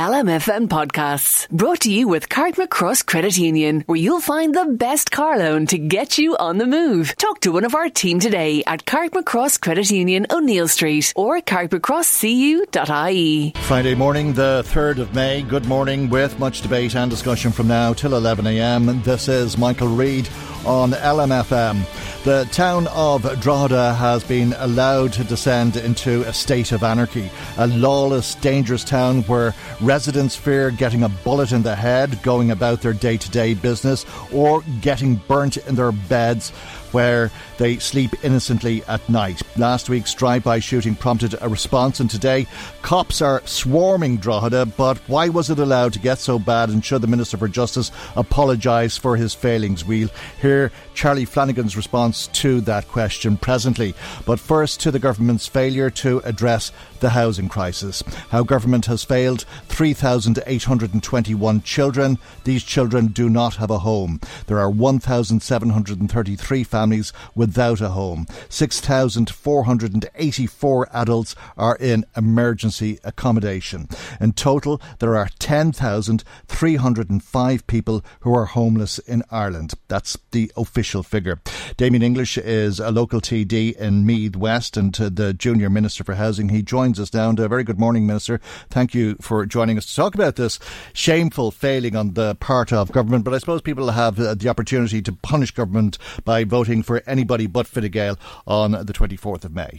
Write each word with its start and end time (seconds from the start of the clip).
LMFM 0.00 0.68
podcasts 0.68 1.46
brought 1.50 1.80
to 1.80 1.92
you 1.92 2.08
with 2.08 2.30
Carrickmacross 2.30 3.04
Credit 3.04 3.36
Union, 3.36 3.82
where 3.84 3.98
you'll 3.98 4.22
find 4.22 4.54
the 4.54 4.64
best 4.64 5.10
car 5.10 5.36
loan 5.36 5.66
to 5.66 5.76
get 5.76 6.16
you 6.16 6.38
on 6.38 6.56
the 6.56 6.66
move. 6.66 7.14
Talk 7.18 7.40
to 7.40 7.52
one 7.52 7.66
of 7.66 7.74
our 7.74 7.90
team 7.90 8.18
today 8.18 8.62
at 8.66 8.86
Carrickmacross 8.86 9.60
Credit 9.60 9.90
Union, 9.90 10.26
O'Neill 10.30 10.68
Street, 10.68 11.12
or 11.16 11.42
carrickmacrosscu.ie. 11.42 13.52
Friday 13.60 13.94
morning, 13.94 14.32
the 14.32 14.64
3rd 14.68 15.00
of 15.00 15.14
May. 15.14 15.42
Good 15.42 15.66
morning 15.66 16.08
with 16.08 16.38
much 16.38 16.62
debate 16.62 16.96
and 16.96 17.10
discussion 17.10 17.52
from 17.52 17.68
now 17.68 17.92
till 17.92 18.12
11am. 18.12 19.04
This 19.04 19.28
is 19.28 19.58
Michael 19.58 19.88
Reade 19.88 20.30
on 20.64 20.92
LMFM. 20.92 21.84
The 22.22 22.46
town 22.52 22.86
of 22.88 23.22
Drogheda 23.40 23.94
has 23.94 24.22
been 24.22 24.54
allowed 24.58 25.14
to 25.14 25.24
descend 25.24 25.76
into 25.76 26.20
a 26.28 26.34
state 26.34 26.70
of 26.70 26.82
anarchy. 26.82 27.30
A 27.56 27.66
lawless, 27.66 28.34
dangerous 28.34 28.84
town 28.84 29.22
where 29.22 29.54
residents 29.80 30.36
fear 30.36 30.70
getting 30.70 31.02
a 31.02 31.08
bullet 31.08 31.50
in 31.50 31.62
the 31.62 31.74
head, 31.74 32.22
going 32.22 32.50
about 32.50 32.82
their 32.82 32.92
day 32.92 33.16
to 33.16 33.30
day 33.30 33.54
business, 33.54 34.04
or 34.34 34.62
getting 34.82 35.14
burnt 35.14 35.56
in 35.56 35.76
their 35.76 35.92
beds 35.92 36.50
where 36.92 37.30
they 37.60 37.78
sleep 37.78 38.24
innocently 38.24 38.82
at 38.88 39.06
night. 39.10 39.42
Last 39.58 39.90
week's 39.90 40.14
drive-by 40.14 40.60
shooting 40.60 40.94
prompted 40.94 41.34
a 41.42 41.48
response, 41.48 42.00
and 42.00 42.08
today 42.08 42.46
cops 42.80 43.20
are 43.20 43.42
swarming 43.44 44.16
Drogheda. 44.16 44.64
But 44.64 44.96
why 45.08 45.28
was 45.28 45.50
it 45.50 45.58
allowed 45.58 45.92
to 45.92 45.98
get 45.98 46.16
so 46.16 46.38
bad? 46.38 46.70
And 46.70 46.82
should 46.82 47.02
the 47.02 47.06
Minister 47.06 47.36
for 47.36 47.48
Justice 47.48 47.92
apologise 48.16 48.96
for 48.96 49.14
his 49.14 49.34
failings? 49.34 49.84
We'll 49.84 50.08
hear 50.40 50.72
Charlie 50.94 51.26
Flanagan's 51.26 51.76
response 51.76 52.28
to 52.28 52.62
that 52.62 52.88
question 52.88 53.36
presently. 53.36 53.94
But 54.24 54.40
first, 54.40 54.80
to 54.80 54.90
the 54.90 54.98
government's 54.98 55.46
failure 55.46 55.90
to 55.90 56.20
address 56.20 56.72
the 57.00 57.10
housing 57.10 57.50
crisis. 57.50 58.02
How 58.30 58.42
government 58.42 58.86
has 58.86 59.04
failed 59.04 59.44
3,821 59.68 61.62
children. 61.62 62.18
These 62.44 62.62
children 62.62 63.08
do 63.08 63.28
not 63.28 63.56
have 63.56 63.70
a 63.70 63.80
home. 63.80 64.18
There 64.46 64.58
are 64.58 64.70
1,733 64.70 66.64
families 66.64 67.12
without 67.50 67.80
a 67.80 67.88
home. 67.88 68.28
6,484 68.48 70.88
adults 70.92 71.34
are 71.56 71.76
in 71.80 72.04
emergency 72.16 73.00
accommodation. 73.02 73.88
In 74.20 74.34
total, 74.34 74.80
there 75.00 75.16
are 75.16 75.28
10,305 75.40 77.66
people 77.66 78.04
who 78.20 78.32
are 78.32 78.44
homeless 78.44 79.00
in 79.00 79.24
Ireland. 79.32 79.74
That's 79.88 80.16
the 80.30 80.52
official 80.56 81.02
figure. 81.02 81.40
Damien 81.76 82.04
English 82.04 82.38
is 82.38 82.78
a 82.78 82.92
local 82.92 83.20
TD 83.20 83.76
in 83.76 84.06
Meath 84.06 84.36
West 84.36 84.76
and 84.76 84.94
the 84.94 85.34
Junior 85.34 85.68
Minister 85.68 86.04
for 86.04 86.14
Housing. 86.14 86.50
He 86.50 86.62
joins 86.62 87.00
us 87.00 87.12
now. 87.12 87.30
And 87.30 87.40
a 87.40 87.48
very 87.48 87.64
good 87.64 87.80
morning, 87.80 88.06
Minister. 88.06 88.40
Thank 88.68 88.94
you 88.94 89.16
for 89.20 89.44
joining 89.44 89.76
us 89.76 89.86
to 89.86 89.96
talk 89.96 90.14
about 90.14 90.36
this 90.36 90.60
shameful 90.92 91.50
failing 91.50 91.96
on 91.96 92.14
the 92.14 92.36
part 92.36 92.72
of 92.72 92.92
government. 92.92 93.24
But 93.24 93.34
I 93.34 93.38
suppose 93.38 93.60
people 93.60 93.90
have 93.90 94.20
uh, 94.20 94.34
the 94.34 94.48
opportunity 94.48 95.02
to 95.02 95.12
punish 95.12 95.50
government 95.50 95.98
by 96.24 96.44
voting 96.44 96.84
for 96.84 97.02
anybody 97.06 97.39
but 97.46 97.66
Fine 97.66 97.90
Gael 97.90 98.18
on 98.46 98.72
the 98.72 98.92
24th 98.92 99.44
of 99.44 99.54
May. 99.54 99.78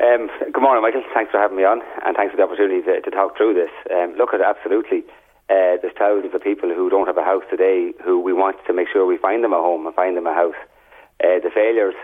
Um, 0.00 0.28
good 0.52 0.62
morning, 0.62 0.82
Michael. 0.82 1.04
Thanks 1.14 1.30
for 1.30 1.38
having 1.38 1.56
me 1.56 1.64
on, 1.64 1.80
and 2.04 2.16
thanks 2.16 2.32
for 2.32 2.36
the 2.36 2.42
opportunity 2.42 2.82
to, 2.82 3.00
to 3.00 3.10
talk 3.10 3.36
through 3.36 3.54
this. 3.54 3.70
Um, 3.94 4.14
look, 4.18 4.34
at 4.34 4.40
absolutely, 4.40 5.04
uh, 5.48 5.78
there's 5.80 5.94
thousands 5.96 6.34
of 6.34 6.42
people 6.42 6.68
who 6.68 6.90
don't 6.90 7.06
have 7.06 7.16
a 7.16 7.24
house 7.24 7.44
today 7.48 7.92
who 8.02 8.18
we 8.20 8.32
want 8.32 8.56
to 8.66 8.72
make 8.72 8.88
sure 8.92 9.06
we 9.06 9.18
find 9.18 9.44
them 9.44 9.52
a 9.52 9.62
home 9.62 9.86
and 9.86 9.94
find 9.94 10.16
them 10.16 10.26
a 10.26 10.34
house. 10.34 10.58
Uh, 11.22 11.38
the 11.42 11.50
failures 11.54 11.94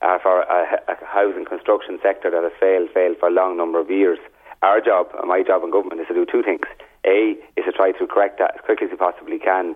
are 0.00 0.20
for 0.20 0.42
a, 0.42 0.80
a 0.88 0.96
housing 1.04 1.44
construction 1.44 1.98
sector 2.02 2.30
that 2.30 2.42
has 2.42 2.52
failed, 2.60 2.88
failed 2.94 3.16
for 3.18 3.28
a 3.28 3.32
long 3.32 3.56
number 3.56 3.80
of 3.80 3.90
years. 3.90 4.18
Our 4.62 4.80
job, 4.80 5.08
and 5.18 5.28
my 5.28 5.42
job 5.42 5.64
in 5.64 5.70
government, 5.70 6.00
is 6.00 6.08
to 6.08 6.14
do 6.14 6.24
two 6.24 6.42
things. 6.42 6.68
A 7.04 7.36
is 7.56 7.64
to 7.64 7.72
try 7.72 7.92
to 7.92 8.06
correct 8.06 8.38
that 8.38 8.54
as 8.56 8.64
quickly 8.64 8.86
as 8.86 8.92
we 8.92 8.96
possibly 8.96 9.38
can 9.38 9.74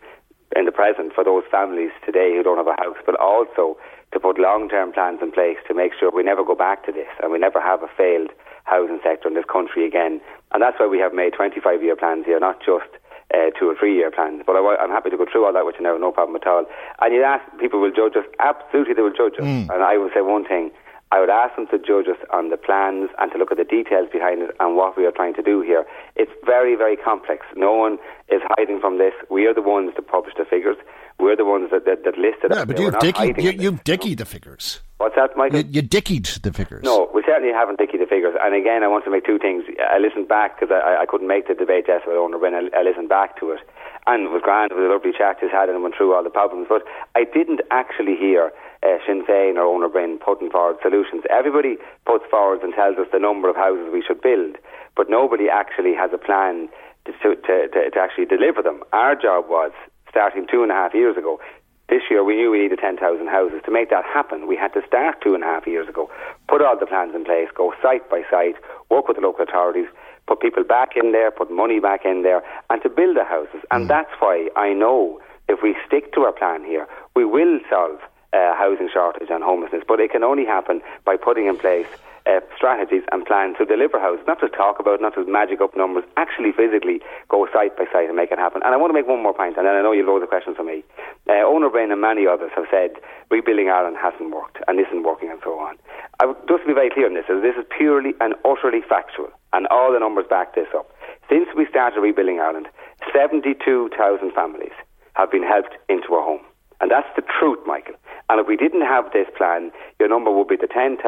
in 0.54 0.66
the 0.66 0.72
present 0.72 1.12
for 1.14 1.24
those 1.24 1.44
families 1.50 1.90
today 2.04 2.32
who 2.36 2.42
don't 2.42 2.58
have 2.58 2.68
a 2.68 2.80
house, 2.80 3.00
but 3.04 3.18
also 3.18 3.76
to 4.14 4.20
put 4.20 4.38
long-term 4.38 4.92
plans 4.92 5.18
in 5.20 5.30
place 5.30 5.58
to 5.68 5.74
make 5.74 5.92
sure 5.98 6.10
we 6.10 6.22
never 6.22 6.44
go 6.44 6.54
back 6.54 6.86
to 6.86 6.92
this 6.92 7.10
and 7.22 7.30
we 7.30 7.38
never 7.38 7.60
have 7.60 7.82
a 7.82 7.88
failed 7.98 8.30
housing 8.64 9.00
sector 9.02 9.28
in 9.28 9.34
this 9.34 9.44
country 9.44 9.86
again. 9.86 10.20
And 10.52 10.62
that's 10.62 10.78
why 10.80 10.86
we 10.86 10.98
have 10.98 11.12
made 11.12 11.34
25-year 11.34 11.96
plans 11.96 12.24
here, 12.24 12.40
not 12.40 12.60
just 12.64 12.88
uh, 13.34 13.50
two 13.58 13.68
or 13.68 13.76
three-year 13.76 14.10
plans. 14.10 14.42
But 14.46 14.56
I, 14.56 14.82
am 14.82 14.90
happy 14.90 15.10
to 15.10 15.18
go 15.18 15.26
through 15.30 15.44
all 15.44 15.52
that 15.52 15.66
with 15.66 15.76
you 15.78 15.84
now, 15.84 15.96
no 15.98 16.12
problem 16.12 16.36
at 16.36 16.46
all. 16.46 16.64
And 17.02 17.12
you 17.12 17.22
ask, 17.22 17.44
people 17.58 17.80
will 17.80 17.92
judge 17.92 18.16
us. 18.16 18.24
Absolutely, 18.38 18.94
they 18.94 19.02
will 19.02 19.12
judge 19.12 19.34
us. 19.34 19.44
Mm. 19.44 19.68
And 19.68 19.82
I 19.82 19.98
will 19.98 20.10
say 20.14 20.22
one 20.22 20.46
thing. 20.46 20.70
I 21.12 21.20
would 21.20 21.30
ask 21.30 21.54
them 21.54 21.66
to 21.68 21.78
judge 21.78 22.08
us 22.08 22.18
on 22.32 22.50
the 22.50 22.56
plans 22.56 23.10
and 23.18 23.30
to 23.30 23.38
look 23.38 23.52
at 23.52 23.58
the 23.58 23.64
details 23.64 24.08
behind 24.10 24.42
it 24.42 24.50
and 24.58 24.74
what 24.74 24.96
we 24.96 25.06
are 25.06 25.12
trying 25.12 25.34
to 25.34 25.42
do 25.42 25.60
here. 25.60 25.86
It's 26.16 26.32
very, 26.44 26.74
very 26.74 26.96
complex. 26.96 27.46
No 27.54 27.72
one 27.72 27.98
is 28.28 28.40
hiding 28.56 28.80
from 28.80 28.98
this. 28.98 29.12
We 29.30 29.46
are 29.46 29.54
the 29.54 29.62
ones 29.62 29.92
to 29.94 30.02
publish 30.02 30.34
the 30.36 30.44
figures. 30.44 30.76
We're 31.18 31.36
the 31.36 31.44
ones 31.44 31.70
that, 31.70 31.84
that, 31.86 32.04
that 32.04 32.18
listed 32.18 32.50
yeah, 32.50 32.64
but 32.64 32.78
you've, 32.78 32.98
dicky, 32.98 33.34
you, 33.38 33.50
you've 33.52 33.84
dickied 33.84 34.18
the 34.18 34.24
figures. 34.24 34.80
What's 34.98 35.14
that, 35.14 35.36
Michael? 35.36 35.60
You, 35.60 35.80
you 35.80 35.82
dickied 35.82 36.42
the 36.42 36.52
figures. 36.52 36.82
No, 36.82 37.08
we 37.14 37.22
certainly 37.24 37.52
haven't 37.52 37.78
dickied 37.78 38.00
the 38.00 38.06
figures. 38.06 38.34
And 38.40 38.54
again, 38.54 38.82
I 38.82 38.88
want 38.88 39.04
to 39.04 39.10
make 39.10 39.24
two 39.24 39.38
things. 39.38 39.64
I 39.78 39.98
listened 39.98 40.28
back 40.28 40.58
because 40.58 40.74
I, 40.74 41.02
I 41.02 41.06
couldn't 41.06 41.28
make 41.28 41.46
the 41.46 41.54
debate 41.54 41.86
yesterday 41.88 42.16
Eoin 42.16 42.34
Ó 42.34 42.38
Broin. 42.38 42.54
I, 42.54 42.68
I 42.76 42.82
listened 42.82 43.08
back 43.08 43.38
to 43.40 43.50
it. 43.52 43.60
And 44.06 44.26
it 44.26 44.30
was 44.30 44.42
grand. 44.42 44.70
It 44.70 44.76
was 44.76 44.84
a 44.84 44.92
lovely 44.92 45.12
chat 45.16 45.40
just 45.40 45.52
had 45.52 45.68
and 45.70 45.82
went 45.82 45.94
through 45.96 46.14
all 46.14 46.22
the 46.22 46.30
problems. 46.30 46.66
But 46.68 46.82
I 47.14 47.24
didn't 47.24 47.62
actually 47.70 48.16
hear 48.16 48.52
uh, 48.82 48.98
Sinn 49.06 49.24
Féin 49.24 49.56
or 49.56 49.64
Eoin 49.64 49.86
Ó 49.86 49.92
Broin 49.92 50.18
putting 50.18 50.50
forward 50.50 50.76
solutions. 50.82 51.22
Everybody 51.30 51.78
puts 52.04 52.24
forward 52.30 52.62
and 52.62 52.74
tells 52.74 52.98
us 52.98 53.06
the 53.12 53.18
number 53.18 53.48
of 53.48 53.56
houses 53.56 53.88
we 53.92 54.02
should 54.02 54.20
build. 54.20 54.56
But 54.96 55.08
nobody 55.08 55.48
actually 55.48 55.94
has 55.94 56.10
a 56.12 56.18
plan 56.18 56.68
to, 57.06 57.12
to, 57.22 57.68
to, 57.70 57.90
to 57.90 57.98
actually 57.98 58.26
deliver 58.26 58.62
them. 58.62 58.82
Our 58.92 59.16
job 59.16 59.46
was, 59.48 59.72
starting 60.14 60.46
two 60.46 60.62
and 60.62 60.70
a 60.70 60.74
half 60.74 60.94
years 60.94 61.16
ago, 61.16 61.40
this 61.88 62.02
year 62.08 62.22
we 62.22 62.36
knew 62.36 62.52
we 62.52 62.62
needed 62.62 62.78
10,000 62.78 63.02
houses. 63.26 63.60
To 63.64 63.72
make 63.72 63.90
that 63.90 64.04
happen, 64.04 64.46
we 64.46 64.56
had 64.56 64.72
to 64.74 64.82
start 64.86 65.20
two 65.20 65.34
and 65.34 65.42
a 65.42 65.46
half 65.46 65.66
years 65.66 65.88
ago, 65.88 66.08
put 66.48 66.62
all 66.62 66.78
the 66.78 66.86
plans 66.86 67.14
in 67.14 67.24
place, 67.24 67.48
go 67.52 67.74
site 67.82 68.08
by 68.08 68.22
site, 68.30 68.54
work 68.90 69.08
with 69.08 69.16
the 69.16 69.22
local 69.22 69.42
authorities, 69.42 69.88
put 70.28 70.40
people 70.40 70.62
back 70.62 70.90
in 70.96 71.10
there, 71.10 71.32
put 71.32 71.50
money 71.50 71.80
back 71.80 72.04
in 72.04 72.22
there, 72.22 72.42
and 72.70 72.80
to 72.82 72.88
build 72.88 73.16
the 73.16 73.24
houses. 73.24 73.60
And 73.72 73.84
mm. 73.84 73.88
that's 73.88 74.14
why 74.20 74.48
I 74.54 74.72
know 74.72 75.20
if 75.48 75.62
we 75.62 75.74
stick 75.86 76.14
to 76.14 76.20
our 76.22 76.32
plan 76.32 76.64
here, 76.64 76.86
we 77.16 77.24
will 77.24 77.58
solve 77.68 77.98
uh, 78.32 78.54
housing 78.54 78.88
shortage 78.92 79.28
and 79.30 79.42
homelessness. 79.42 79.82
But 79.86 79.98
it 79.98 80.12
can 80.12 80.22
only 80.22 80.46
happen 80.46 80.80
by 81.04 81.16
putting 81.16 81.46
in 81.46 81.58
place 81.58 81.86
uh, 82.26 82.40
strategies 82.56 83.02
and 83.12 83.26
plans 83.26 83.56
to 83.58 83.64
deliver 83.64 84.00
houses, 84.00 84.24
not 84.26 84.40
to 84.40 84.48
talk 84.48 84.80
about, 84.80 85.00
not 85.00 85.14
to 85.14 85.24
magic 85.26 85.60
up 85.60 85.76
numbers, 85.76 86.04
actually 86.16 86.52
physically 86.52 87.00
go 87.28 87.46
site 87.52 87.76
by 87.76 87.84
site 87.92 88.08
and 88.08 88.16
make 88.16 88.32
it 88.32 88.38
happen. 88.38 88.62
And 88.64 88.72
I 88.72 88.78
want 88.78 88.90
to 88.90 88.96
make 88.96 89.06
one 89.06 89.22
more 89.22 89.34
point, 89.34 89.56
and 89.56 89.66
then 89.66 89.74
I 89.76 89.82
know 89.82 89.92
you'll 89.92 90.08
load 90.08 90.22
the 90.22 90.26
questions 90.26 90.56
for 90.56 90.64
me. 90.64 90.84
Uh, 91.28 91.44
Eoin 91.44 91.64
Ó 91.64 91.70
Broin 91.70 91.92
and 91.92 92.00
many 92.00 92.26
others 92.26 92.50
have 92.56 92.64
said 92.70 92.96
rebuilding 93.30 93.68
Ireland 93.68 93.96
hasn't 94.00 94.32
worked 94.32 94.58
and 94.66 94.80
isn't 94.80 95.04
working 95.04 95.28
and 95.30 95.40
so 95.44 95.58
on. 95.60 95.76
I 96.20 96.26
would, 96.26 96.40
just 96.48 96.62
to 96.64 96.68
be 96.68 96.74
very 96.74 96.88
clear 96.88 97.06
on 97.06 97.14
this, 97.14 97.28
this 97.28 97.56
is 97.56 97.66
purely 97.76 98.14
and 98.20 98.34
utterly 98.44 98.80
factual. 98.80 99.28
and 99.54 99.68
all 99.68 99.92
the 99.92 100.00
numbers 100.00 100.26
back 100.28 100.54
this 100.54 100.66
up. 100.74 100.90
Since 101.30 101.48
we 101.56 101.66
started 101.70 102.00
rebuilding 102.00 102.40
Ireland, 102.40 102.68
72,000 103.14 103.94
families 104.32 104.74
have 105.14 105.30
been 105.30 105.44
helped 105.44 105.76
into 105.88 106.14
a 106.14 106.22
home. 106.22 106.42
And 106.80 106.90
that's 106.90 107.08
the 107.16 107.22
truth, 107.22 107.58
Michael. 107.66 107.94
And 108.28 108.40
if 108.40 108.46
we 108.46 108.56
didn't 108.56 108.82
have 108.82 109.12
this 109.12 109.28
plan, 109.36 109.70
your 109.98 110.08
number 110.08 110.30
would 110.30 110.48
be 110.48 110.56
the 110.56 110.66
10,000 110.66 110.98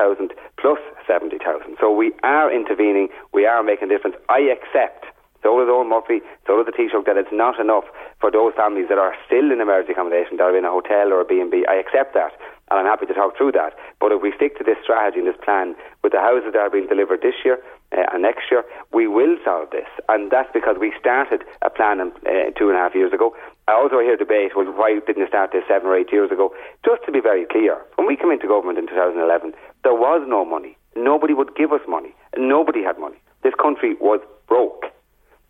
plus 0.60 0.78
70,000. 1.06 1.76
So 1.80 1.90
we 1.90 2.12
are 2.22 2.52
intervening, 2.52 3.08
we 3.32 3.46
are 3.46 3.62
making 3.62 3.90
a 3.90 3.94
difference. 3.94 4.16
I 4.28 4.40
accept, 4.52 5.06
so 5.42 5.58
does 5.58 5.68
Eoghan 5.68 5.88
Murphy, 5.88 6.20
so 6.46 6.56
does 6.56 6.66
the 6.66 6.76
Taoiseach, 6.76 7.06
that 7.06 7.16
it's 7.16 7.32
not 7.32 7.58
enough 7.58 7.84
for 8.20 8.30
those 8.30 8.52
families 8.54 8.88
that 8.88 8.98
are 8.98 9.14
still 9.26 9.50
in 9.50 9.60
emergency 9.60 9.92
accommodation, 9.92 10.36
that 10.36 10.44
are 10.44 10.56
in 10.56 10.64
a 10.64 10.70
hotel 10.70 11.12
or 11.12 11.20
a 11.20 11.24
B&B. 11.24 11.64
I 11.68 11.76
accept 11.76 12.14
that, 12.14 12.32
and 12.70 12.80
I'm 12.80 12.86
happy 12.86 13.06
to 13.06 13.14
talk 13.14 13.36
through 13.36 13.52
that. 13.52 13.72
But 14.00 14.12
if 14.12 14.20
we 14.20 14.32
stick 14.36 14.58
to 14.58 14.64
this 14.64 14.76
strategy 14.82 15.20
and 15.20 15.28
this 15.28 15.40
plan 15.42 15.74
with 16.02 16.12
the 16.12 16.20
houses 16.20 16.52
that 16.52 16.60
are 16.60 16.70
being 16.70 16.88
delivered 16.88 17.22
this 17.22 17.36
year, 17.44 17.58
uh, 17.92 18.02
and 18.12 18.22
next 18.22 18.50
year, 18.50 18.64
we 18.92 19.06
will 19.06 19.36
solve 19.44 19.70
this. 19.70 19.86
And 20.08 20.30
that's 20.30 20.50
because 20.52 20.76
we 20.80 20.92
started 20.98 21.44
a 21.62 21.70
plan 21.70 22.00
um, 22.00 22.12
uh, 22.26 22.50
two 22.58 22.68
and 22.68 22.76
a 22.76 22.80
half 22.82 22.94
years 22.94 23.12
ago. 23.12 23.34
I 23.68 23.72
also 23.74 23.98
hear 23.98 24.16
debate, 24.16 24.54
well, 24.54 24.66
why 24.66 24.94
didn't 24.94 25.18
you 25.18 25.26
start 25.26 25.50
this 25.50 25.64
seven 25.66 25.88
or 25.88 25.98
eight 25.98 26.12
years 26.12 26.30
ago? 26.30 26.54
Just 26.84 27.02
to 27.06 27.10
be 27.10 27.20
very 27.20 27.44
clear, 27.44 27.82
when 27.96 28.06
we 28.06 28.14
came 28.16 28.30
into 28.30 28.46
government 28.46 28.78
in 28.78 28.86
2011, 28.86 29.54
there 29.82 29.94
was 29.94 30.22
no 30.28 30.44
money. 30.44 30.78
Nobody 30.94 31.34
would 31.34 31.56
give 31.56 31.72
us 31.72 31.82
money. 31.88 32.14
Nobody 32.38 32.84
had 32.84 32.98
money. 32.98 33.18
This 33.42 33.54
country 33.60 33.96
was 34.00 34.20
broke. 34.46 34.86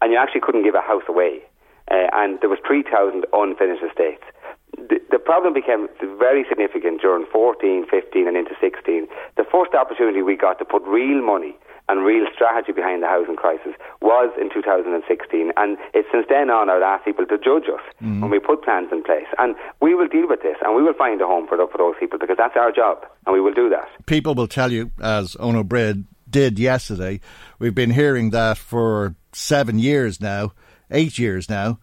And 0.00 0.12
you 0.12 0.18
actually 0.18 0.40
couldn't 0.40 0.64
give 0.64 0.74
a 0.74 0.80
house 0.80 1.04
away. 1.08 1.44
Uh, 1.90 2.08
and 2.14 2.40
there 2.40 2.48
was 2.48 2.58
3,000 2.66 3.26
unfinished 3.32 3.84
estates. 3.84 4.24
The, 4.76 4.96
the, 5.10 5.18
problem 5.18 5.54
became 5.54 5.88
very 6.18 6.44
significant 6.48 7.00
during 7.00 7.26
14, 7.30 7.86
15 7.88 8.28
and 8.28 8.36
into 8.36 8.56
16. 8.60 9.06
The 9.36 9.44
first 9.44 9.74
opportunity 9.74 10.22
we 10.22 10.36
got 10.36 10.58
to 10.58 10.64
put 10.64 10.82
real 10.82 11.22
money 11.22 11.54
and 11.88 12.04
real 12.04 12.26
strategy 12.34 12.72
behind 12.72 13.02
the 13.02 13.06
housing 13.06 13.36
crisis 13.36 13.74
was 14.00 14.32
in 14.40 14.50
2016. 14.52 15.52
And 15.56 15.78
it's 15.94 16.08
since 16.12 16.26
then 16.28 16.50
on 16.50 16.68
I'd 16.68 16.82
ask 16.82 17.04
people 17.04 17.26
to 17.26 17.38
judge 17.38 17.68
us 17.72 17.82
mm. 18.02 18.20
when 18.20 18.30
we 18.30 18.38
put 18.38 18.62
plans 18.62 18.88
in 18.92 19.02
place. 19.02 19.26
And 19.38 19.54
we 19.80 19.94
will 19.94 20.08
deal 20.08 20.28
with 20.28 20.42
this 20.42 20.56
and 20.62 20.74
we 20.74 20.82
will 20.82 20.94
find 20.94 21.20
a 21.20 21.26
home 21.26 21.46
for, 21.46 21.56
for 21.68 21.78
those 21.78 21.94
people 21.98 22.18
because 22.18 22.36
that's 22.36 22.56
our 22.56 22.72
job 22.72 23.06
and 23.26 23.32
we 23.34 23.40
will 23.40 23.54
do 23.54 23.68
that. 23.70 23.88
People 24.06 24.34
will 24.34 24.48
tell 24.48 24.72
you, 24.72 24.90
as 25.00 25.34
Eoin 25.36 25.56
Ó 25.56 25.62
Broin 25.62 26.06
did 26.28 26.58
yesterday, 26.58 27.20
we've 27.58 27.74
been 27.74 27.90
hearing 27.90 28.30
that 28.30 28.58
for 28.58 29.14
seven 29.32 29.78
years 29.78 30.20
now 30.20 30.52
eight 30.90 31.18
years 31.18 31.48
now, 31.48 31.78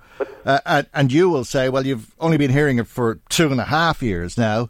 uh, 0.46 0.84
and, 0.94 1.12
you 1.12 1.30
will 1.30 1.44
say, 1.44 1.70
well, 1.70 1.86
you've 1.86 2.14
only 2.20 2.38
been 2.38 2.52
hearing 2.52 2.80
it 2.80 2.88
for 2.88 3.20
two 3.30 3.52
and 3.52 3.60
a 3.60 3.66
half 3.66 4.02
years 4.02 4.38
now. 4.38 4.70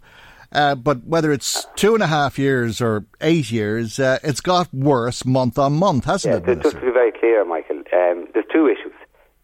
Uh, 0.54 0.76
but 0.76 1.04
whether 1.06 1.32
it's 1.32 1.66
two 1.76 1.96
and 1.96 2.04
a 2.04 2.08
half 2.08 2.38
years 2.38 2.80
or 2.80 3.06
eight 3.22 3.52
years, 3.52 4.00
uh, 4.00 4.20
it's 4.24 4.42
got 4.42 4.72
worse 4.74 5.26
month 5.26 5.58
on 5.58 5.74
month, 5.74 6.06
hasn't 6.06 6.32
yeah, 6.32 6.38
it? 6.38 6.46
Minister? 6.46 6.64
Just 6.64 6.76
to 6.76 6.86
be 6.86 6.92
very 6.92 7.12
clear, 7.12 7.44
Michael, 7.44 7.78
um, 7.78 8.28
there's 8.34 8.46
two 8.52 8.68
issues. 8.68 8.94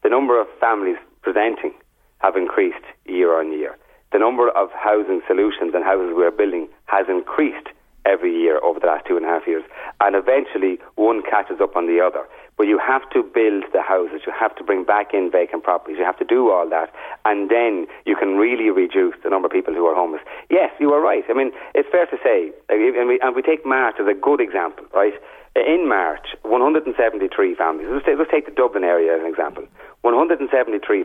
The 0.04 0.10
number 0.10 0.40
of 0.40 0.48
families 0.60 0.98
presenting 1.22 1.74
have 2.20 2.36
increased 2.36 2.86
year 3.06 3.40
on 3.40 3.52
year. 3.52 3.78
The 4.12 4.20
number 4.20 4.50
of 4.50 4.70
housing 4.72 5.22
solutions 5.28 5.74
and 5.74 5.84
houses 5.84 6.14
we're 6.16 6.32
building 6.32 6.68
has 6.86 7.08
increased 7.10 7.68
every 8.06 8.34
year 8.34 8.60
over 8.64 8.80
the 8.80 8.88
last 8.88 9.06
two 9.08 9.18
and 9.18 9.26
a 9.26 9.30
half 9.30 9.46
years. 9.48 9.64
And 10.00 10.16
eventually, 10.16 10.80
one 10.96 11.22
catches 11.30 11.62
up 11.62 11.76
on 11.76 11.88
the 11.88 12.02
other. 12.02 12.26
But 12.60 12.68
you 12.68 12.78
have 12.78 13.10
to 13.16 13.24
build 13.24 13.64
the 13.72 13.82
houses, 13.82 14.28
you 14.28 14.34
have 14.38 14.54
to 14.58 14.66
bring 14.66 14.84
back 14.84 15.14
in 15.14 15.32
vacant 15.32 15.64
properties, 15.64 15.96
you 15.98 16.04
have 16.04 16.20
to 16.20 16.26
do 16.26 16.52
all 16.52 16.68
that, 16.68 16.92
and 17.24 17.50
then 17.50 17.88
you 18.06 18.18
can 18.18 18.36
really 18.36 18.70
reduce 18.70 19.16
the 19.24 19.30
number 19.30 19.46
of 19.46 19.54
people 19.54 19.74
who 19.74 19.86
are 19.88 19.96
homeless. 19.96 20.20
Yes, 20.50 20.70
you 20.78 20.92
are 20.92 21.00
right. 21.00 21.24
I 21.30 21.34
mean, 21.34 21.54
it's 21.74 21.88
fair 21.90 22.06
to 22.08 22.18
say, 22.22 22.52
and 22.68 23.08
we, 23.08 23.18
and 23.24 23.34
we 23.34 23.42
take 23.42 23.66
March 23.66 23.96
as 23.98 24.08
a 24.12 24.14
good 24.14 24.42
example, 24.42 24.84
right? 24.94 25.14
In 25.56 25.88
March, 25.88 26.36
173 26.44 27.56
families, 27.56 27.88
let's 27.90 28.06
let's 28.06 28.30
take 28.30 28.46
the 28.46 28.52
Dublin 28.52 28.84
area 28.84 29.16
as 29.16 29.22
an 29.22 29.28
example, 29.28 29.64
173 30.02 30.52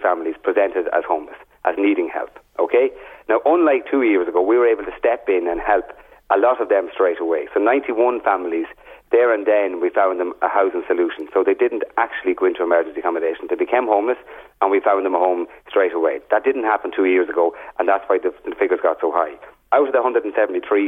families 0.01 0.35
presented 0.43 0.89
as 0.91 1.05
homeless, 1.07 1.39
as 1.65 1.77
needing 1.79 2.11
help, 2.13 2.35
okay? 2.59 2.91
Now, 3.29 3.39
unlike 3.47 3.87
two 3.89 4.03
years 4.03 4.27
ago, 4.27 4.43
we 4.43 4.59
were 4.59 4.67
able 4.67 4.85
to 4.91 4.93
step 4.99 5.29
in 5.29 5.47
and 5.47 5.61
help 5.61 5.95
a 6.31 6.39
lot 6.39 6.61
of 6.61 6.69
them 6.69 6.91
straight 6.93 7.21
away. 7.21 7.47
So 7.55 7.61
91 7.61 8.23
families 8.23 8.67
there 9.15 9.31
and 9.31 9.47
then 9.47 9.79
we 9.79 9.89
found 9.89 10.19
them 10.19 10.35
a 10.43 10.49
housing 10.51 10.83
solution. 10.91 11.31
So 11.33 11.47
they 11.47 11.55
didn't 11.55 11.87
actually 11.97 12.35
go 12.35 12.47
into 12.51 12.67
emergency 12.67 12.99
accommodation. 12.99 13.47
They 13.47 13.55
became 13.55 13.87
homeless 13.87 14.19
and 14.61 14.75
we 14.75 14.83
found 14.83 15.07
them 15.07 15.15
a 15.15 15.23
home 15.23 15.47
straight 15.71 15.95
away. 15.95 16.19
That 16.35 16.43
didn't 16.43 16.67
happen 16.67 16.91
two 16.91 17.07
years 17.07 17.31
ago 17.31 17.55
and 17.79 17.87
that's 17.87 18.03
why 18.11 18.19
the, 18.19 18.35
the 18.45 18.59
figures 18.59 18.83
got 18.83 18.99
so 19.01 19.15
high. 19.15 19.39
Out 19.71 19.87
of 19.87 19.95
the 19.95 20.03
173 20.03 20.35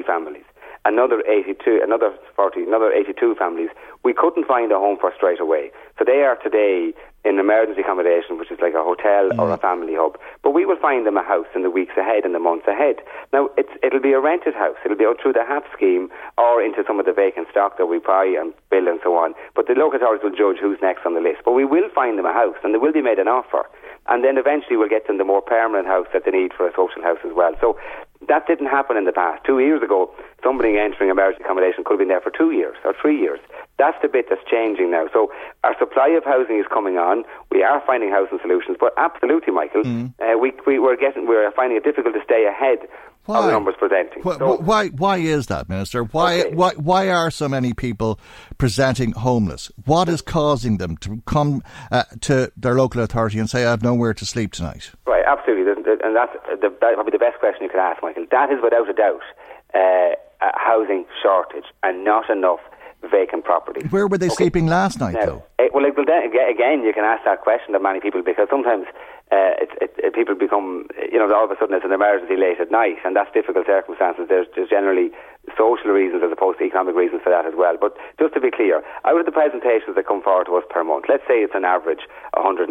families, 0.03 0.45
another 0.85 1.23
82, 1.23 1.81
another 1.83 2.11
40, 2.35 2.63
another 2.67 2.91
82 2.91 3.35
families 3.39 3.71
we 4.05 4.15
couldn't 4.15 4.47
find 4.47 4.71
a 4.71 4.79
home 4.79 4.99
for 5.01 5.13
straight 5.15 5.41
away. 5.41 5.71
So 5.99 6.05
they 6.05 6.23
are 6.27 6.37
today 6.43 6.95
in 7.27 7.39
emergency 7.39 7.83
accommodation, 7.83 8.39
which 8.39 8.51
is 8.51 8.59
like 8.63 8.75
a 8.75 8.87
hotel 8.87 9.31
mm. 9.31 9.39
or 9.39 9.51
a 9.51 9.59
family 9.59 9.95
hub. 9.99 10.17
But 10.43 10.55
we 10.55 10.65
will 10.65 10.79
find 10.79 11.05
them 11.05 11.17
a 11.17 11.25
house 11.27 11.51
in 11.55 11.63
the 11.63 11.71
weeks 11.71 11.99
ahead 11.99 12.25
and 12.25 12.35
the 12.35 12.39
months 12.39 12.67
ahead. 12.69 13.03
Now, 13.33 13.51
it'll 13.83 14.01
be 14.01 14.13
a 14.13 14.21
rented 14.21 14.55
house. 14.55 14.77
It'll 14.85 14.97
be 14.97 15.05
out 15.05 15.19
through 15.21 15.35
the 15.35 15.45
HAP 15.45 15.65
scheme 15.75 16.09
or 16.39 16.63
into 16.63 16.85
some 16.87 17.01
of 17.01 17.07
the 17.07 17.13
vacant 17.13 17.49
stock 17.51 17.79
that 17.79 17.87
we 17.87 17.99
buy 17.99 18.25
and 18.25 18.55
build 18.71 18.87
and 18.87 19.01
so 19.03 19.17
on. 19.17 19.35
But 19.55 19.67
the 19.67 19.75
local 19.75 19.99
authorities 19.99 20.23
will 20.23 20.37
judge 20.37 20.63
who's 20.63 20.79
next 20.81 21.05
on 21.05 21.15
the 21.15 21.21
list. 21.21 21.43
But 21.45 21.53
we 21.53 21.65
will 21.65 21.91
find 21.91 22.19
them 22.19 22.27
a 22.27 22.33
house 22.33 22.57
and 22.63 22.73
they 22.73 22.79
will 22.79 22.93
be 22.93 23.03
made 23.03 23.19
an 23.19 23.29
offer. 23.29 23.67
And 24.09 24.25
then 24.25 24.39
eventually 24.39 24.77
we'll 24.77 24.89
get 24.89 25.07
them 25.07 25.19
the 25.19 25.25
more 25.25 25.43
permanent 25.43 25.87
house 25.87 26.07
that 26.13 26.25
they 26.25 26.31
need 26.31 26.53
for 26.53 26.69
a 26.69 26.73
social 26.75 27.03
house 27.03 27.19
as 27.25 27.33
well. 27.35 27.53
So 27.61 27.79
that 28.29 28.47
didn't 28.47 28.67
happen 28.67 28.97
in 28.97 29.05
the 29.05 29.13
past. 29.13 29.45
Two 29.45 29.59
years 29.59 29.83
ago, 29.83 30.11
somebody 30.43 30.79
entering 30.79 31.11
emergency 31.11 31.45
accommodation 31.45 31.85
could 31.85 31.95
have 31.95 31.99
been 31.99 32.09
there 32.09 32.21
for 32.21 32.31
two 32.31 32.51
years 32.51 32.77
or 32.85 32.95
three 33.01 33.19
years. 33.19 33.41
That's 33.79 33.97
the 34.01 34.09
bit 34.09 34.27
that's 34.31 34.43
changing 34.49 34.91
now. 34.91 35.07
So 35.13 35.31
our 35.65 35.77
supply 35.79 36.09
of 36.17 36.25
housing 36.25 36.59
is 36.59 36.67
coming 36.73 36.97
on. 36.97 37.25
We 37.51 37.63
are 37.63 37.83
finding 37.87 38.11
housing 38.11 38.39
solutions, 38.41 38.79
but 38.81 38.95
absolutely, 38.97 39.53
Michael, 39.53 39.83
mm. 39.83 40.15
uh, 40.21 40.39
we, 40.39 40.53
we 40.67 40.79
we're 40.79 40.97
getting 40.97 41.27
we're 41.27 41.51
finding 41.53 41.77
it 41.77 41.85
difficult 41.85 42.15
to 42.15 42.23
stay 42.25 42.47
ahead 42.47 42.89
why? 43.27 43.47
the 43.47 43.53
numbers 43.53 43.75
presenting. 43.79 44.23
Why, 44.23 44.39
so, 44.39 44.57
why 44.57 44.89
why 44.89 45.17
is 45.19 45.47
that, 45.47 45.69
Minister? 45.69 46.05
Why 46.05 46.41
okay. 46.41 46.55
why 46.55 46.73
why 46.75 47.11
are 47.11 47.31
so 47.31 47.49
many 47.49 47.75
people 47.75 48.19
presenting 48.59 49.13
homeless? 49.13 49.71
What 49.85 50.09
is 50.09 50.23
causing 50.23 50.79
them 50.79 50.97
to 50.99 51.23
come 51.27 51.63
uh, 51.91 52.05
to 52.23 52.53
their 52.57 52.75
local 52.75 53.03
authority 53.03 53.39
and 53.39 53.49
say, 53.51 53.65
"I 53.65 53.71
have 53.71 53.83
nowhere 53.83 54.15
to 54.15 54.25
sleep 54.25 54.53
tonight"? 54.53 54.91
Right, 55.07 55.25
absolutely, 55.27 55.73
and 55.73 56.17
that's 56.17 56.33
the, 56.61 56.69
that 56.81 56.95
probably 56.95 57.13
the 57.13 57.19
best 57.19 57.39
question 57.39 57.65
you 57.65 57.69
could 57.69 57.81
ask, 57.81 58.03
Michael. 58.03 58.27
That 58.31 58.51
is 58.51 58.59
without 58.63 58.89
a 58.89 58.95
doubt 58.95 59.23
uh, 59.75 60.15
a 60.41 60.59
housing 60.59 61.05
shortage 61.23 61.65
and 61.83 62.05
not 62.05 62.29
enough 62.31 62.61
vacant 63.11 63.45
property. 63.45 63.87
Where 63.89 64.07
were 64.07 64.19
they 64.19 64.27
okay. 64.27 64.35
sleeping 64.35 64.67
last 64.67 65.01
night, 65.01 65.15
now, 65.15 65.27
though? 65.27 65.43
It, 65.59 65.73
well, 65.73 65.85
again, 65.85 66.83
you 66.83 66.93
can 66.93 67.05
ask 67.05 67.25
that 67.25 67.43
question 67.43 67.73
to 67.73 67.81
many 67.81 68.01
people 68.01 68.23
because 68.23 68.49
sometimes 68.51 68.87
uh, 69.33 69.59
it, 69.59 69.91
it, 69.99 70.15
people 70.15 70.39
become, 70.39 70.87
you 71.11 71.19
know, 71.19 71.27
all 71.35 71.45
of 71.45 71.51
a 71.51 71.59
sudden 71.59 71.75
it's 71.75 71.85
an 71.85 71.91
emergency 71.91 72.39
late 72.39 72.61
at 72.63 72.71
night, 72.71 73.03
and 73.05 73.17
that's 73.17 73.33
difficult 73.35 73.67
circumstances. 73.67 74.27
There's, 74.29 74.47
there's 74.55 74.71
generally 74.71 75.11
social 75.59 75.91
reasons 75.91 76.23
as 76.23 76.31
opposed 76.31 76.59
to 76.59 76.65
economic 76.65 76.95
reasons 76.95 77.23
for 77.27 77.31
that 77.35 77.43
as 77.43 77.55
well. 77.59 77.75
But 77.75 77.99
just 78.23 78.35
to 78.35 78.41
be 78.41 78.55
clear, 78.55 78.87
out 79.05 79.19
of 79.19 79.27
the 79.27 79.35
presentations 79.35 79.99
that 79.99 80.07
come 80.07 80.23
forward 80.23 80.47
to 80.47 80.55
us 80.55 80.65
per 80.71 80.85
month, 80.87 81.11
let's 81.11 81.27
say 81.27 81.43
it's 81.43 81.59
an 81.59 81.67
average 81.67 82.07
180. 82.39 82.71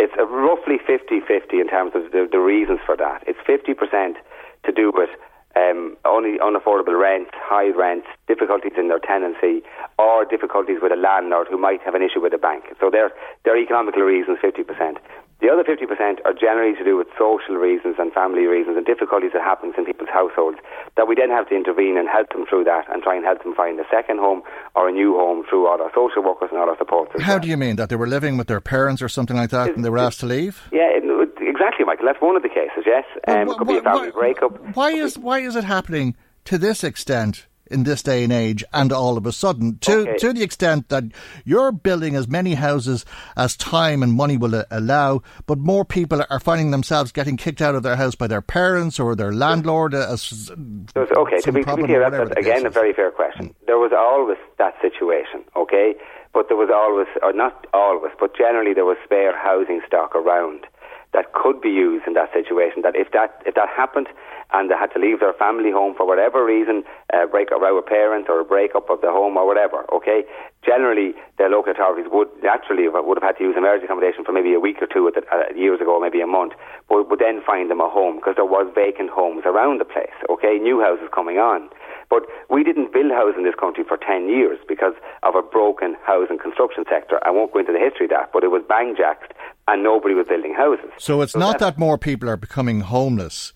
It's 0.00 0.16
roughly 0.16 0.80
50-50 0.80 1.60
in 1.60 1.68
terms 1.68 1.92
of 1.92 2.08
the, 2.12 2.24
the 2.24 2.40
reasons 2.40 2.80
for 2.84 2.96
that. 2.96 3.24
It's 3.28 3.40
50% 3.44 4.16
to 4.64 4.72
do 4.72 4.92
with 4.96 5.12
um, 5.56 5.96
only 6.04 6.38
unaffordable 6.38 7.00
rent, 7.00 7.28
high 7.32 7.68
rents, 7.68 8.06
difficulties 8.28 8.72
in 8.76 8.88
their 8.88 9.00
tenancy, 9.00 9.64
or 9.98 10.24
difficulties 10.24 10.78
with 10.80 10.92
a 10.92 11.00
landlord 11.00 11.48
who 11.50 11.56
might 11.56 11.80
have 11.82 11.94
an 11.94 12.02
issue 12.02 12.20
with 12.20 12.34
a 12.34 12.38
bank. 12.38 12.64
So 12.78 12.90
they're, 12.90 13.10
they're 13.44 13.56
economical 13.56 14.02
reasons, 14.02 14.38
50%. 14.44 14.96
The 15.40 15.50
other 15.52 15.64
50% 15.64 16.24
are 16.24 16.32
generally 16.32 16.74
to 16.78 16.84
do 16.84 16.96
with 16.96 17.08
social 17.18 17.56
reasons 17.56 17.96
and 17.98 18.10
family 18.12 18.46
reasons 18.46 18.76
and 18.78 18.86
difficulties 18.86 19.32
that 19.34 19.42
happens 19.42 19.74
in 19.76 19.84
people's 19.84 20.08
households 20.08 20.56
that 20.96 21.06
we 21.06 21.14
then 21.14 21.28
have 21.28 21.48
to 21.50 21.54
intervene 21.54 21.98
and 21.98 22.08
help 22.08 22.30
them 22.32 22.46
through 22.48 22.64
that 22.64 22.88
and 22.90 23.02
try 23.02 23.14
and 23.14 23.24
help 23.24 23.42
them 23.42 23.54
find 23.54 23.78
a 23.78 23.84
second 23.90 24.18
home 24.18 24.40
or 24.74 24.88
a 24.88 24.92
new 24.92 25.12
home 25.12 25.44
through 25.48 25.66
all 25.68 25.80
our 25.80 25.92
social 25.94 26.22
workers 26.22 26.48
and 26.50 26.58
all 26.58 26.70
our 26.70 26.78
supports. 26.78 27.12
How 27.20 27.34
well. 27.34 27.40
do 27.40 27.48
you 27.48 27.58
mean? 27.58 27.76
That 27.76 27.90
they 27.90 27.96
were 27.96 28.06
living 28.06 28.38
with 28.38 28.46
their 28.46 28.62
parents 28.62 29.02
or 29.02 29.10
something 29.10 29.36
like 29.36 29.50
that 29.50 29.68
it's, 29.68 29.76
and 29.76 29.84
they 29.84 29.90
were 29.90 29.98
asked 29.98 30.20
to 30.20 30.26
leave? 30.26 30.66
Yeah, 30.72 30.88
it, 30.88 31.04
exactly, 31.40 31.84
Michael. 31.84 32.06
That's 32.06 32.22
one 32.22 32.36
of 32.36 32.42
the 32.42 32.48
cases, 32.48 32.84
yes. 32.86 33.04
Um, 33.28 33.50
it 33.50 33.58
could 33.58 33.68
be 33.68 33.76
a 33.76 33.82
family 33.82 34.12
breakup. 34.12 34.74
Why 34.74 34.92
is, 34.92 35.18
why 35.18 35.40
is 35.40 35.54
it 35.54 35.64
happening 35.64 36.16
to 36.46 36.56
this 36.56 36.82
extent? 36.82 37.46
In 37.70 37.82
this 37.84 38.02
day 38.02 38.24
and 38.24 38.32
age, 38.32 38.64
and 38.72 38.92
all 38.92 39.16
of 39.16 39.26
a 39.26 39.32
sudden, 39.32 39.78
to 39.78 39.98
okay. 40.00 40.16
to 40.18 40.32
the 40.32 40.42
extent 40.42 40.88
that 40.88 41.04
you're 41.44 41.72
building 41.72 42.16
as 42.16 42.28
many 42.28 42.54
houses 42.54 43.04
as 43.36 43.56
time 43.56 44.02
and 44.02 44.12
money 44.12 44.36
will 44.36 44.64
allow, 44.70 45.22
but 45.46 45.58
more 45.58 45.84
people 45.84 46.22
are 46.28 46.40
finding 46.40 46.70
themselves 46.70 47.12
getting 47.12 47.36
kicked 47.36 47.62
out 47.62 47.74
of 47.74 47.82
their 47.82 47.96
house 47.96 48.14
by 48.14 48.26
their 48.26 48.42
parents 48.42 48.98
or 48.98 49.14
their 49.14 49.32
landlord. 49.32 49.94
As 49.94 50.50
okay, 50.96 51.40
to 51.40 51.52
be, 51.52 51.62
to 51.64 51.76
be 51.76 51.82
clear, 51.84 52.10
that's 52.10 52.38
again 52.38 52.66
a 52.66 52.70
very 52.70 52.92
fair 52.92 53.10
question. 53.10 53.48
Mm. 53.48 53.54
There 53.66 53.78
was 53.78 53.92
always 53.96 54.38
that 54.58 54.74
situation, 54.80 55.44
okay, 55.56 55.94
but 56.32 56.48
there 56.48 56.56
was 56.56 56.70
always, 56.72 57.08
or 57.22 57.32
not 57.32 57.66
always, 57.72 58.12
but 58.20 58.36
generally 58.36 58.74
there 58.74 58.84
was 58.84 58.98
spare 59.04 59.36
housing 59.36 59.80
stock 59.86 60.14
around 60.14 60.66
that 61.12 61.32
could 61.32 61.60
be 61.60 61.70
used 61.70 62.06
in 62.06 62.14
that 62.14 62.32
situation. 62.32 62.82
That 62.82 62.96
if 62.96 63.12
that 63.12 63.42
if 63.46 63.54
that 63.54 63.68
happened 63.68 64.08
and 64.52 64.70
they 64.70 64.74
had 64.78 64.92
to 64.94 64.98
leave 64.98 65.20
their 65.20 65.32
family 65.34 65.70
home 65.70 65.94
for 65.96 66.06
whatever 66.06 66.44
reason, 66.44 66.84
uh, 67.12 67.26
break 67.26 67.50
up 67.50 67.60
with 67.60 67.86
parents 67.86 68.28
or 68.30 68.40
a 68.40 68.44
breakup 68.44 68.88
of 68.90 69.00
the 69.00 69.10
home 69.10 69.36
or 69.36 69.46
whatever, 69.46 69.84
okay, 69.92 70.22
generally 70.64 71.14
the 71.38 71.50
local 71.50 71.72
authorities 71.72 72.06
would 72.10 72.28
naturally 72.42 72.86
would 72.88 73.18
have 73.18 73.34
had 73.34 73.38
to 73.38 73.44
use 73.44 73.54
emergency 73.56 73.86
accommodation 73.86 74.24
for 74.24 74.32
maybe 74.32 74.54
a 74.54 74.60
week 74.60 74.78
or 74.80 74.86
two 74.86 75.10
uh, 75.10 75.54
years 75.54 75.80
ago, 75.80 75.98
maybe 75.98 76.20
a 76.20 76.26
month, 76.26 76.52
but 76.88 77.08
would 77.10 77.18
then 77.18 77.42
find 77.46 77.70
them 77.70 77.80
a 77.80 77.88
home 77.88 78.16
because 78.16 78.36
there 78.36 78.46
was 78.46 78.70
vacant 78.74 79.10
homes 79.10 79.42
around 79.46 79.80
the 79.80 79.84
place, 79.84 80.14
okay, 80.30 80.58
new 80.58 80.80
houses 80.80 81.08
coming 81.12 81.38
on. 81.38 81.68
But 82.08 82.22
we 82.50 82.62
didn't 82.62 82.92
build 82.92 83.10
houses 83.10 83.34
in 83.36 83.44
this 83.44 83.58
country 83.58 83.82
for 83.82 83.96
10 83.96 84.28
years 84.28 84.58
because 84.68 84.94
of 85.22 85.34
a 85.34 85.42
broken 85.42 85.96
housing 86.06 86.38
construction 86.38 86.84
sector. 86.88 87.18
I 87.26 87.30
won't 87.30 87.52
go 87.52 87.58
into 87.58 87.72
the 87.72 87.82
history 87.82 88.06
of 88.06 88.10
that, 88.10 88.30
but 88.32 88.44
it 88.44 88.54
was 88.54 88.62
bang 88.68 88.94
jacked 88.96 89.34
and 89.68 89.82
nobody 89.82 90.14
was 90.14 90.26
building 90.28 90.54
houses. 90.54 90.90
So 90.98 91.22
it's 91.22 91.32
so 91.32 91.38
not 91.38 91.58
that 91.58 91.78
more 91.78 91.98
people 91.98 92.28
are 92.28 92.36
becoming 92.36 92.80
homeless 92.80 93.52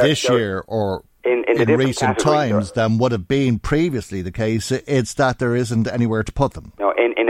this 0.00 0.28
year 0.28 0.64
or 0.66 1.04
in, 1.24 1.44
in, 1.48 1.68
in 1.68 1.78
recent 1.78 2.18
times 2.18 2.72
than 2.72 2.98
would 2.98 3.12
have 3.12 3.26
been 3.26 3.58
previously 3.58 4.22
the 4.22 4.32
case. 4.32 4.70
It's 4.70 5.14
that 5.14 5.38
there 5.38 5.56
isn't 5.56 5.88
anywhere 5.88 6.22
to 6.22 6.32
put 6.32 6.54
them. 6.54 6.72
No, 6.78 6.92
in, 6.96 7.14
in 7.16 7.26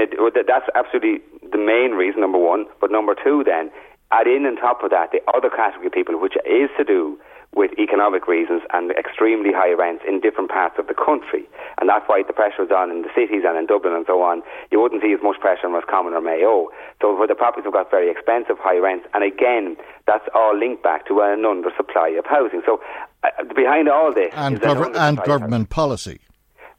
that's 0.47 0.67
absolutely 0.75 1.23
the 1.51 1.59
main 1.59 1.93
reason, 1.93 2.21
number 2.21 2.39
one. 2.39 2.67
But 2.81 2.91
number 2.91 3.15
two, 3.15 3.45
then, 3.45 3.71
add 4.13 4.27
in 4.27 4.47
on 4.47 4.57
top 4.57 4.83
of 4.83 4.91
that 4.91 5.11
the 5.13 5.21
other 5.35 5.51
category 5.51 5.87
of 5.87 5.93
people, 5.93 6.21
which 6.21 6.35
is 6.45 6.71
to 6.77 6.85
do 6.85 7.19
with 7.57 7.73
economic 7.81 8.29
reasons 8.29 8.61
and 8.77 8.93
extremely 8.93 9.51
high 9.51 9.73
rents 9.73 10.05
in 10.07 10.21
different 10.21 10.51
parts 10.51 10.77
of 10.79 10.87
the 10.87 10.95
country. 10.95 11.49
And 11.81 11.89
that's 11.89 12.05
why 12.07 12.23
the 12.23 12.37
pressure 12.37 12.63
is 12.63 12.71
on 12.71 12.91
in 12.93 13.01
the 13.01 13.09
cities 13.17 13.43
and 13.49 13.57
in 13.57 13.65
Dublin 13.65 13.95
and 13.95 14.05
so 14.07 14.21
on. 14.21 14.43
You 14.71 14.79
wouldn't 14.79 15.01
see 15.01 15.13
as 15.17 15.23
much 15.25 15.41
pressure 15.41 15.67
on 15.67 15.73
Roscommon 15.73 16.13
or 16.13 16.21
Mayo. 16.21 16.69
So 17.01 17.17
where 17.17 17.27
the 17.27 17.35
properties 17.35 17.65
have 17.65 17.73
got 17.73 17.91
very 17.91 18.11
expensive 18.13 18.61
high 18.61 18.77
rents, 18.77 19.09
and 19.15 19.25
again, 19.25 19.77
that's 20.07 20.29
all 20.35 20.53
linked 20.57 20.83
back 20.85 21.09
to 21.09 21.21
an 21.25 21.43
undersupply 21.49 22.19
of 22.19 22.27
housing. 22.29 22.61
So 22.67 22.79
uh, 23.25 23.31
behind 23.57 23.89
all 23.89 24.13
this 24.13 24.31
and, 24.37 24.61
gov- 24.61 24.95
and 24.95 25.17
government 25.25 25.71
policy. 25.71 26.21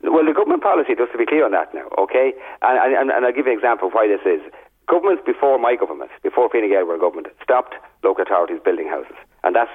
Well, 0.04 0.26
the 0.26 0.34
government 0.34 0.62
policy, 0.62 0.94
just 0.94 1.12
to 1.12 1.18
be 1.18 1.26
clear 1.26 1.44
on 1.44 1.52
that 1.58 1.74
now, 1.74 1.90
okay? 1.98 2.34
And, 2.62 2.78
and, 2.96 3.10
and 3.10 3.26
I'll 3.26 3.34
give 3.34 3.48
you 3.48 3.52
an 3.52 3.58
example 3.58 3.88
of 3.90 3.96
why 3.96 4.06
this 4.08 4.22
is. 4.30 4.46
Governments 4.88 5.24
before 5.26 5.58
my 5.58 5.76
government, 5.76 6.12
before 6.22 6.50
Fine 6.54 6.70
Gael 6.70 6.86
were 6.86 6.98
government, 7.00 7.28
stopped 7.42 7.74
local 8.04 8.22
authorities 8.24 8.62
building 8.64 8.88
houses. 8.88 9.18
And 9.44 9.56
that's 9.56 9.74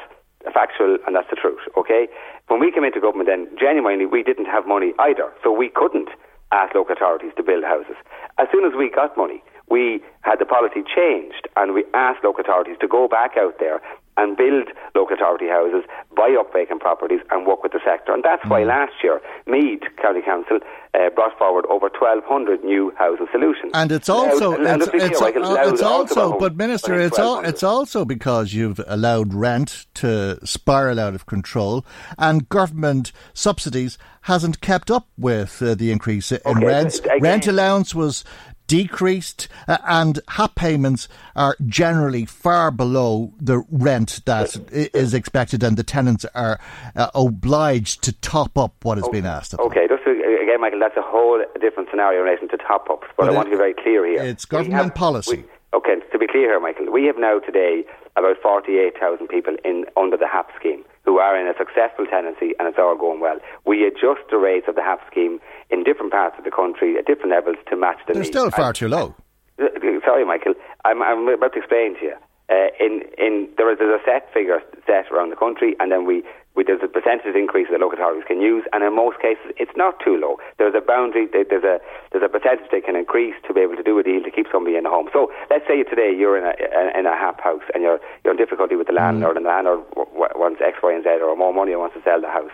factual 0.50 0.98
and 1.06 1.14
that's 1.14 1.30
the 1.30 1.36
truth, 1.36 1.60
okay? 1.76 2.08
When 2.48 2.58
we 2.58 2.72
came 2.72 2.84
into 2.84 3.00
government 3.00 3.28
then, 3.28 3.46
genuinely, 3.58 4.06
we 4.06 4.22
didn't 4.22 4.46
have 4.46 4.66
money 4.66 4.92
either. 4.98 5.30
So 5.44 5.52
we 5.52 5.70
couldn't 5.70 6.08
ask 6.50 6.74
local 6.74 6.94
authorities 6.94 7.32
to 7.36 7.42
build 7.42 7.64
houses. 7.64 7.96
As 8.38 8.48
soon 8.50 8.64
as 8.64 8.72
we 8.76 8.90
got 8.90 9.16
money, 9.16 9.42
we 9.70 10.02
had 10.20 10.38
the 10.38 10.44
policy 10.44 10.82
changed 10.84 11.48
and 11.56 11.72
we 11.72 11.84
asked 11.94 12.24
local 12.24 12.42
authorities 12.42 12.76
to 12.80 12.88
go 12.88 13.08
back 13.08 13.36
out 13.38 13.58
there 13.58 13.80
and 14.16 14.36
build 14.36 14.68
local 14.94 15.16
authority 15.16 15.48
houses, 15.48 15.84
buy 16.16 16.36
up 16.38 16.52
vacant 16.52 16.80
properties 16.80 17.20
and 17.30 17.46
work 17.46 17.62
with 17.62 17.72
the 17.72 17.80
sector. 17.84 18.12
And 18.12 18.22
that's 18.22 18.44
mm. 18.44 18.50
why 18.50 18.64
last 18.64 18.92
year 19.02 19.20
Meath 19.46 19.82
County 20.00 20.20
Council 20.22 20.58
uh, 20.94 21.08
brought 21.10 21.36
forward 21.38 21.64
over 21.66 21.88
1,200 21.88 22.62
new 22.62 22.92
housing 22.98 23.26
solutions. 23.32 23.72
And 23.74 23.90
it's 23.90 24.08
also, 24.08 24.52
it's, 24.52 24.88
it's, 24.92 25.20
it's 25.22 25.82
also, 25.82 26.38
but 26.38 26.56
Minister, 26.56 27.00
it's, 27.00 27.18
al- 27.18 27.40
it's 27.40 27.62
also 27.62 28.04
because 28.04 28.52
you've 28.52 28.80
allowed 28.86 29.32
rent 29.32 29.86
to 29.94 30.38
spiral 30.46 31.00
out 31.00 31.14
of 31.14 31.26
control 31.26 31.86
and 32.18 32.48
government 32.48 33.12
subsidies 33.32 33.96
hasn't 34.22 34.60
kept 34.60 34.90
up 34.90 35.08
with 35.18 35.60
uh, 35.62 35.74
the 35.74 35.90
increase 35.90 36.30
in 36.30 36.40
okay, 36.44 36.64
rents. 36.64 37.00
Rent 37.20 37.46
allowance 37.46 37.94
was 37.94 38.24
decreased, 38.72 39.48
uh, 39.68 39.76
and 39.86 40.18
HAP 40.28 40.54
payments 40.54 41.06
are 41.36 41.54
generally 41.66 42.24
far 42.24 42.70
below 42.70 43.30
the 43.38 43.62
rent 43.70 44.22
that 44.24 44.56
is 44.72 45.12
expected, 45.12 45.62
and 45.62 45.76
the 45.76 45.82
tenants 45.82 46.24
are 46.34 46.58
uh, 46.96 47.10
obliged 47.14 48.02
to 48.02 48.12
top 48.20 48.56
up 48.56 48.72
what 48.82 48.96
has 48.96 49.04
okay. 49.04 49.18
been 49.18 49.26
asked 49.26 49.52
of 49.52 49.58
them. 49.58 49.66
Okay, 49.66 49.86
just 49.88 50.02
to, 50.04 50.10
again, 50.10 50.58
Michael, 50.58 50.78
that's 50.78 50.96
a 50.96 51.02
whole 51.02 51.44
different 51.60 51.90
scenario 51.90 52.20
in 52.20 52.24
relation 52.24 52.48
to 52.48 52.56
top 52.56 52.88
ups, 52.88 53.06
but, 53.18 53.26
but 53.26 53.28
I 53.28 53.32
it, 53.32 53.36
want 53.36 53.48
to 53.48 53.50
be 53.50 53.58
very 53.58 53.74
clear 53.74 54.06
here. 54.06 54.22
It's 54.22 54.46
government 54.46 54.84
have, 54.84 54.94
policy. 54.94 55.44
We, 55.44 55.44
okay, 55.76 55.96
to 56.10 56.18
be 56.18 56.26
clear 56.26 56.48
here, 56.48 56.60
Michael, 56.60 56.90
we 56.90 57.04
have 57.04 57.18
now 57.18 57.40
today 57.40 57.84
about 58.16 58.36
48,000 58.42 59.28
people 59.28 59.56
in 59.66 59.84
under 59.98 60.16
the 60.16 60.28
HAP 60.28 60.48
scheme 60.58 60.82
who 61.04 61.18
are 61.18 61.38
in 61.38 61.46
a 61.46 61.56
successful 61.58 62.06
tenancy 62.06 62.54
and 62.58 62.68
it's 62.68 62.78
all 62.78 62.96
going 62.96 63.20
well. 63.20 63.38
We 63.66 63.84
adjust 63.86 64.22
the 64.30 64.38
rates 64.38 64.66
of 64.68 64.76
the 64.76 64.82
HAP 64.82 65.00
scheme 65.10 65.40
in 65.72 65.84
different 65.84 66.12
parts 66.12 66.36
of 66.38 66.44
the 66.44 66.50
country 66.50 66.96
at 66.98 67.06
different 67.06 67.30
levels 67.30 67.56
to 67.68 67.76
match 67.76 67.98
the 68.06 68.14
They're 68.14 68.24
still 68.24 68.50
far 68.50 68.72
too 68.72 68.88
low. 68.88 69.14
Uh, 69.58 69.68
sorry, 70.04 70.24
Michael. 70.24 70.54
I'm, 70.84 71.02
I'm 71.02 71.26
about 71.28 71.52
to 71.54 71.58
explain 71.58 71.94
to 72.00 72.02
you. 72.02 72.16
Uh, 72.50 72.68
in, 72.78 73.02
in, 73.16 73.48
there 73.56 73.72
is 73.72 73.80
a 73.80 73.98
set 74.04 74.28
figure 74.34 74.60
set 74.86 75.10
around 75.10 75.30
the 75.30 75.36
country, 75.36 75.74
and 75.80 75.90
then 75.90 76.04
we 76.04 76.22
we, 76.54 76.64
there's 76.64 76.82
a 76.84 76.88
percentage 76.88 77.34
increase 77.34 77.68
that 77.70 77.80
local 77.80 77.96
authorities 77.96 78.24
can 78.28 78.40
use, 78.40 78.64
and 78.74 78.84
in 78.84 78.94
most 78.94 79.16
cases, 79.24 79.56
it's 79.56 79.72
not 79.74 79.96
too 80.04 80.20
low. 80.20 80.36
There's 80.58 80.74
a 80.76 80.84
boundary, 80.84 81.26
there's 81.32 81.64
a 81.64 81.80
there's 82.12 82.24
a 82.24 82.28
percentage 82.28 82.68
they 82.70 82.82
can 82.82 82.94
increase 82.94 83.34
to 83.48 83.54
be 83.54 83.60
able 83.60 83.76
to 83.76 83.82
do 83.82 83.98
a 83.98 84.02
deal 84.02 84.20
to 84.20 84.30
keep 84.30 84.46
somebody 84.52 84.76
in 84.76 84.84
the 84.84 84.90
home. 84.90 85.08
So 85.12 85.32
let's 85.48 85.64
say 85.66 85.82
today 85.82 86.12
you're 86.12 86.36
in 86.36 86.44
a 86.44 86.52
in 86.98 87.06
a 87.06 87.16
HAP 87.16 87.40
house 87.40 87.64
and 87.72 87.82
you're 87.82 88.00
you're 88.22 88.36
in 88.36 88.38
difficulty 88.38 88.76
with 88.76 88.86
the 88.86 88.92
landlord, 88.92 89.34
mm. 89.34 89.36
and 89.40 89.46
the 89.46 89.54
landlord 89.54 89.80
wants 89.96 90.60
X, 90.60 90.76
Y, 90.82 90.92
and 90.92 91.04
Z, 91.04 91.24
or 91.24 91.36
more 91.36 91.54
money 91.54 91.72
and 91.72 91.80
wants 91.80 91.96
to 91.96 92.02
sell 92.04 92.20
the 92.20 92.28
house. 92.28 92.52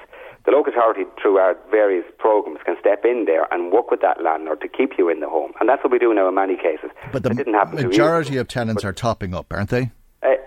The 0.49 0.57
local 0.57 0.73
authority, 0.73 1.05
through 1.21 1.37
our 1.37 1.59
various 1.71 2.07
programs, 2.17 2.61
can 2.65 2.75
step 2.81 3.05
in 3.05 3.27
there 3.27 3.47
and 3.53 3.71
work 3.71 3.91
with 3.91 4.01
that 4.01 4.25
landlord 4.25 4.63
to 4.63 4.69
keep 4.69 4.93
you 4.97 5.11
in 5.11 5.21
the 5.21 5.29
home, 5.29 5.53
and 5.61 5.69
that's 5.69 5.85
what 5.85 5.93
we 5.93 5.99
do 5.99 6.15
now 6.15 6.27
in 6.27 6.35
many 6.37 6.57
cases. 6.57 6.89
But 7.13 7.23
the 7.23 7.35
didn't 7.35 7.53
happen 7.53 7.87
majority 7.87 8.39
of 8.39 8.49
tenants 8.49 8.83
but, 8.83 8.89
are 8.89 8.95
topping 8.95 9.35
up, 9.35 9.53
aren't 9.53 9.69
they? 9.69 9.91
Uh, 10.23 10.41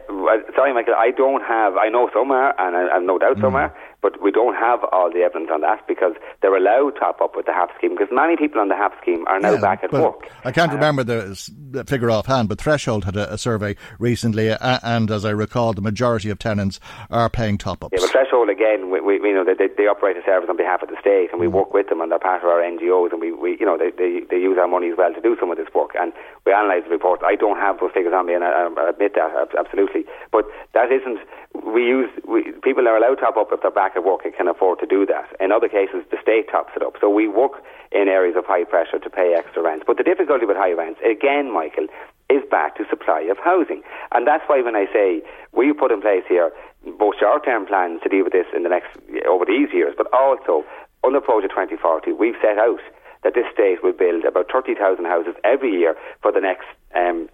sorry, 0.55 0.74
Michael, 0.74 0.96
I 0.98 1.12
don't 1.12 1.43
have, 1.43 1.77
I 1.77 1.89
know 1.89 2.10
some 2.12 2.31
are, 2.31 2.60
and 2.60 2.75
I 2.75 2.96
have 2.96 3.03
no 3.03 3.20
doubt 3.20 3.38
mm. 3.38 3.41
some 3.41 3.53
are, 3.53 3.77
but 4.01 4.22
we 4.22 4.31
don't 4.31 4.55
have 4.55 4.84
all 4.91 5.12
the 5.12 5.20
evidence 5.20 5.50
on 5.53 5.62
that 5.62 5.88
because 5.88 6.13
they're 6.41 6.55
allowed 6.55 6.91
to 6.91 7.00
top 7.00 7.22
up 7.22 7.36
with 7.36 7.46
the 7.46 7.53
HAP 7.53 7.70
scheme 7.77 7.91
because 7.91 8.10
many 8.12 8.36
people 8.36 8.60
on 8.60 8.67
the 8.67 8.75
HAP 8.75 9.00
scheme 9.01 9.25
are 9.27 9.39
now 9.39 9.53
yeah, 9.53 9.62
back 9.62 9.84
at 9.84 9.91
work. 9.91 10.29
I 10.43 10.51
can't 10.51 10.72
uh, 10.72 10.75
remember 10.75 11.03
the 11.03 11.86
figure 11.88 12.10
offhand, 12.10 12.50
but 12.50 12.60
Threshold 12.60 13.05
had 13.05 13.15
a, 13.15 13.34
a 13.34 13.38
survey 13.38 13.75
recently, 14.00 14.50
uh, 14.50 14.79
and 14.84 15.12
as 15.12 15.25
I 15.25 15.31
recall, 15.31 15.74
the 15.74 15.81
majority 15.81 16.29
of 16.29 16.39
tenants 16.39 16.79
are 17.10 17.29
paying 17.29 17.58
top 17.58 17.84
ups. 17.84 17.93
Yeah, 17.93 18.00
but 18.01 18.12
Threshold 18.12 18.50
again, 18.50 18.89
we, 18.89 19.01
we 19.01 19.15
you 19.15 19.34
know 19.34 19.46
they, 19.46 19.67
they, 19.67 19.88
operate 19.88 20.17
a 20.17 20.24
service 20.24 20.50
on 20.50 20.58
behalf 20.58 20.81
of 20.81 20.89
the 20.89 20.98
state, 21.00 21.29
and 21.31 21.39
we 21.39 21.48
mm. 21.48 21.51
work 21.51 21.74
with 21.74 21.89
them, 21.89 22.01
and 22.01 22.12
they're 22.12 22.20
part 22.20 22.43
of 22.43 22.50
our 22.50 22.62
NGOs, 22.62 23.12
and 23.12 23.20
we, 23.20 23.31
we 23.31 23.58
you 23.60 23.65
know 23.65 23.77
they, 23.77 23.91
they, 23.91 24.22
they 24.29 24.38
use 24.38 24.58
our 24.58 24.67
money 24.67 24.89
as 24.89 24.98
well 24.98 25.13
to 25.13 25.22
do 25.22 25.36
some 25.39 25.51
of 25.51 25.58
this 25.58 25.67
work, 25.74 25.91
and 26.00 26.13
we 26.46 26.53
analyse 26.53 26.84
the 26.84 26.89
reports. 26.89 27.24
I 27.25 27.36
don't 27.36 27.58
have 27.58 27.79
those 27.79 27.91
figures 27.93 28.13
on 28.15 28.25
me, 28.25 28.34
and 28.34 28.43
I, 28.43 28.67
I 28.67 28.89
admit 28.89 29.15
that 29.15 29.53
absolutely, 29.58 30.05
but 30.31 30.46
that 30.74 30.91
isn't 30.91 31.20
we 31.53 31.84
use 31.84 32.10
we, 32.27 32.51
people 32.63 32.88
are 32.88 32.98
allowed 32.98 33.15
to 33.15 33.22
top 33.22 33.38
up 33.38 33.50
if 33.51 33.62
they're 33.62 33.72
back 33.72 33.91
at 33.96 34.04
work 34.04 34.26
and 34.26 34.36
can 34.36 34.48
afford 34.48 34.80
to 34.80 34.86
do 34.86 35.06
that. 35.06 35.30
In 35.40 35.52
other 35.52 35.68
cases, 35.68 36.04
the 36.12 36.18
state 36.22 36.50
tops 36.50 36.74
it 36.76 36.84
up. 36.84 36.96
So 37.00 37.10
we 37.10 37.28
work 37.28 37.64
in 37.92 38.08
areas 38.08 38.36
of 38.38 38.46
high 38.46 38.64
pressure 38.64 39.00
to 39.00 39.10
pay 39.10 39.34
extra 39.34 39.62
rents. 39.62 39.84
But 39.86 39.98
the 39.98 40.04
difficulty 40.04 40.46
with 40.46 40.58
high 40.58 40.74
rents, 40.74 41.00
again, 41.04 41.52
Michael, 41.52 41.88
is 42.30 42.44
back 42.50 42.78
to 42.78 42.86
supply 42.90 43.22
of 43.30 43.38
housing, 43.38 43.84
and 44.14 44.26
that's 44.26 44.44
why 44.48 44.62
when 44.62 44.76
I 44.76 44.86
say 44.94 45.22
we 45.52 45.74
put 45.74 45.92
in 45.92 46.02
place 46.02 46.24
here 46.30 46.52
both 46.98 47.16
short-term 47.20 47.66
plans 47.66 48.00
to 48.04 48.10
deal 48.10 48.24
with 48.24 48.34
this 48.34 48.48
in 48.56 48.64
the 48.64 48.70
next 48.70 48.90
over 49.28 49.46
these 49.46 49.68
years, 49.74 49.94
but 49.98 50.08
also 50.14 50.66
under 51.04 51.20
Project 51.20 51.52
2040, 51.52 52.14
we've 52.14 52.40
set 52.42 52.58
out 52.58 52.80
that 53.24 53.36
this 53.36 53.46
state 53.54 53.84
will 53.84 53.94
build 53.94 54.26
about 54.26 54.52
30,000 54.52 55.06
houses 55.06 55.36
every 55.44 55.72
year 55.72 55.96
for 56.22 56.32
the 56.32 56.42
next 56.42 56.66
um, 56.96 57.30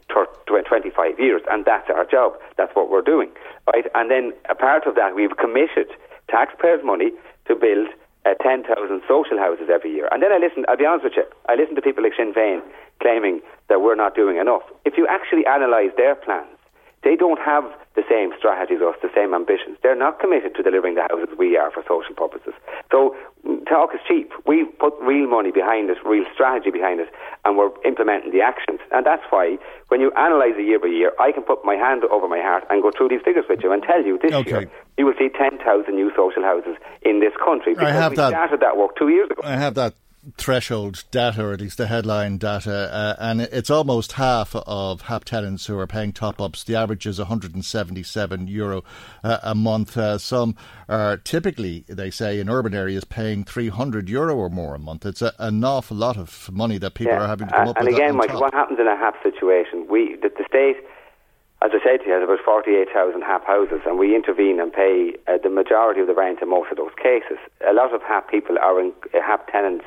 25 0.45 1.19
years, 1.19 1.41
and 1.49 1.63
that's 1.65 1.89
our 1.89 2.05
job. 2.05 2.33
That's 2.57 2.75
what 2.75 2.89
we're 2.89 3.01
doing, 3.01 3.29
right? 3.73 3.85
And 3.95 4.11
then 4.11 4.33
a 4.49 4.55
part 4.55 4.85
of 4.85 4.95
that, 4.95 5.15
we've 5.15 5.35
committed 5.37 5.87
taxpayers' 6.29 6.83
money 6.83 7.11
to 7.47 7.55
build 7.55 7.87
uh, 8.25 8.33
10,000 8.43 8.67
social 9.07 9.37
houses 9.37 9.69
every 9.71 9.91
year. 9.91 10.09
And 10.11 10.21
then 10.21 10.31
I 10.31 10.37
listen, 10.37 10.65
I'll 10.67 10.77
be 10.77 10.85
honest 10.85 11.05
with 11.05 11.13
you, 11.15 11.23
I 11.47 11.55
listen 11.55 11.75
to 11.75 11.81
people 11.81 12.03
like 12.03 12.13
Sinn 12.17 12.33
Féin 12.33 12.61
claiming 13.01 13.41
that 13.69 13.81
we're 13.81 13.95
not 13.95 14.15
doing 14.15 14.37
enough. 14.37 14.63
If 14.85 14.97
you 14.97 15.07
actually 15.07 15.43
analyse 15.47 15.91
their 15.95 16.15
plans, 16.15 16.56
they 17.03 17.15
don't 17.15 17.39
have 17.39 17.63
the 17.95 18.03
same 18.09 18.31
strategies 18.37 18.79
or 18.81 18.93
the 19.01 19.09
same 19.13 19.33
ambitions. 19.33 19.77
They're 19.81 19.97
not 19.97 20.19
committed 20.19 20.55
to 20.55 20.61
delivering 20.61 20.95
the 20.95 21.05
houses 21.09 21.33
we 21.37 21.57
are 21.57 21.71
for 21.71 21.81
social 21.87 22.13
purposes. 22.13 22.53
So 22.91 23.15
mm, 23.45 23.65
talk 23.65 23.93
is 23.93 24.01
cheap. 24.07 24.31
We 24.45 24.65
put 24.65 24.93
real 25.01 25.27
money 25.27 25.51
behind 25.51 25.89
it, 25.89 25.97
real 26.05 26.25
strategy 26.33 26.69
behind 26.69 26.99
it, 26.99 27.09
and 27.45 27.57
we're 27.57 27.73
implementing 27.85 28.31
the 28.31 28.41
actions. 28.41 28.79
And 28.91 29.05
that's 29.05 29.23
why 29.29 29.57
when 29.89 30.01
you 30.01 30.11
analyse 30.15 30.57
a 30.57 30.63
year 30.63 30.79
by 30.79 30.87
year, 30.87 31.11
I 31.19 31.31
can 31.31 31.43
put 31.43 31.65
my 31.65 31.75
hand 31.75 32.03
over 32.05 32.27
my 32.27 32.39
heart 32.39 32.65
and 32.69 32.81
go 32.81 32.91
through 32.91 33.09
these 33.09 33.21
figures 33.25 33.45
with 33.49 33.61
you 33.63 33.71
and 33.71 33.81
tell 33.81 34.03
you 34.03 34.19
this 34.21 34.33
okay. 34.33 34.49
year 34.49 34.71
you 34.97 35.05
will 35.05 35.17
see 35.17 35.29
10,000 35.29 35.61
new 35.93 36.11
social 36.15 36.41
houses 36.41 36.75
in 37.03 37.19
this 37.19 37.33
country 37.43 37.73
because 37.73 38.09
we 38.09 38.15
that. 38.15 38.29
started 38.29 38.59
that 38.61 38.77
work 38.77 38.97
two 38.97 39.09
years 39.09 39.29
ago. 39.29 39.41
I 39.43 39.55
have 39.55 39.75
that 39.75 39.93
threshold 40.37 41.03
data, 41.11 41.45
or 41.45 41.53
at 41.53 41.61
least 41.61 41.77
the 41.77 41.87
headline 41.87 42.37
data, 42.37 42.89
uh, 42.93 43.15
and 43.19 43.41
it's 43.41 43.69
almost 43.69 44.13
half 44.13 44.55
of 44.55 45.01
HAP 45.01 45.25
tenants 45.25 45.67
who 45.67 45.77
are 45.79 45.87
paying 45.87 46.11
top 46.11 46.41
ups. 46.41 46.63
The 46.63 46.75
average 46.75 47.05
is 47.05 47.19
177 47.19 48.47
euro 48.47 48.83
uh, 49.23 49.39
a 49.43 49.55
month. 49.55 49.97
Uh, 49.97 50.17
some 50.17 50.55
are 50.89 51.17
typically, 51.17 51.85
they 51.87 52.09
say, 52.09 52.39
in 52.39 52.49
urban 52.49 52.73
areas 52.73 53.03
paying 53.03 53.43
300 53.43 54.09
euro 54.09 54.35
or 54.35 54.49
more 54.49 54.75
a 54.75 54.79
month. 54.79 55.05
It's 55.05 55.21
a, 55.21 55.33
an 55.39 55.63
awful 55.63 55.95
lot 55.95 56.17
of 56.17 56.49
money 56.51 56.77
that 56.77 56.93
people 56.93 57.13
yeah. 57.13 57.23
are 57.23 57.27
having 57.27 57.47
to 57.47 57.53
come 57.53 57.69
up 57.69 57.77
and 57.77 57.87
with. 57.87 57.95
And 57.95 58.03
again, 58.03 58.17
Mike, 58.17 58.33
what 58.39 58.53
happens 58.53 58.79
in 58.79 58.87
a 58.87 58.97
HAP 58.97 59.21
situation? 59.23 59.87
We, 59.89 60.15
the, 60.15 60.29
the 60.29 60.45
state 60.47 60.77
as 61.61 61.71
I 61.73 61.79
said 61.83 62.01
to 62.01 62.05
you, 62.05 62.13
has 62.13 62.23
about 62.23 62.39
48,000 62.45 63.21
HAP 63.21 63.47
houses, 63.47 63.81
and 63.85 63.97
we 63.97 64.15
intervene 64.15 64.59
and 64.59 64.71
pay 64.71 65.15
uh, 65.27 65.39
the 65.41 65.49
majority 65.49 66.01
of 66.01 66.07
the 66.07 66.13
rent 66.13 66.39
in 66.41 66.49
most 66.49 66.69
of 66.69 66.77
those 66.77 66.93
cases. 67.01 67.37
A 67.67 67.73
lot 67.73 67.95
of 67.95 68.01
HAP 68.03 68.29
people 68.29 68.57
are 68.61 68.79
in, 68.79 68.93
uh, 69.13 69.21
HAP 69.25 69.51
tenants 69.51 69.85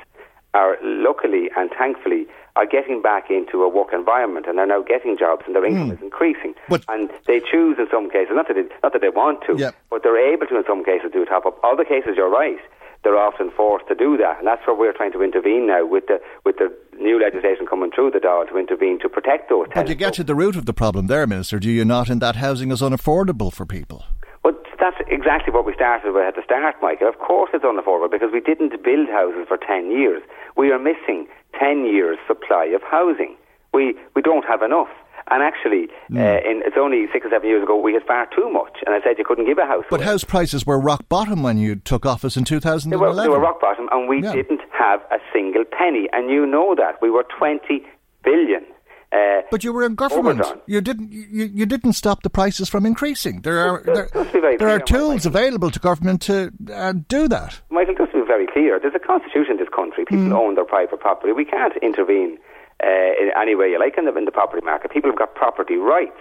are 0.55 0.77
luckily 0.83 1.51
and 1.57 1.71
thankfully 1.79 2.27
are 2.57 2.67
getting 2.67 3.01
back 3.01 3.31
into 3.31 3.63
a 3.63 3.69
work 3.69 3.89
environment 3.93 4.47
and 4.49 4.59
are 4.59 4.67
now 4.67 4.83
getting 4.83 5.17
jobs 5.17 5.43
and 5.47 5.55
their 5.55 5.65
income 5.65 5.91
mm. 5.91 5.95
is 5.95 6.03
increasing. 6.03 6.55
But 6.69 6.85
and 6.89 7.09
they 7.27 7.41
choose 7.41 7.77
in 7.79 7.87
some 7.91 8.11
cases, 8.11 8.33
not 8.35 8.49
that 8.49 8.55
they, 8.55 8.67
not 8.83 8.93
that 8.93 9.01
they 9.01 9.11
want 9.11 9.43
to, 9.47 9.57
yep. 9.57 9.77
but 9.89 10.03
they're 10.03 10.19
able 10.19 10.47
to 10.47 10.57
in 10.57 10.65
some 10.67 10.85
cases 10.85 11.11
do 11.13 11.23
a 11.23 11.27
top 11.27 11.47
up. 11.47 11.59
Other 11.63 11.85
cases, 11.85 12.15
you're 12.17 12.31
right 12.31 12.59
they're 13.03 13.17
often 13.17 13.51
forced 13.51 13.89
to 13.89 13.95
do 13.95 14.17
that. 14.19 14.39
And 14.39 14.47
that's 14.47 14.67
where 14.67 14.77
we're 14.77 14.93
trying 14.93 15.13
to 15.13 15.23
intervene 15.23 15.67
now 15.67 15.87
with 15.87 16.07
the 16.07 16.21
with 16.45 16.57
the 16.57 16.75
new 16.99 17.21
legislation 17.21 17.67
coming 17.67 17.91
through 17.91 18.11
the 18.11 18.19
Dáil 18.19 18.49
to 18.49 18.59
intervene 18.59 18.99
to 19.01 19.09
protect 19.09 19.49
those 19.49 19.69
tenants. 19.69 19.75
But 19.75 19.89
you 19.89 19.95
get 19.95 20.15
to 20.15 20.25
the 20.25 20.35
root 20.35 20.57
of 20.57 20.67
the 20.67 20.75
problem 20.75 21.07
there, 21.07 21.27
Minister, 21.27 21.59
do 21.59 21.71
you 21.71 21.85
not, 21.85 22.11
in 22.11 22.19
that 22.19 22.37
housing 22.37 22.71
is 22.71 22.83
unaffordable 22.83 23.53
for 23.53 23.65
people? 23.65 24.05
Well, 24.45 24.55
that's 24.79 24.97
exactly 25.09 25.53
what 25.53 25.65
we 25.65 25.75
started 25.75 26.13
with 26.13 26.25
at 26.25 26.35
the 26.35 26.43
start, 26.45 26.77
Michael. 26.83 27.09
Of 27.09 27.19
course 27.19 27.51
it's 27.55 27.65
unaffordable 27.65 28.11
because 28.11 28.31
we 28.33 28.41
didn't 28.41 28.73
build 28.83 29.09
houses 29.09 29.47
for 29.49 29.57
10 29.57 29.91
years. 29.91 30.23
We 30.57 30.71
are 30.73 30.79
missing 30.79 31.27
10 31.59 31.85
years' 31.87 32.19
supply 32.27 32.67
of 32.75 32.83
housing. 32.83 33.37
We, 33.73 33.95
we 34.15 34.23
don't 34.23 34.45
have 34.45 34.63
enough. 34.63 34.89
And 35.31 35.45
actually, 35.45 35.89
mm. 36.11 36.19
uh, 36.19 36.41
in, 36.49 36.63
it's 36.67 36.77
only 36.79 37.07
six 37.13 37.27
or 37.27 37.31
seven 37.31 37.49
years 37.49 37.63
ago 37.63 37.81
we 37.81 37.95
had 37.95 38.03
far 38.05 38.27
too 38.35 38.51
much, 38.51 38.79
and 38.85 38.95
I 38.95 39.01
said 39.01 39.17
you 39.17 39.25
couldn't 39.25 39.47
give 39.47 39.59
a 39.59 39.67
house. 39.67 39.85
But 39.89 40.01
house 40.01 40.25
prices 40.25 40.67
were 40.67 40.79
rock 40.79 41.09
bottom 41.09 41.45
when 41.45 41.57
you 41.57 41.77
took 41.77 42.05
office 42.05 42.37
in 42.37 42.45
2011. 42.45 42.91
They 42.91 42.97
were, 42.97 43.23
they 43.23 43.29
were 43.29 43.39
rock 43.39 43.61
bottom, 43.61 43.89
and 43.93 44.09
we 44.09 44.23
yeah. 44.23 44.33
didn't 44.33 44.61
have 44.73 45.01
a 45.13 45.19
single 45.33 45.65
penny, 45.65 46.09
and 46.13 46.31
you 46.31 46.47
know 46.47 46.75
that 46.75 47.01
we 47.01 47.11
were 47.11 47.25
20 47.39 47.87
billion. 48.25 48.65
Uh, 49.13 49.43
but 49.51 49.65
you 49.65 49.73
were 49.73 49.85
in 49.85 49.97
government. 49.97 50.47
You 50.67 50.81
didn't. 50.81 51.11
You, 51.11 51.51
you 51.53 51.67
didn't 51.67 51.95
stop 51.95 52.23
the 52.23 52.31
prices 52.31 52.69
from 52.69 52.87
increasing. 52.87 53.41
There 53.41 53.59
are 53.59 53.83
there, 53.83 54.57
there 54.57 54.69
are 54.69 54.79
tools 54.79 55.27
available 55.27 55.71
to 55.73 55.81
government 55.81 56.23
to 56.23 56.53
uh, 56.73 56.93
do 57.09 57.27
that. 57.27 57.61
Michael, 57.71 57.97
just 57.97 58.13
to 58.13 58.21
be 58.21 58.27
very 58.27 58.47
clear, 58.47 58.79
there's 58.79 58.95
a 58.95 59.01
constitution 59.01 59.53
in 59.53 59.57
this 59.57 59.69
country. 59.75 60.05
People 60.05 60.27
mm. 60.27 60.39
own 60.39 60.55
their 60.55 60.65
private 60.65 61.01
property. 61.01 61.33
We 61.33 61.45
can't 61.45 61.73
intervene 61.83 62.39
uh, 62.85 62.87
in 63.21 63.31
any 63.37 63.57
way 63.57 63.71
you 63.71 63.81
like 63.81 63.99
in 63.99 64.05
the, 64.05 64.17
in 64.17 64.27
the 64.27 64.31
property 64.31 64.65
market. 64.65 64.93
People 64.93 65.11
have 65.11 65.19
got 65.19 65.35
property 65.35 65.77
rights. 65.77 66.21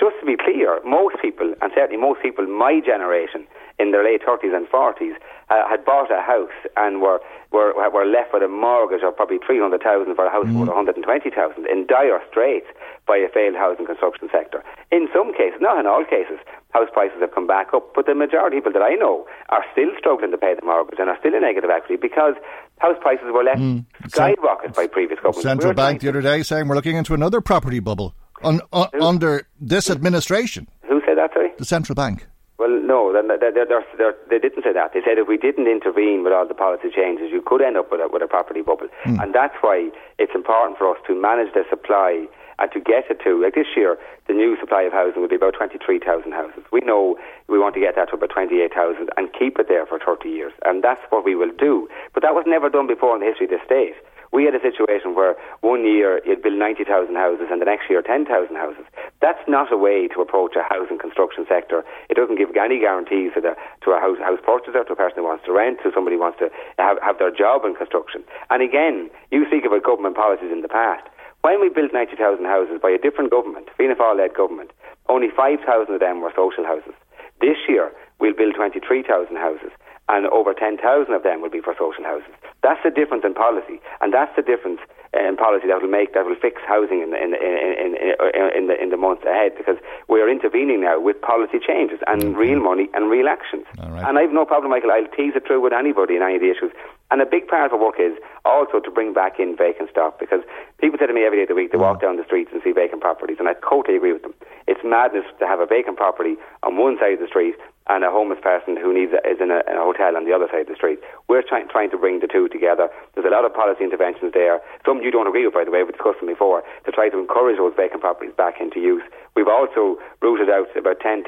Just 0.00 0.16
to 0.20 0.24
be 0.24 0.32
clear, 0.32 0.80
most 0.80 1.20
people, 1.20 1.52
and 1.60 1.68
certainly 1.76 2.00
most 2.00 2.24
people 2.24 2.48
my 2.48 2.80
generation, 2.80 3.44
in 3.78 3.92
their 3.92 4.00
late 4.00 4.24
30s 4.24 4.56
and 4.56 4.64
40s, 4.64 5.12
uh, 5.52 5.68
had 5.68 5.84
bought 5.84 6.08
a 6.08 6.24
house 6.24 6.56
and 6.80 7.04
were, 7.04 7.20
were, 7.52 7.76
were 7.76 8.08
left 8.08 8.32
with 8.32 8.42
a 8.42 8.48
mortgage 8.48 9.04
of 9.04 9.14
probably 9.14 9.36
300000 9.44 9.76
for 10.16 10.24
a 10.24 10.32
house 10.32 10.48
mm. 10.48 10.56
worth 10.56 10.72
120000 10.72 11.68
in 11.68 11.84
dire 11.84 12.16
straits 12.32 12.64
by 13.04 13.20
a 13.20 13.28
failed 13.28 13.60
housing 13.60 13.84
construction 13.84 14.32
sector. 14.32 14.64
In 14.90 15.04
some 15.12 15.36
cases, 15.36 15.60
not 15.60 15.76
in 15.76 15.84
all 15.84 16.04
cases, 16.08 16.40
house 16.72 16.88
prices 16.96 17.20
have 17.20 17.34
come 17.34 17.46
back 17.46 17.76
up, 17.76 17.92
but 17.92 18.06
the 18.06 18.14
majority 18.14 18.56
of 18.56 18.64
people 18.64 18.80
that 18.80 18.86
I 18.86 18.96
know 18.96 19.28
are 19.52 19.64
still 19.72 19.92
struggling 20.00 20.30
to 20.32 20.40
pay 20.40 20.56
the 20.56 20.64
mortgage 20.64 20.96
and 20.96 21.12
are 21.12 21.18
still 21.20 21.36
in 21.36 21.44
negative 21.44 21.68
equity 21.68 22.00
because 22.00 22.40
house 22.80 22.96
prices 23.04 23.28
were 23.28 23.44
left 23.44 23.60
mm. 23.60 23.84
skyrocket 24.08 24.72
by 24.72 24.86
previous 24.88 25.20
governments. 25.20 25.44
Central 25.44 25.72
we 25.72 25.76
Bank 25.76 26.00
the 26.00 26.08
other 26.08 26.24
day 26.24 26.42
saying 26.42 26.68
we're 26.68 26.76
looking 26.76 26.96
into 26.96 27.12
another 27.12 27.44
property 27.44 27.80
bubble 27.80 28.16
un, 28.42 28.60
un, 28.72 28.88
under 29.00 29.46
this 29.60 29.90
administration. 29.90 30.68
Who 30.88 31.00
said 31.06 31.18
that, 31.18 31.32
sorry? 31.32 31.50
The 31.58 31.64
Central 31.64 31.94
Bank. 31.94 32.26
Well, 32.58 32.68
no, 32.68 33.10
they're, 33.10 33.38
they're, 33.38 33.64
they're, 33.96 34.14
they 34.28 34.38
didn't 34.38 34.62
say 34.62 34.74
that. 34.74 34.92
They 34.92 35.00
said 35.00 35.16
if 35.16 35.26
we 35.26 35.38
didn't 35.38 35.66
intervene 35.66 36.22
with 36.22 36.34
all 36.34 36.46
the 36.46 36.52
policy 36.52 36.90
changes, 36.94 37.32
you 37.32 37.40
could 37.40 37.62
end 37.62 37.78
up 37.78 37.90
with 37.90 38.00
a, 38.00 38.08
with 38.12 38.20
a 38.20 38.28
property 38.28 38.60
bubble. 38.60 38.88
Mm. 39.04 39.22
And 39.22 39.34
that's 39.34 39.56
why 39.62 39.88
it's 40.18 40.34
important 40.34 40.76
for 40.76 40.94
us 40.94 41.00
to 41.06 41.16
manage 41.16 41.54
the 41.54 41.64
supply 41.70 42.28
and 42.60 42.70
to 42.72 42.78
get 42.78 43.08
it 43.08 43.24
to, 43.24 43.40
like 43.40 43.54
this 43.54 43.72
year, 43.74 43.96
the 44.28 44.34
new 44.34 44.60
supply 44.60 44.82
of 44.82 44.92
housing 44.92 45.22
will 45.22 45.32
be 45.32 45.40
about 45.40 45.54
23,000 45.56 46.04
houses. 46.32 46.62
We 46.70 46.80
know 46.84 47.16
we 47.48 47.58
want 47.58 47.72
to 47.74 47.80
get 47.80 47.96
that 47.96 48.10
to 48.10 48.20
about 48.20 48.28
28,000 48.28 49.08
and 49.16 49.32
keep 49.32 49.58
it 49.58 49.66
there 49.66 49.86
for 49.86 49.98
30 49.98 50.28
years. 50.28 50.52
And 50.66 50.84
that's 50.84 51.00
what 51.08 51.24
we 51.24 51.34
will 51.34 51.56
do. 51.56 51.88
But 52.12 52.22
that 52.22 52.34
was 52.34 52.44
never 52.46 52.68
done 52.68 52.86
before 52.86 53.16
in 53.16 53.24
the 53.24 53.26
history 53.32 53.48
of 53.48 53.56
the 53.56 53.64
state. 53.64 53.96
We 54.32 54.44
had 54.44 54.54
a 54.54 54.62
situation 54.62 55.14
where 55.14 55.34
one 55.60 55.84
year 55.84 56.22
you'd 56.24 56.42
build 56.42 56.54
90,000 56.54 56.86
houses 57.14 57.48
and 57.50 57.60
the 57.60 57.66
next 57.66 57.90
year 57.90 58.00
10,000 58.00 58.30
houses. 58.54 58.86
That's 59.20 59.42
not 59.48 59.72
a 59.72 59.76
way 59.76 60.06
to 60.14 60.22
approach 60.22 60.54
a 60.54 60.62
housing 60.62 60.98
construction 60.98 61.44
sector. 61.48 61.84
It 62.08 62.14
doesn't 62.14 62.38
give 62.38 62.54
any 62.54 62.78
guarantees 62.78 63.34
to, 63.34 63.40
the, 63.40 63.56
to 63.82 63.90
a 63.90 63.98
house, 63.98 64.18
house 64.22 64.38
purchaser, 64.38 64.84
to 64.84 64.92
a 64.92 64.96
person 64.96 65.18
who 65.18 65.26
wants 65.26 65.44
to 65.46 65.52
rent, 65.52 65.78
to 65.82 65.90
somebody 65.92 66.14
who 66.14 66.22
wants 66.22 66.38
to 66.38 66.48
have, 66.78 66.98
have 67.02 67.18
their 67.18 67.34
job 67.34 67.66
in 67.66 67.74
construction. 67.74 68.22
And 68.50 68.62
again, 68.62 69.10
you 69.34 69.46
speak 69.50 69.66
about 69.66 69.82
government 69.82 70.14
policies 70.14 70.54
in 70.54 70.62
the 70.62 70.70
past. 70.70 71.02
When 71.42 71.60
we 71.60 71.68
built 71.68 71.92
90,000 71.92 72.44
houses 72.44 72.78
by 72.80 72.90
a 72.90 72.98
different 72.98 73.30
government, 73.32 73.66
Fianna 73.76 73.96
Fáil-led 73.96 74.34
government, 74.34 74.70
only 75.08 75.28
5,000 75.34 75.58
of 75.90 75.98
them 75.98 76.20
were 76.20 76.32
social 76.36 76.64
houses. 76.64 76.94
This 77.40 77.56
year, 77.66 77.90
we'll 78.20 78.36
build 78.36 78.54
23,000 78.54 79.08
houses 79.36 79.72
and 80.10 80.26
over 80.26 80.52
10,000 80.52 80.82
of 81.14 81.22
them 81.22 81.40
will 81.40 81.54
be 81.54 81.60
for 81.60 81.74
social 81.78 82.02
houses. 82.02 82.34
That's 82.62 82.82
the 82.82 82.90
difference 82.90 83.22
in 83.24 83.32
policy, 83.32 83.80
and 84.02 84.12
that's 84.12 84.34
the 84.34 84.42
difference 84.42 84.80
in 85.14 85.36
policy 85.36 85.66
that 85.66 85.80
will 85.80 85.90
make 85.90 86.14
that 86.14 86.26
will 86.26 86.38
fix 86.38 86.62
housing 86.66 87.02
in 87.02 87.10
the, 87.10 87.18
in, 87.18 87.34
in, 87.34 87.94
in, 87.98 88.50
in, 88.54 88.66
the 88.66 88.74
in 88.80 88.90
the 88.90 88.96
months 88.96 89.24
ahead 89.24 89.54
because 89.56 89.76
we 90.08 90.20
are 90.20 90.28
intervening 90.28 90.82
now 90.82 91.00
with 91.00 91.20
policy 91.20 91.58
changes 91.58 91.98
and 92.06 92.22
mm-hmm. 92.22 92.38
real 92.38 92.60
money 92.60 92.88
and 92.94 93.10
real 93.10 93.28
actions. 93.28 93.66
Right. 93.78 94.06
And 94.06 94.18
I 94.18 94.22
have 94.22 94.30
no 94.30 94.44
problem, 94.44 94.70
Michael. 94.70 94.90
I'll 94.90 95.10
tease 95.14 95.34
it 95.34 95.46
through 95.46 95.62
with 95.62 95.72
anybody 95.72 96.14
in 96.14 96.22
any 96.22 96.36
of 96.36 96.42
the 96.42 96.50
issues. 96.50 96.70
And 97.10 97.20
a 97.20 97.26
big 97.26 97.48
part 97.48 97.66
of 97.66 97.74
our 97.74 97.82
work 97.86 97.98
is 97.98 98.14
also 98.44 98.78
to 98.78 98.90
bring 98.90 99.12
back 99.12 99.40
in 99.40 99.56
vacant 99.56 99.90
stock 99.90 100.20
because 100.20 100.42
people 100.78 100.98
say 100.98 101.06
to 101.06 101.14
me 101.14 101.26
every 101.26 101.38
day 101.38 101.42
of 101.42 101.48
the 101.48 101.58
week 101.58 101.72
they 101.72 101.78
walk 101.78 101.98
mm. 101.98 102.02
down 102.02 102.16
the 102.16 102.24
streets 102.24 102.50
and 102.52 102.62
see 102.62 102.70
vacant 102.70 103.02
properties, 103.02 103.38
and 103.40 103.48
I 103.48 103.54
totally 103.66 103.96
agree 103.96 104.12
with 104.12 104.22
them. 104.22 104.34
It's 104.68 104.80
madness 104.84 105.26
to 105.38 105.46
have 105.46 105.58
a 105.58 105.66
vacant 105.66 105.96
property 105.96 106.36
on 106.62 106.76
one 106.76 106.98
side 106.98 107.14
of 107.14 107.20
the 107.20 107.26
street 107.26 107.56
and 107.90 108.06
a 108.06 108.10
homeless 108.10 108.38
person 108.38 108.78
who 108.78 108.94
needs 108.94 109.10
a, 109.10 109.18
is 109.26 109.42
in 109.42 109.50
a, 109.50 109.66
in 109.66 109.74
a, 109.74 109.82
hotel 109.82 110.14
on 110.14 110.22
the 110.22 110.30
other 110.30 110.46
side 110.46 110.70
of 110.70 110.70
the 110.70 110.78
street. 110.78 111.02
We're 111.26 111.42
trying, 111.42 111.66
trying 111.66 111.90
to 111.90 111.98
bring 111.98 112.22
the 112.22 112.30
two 112.30 112.46
together. 112.46 112.86
There's 113.12 113.26
a 113.26 113.34
lot 113.34 113.42
of 113.42 113.50
policy 113.50 113.82
interventions 113.82 114.30
there. 114.30 114.62
Some 114.86 115.02
you 115.02 115.10
don't 115.10 115.26
agree 115.26 115.42
with, 115.42 115.58
by 115.58 115.66
the 115.66 115.74
way, 115.74 115.82
we've 115.82 115.98
discussed 115.98 116.22
them 116.22 116.30
before, 116.30 116.62
to 116.86 116.90
try 116.94 117.10
to 117.10 117.18
encourage 117.18 117.58
those 117.58 117.74
vacant 117.74 118.00
properties 118.00 118.30
back 118.38 118.62
into 118.62 118.78
use. 118.78 119.02
We've 119.34 119.50
also 119.50 119.98
rooted 120.22 120.46
out 120.46 120.70
about 120.78 121.02
10,000 121.02 121.26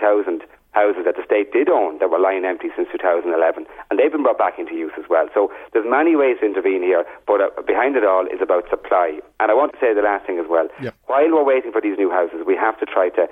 houses 0.71 1.03
that 1.05 1.19
the 1.19 1.27
state 1.27 1.53
did 1.53 1.69
own 1.69 1.99
that 1.99 2.09
were 2.09 2.23
lying 2.23 2.47
empty 2.47 2.71
since 2.79 2.89
2011, 2.95 3.35
and 3.91 3.99
they've 3.99 4.15
been 4.15 4.23
brought 4.23 4.39
back 4.39 4.55
into 4.57 4.79
use 4.79 4.95
as 4.97 5.05
well. 5.11 5.27
So 5.35 5.51
there's 5.75 5.85
many 5.85 6.15
ways 6.15 6.39
to 6.41 6.47
intervene 6.47 6.87
here, 6.87 7.05
but 7.27 7.43
uh, 7.43 7.51
behind 7.67 7.99
it 7.99 8.07
all 8.07 8.25
is 8.31 8.41
about 8.41 8.71
supply. 8.71 9.19
And 9.43 9.51
I 9.51 9.55
want 9.55 9.75
to 9.75 9.79
say 9.83 9.93
the 9.93 10.07
last 10.07 10.31
thing 10.31 10.39
as 10.39 10.47
well. 10.49 10.71
Yep. 10.81 10.95
While 11.11 11.29
we're 11.35 11.45
waiting 11.45 11.73
for 11.75 11.83
these 11.83 11.99
new 11.99 12.09
houses, 12.09 12.47
we 12.47 12.57
have 12.57 12.79
to 12.81 12.87
try 12.87 13.11
to 13.19 13.27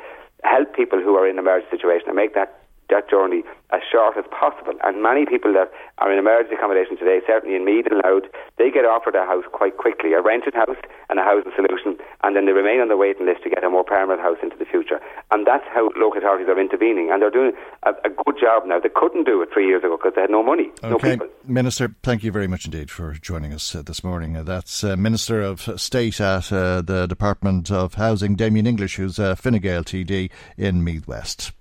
help 0.45 0.75
people 0.75 1.01
who 1.01 1.17
are 1.17 1.29
in 1.29 1.39
a 1.39 1.43
marriage 1.43 1.69
situation 1.71 2.09
and 2.09 2.17
make 2.17 2.35
that 2.35 2.60
that 2.91 3.09
journey 3.09 3.43
as 3.73 3.81
short 3.87 4.17
as 4.17 4.25
possible. 4.31 4.75
And 4.83 5.03
many 5.03 5.27
people 5.27 5.53
that 5.55 5.71
are 5.99 6.13
in 6.13 6.19
emergency 6.19 6.55
accommodation 6.55 6.99
today, 6.99 7.21
certainly 7.27 7.57
in 7.57 7.65
Meath 7.65 7.87
and 7.87 8.03
Louth, 8.03 8.27
they 8.59 8.71
get 8.71 8.85
offered 8.85 9.15
a 9.15 9.25
house 9.25 9.45
quite 9.53 9.77
quickly, 9.77 10.13
a 10.13 10.21
rented 10.21 10.55
house 10.55 10.79
and 11.09 11.19
a 11.19 11.23
housing 11.23 11.53
solution, 11.55 11.97
and 12.23 12.35
then 12.35 12.47
they 12.47 12.53
remain 12.53 12.81
on 12.81 12.89
the 12.89 12.97
waiting 12.97 13.27
list 13.27 13.43
to 13.45 13.51
get 13.51 13.65
a 13.65 13.71
more 13.71 13.85
permanent 13.85 14.21
house 14.21 14.39
into 14.43 14.57
the 14.57 14.65
future. 14.65 15.01
And 15.31 15.47
that's 15.47 15.65
how 15.73 15.91
local 15.97 16.19
authorities 16.19 16.49
are 16.49 16.61
intervening, 16.61 17.11
and 17.11 17.23
they're 17.23 17.31
doing 17.31 17.53
a, 17.85 17.91
a 18.05 18.11
good 18.11 18.37
job 18.41 18.67
now. 18.67 18.81
They 18.81 18.91
couldn't 18.95 19.25
do 19.25 19.43
it 19.43 19.51
three 19.53 19.67
years 19.67 19.83
ago 19.83 19.97
because 19.97 20.15
they 20.15 20.23
had 20.23 20.31
no 20.31 20.43
money, 20.43 20.71
okay. 20.83 20.91
no 20.91 20.99
people. 20.99 21.29
Minister, 21.45 21.95
thank 22.03 22.25
you 22.25 22.33
very 22.33 22.47
much 22.47 22.65
indeed 22.65 22.91
for 22.91 23.15
joining 23.15 23.53
us 23.53 23.75
uh, 23.75 23.83
this 23.83 24.03
morning. 24.03 24.37
Uh, 24.37 24.43
that's 24.43 24.83
uh, 24.83 24.97
Minister 24.97 25.41
of 25.41 25.81
State 25.81 26.21
at 26.21 26.53
uh, 26.53 26.83
the 26.83 27.07
Department 27.07 27.71
of 27.71 27.95
Housing, 27.95 28.35
Damien 28.35 28.67
English, 28.67 28.97
who's 28.97 29.19
a 29.19 29.37
Fine 29.37 29.59
Gael 29.59 29.85
TD 29.85 30.31
in 30.57 30.83
Meath 30.83 31.07
West. 31.07 31.53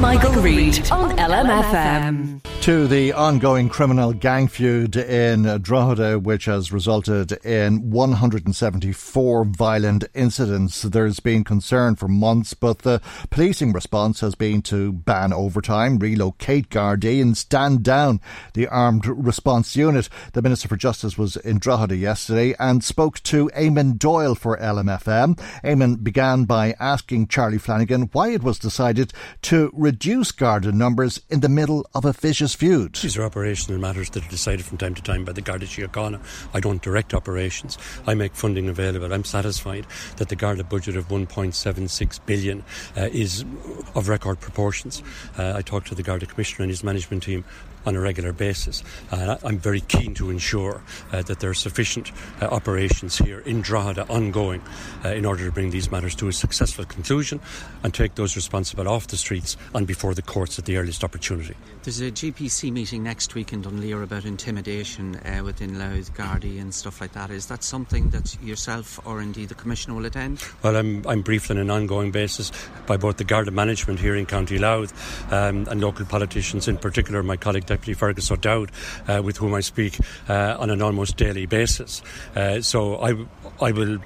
Michael, 0.00 0.40
Reade 0.40 0.90
on 0.92 1.16
LMFM. 1.16 2.40
To 2.62 2.86
the 2.86 3.12
ongoing 3.14 3.68
criminal 3.68 4.12
gang 4.12 4.46
feud 4.46 4.94
in 4.94 5.44
Drogheda, 5.62 6.18
which 6.18 6.44
has 6.44 6.70
resulted 6.70 7.32
in 7.44 7.90
174 7.90 9.44
violent 9.44 10.04
incidents. 10.14 10.82
There's 10.82 11.18
been 11.18 11.44
concern 11.44 11.96
for 11.96 12.08
months, 12.08 12.52
but 12.52 12.80
the 12.80 13.00
policing 13.30 13.72
response 13.72 14.20
has 14.20 14.34
been 14.34 14.60
to 14.62 14.92
ban 14.92 15.32
overtime, 15.32 15.98
relocate 15.98 16.68
Gardaí, 16.68 17.22
and 17.22 17.36
stand 17.36 17.82
down 17.82 18.20
the 18.52 18.68
armed 18.68 19.06
response 19.06 19.74
unit. 19.74 20.10
The 20.34 20.42
Minister 20.42 20.68
for 20.68 20.76
Justice 20.76 21.16
was 21.16 21.36
in 21.36 21.58
Drogheda 21.58 21.96
yesterday 21.96 22.54
and 22.58 22.84
spoke 22.84 23.22
to 23.22 23.50
Eamon 23.56 23.98
Doyle 23.98 24.34
for 24.34 24.58
LMFM. 24.58 25.36
Eamon 25.64 26.04
began 26.04 26.44
by 26.44 26.74
asking 26.78 27.28
Charlie 27.28 27.56
Flanagan 27.56 28.10
why 28.12 28.28
it 28.28 28.42
was 28.42 28.58
decided 28.58 29.12
to 29.42 29.70
reduce 29.88 30.32
Garda 30.32 30.70
numbers 30.70 31.18
in 31.30 31.40
the 31.40 31.48
middle 31.48 31.88
of 31.94 32.04
a 32.04 32.12
vicious 32.12 32.54
feud. 32.54 32.94
These 32.96 33.16
are 33.16 33.22
operational 33.22 33.80
matters 33.80 34.10
that 34.10 34.22
are 34.22 34.28
decided 34.28 34.66
from 34.66 34.76
time 34.76 34.94
to 34.94 35.00
time 35.00 35.24
by 35.24 35.32
the 35.32 35.40
Garda 35.40 35.64
Síochána. 35.64 36.20
I 36.52 36.60
don't 36.60 36.82
direct 36.82 37.14
operations. 37.14 37.78
I 38.06 38.12
make 38.12 38.34
funding 38.34 38.68
available. 38.68 39.10
I'm 39.14 39.24
satisfied 39.24 39.86
that 40.18 40.28
the 40.28 40.36
Garda 40.36 40.62
budget 40.62 40.98
of 40.98 41.08
1.76 41.08 42.20
billion 42.26 42.64
uh, 42.98 43.08
is 43.12 43.46
of 43.94 44.10
record 44.10 44.40
proportions. 44.40 45.02
Uh, 45.38 45.54
I 45.56 45.62
talked 45.62 45.86
to 45.86 45.94
the 45.94 46.02
Garda 46.02 46.26
Commissioner 46.26 46.64
and 46.64 46.70
his 46.70 46.84
management 46.84 47.22
team 47.22 47.46
on 47.86 47.96
a 47.96 48.00
regular 48.00 48.32
basis. 48.32 48.82
And 49.10 49.38
I'm 49.44 49.58
very 49.58 49.80
keen 49.80 50.14
to 50.14 50.30
ensure 50.30 50.82
uh, 51.12 51.22
that 51.22 51.40
there 51.40 51.50
are 51.50 51.54
sufficient 51.54 52.12
uh, 52.40 52.46
operations 52.46 53.16
here 53.18 53.40
in 53.40 53.62
Drogheda 53.62 54.06
ongoing 54.08 54.62
uh, 55.04 55.10
in 55.10 55.24
order 55.24 55.44
to 55.44 55.52
bring 55.52 55.70
these 55.70 55.90
matters 55.90 56.14
to 56.16 56.28
a 56.28 56.32
successful 56.32 56.84
conclusion 56.84 57.40
and 57.82 57.94
take 57.94 58.14
those 58.14 58.36
responsible 58.36 58.88
off 58.88 59.06
the 59.08 59.16
streets 59.16 59.56
and 59.74 59.86
before 59.86 60.14
the 60.14 60.22
courts 60.22 60.58
at 60.58 60.64
the 60.64 60.76
earliest 60.76 61.04
opportunity. 61.04 61.54
There's 61.82 62.00
a 62.00 62.10
JPC 62.10 62.72
meeting 62.72 63.02
next 63.02 63.34
week 63.34 63.52
in 63.52 63.62
Dunleer 63.62 64.02
about 64.02 64.24
intimidation 64.24 65.16
uh, 65.16 65.42
within 65.44 65.78
Louth, 65.78 66.14
Gardaí 66.14 66.60
and 66.60 66.74
stuff 66.74 67.00
like 67.00 67.12
that. 67.12 67.30
Is 67.30 67.46
that 67.46 67.62
something 67.62 68.10
that 68.10 68.36
yourself 68.42 69.00
or 69.06 69.20
indeed 69.20 69.48
the 69.48 69.54
Commissioner 69.54 69.94
will 69.94 70.06
attend? 70.06 70.44
Well, 70.62 70.76
I'm, 70.76 71.06
I'm 71.06 71.22
briefed 71.22 71.50
on 71.50 71.58
an 71.58 71.70
ongoing 71.70 72.10
basis 72.10 72.52
by 72.86 72.96
both 72.96 73.16
the 73.16 73.24
Garda 73.24 73.50
management 73.50 74.00
here 74.00 74.16
in 74.16 74.26
County 74.26 74.58
Louth 74.58 74.92
um, 75.32 75.66
and 75.68 75.80
local 75.80 76.04
politicians, 76.04 76.68
in 76.68 76.76
particular 76.76 77.22
my 77.22 77.36
colleague 77.36 77.66
Deputy 77.68 77.94
Fergus 77.94 78.30
O'Dowd, 78.30 78.70
uh, 79.06 79.22
with 79.22 79.36
whom 79.36 79.54
I 79.54 79.60
speak 79.60 79.98
uh, 80.28 80.56
on 80.58 80.70
an 80.70 80.82
almost 80.82 81.16
daily 81.16 81.46
basis. 81.46 82.02
Uh, 82.34 82.60
so 82.60 82.96
I, 82.96 83.14
I 83.60 83.72
will 83.72 83.98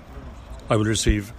I 0.70 0.76
will 0.76 0.84
receive 0.84 1.32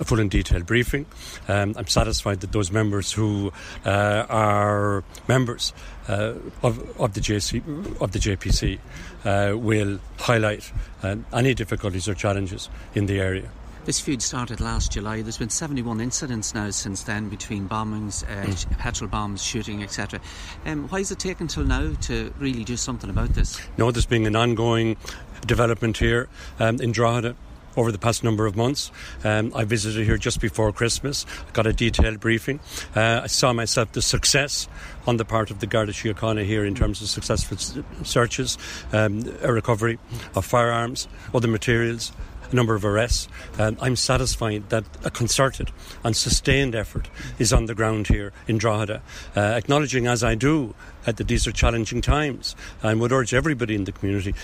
a 0.00 0.04
full 0.04 0.18
and 0.18 0.30
detailed 0.30 0.66
briefing. 0.66 1.06
Um, 1.46 1.74
I'm 1.76 1.86
satisfied 1.86 2.40
that 2.40 2.50
those 2.50 2.72
members 2.72 3.12
who 3.12 3.52
uh, 3.84 4.26
are 4.28 5.04
members 5.28 5.72
uh, 6.08 6.34
of, 6.62 7.00
of, 7.00 7.14
the 7.14 7.20
JC, 7.20 7.62
of 8.00 8.10
the 8.10 8.18
JPC 8.18 8.78
uh, 9.24 9.56
will 9.56 10.00
highlight 10.18 10.72
um, 11.02 11.26
any 11.32 11.54
difficulties 11.54 12.08
or 12.08 12.14
challenges 12.14 12.68
in 12.94 13.06
the 13.06 13.20
area. 13.20 13.50
This 13.84 13.98
feud 13.98 14.22
started 14.22 14.60
last 14.60 14.92
July. 14.92 15.22
There's 15.22 15.38
been 15.38 15.50
71 15.50 16.00
incidents 16.00 16.54
now 16.54 16.70
since 16.70 17.02
then 17.02 17.28
between 17.28 17.68
bombings, 17.68 18.22
uh, 18.24 18.46
mm. 18.46 18.78
petrol 18.78 19.10
bombs, 19.10 19.42
shooting, 19.42 19.82
etc. 19.82 20.20
Um, 20.64 20.86
why 20.88 21.00
is 21.00 21.10
it 21.10 21.18
taken 21.18 21.48
till 21.48 21.64
now 21.64 21.92
to 22.02 22.32
really 22.38 22.62
do 22.62 22.76
something 22.76 23.10
about 23.10 23.30
this? 23.30 23.60
No, 23.76 23.90
there's 23.90 24.06
been 24.06 24.24
an 24.26 24.36
ongoing 24.36 24.96
development 25.46 25.98
here 25.98 26.28
um, 26.60 26.80
in 26.80 26.92
Drogheda 26.92 27.34
over 27.76 27.90
the 27.90 27.98
past 27.98 28.22
number 28.22 28.46
of 28.46 28.54
months. 28.54 28.92
Um, 29.24 29.50
I 29.54 29.64
visited 29.64 30.04
here 30.04 30.16
just 30.16 30.40
before 30.40 30.72
Christmas, 30.72 31.26
I 31.48 31.50
got 31.52 31.66
a 31.66 31.72
detailed 31.72 32.20
briefing. 32.20 32.60
Uh, 32.94 33.22
I 33.24 33.26
saw 33.26 33.52
myself 33.52 33.92
the 33.92 34.02
success 34.02 34.68
on 35.08 35.16
the 35.16 35.24
part 35.24 35.50
of 35.50 35.58
the 35.58 35.66
Garda 35.66 35.92
Síochána 35.92 36.44
here 36.44 36.64
in 36.64 36.76
terms 36.76 37.02
of 37.02 37.08
successful 37.08 37.56
searches, 38.04 38.58
um, 38.92 39.24
a 39.42 39.52
recovery 39.52 39.98
of 40.36 40.44
firearms, 40.44 41.08
other 41.34 41.48
materials, 41.48 42.12
number 42.52 42.74
of 42.74 42.84
arrests. 42.84 43.28
Um, 43.58 43.76
I'm 43.80 43.96
satisfied 43.96 44.68
that 44.70 44.84
a 45.04 45.10
concerted 45.10 45.70
and 46.04 46.16
sustained 46.16 46.74
effort 46.74 47.08
is 47.38 47.52
on 47.52 47.66
the 47.66 47.74
ground 47.74 48.08
here 48.08 48.32
in 48.46 48.58
Drogheda, 48.58 49.02
uh, 49.36 49.40
acknowledging 49.40 50.06
as 50.06 50.22
I 50.22 50.34
do 50.34 50.74
uh, 51.06 51.12
that 51.12 51.28
these 51.28 51.46
are 51.46 51.52
challenging 51.52 52.00
times 52.00 52.56
and 52.82 53.00
would 53.00 53.12
urge 53.12 53.34
everybody 53.34 53.74
in 53.74 53.84
the 53.84 53.92
community 53.92 54.34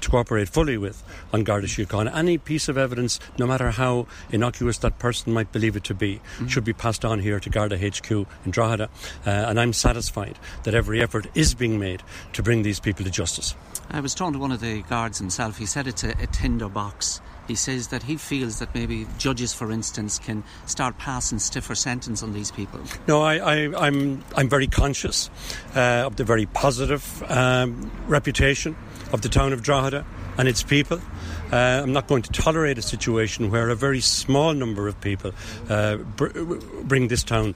to 0.00 0.10
cooperate 0.10 0.48
fully 0.48 0.76
with 0.76 1.02
on 1.32 1.44
Garda 1.44 1.66
Síochána. 1.66 2.14
Any 2.14 2.38
piece 2.38 2.68
of 2.68 2.76
evidence, 2.76 3.20
no 3.38 3.46
matter 3.46 3.70
how 3.70 4.06
innocuous 4.30 4.78
that 4.78 4.98
person 4.98 5.32
might 5.32 5.50
believe 5.52 5.76
it 5.76 5.84
to 5.84 5.94
be, 5.94 6.16
mm-hmm. 6.16 6.46
should 6.46 6.64
be 6.64 6.72
passed 6.72 7.04
on 7.04 7.20
here 7.20 7.40
to 7.40 7.50
Garda 7.50 7.78
HQ 7.78 8.10
in 8.10 8.50
Drogheda. 8.50 8.88
Uh, 9.26 9.30
and 9.30 9.58
I'm 9.58 9.72
satisfied 9.72 10.38
that 10.64 10.74
every 10.74 11.02
effort 11.02 11.26
is 11.34 11.54
being 11.54 11.78
made 11.78 12.02
to 12.34 12.42
bring 12.42 12.62
these 12.62 12.80
people 12.80 13.04
to 13.04 13.10
justice. 13.10 13.54
I 13.90 14.00
was 14.00 14.14
talking 14.14 14.34
to 14.34 14.38
one 14.38 14.52
of 14.52 14.60
the 14.60 14.82
guards 14.82 15.18
himself. 15.18 15.58
He 15.58 15.66
said 15.66 15.86
it's 15.86 16.04
a, 16.04 16.10
a 16.22 16.26
tinder 16.26 16.68
box 16.68 17.20
he 17.46 17.54
says 17.54 17.88
that 17.88 18.02
he 18.02 18.16
feels 18.16 18.58
that 18.58 18.74
maybe 18.74 19.06
judges, 19.18 19.52
for 19.52 19.70
instance, 19.70 20.18
can 20.18 20.42
start 20.66 20.96
passing 20.98 21.38
stiffer 21.38 21.74
sentence 21.74 22.22
on 22.22 22.32
these 22.32 22.50
people. 22.50 22.80
No, 23.06 23.22
I, 23.22 23.56
am 23.56 23.74
I'm, 23.76 24.24
I'm 24.36 24.48
very 24.48 24.66
conscious 24.66 25.28
uh, 25.74 26.03
of 26.04 26.16
the 26.16 26.24
very 26.24 26.46
positive 26.46 27.22
um, 27.28 27.90
reputation 28.06 28.76
of 29.12 29.22
the 29.22 29.28
town 29.28 29.52
of 29.52 29.62
Drogheda 29.62 30.04
and 30.38 30.48
its 30.48 30.62
people. 30.62 31.00
Uh, 31.52 31.80
I'm 31.82 31.92
not 31.92 32.06
going 32.06 32.22
to 32.22 32.32
tolerate 32.32 32.78
a 32.78 32.82
situation 32.82 33.50
where 33.50 33.70
a 33.70 33.76
very 33.76 34.00
small 34.00 34.52
number 34.52 34.88
of 34.88 35.00
people 35.00 35.32
uh, 35.68 35.96
br- 35.96 36.56
bring 36.82 37.08
this 37.08 37.22
town 37.22 37.54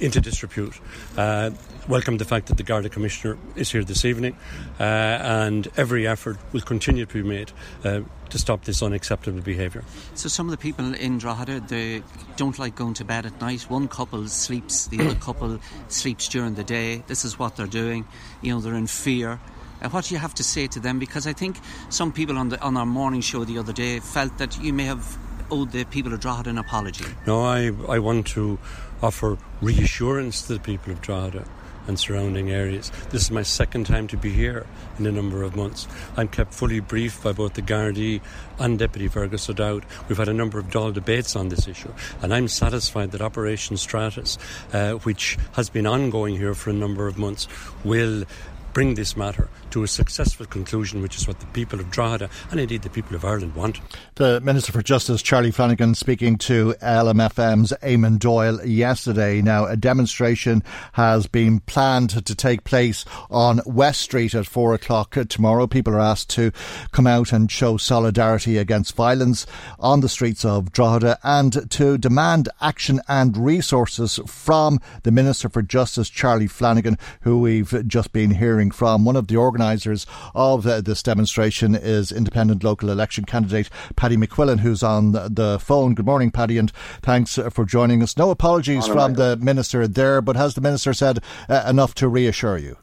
into 0.00 0.20
disrepute. 0.20 0.78
Uh, 1.16 1.50
welcome 1.88 2.18
the 2.18 2.24
fact 2.24 2.46
that 2.46 2.56
the 2.56 2.62
Garda 2.62 2.88
Commissioner 2.88 3.38
is 3.54 3.70
here 3.70 3.84
this 3.84 4.04
evening, 4.04 4.36
uh, 4.80 4.82
and 4.82 5.68
every 5.76 6.06
effort 6.06 6.38
will 6.52 6.60
continue 6.60 7.06
to 7.06 7.22
be 7.22 7.28
made 7.28 7.52
uh, 7.84 8.00
to 8.30 8.38
stop 8.38 8.64
this 8.64 8.82
unacceptable 8.82 9.40
behaviour. 9.40 9.84
So, 10.14 10.28
some 10.28 10.46
of 10.46 10.50
the 10.50 10.56
people 10.56 10.94
in 10.94 11.18
Drogheda 11.18 11.60
they 11.60 12.02
don't 12.36 12.58
like 12.58 12.74
going 12.74 12.94
to 12.94 13.04
bed 13.04 13.26
at 13.26 13.40
night. 13.40 13.62
One 13.62 13.88
couple 13.88 14.26
sleeps, 14.28 14.86
the 14.88 15.00
other 15.00 15.14
couple 15.14 15.60
sleeps 15.88 16.28
during 16.28 16.54
the 16.54 16.64
day. 16.64 17.04
This 17.06 17.24
is 17.24 17.38
what 17.38 17.56
they're 17.56 17.66
doing. 17.66 18.06
You 18.42 18.54
know, 18.54 18.60
they're 18.60 18.74
in 18.74 18.86
fear. 18.86 19.40
Uh, 19.82 19.88
what 19.90 20.06
do 20.06 20.14
you 20.14 20.18
have 20.18 20.34
to 20.34 20.42
say 20.42 20.66
to 20.68 20.80
them? 20.80 20.98
Because 20.98 21.26
I 21.26 21.32
think 21.32 21.58
some 21.90 22.12
people 22.12 22.38
on 22.38 22.48
the 22.48 22.60
on 22.60 22.76
our 22.76 22.86
morning 22.86 23.20
show 23.20 23.44
the 23.44 23.58
other 23.58 23.72
day 23.72 24.00
felt 24.00 24.38
that 24.38 24.58
you 24.60 24.72
may 24.72 24.84
have 24.84 25.18
owed 25.50 25.70
the 25.70 25.84
people 25.84 26.12
of 26.12 26.20
Drogheda 26.20 26.50
an 26.50 26.58
apology. 26.58 27.04
No, 27.26 27.44
I 27.44 27.70
I 27.88 27.98
want 27.98 28.26
to 28.28 28.58
offer 29.02 29.38
reassurance 29.60 30.42
to 30.42 30.54
the 30.54 30.60
people 30.60 30.92
of 30.92 31.00
Drogheda 31.00 31.44
and 31.86 31.98
surrounding 31.98 32.50
areas. 32.50 32.90
This 33.10 33.22
is 33.22 33.30
my 33.30 33.42
second 33.42 33.86
time 33.86 34.08
to 34.08 34.16
be 34.16 34.30
here 34.30 34.66
in 34.98 35.06
a 35.06 35.12
number 35.12 35.42
of 35.42 35.54
months. 35.54 35.86
I'm 36.16 36.28
kept 36.28 36.52
fully 36.52 36.80
briefed 36.80 37.22
by 37.22 37.32
both 37.32 37.54
the 37.54 37.62
Gardaí 37.62 38.20
and 38.58 38.78
Deputy 38.78 39.08
Fergus 39.08 39.48
O'Dowd. 39.48 39.86
We've 40.08 40.18
had 40.18 40.28
a 40.28 40.34
number 40.34 40.58
of 40.58 40.66
Dáil 40.66 40.92
debates 40.92 41.36
on 41.36 41.48
this 41.48 41.68
issue, 41.68 41.92
and 42.22 42.34
I'm 42.34 42.48
satisfied 42.48 43.12
that 43.12 43.20
Operation 43.20 43.76
Stratus, 43.76 44.38
uh, 44.72 44.92
which 44.92 45.38
has 45.52 45.70
been 45.70 45.86
ongoing 45.86 46.36
here 46.36 46.54
for 46.54 46.70
a 46.70 46.74
number 46.74 47.06
of 47.06 47.18
months, 47.18 47.46
will 47.84 48.24
bring 48.72 48.94
this 48.94 49.16
matter 49.16 49.48
to 49.70 49.82
a 49.82 49.88
successful 49.88 50.46
conclusion, 50.46 51.02
which 51.02 51.16
is 51.16 51.26
what 51.26 51.40
the 51.40 51.46
people 51.46 51.80
of 51.80 51.90
Drogheda 51.90 52.30
and 52.50 52.60
indeed 52.60 52.82
the 52.82 52.90
people 52.90 53.16
of 53.16 53.24
Ireland 53.24 53.54
want. 53.54 53.80
The 54.16 54.40
Minister 54.40 54.72
for 54.72 54.82
Justice, 54.82 55.22
Charlie 55.22 55.50
Flanagan, 55.50 55.94
speaking 55.94 56.38
to 56.38 56.74
LMFM's 56.82 57.72
Eamon 57.82 58.18
Doyle 58.18 58.64
yesterday. 58.64 59.42
Now, 59.42 59.66
a 59.66 59.76
demonstration 59.76 60.62
has 60.92 61.26
been 61.26 61.60
planned 61.60 62.24
to 62.24 62.34
take 62.34 62.64
place 62.64 63.04
on 63.30 63.60
West 63.66 64.00
Street 64.00 64.34
at 64.34 64.46
four 64.46 64.74
o'clock 64.74 65.16
tomorrow. 65.28 65.66
People 65.66 65.94
are 65.94 66.00
asked 66.00 66.30
to 66.30 66.52
come 66.92 67.06
out 67.06 67.32
and 67.32 67.50
show 67.50 67.76
solidarity 67.76 68.58
against 68.58 68.94
violence 68.94 69.46
on 69.78 70.00
the 70.00 70.08
streets 70.08 70.44
of 70.44 70.72
Drogheda 70.72 71.18
and 71.22 71.70
to 71.70 71.98
demand 71.98 72.48
action 72.60 73.00
and 73.08 73.36
resources 73.36 74.20
from 74.26 74.80
the 75.02 75.10
Minister 75.10 75.48
for 75.48 75.62
Justice, 75.62 76.08
Charlie 76.08 76.46
Flanagan, 76.46 76.98
who 77.22 77.40
we've 77.40 77.86
just 77.86 78.12
been 78.12 78.30
hearing 78.30 78.70
from. 78.70 79.04
One 79.04 79.16
of 79.16 79.26
the 79.26 79.36
organisers 79.56 80.06
of 80.34 80.66
uh, 80.66 80.82
this 80.82 81.02
demonstration 81.02 81.74
is 81.74 82.12
independent 82.12 82.62
local 82.62 82.90
election 82.90 83.24
candidate 83.24 83.70
Paddy 83.96 84.16
McQuillan, 84.16 84.60
who's 84.60 84.82
on 84.82 85.12
the 85.12 85.58
phone. 85.62 85.94
Good 85.94 86.04
morning, 86.04 86.30
Paddy, 86.30 86.58
and 86.58 86.70
thanks 87.00 87.38
uh, 87.38 87.48
for 87.48 87.64
joining 87.64 88.02
us. 88.02 88.18
No 88.18 88.30
apologies 88.30 88.86
from 88.86 89.14
the 89.14 89.38
Minister 89.38 89.88
there, 89.88 90.20
but 90.20 90.36
has 90.36 90.54
the 90.54 90.60
Minister 90.60 90.92
said 90.92 91.20
uh, 91.48 91.64
enough 91.66 91.94
to 91.94 92.08
reassure 92.08 92.58
you? 92.58 92.76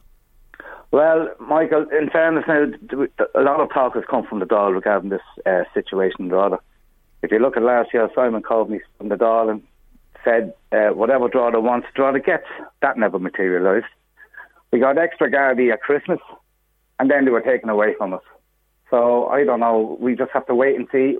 Well, 0.90 1.28
Michael, 1.38 1.86
in 1.96 2.10
fairness, 2.10 2.44
now 2.48 2.66
a 3.34 3.40
lot 3.40 3.60
of 3.60 3.72
talk 3.72 3.94
has 3.94 4.04
come 4.10 4.26
from 4.26 4.40
the 4.40 4.46
Dáil 4.46 4.74
regarding 4.74 5.10
this 5.10 5.22
uh, 5.46 5.62
situation 5.74 6.28
Drogheda. 6.28 6.58
If 7.22 7.30
you 7.30 7.38
look 7.38 7.56
at 7.56 7.62
last 7.62 7.94
year, 7.94 8.08
Simon 8.16 8.42
called 8.42 8.68
me 8.68 8.80
from 8.98 9.10
the 9.10 9.16
Dáil 9.16 9.50
and 9.50 9.62
said 10.24 10.54
uh, 10.72 10.88
whatever 10.92 11.28
Drogheda 11.28 11.60
wants, 11.60 11.86
Drogheda 11.94 12.24
gets. 12.24 12.46
That 12.82 12.98
never 12.98 13.18
materialised. 13.20 13.86
We 14.74 14.80
got 14.80 14.98
extra 14.98 15.30
Gardaí 15.30 15.72
at 15.72 15.82
Christmas, 15.82 16.18
and 16.98 17.10
then 17.10 17.24
they 17.24 17.30
were 17.30 17.40
taken 17.40 17.68
away 17.68 17.94
from 17.96 18.12
us. 18.12 18.22
So 18.90 19.26
I 19.26 19.44
don't 19.44 19.60
know. 19.60 19.96
We 20.00 20.14
just 20.14 20.30
have 20.32 20.46
to 20.46 20.54
wait 20.54 20.76
and 20.76 20.86
see. 20.92 21.18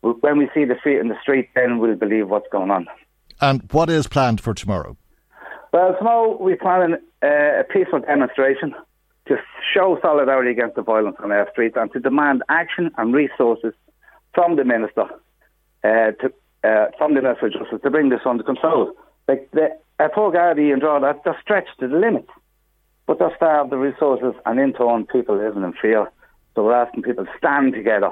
When 0.00 0.38
we 0.38 0.48
see 0.52 0.64
the 0.64 0.74
feet 0.82 0.98
in 0.98 1.08
the 1.08 1.20
street, 1.22 1.48
then 1.54 1.78
we'll 1.78 1.94
believe 1.94 2.28
what's 2.28 2.48
going 2.50 2.70
on. 2.70 2.86
And 3.40 3.72
what 3.72 3.88
is 3.88 4.06
planned 4.08 4.40
for 4.40 4.52
tomorrow? 4.52 4.96
Well, 5.72 5.94
tomorrow 5.96 6.36
we're 6.38 6.56
planning 6.56 6.96
uh, 7.22 7.60
a 7.60 7.64
peaceful 7.64 8.00
demonstration 8.00 8.74
to 9.26 9.36
show 9.72 9.98
solidarity 10.02 10.50
against 10.50 10.76
the 10.76 10.82
violence 10.82 11.16
on 11.22 11.30
our 11.32 11.48
streets 11.50 11.76
and 11.78 11.90
to 11.92 12.00
demand 12.00 12.42
action 12.48 12.90
and 12.98 13.14
resources 13.14 13.72
from 14.34 14.56
the 14.56 14.64
minister, 14.64 15.04
uh, 15.84 16.10
to, 16.20 16.32
uh, 16.64 16.86
from 16.98 17.14
the 17.14 17.22
Minister 17.22 17.46
of 17.46 17.52
Justice, 17.52 17.80
to 17.82 17.90
bring 17.90 18.08
this 18.08 18.20
under 18.26 18.42
control. 18.42 18.92
Like 19.28 19.48
the 19.52 19.68
uh, 20.00 20.08
poor 20.14 20.32
Gardaí 20.32 20.72
and 20.72 20.80
Draw, 20.80 21.00
they're 21.00 21.38
stretched 21.40 21.78
to 21.80 21.88
the 21.88 21.96
limit 21.96 22.26
but 23.06 23.18
they're 23.18 23.34
starved 23.36 23.70
the 23.70 23.76
resources, 23.76 24.34
and 24.46 24.60
in 24.60 24.72
turn, 24.72 25.06
people 25.06 25.36
living 25.36 25.62
in 25.62 25.72
fear. 25.80 26.10
So 26.54 26.64
we're 26.64 26.74
asking 26.74 27.02
people 27.02 27.24
to 27.24 27.30
stand 27.38 27.72
together 27.74 28.10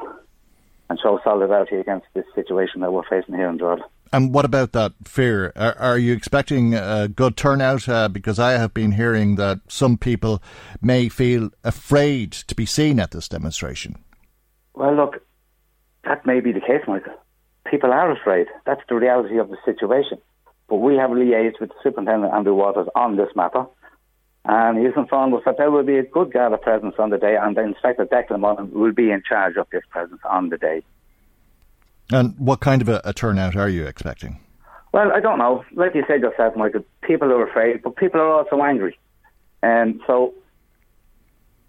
and 0.89 0.99
show 1.01 1.21
solidarity 1.23 1.77
against 1.77 2.07
this 2.15 2.25
situation 2.35 2.81
that 2.81 2.93
we're 2.93 3.09
facing 3.09 3.35
here 3.35 3.49
in 3.49 3.59
Drogheda. 3.59 3.89
And 4.13 4.35
what 4.35 4.45
about 4.45 4.73
that 4.73 4.93
fear? 5.05 5.53
Are, 5.55 5.79
are 5.79 5.99
you 5.99 6.13
expecting 6.13 6.75
a 6.75 7.07
good 7.07 7.37
turnout? 7.37 7.89
Uh, 7.89 8.09
because 8.09 8.41
I 8.41 8.53
have 8.53 8.75
been 8.75 8.93
hearing 8.93 9.37
that 9.37 9.61
some 9.69 9.97
people 9.97 10.43
may 10.83 11.09
feel 11.09 11.51
afraid 11.63 12.33
to 12.33 12.55
be 12.57 12.67
seen 12.67 12.99
at 12.99 13.13
this 13.13 13.29
demonstration. 13.29 14.03
Well, 14.75 14.97
look, 14.97 15.23
that 16.05 16.27
may 16.27 16.41
be 16.41 16.51
the 16.53 16.61
case, 16.61 16.83
Michael. 16.89 17.15
People 17.71 17.93
are 17.93 18.11
afraid. 18.11 18.49
That's 18.67 18.81
the 18.89 18.97
reality 18.97 19.39
of 19.39 19.49
the 19.49 19.59
situation. 19.65 20.19
But 20.69 20.77
we 20.77 20.97
have 20.97 21.11
liaised 21.11 21.61
with 21.61 21.71
Superintendent 21.83 22.33
Andrew 22.33 22.55
Waters 22.55 22.89
on 22.97 23.17
this 23.17 23.29
matter. 23.37 23.67
And 24.45 24.79
he's 24.79 24.97
informed 24.97 25.35
us 25.35 25.43
that 25.45 25.59
there 25.59 25.71
will 25.71 25.83
be 25.83 25.99
a 25.99 26.03
good 26.03 26.33
Garda 26.33 26.57
presence 26.57 26.95
on 26.99 27.11
the 27.11 27.19
day, 27.19 27.37
and 27.37 27.57
the 27.57 27.63
Inspector 27.63 28.05
Declan 28.07 28.41
Mullen 28.41 28.71
will 28.73 28.93
be 28.93 29.11
in 29.11 29.23
charge 29.29 29.57
of 29.57 29.67
this 29.71 29.83
presence 29.91 30.21
on 30.25 30.49
the 30.49 30.57
day. 30.57 30.83
And 32.11 32.35
what 32.39 32.61
kind 32.61 32.83
of 32.83 32.89
a, 32.89 33.01
a 33.05 33.13
turnout 33.13 33.55
are 33.55 33.69
you 33.69 33.87
expecting? 33.87 34.41
Well, 34.93 35.13
I 35.13 35.21
don't 35.21 35.39
know. 35.39 35.65
Like 35.75 35.95
you 35.95 36.05
said 36.09 36.23
yourself, 36.23 36.57
Michael, 36.57 36.85
people 37.03 37.31
are 37.33 37.47
afraid, 37.47 37.83
but 37.83 37.97
people 37.97 38.21
are 38.21 38.33
also 38.33 38.61
angry. 38.63 38.99
And 39.63 40.01
so 40.07 40.35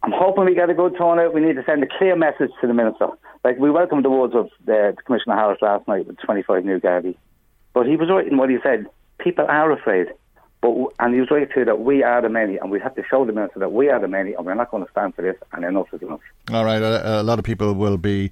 I'm 0.04 0.12
hoping 0.14 0.46
we 0.46 0.56
get 0.56 0.70
a 0.70 0.74
good 0.74 0.96
turnout. 0.98 1.34
We 1.34 1.42
need 1.42 1.56
to 1.56 1.64
send 1.66 1.84
a 1.84 1.88
clear 1.98 2.16
message 2.16 2.50
to 2.62 2.68
the 2.68 2.74
Minister. 2.74 3.08
Like, 3.44 3.60
we 3.60 3.70
welcomed 3.70 4.06
the 4.06 4.10
words 4.10 4.34
of 4.34 4.46
uh, 4.46 4.50
the, 4.66 4.96
Commissioner 5.06 5.36
Harris 5.36 5.62
last 5.62 5.88
night 5.88 6.08
with 6.08 6.18
25 6.20 6.66
new 6.66 6.80
Gardaí. 6.80 7.16
But 7.74 7.86
he 7.86 7.96
was 7.96 8.10
right 8.10 8.28
in 8.28 8.38
what 8.38 8.50
he 8.50 8.58
said. 8.64 8.88
People 9.20 9.46
are 9.48 9.72
afraid. 9.72 10.08
But, 10.62 10.76
and 11.00 11.14
he 11.14 11.20
was 11.20 11.32
right 11.32 11.50
too 11.52 11.66
that 11.66 11.80
we 11.80 12.04
are 12.04 12.22
the 12.22 12.30
many, 12.30 12.58
and 12.58 12.70
we 12.70 12.80
have 12.80 12.96
to 12.96 13.04
show 13.10 13.26
the 13.26 13.34
minister 13.34 13.60
that 13.60 13.72
we 13.72 13.90
are 13.90 14.00
the 14.00 14.08
many, 14.08 14.34
and 14.34 14.46
we're 14.46 14.54
not 14.54 14.70
going 14.70 14.86
to 14.86 14.92
stand 14.92 15.16
for 15.16 15.24
this, 15.24 15.36
and 15.54 15.66
enough 15.66 15.88
is 15.94 16.02
enough. 16.02 16.22
All 16.52 16.66
right, 16.66 16.82
a, 16.82 17.22
a 17.22 17.24
lot 17.24 17.40
of 17.40 17.46
people 17.46 17.74
will 17.74 17.98
be 17.98 18.32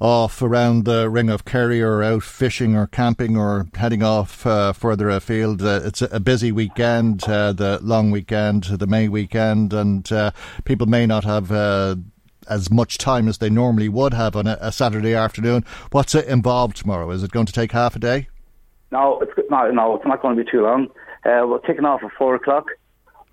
off 0.00 0.42
around 0.42 0.84
the 0.84 1.08
Ring 1.08 1.30
of 1.30 1.44
Kerry 1.44 1.82
or 1.82 2.02
out 2.02 2.22
fishing 2.22 2.76
or 2.76 2.86
camping 2.86 3.36
or 3.36 3.66
heading 3.74 4.02
off 4.02 4.46
uh, 4.46 4.72
further 4.72 5.08
afield. 5.08 5.62
Uh, 5.62 5.80
it's 5.84 6.02
a 6.02 6.20
busy 6.20 6.52
weekend, 6.52 7.24
uh, 7.24 7.52
the 7.52 7.78
long 7.82 8.10
weekend, 8.10 8.64
the 8.64 8.86
May 8.86 9.08
weekend, 9.08 9.72
and 9.72 10.10
uh, 10.12 10.30
people 10.64 10.86
may 10.86 11.06
not 11.06 11.24
have 11.24 11.50
uh, 11.50 11.96
as 12.48 12.70
much 12.70 12.98
time 12.98 13.28
as 13.28 13.38
they 13.38 13.50
normally 13.50 13.88
would 13.88 14.14
have 14.14 14.36
on 14.36 14.46
a, 14.46 14.58
a 14.60 14.72
Saturday 14.72 15.14
afternoon. 15.14 15.64
What's 15.90 16.14
it 16.14 16.26
involved 16.26 16.76
tomorrow? 16.76 17.10
Is 17.10 17.22
it 17.22 17.30
going 17.30 17.46
to 17.46 17.52
take 17.52 17.72
half 17.72 17.96
a 17.96 17.98
day? 17.98 18.28
No, 18.92 19.20
it's 19.20 19.32
no, 19.50 19.70
no, 19.70 19.96
it's 19.96 20.06
not 20.06 20.22
going 20.22 20.36
to 20.36 20.44
be 20.44 20.50
too 20.50 20.62
long. 20.62 20.88
Uh, 21.26 21.44
we're 21.44 21.58
kicking 21.58 21.84
off 21.84 22.04
at 22.04 22.12
four 22.16 22.36
o'clock. 22.36 22.66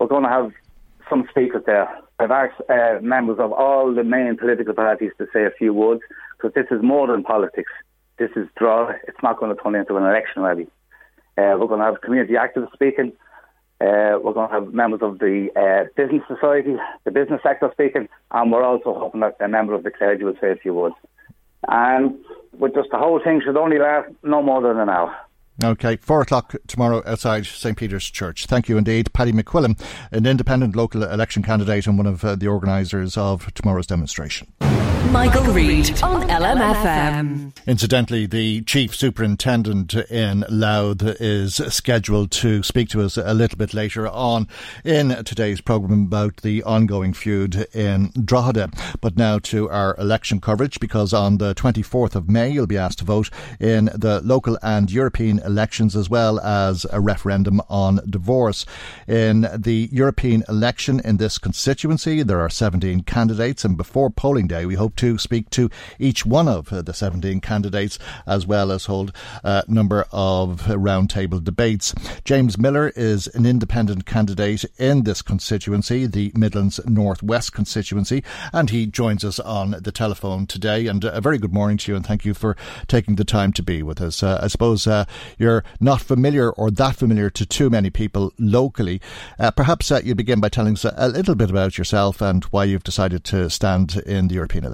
We're 0.00 0.08
going 0.08 0.24
to 0.24 0.28
have 0.28 0.50
some 1.08 1.28
speakers 1.30 1.62
there. 1.64 1.88
I've 2.18 2.32
asked 2.32 2.60
uh, 2.68 2.98
members 3.00 3.38
of 3.38 3.52
all 3.52 3.94
the 3.94 4.02
main 4.02 4.36
political 4.36 4.74
parties 4.74 5.12
to 5.18 5.26
say 5.32 5.44
a 5.44 5.52
few 5.56 5.72
words 5.72 6.00
because 6.36 6.54
this 6.54 6.66
is 6.76 6.82
more 6.82 7.06
than 7.06 7.22
politics. 7.22 7.70
This 8.18 8.30
is 8.34 8.48
draw. 8.56 8.90
It's 9.06 9.22
not 9.22 9.38
going 9.38 9.54
to 9.54 9.62
turn 9.62 9.76
into 9.76 9.96
an 9.96 10.02
election 10.02 10.42
rally. 10.42 10.66
Uh, 11.38 11.54
we're 11.58 11.68
going 11.68 11.80
to 11.80 11.86
have 11.86 12.00
community 12.00 12.34
activists 12.34 12.72
speaking. 12.72 13.12
Uh, 13.80 14.18
we're 14.22 14.32
going 14.32 14.48
to 14.48 14.54
have 14.54 14.74
members 14.74 15.00
of 15.02 15.20
the 15.20 15.48
uh, 15.54 15.88
business 15.96 16.22
society, 16.26 16.74
the 17.04 17.12
business 17.12 17.40
sector 17.44 17.70
speaking, 17.72 18.08
and 18.32 18.50
we're 18.50 18.64
also 18.64 18.94
hoping 18.94 19.20
that 19.20 19.36
a 19.40 19.46
member 19.46 19.74
of 19.74 19.84
the 19.84 19.90
clergy 19.90 20.24
will 20.24 20.36
say 20.40 20.50
a 20.50 20.56
few 20.56 20.74
words. 20.74 20.96
And 21.68 22.18
with 22.58 22.74
just 22.74 22.90
the 22.90 22.98
whole 22.98 23.20
thing 23.22 23.40
should 23.44 23.56
only 23.56 23.78
last 23.78 24.10
no 24.24 24.42
more 24.42 24.62
than 24.62 24.78
an 24.78 24.88
hour. 24.88 25.14
Okay, 25.62 25.96
four 25.96 26.20
o'clock 26.20 26.54
tomorrow 26.66 27.02
outside 27.06 27.46
St 27.46 27.76
Peter's 27.76 28.10
Church. 28.10 28.46
Thank 28.46 28.68
you 28.68 28.76
indeed. 28.76 29.12
Paddy 29.12 29.32
McQuillan, 29.32 29.80
an 30.10 30.26
independent 30.26 30.74
local 30.74 31.04
election 31.04 31.44
candidate 31.44 31.86
and 31.86 31.96
one 31.96 32.08
of 32.08 32.24
uh, 32.24 32.34
the 32.34 32.48
organisers 32.48 33.16
of 33.16 33.54
tomorrow's 33.54 33.86
demonstration. 33.86 34.48
Michael, 35.10 35.44
Reade 35.52 36.02
on 36.02 36.28
LMFM. 36.28 37.56
Incidentally, 37.66 38.26
the 38.26 38.62
Chief 38.62 38.94
Superintendent 38.94 39.94
in 39.94 40.44
Louth 40.48 41.02
is 41.20 41.54
scheduled 41.54 42.30
to 42.32 42.62
speak 42.62 42.88
to 42.90 43.02
us 43.02 43.16
a 43.16 43.32
little 43.32 43.56
bit 43.56 43.72
later 43.72 44.08
on 44.08 44.48
in 44.84 45.24
today's 45.24 45.60
programme 45.60 46.04
about 46.04 46.38
the 46.38 46.62
ongoing 46.64 47.12
feud 47.12 47.66
in 47.74 48.10
Drogheda. 48.22 48.70
But 49.00 49.16
now 49.16 49.38
to 49.40 49.70
our 49.70 49.96
election 49.96 50.40
coverage 50.40 50.80
because 50.80 51.12
on 51.12 51.38
the 51.38 51.54
24th 51.54 52.14
of 52.14 52.28
May 52.28 52.50
you'll 52.50 52.66
be 52.66 52.78
asked 52.78 52.98
to 52.98 53.04
vote 53.04 53.30
in 53.60 53.86
the 53.94 54.20
local 54.24 54.58
and 54.62 54.90
European 54.90 55.38
elections 55.40 55.94
as 55.94 56.10
well 56.10 56.40
as 56.40 56.86
a 56.92 57.00
referendum 57.00 57.60
on 57.68 58.00
divorce. 58.08 58.66
In 59.06 59.48
the 59.56 59.88
European 59.92 60.44
election 60.48 61.00
in 61.04 61.18
this 61.18 61.38
constituency, 61.38 62.22
there 62.22 62.40
are 62.40 62.50
17 62.50 63.02
candidates, 63.04 63.64
and 63.64 63.76
before 63.76 64.10
polling 64.10 64.46
day, 64.46 64.66
we 64.66 64.74
hope 64.74 64.93
to 64.96 65.18
speak 65.18 65.50
to 65.50 65.70
each 65.98 66.26
one 66.26 66.48
of 66.48 66.68
the 66.70 66.94
17 66.94 67.40
candidates 67.40 67.98
as 68.26 68.46
well 68.46 68.72
as 68.72 68.86
hold 68.86 69.12
a 69.42 69.64
number 69.68 70.06
of 70.12 70.62
roundtable 70.62 71.42
debates. 71.42 71.94
James 72.24 72.58
Miller 72.58 72.92
is 72.96 73.26
an 73.28 73.46
independent 73.46 74.06
candidate 74.06 74.64
in 74.78 75.04
this 75.04 75.22
constituency, 75.22 76.06
the 76.06 76.32
Midlands 76.34 76.80
Northwest 76.86 77.52
constituency, 77.52 78.22
and 78.52 78.70
he 78.70 78.86
joins 78.86 79.24
us 79.24 79.38
on 79.40 79.72
the 79.82 79.92
telephone 79.92 80.46
today. 80.46 80.86
And 80.86 81.04
a 81.04 81.20
very 81.20 81.38
good 81.38 81.52
morning 81.52 81.76
to 81.78 81.92
you, 81.92 81.96
and 81.96 82.06
thank 82.06 82.24
you 82.24 82.34
for 82.34 82.56
taking 82.86 83.16
the 83.16 83.24
time 83.24 83.52
to 83.54 83.62
be 83.62 83.82
with 83.82 84.00
us. 84.00 84.22
Uh, 84.22 84.38
I 84.42 84.48
suppose 84.48 84.86
uh, 84.86 85.04
you're 85.38 85.64
not 85.80 86.00
familiar 86.00 86.50
or 86.50 86.70
that 86.70 86.96
familiar 86.96 87.30
to 87.30 87.46
too 87.46 87.70
many 87.70 87.90
people 87.90 88.32
locally. 88.38 89.00
Uh, 89.38 89.50
perhaps 89.50 89.90
uh, 89.90 90.00
you 90.04 90.14
begin 90.14 90.40
by 90.40 90.48
telling 90.48 90.74
us 90.74 90.84
a 90.84 91.08
little 91.08 91.34
bit 91.34 91.50
about 91.50 91.78
yourself 91.78 92.20
and 92.20 92.44
why 92.44 92.64
you've 92.64 92.84
decided 92.84 93.24
to 93.24 93.50
stand 93.50 93.96
in 94.06 94.28
the 94.28 94.34
European 94.34 94.64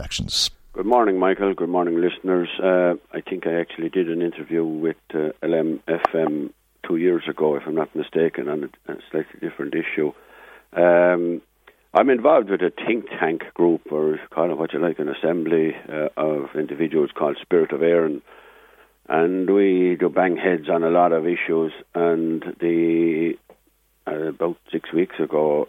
Good 0.73 0.87
morning, 0.87 1.19
Michael. 1.19 1.55
Good 1.55 1.69
morning, 1.69 2.01
listeners. 2.01 2.49
Uh, 2.63 2.95
I 3.13 3.21
think 3.21 3.47
I 3.47 3.61
actually 3.61 3.89
did 3.89 4.11
an 4.11 4.23
interview 4.23 4.65
with 4.65 4.97
uh, 5.15 5.31
LMFM 5.43 6.53
two 6.87 6.97
years 6.97 7.25
ago, 7.29 7.57
if 7.57 7.63
I'm 7.67 7.75
not 7.75 7.95
mistaken, 7.95 8.49
on 8.49 8.71
a, 8.89 8.95
slightly 9.11 9.41
different 9.41 9.75
issue. 9.75 10.13
Um, 10.73 11.43
I'm 11.93 12.09
involved 12.09 12.51
with 12.51 12.63
a 12.63 12.71
think 12.71 13.07
tank 13.19 13.43
group, 13.55 13.91
or 13.91 14.19
kind 14.35 14.53
of 14.53 14.59
what 14.59 14.73
you 14.73 14.79
like, 14.79 14.99
an 14.99 15.09
assembly 15.09 15.75
uh, 15.89 16.09
of 16.17 16.51
individuals 16.55 17.11
called 17.15 17.37
Spirit 17.43 17.73
of 17.73 17.81
Éireann 17.81 18.23
and 19.11 19.51
we 19.51 19.97
do 19.99 20.09
bang 20.09 20.37
heads 20.37 20.69
on 20.69 20.85
a 20.85 20.89
lot 20.89 21.13
of 21.13 21.27
issues. 21.27 21.73
And 21.95 22.43
the 22.61 23.35
uh, 24.07 24.29
about 24.29 24.57
six 24.71 24.93
weeks 24.93 25.17
ago, 25.19 25.67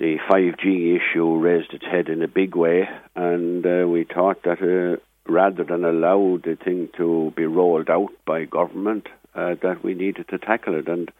the 0.00 0.16
5G 0.30 0.96
issue 0.96 1.36
raised 1.36 1.74
its 1.74 1.84
head 1.84 2.08
in 2.08 2.22
a 2.22 2.28
big 2.28 2.56
way, 2.56 2.88
and 3.14 3.64
uh, 3.66 3.86
we 3.86 4.04
thought 4.04 4.42
that 4.44 4.62
uh, 4.62 4.96
rather 5.30 5.62
than 5.62 5.84
allow 5.84 6.38
the 6.42 6.56
thing 6.56 6.88
to 6.96 7.32
be 7.36 7.44
rolled 7.44 7.90
out 7.90 8.08
by 8.26 8.46
government, 8.46 9.06
uh, 9.34 9.54
that 9.62 9.84
we 9.84 9.92
needed 9.92 10.26
to 10.28 10.38
tackle 10.38 10.74
it. 10.74 10.88
And 10.88 11.10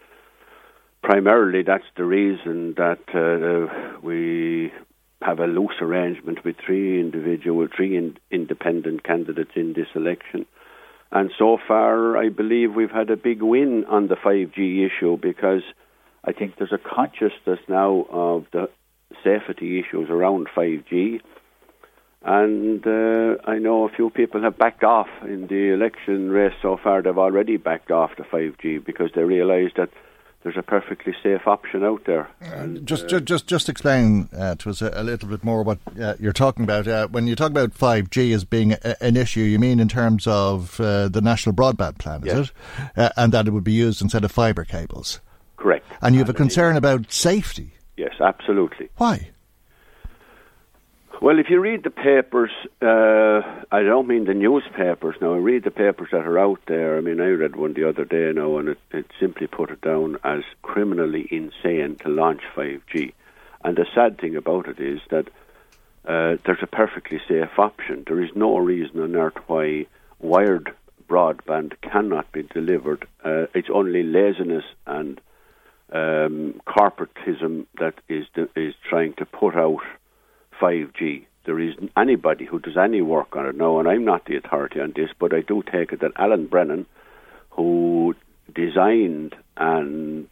primarily, 1.02 1.62
that's 1.62 1.84
the 1.96 2.04
reason 2.04 2.74
that 2.78 3.04
uh, 3.14 3.98
we 4.02 4.72
have 5.20 5.40
a 5.40 5.46
loose 5.46 5.76
arrangement 5.82 6.42
with 6.42 6.56
three 6.64 6.98
individual, 6.98 7.68
three 7.76 7.98
in, 7.98 8.16
independent 8.30 9.04
candidates 9.04 9.52
in 9.54 9.74
this 9.74 9.88
election. 9.94 10.46
And 11.12 11.30
so 11.38 11.58
far, 11.68 12.16
I 12.16 12.30
believe 12.30 12.74
we've 12.74 12.90
had 12.90 13.10
a 13.10 13.16
big 13.16 13.42
win 13.42 13.84
on 13.90 14.08
the 14.08 14.16
5G 14.16 14.86
issue 14.86 15.18
because 15.18 15.62
I 16.24 16.32
think 16.32 16.56
there's 16.56 16.72
a 16.72 16.78
consciousness 16.78 17.60
now 17.68 18.06
of 18.10 18.46
the 18.52 18.68
safety 19.24 19.80
issues 19.80 20.10
around 20.10 20.48
5G. 20.54 21.20
And 22.22 22.86
uh, 22.86 23.36
I 23.46 23.58
know 23.58 23.88
a 23.88 23.88
few 23.88 24.10
people 24.10 24.42
have 24.42 24.58
backed 24.58 24.84
off 24.84 25.08
in 25.22 25.46
the 25.46 25.72
election 25.72 26.30
race 26.30 26.52
so 26.60 26.76
far. 26.76 27.00
They've 27.00 27.16
already 27.16 27.56
backed 27.56 27.90
off 27.90 28.10
the 28.16 28.24
5G 28.24 28.84
because 28.84 29.10
they 29.14 29.22
realise 29.22 29.72
that 29.76 29.88
there's 30.42 30.56
a 30.56 30.62
perfectly 30.62 31.14
safe 31.22 31.46
option 31.46 31.84
out 31.84 32.04
there. 32.04 32.28
And, 32.40 32.86
just, 32.86 33.04
uh, 33.04 33.08
just, 33.08 33.24
just, 33.26 33.46
just 33.46 33.68
explain 33.68 34.28
uh, 34.36 34.54
to 34.56 34.70
us 34.70 34.82
a, 34.82 34.90
a, 34.94 35.02
little 35.02 35.28
bit 35.28 35.44
more 35.44 35.62
what 35.62 35.78
uh, 36.00 36.14
you're 36.18 36.32
talking 36.32 36.64
about. 36.64 36.86
Uh, 36.86 37.08
when 37.08 37.26
you 37.26 37.36
talk 37.36 37.50
about 37.50 37.74
5G 37.74 38.34
as 38.34 38.44
being 38.44 38.72
a, 38.72 39.02
an 39.02 39.16
issue, 39.16 39.40
you 39.40 39.58
mean 39.58 39.80
in 39.80 39.88
terms 39.88 40.26
of 40.26 40.80
uh, 40.80 41.08
the 41.08 41.20
national 41.20 41.54
broadband 41.54 41.98
plan, 41.98 42.26
is 42.26 42.26
yes. 42.26 42.52
it? 42.78 42.98
Uh, 42.98 43.10
and 43.16 43.32
that 43.32 43.48
it 43.48 43.50
would 43.50 43.64
be 43.64 43.72
used 43.72 44.00
instead 44.00 44.24
of 44.24 44.32
fibre 44.32 44.64
cables. 44.64 45.20
Correct. 45.60 45.86
And 46.00 46.14
you 46.14 46.20
have 46.20 46.30
a 46.30 46.34
concern 46.34 46.76
about 46.76 47.12
safety. 47.12 47.74
Yes, 47.96 48.14
absolutely. 48.18 48.88
Why? 48.96 49.28
Well, 51.20 51.38
if 51.38 51.50
you 51.50 51.60
read 51.60 51.84
the 51.84 51.90
papers, 51.90 52.50
uh, 52.80 53.42
I 53.70 53.82
don't 53.82 54.08
mean 54.08 54.24
the 54.24 54.32
newspapers 54.32 55.16
now. 55.20 55.34
I 55.34 55.36
read 55.36 55.64
the 55.64 55.70
papers 55.70 56.08
that 56.12 56.26
are 56.26 56.38
out 56.38 56.60
there. 56.66 56.96
I 56.96 57.02
mean, 57.02 57.20
I 57.20 57.28
read 57.28 57.56
one 57.56 57.74
the 57.74 57.86
other 57.86 58.06
day 58.06 58.32
now, 58.34 58.56
and 58.56 58.70
it, 58.70 58.78
it 58.90 59.04
simply 59.20 59.46
put 59.46 59.70
it 59.70 59.82
down 59.82 60.16
as 60.24 60.44
criminally 60.62 61.28
insane 61.30 61.96
to 61.96 62.08
launch 62.08 62.40
5G. 62.56 63.12
And 63.62 63.76
the 63.76 63.84
sad 63.94 64.18
thing 64.18 64.36
about 64.36 64.66
it 64.66 64.80
is 64.80 65.00
that 65.10 65.28
uh, 66.06 66.38
there's 66.46 66.62
a 66.62 66.66
perfectly 66.66 67.20
safe 67.28 67.58
option. 67.58 68.04
There 68.06 68.22
is 68.22 68.30
no 68.34 68.56
reason 68.56 69.02
on 69.02 69.14
earth 69.14 69.36
why 69.46 69.84
wired 70.20 70.72
broadband 71.06 71.74
cannot 71.82 72.32
be 72.32 72.44
delivered. 72.44 73.06
Uh, 73.22 73.44
it's 73.52 73.68
only 73.68 74.02
laziness 74.02 74.64
and 74.86 75.20
um, 75.92 76.60
corporatism 76.66 77.66
that 77.78 77.94
is 78.08 78.26
is 78.56 78.74
trying 78.88 79.14
to 79.14 79.24
put 79.24 79.56
out 79.56 79.80
5G. 80.60 81.26
There 81.46 81.58
isn't 81.58 81.90
anybody 81.96 82.44
who 82.44 82.58
does 82.60 82.76
any 82.76 83.00
work 83.00 83.34
on 83.34 83.46
it 83.46 83.56
now, 83.56 83.78
and 83.78 83.88
I'm 83.88 84.04
not 84.04 84.26
the 84.26 84.36
authority 84.36 84.80
on 84.80 84.92
this, 84.94 85.10
but 85.18 85.34
I 85.34 85.40
do 85.40 85.62
take 85.62 85.92
it 85.92 86.00
that 86.00 86.12
Alan 86.16 86.46
Brennan, 86.46 86.86
who 87.50 88.14
designed 88.54 89.34
and 89.56 90.28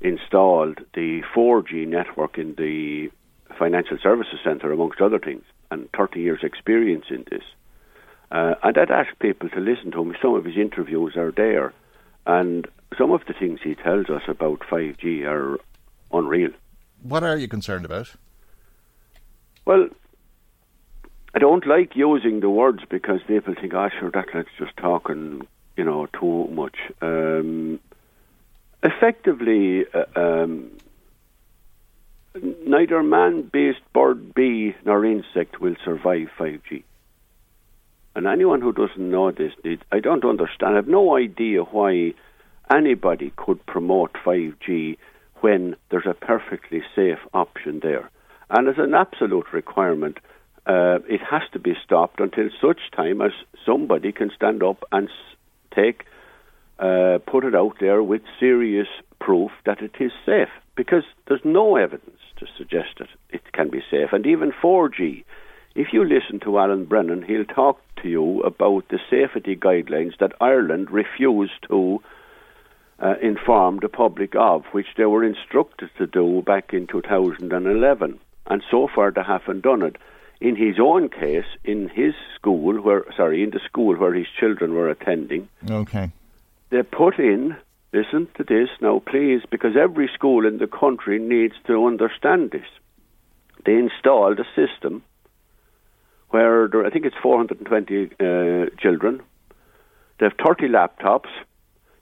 installed 0.00 0.78
the 0.94 1.22
4G 1.34 1.86
network 1.86 2.38
in 2.38 2.54
the 2.54 3.10
Financial 3.58 3.98
Services 4.02 4.38
Centre, 4.44 4.72
amongst 4.72 5.00
other 5.00 5.18
things, 5.18 5.42
and 5.70 5.88
30 5.96 6.20
years' 6.20 6.40
experience 6.42 7.06
in 7.10 7.24
this. 7.30 7.42
Uh, 8.30 8.54
and 8.62 8.78
I'd 8.78 8.90
ask 8.90 9.18
people 9.18 9.48
to 9.50 9.60
listen 9.60 9.90
to 9.92 10.02
him. 10.02 10.14
Some 10.20 10.34
of 10.34 10.44
his 10.44 10.56
interviews 10.56 11.16
are 11.16 11.32
there, 11.32 11.72
and 12.26 12.66
some 12.98 13.12
of 13.12 13.22
the 13.26 13.32
things 13.32 13.60
he 13.62 13.74
tells 13.74 14.10
us 14.10 14.22
about 14.28 14.60
5G 14.60 15.24
are 15.24 15.58
unreal. 16.12 16.50
What 17.02 17.22
are 17.22 17.36
you 17.36 17.48
concerned 17.48 17.84
about? 17.84 18.14
Well, 19.64 19.88
I 21.34 21.38
don't 21.38 21.66
like 21.66 21.94
using 21.94 22.40
the 22.40 22.50
words 22.50 22.82
because 22.88 23.20
people 23.26 23.54
think, 23.54 23.74
"Ah, 23.74 23.90
oh, 23.92 23.98
sure, 23.98 24.10
that 24.10 24.26
let's 24.34 24.48
just 24.58 24.76
talking, 24.76 25.46
you 25.76 25.84
know, 25.84 26.06
too 26.06 26.48
much." 26.48 26.76
Um, 27.02 27.78
effectively, 28.82 29.84
uh, 29.92 30.04
um, 30.16 30.70
neither 32.66 33.02
man-based 33.02 33.92
bird, 33.92 34.34
bee, 34.34 34.74
nor 34.84 35.04
insect 35.04 35.60
will 35.60 35.76
survive 35.84 36.28
5G. 36.38 36.84
And 38.16 38.26
anyone 38.26 38.62
who 38.62 38.72
doesn't 38.72 39.10
know 39.10 39.30
this, 39.30 39.52
I 39.92 40.00
don't 40.00 40.24
understand. 40.24 40.72
I 40.72 40.76
have 40.76 40.88
no 40.88 41.18
idea 41.18 41.62
why 41.64 42.14
anybody 42.74 43.30
could 43.36 43.64
promote 43.66 44.14
5G 44.24 44.96
when 45.42 45.76
there's 45.90 46.06
a 46.06 46.14
perfectly 46.14 46.82
safe 46.94 47.18
option 47.34 47.80
there. 47.82 48.08
And 48.48 48.68
as 48.68 48.76
an 48.78 48.94
absolute 48.94 49.52
requirement, 49.52 50.16
uh, 50.66 51.00
it 51.06 51.20
has 51.30 51.42
to 51.52 51.58
be 51.58 51.74
stopped 51.84 52.18
until 52.18 52.48
such 52.58 52.90
time 52.96 53.20
as 53.20 53.32
somebody 53.66 54.12
can 54.12 54.30
stand 54.34 54.62
up 54.62 54.82
and 54.92 55.10
take, 55.74 56.06
uh, 56.78 57.18
put 57.26 57.44
it 57.44 57.54
out 57.54 57.76
there 57.80 58.02
with 58.02 58.22
serious 58.40 58.88
proof 59.20 59.50
that 59.66 59.82
it 59.82 59.92
is 60.00 60.12
safe. 60.24 60.48
Because 60.74 61.04
there's 61.28 61.44
no 61.44 61.76
evidence 61.76 62.20
to 62.38 62.46
suggest 62.56 62.98
that 62.98 63.08
it 63.28 63.52
can 63.52 63.68
be 63.68 63.82
safe. 63.90 64.08
And 64.12 64.26
even 64.26 64.52
4G, 64.52 65.24
if 65.76 65.92
you 65.92 66.04
listen 66.04 66.40
to 66.40 66.58
Alan 66.58 66.86
Brennan, 66.86 67.22
he'll 67.22 67.44
talk 67.44 67.78
to 68.02 68.08
you 68.08 68.40
about 68.40 68.88
the 68.88 68.98
safety 69.10 69.54
guidelines 69.54 70.16
that 70.18 70.32
Ireland 70.40 70.90
refused 70.90 71.62
to 71.68 72.02
uh, 72.98 73.14
inform 73.20 73.80
the 73.80 73.90
public 73.90 74.34
of, 74.34 74.64
which 74.72 74.86
they 74.96 75.04
were 75.04 75.22
instructed 75.22 75.90
to 75.98 76.06
do 76.06 76.42
back 76.46 76.72
in 76.72 76.86
2011. 76.86 78.18
And 78.46 78.62
so 78.70 78.88
far 78.92 79.10
they 79.10 79.22
haven't 79.22 79.62
done 79.62 79.82
it. 79.82 79.96
In 80.40 80.56
his 80.56 80.76
own 80.80 81.10
case, 81.10 81.46
in 81.62 81.88
his 81.88 82.14
school, 82.34 82.80
where 82.80 83.04
sorry, 83.14 83.42
in 83.42 83.50
the 83.50 83.60
school 83.64 83.96
where 83.96 84.14
his 84.14 84.26
children 84.38 84.72
were 84.74 84.88
attending, 84.88 85.48
okay, 85.70 86.10
they 86.70 86.82
put 86.82 87.18
in. 87.18 87.56
Listen 87.92 88.28
to 88.36 88.44
this 88.44 88.68
now, 88.82 88.98
please, 88.98 89.40
because 89.50 89.74
every 89.74 90.10
school 90.12 90.44
in 90.44 90.58
the 90.58 90.66
country 90.66 91.18
needs 91.18 91.54
to 91.66 91.86
understand 91.86 92.50
this. 92.50 92.66
They 93.64 93.74
installed 93.74 94.38
a 94.38 94.44
system 94.54 95.02
where 96.30 96.68
there, 96.68 96.84
I 96.84 96.90
think 96.90 97.06
it's 97.06 97.16
420 97.22 98.04
uh, 98.04 98.66
children. 98.78 99.22
They 100.18 100.26
have 100.26 100.34
30 100.44 100.68
laptops. 100.68 101.28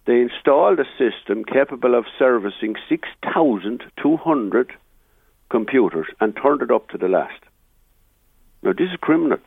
They 0.07 0.21
installed 0.21 0.79
a 0.81 0.85
system 0.99 1.45
capable 1.45 1.95
of 1.95 2.05
servicing 2.19 2.77
6,200 2.89 4.73
computers 5.51 6.07
and 6.21 6.37
turned 6.37 6.63
it 6.63 6.71
up 6.71 6.89
to 6.91 6.99
the 6.99 7.09
last. 7.09 7.41
Now, 8.63 8.73
this 8.73 8.91
is 8.91 8.97
criminal. 9.01 9.39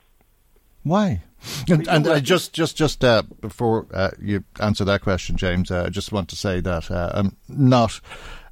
Why? 0.83 1.21
And, 1.69 1.87
and 1.87 2.07
uh, 2.07 2.19
just, 2.19 2.53
just, 2.53 2.77
just 2.77 3.03
uh, 3.03 3.23
before 3.41 3.87
uh, 3.93 4.11
you 4.19 4.43
answer 4.59 4.85
that 4.85 5.01
question, 5.01 5.37
James, 5.37 5.69
uh, 5.69 5.83
I 5.85 5.89
just 5.89 6.11
want 6.11 6.29
to 6.29 6.35
say 6.35 6.61
that 6.61 6.89
uh, 6.89 7.11
I'm 7.13 7.35
not 7.47 7.99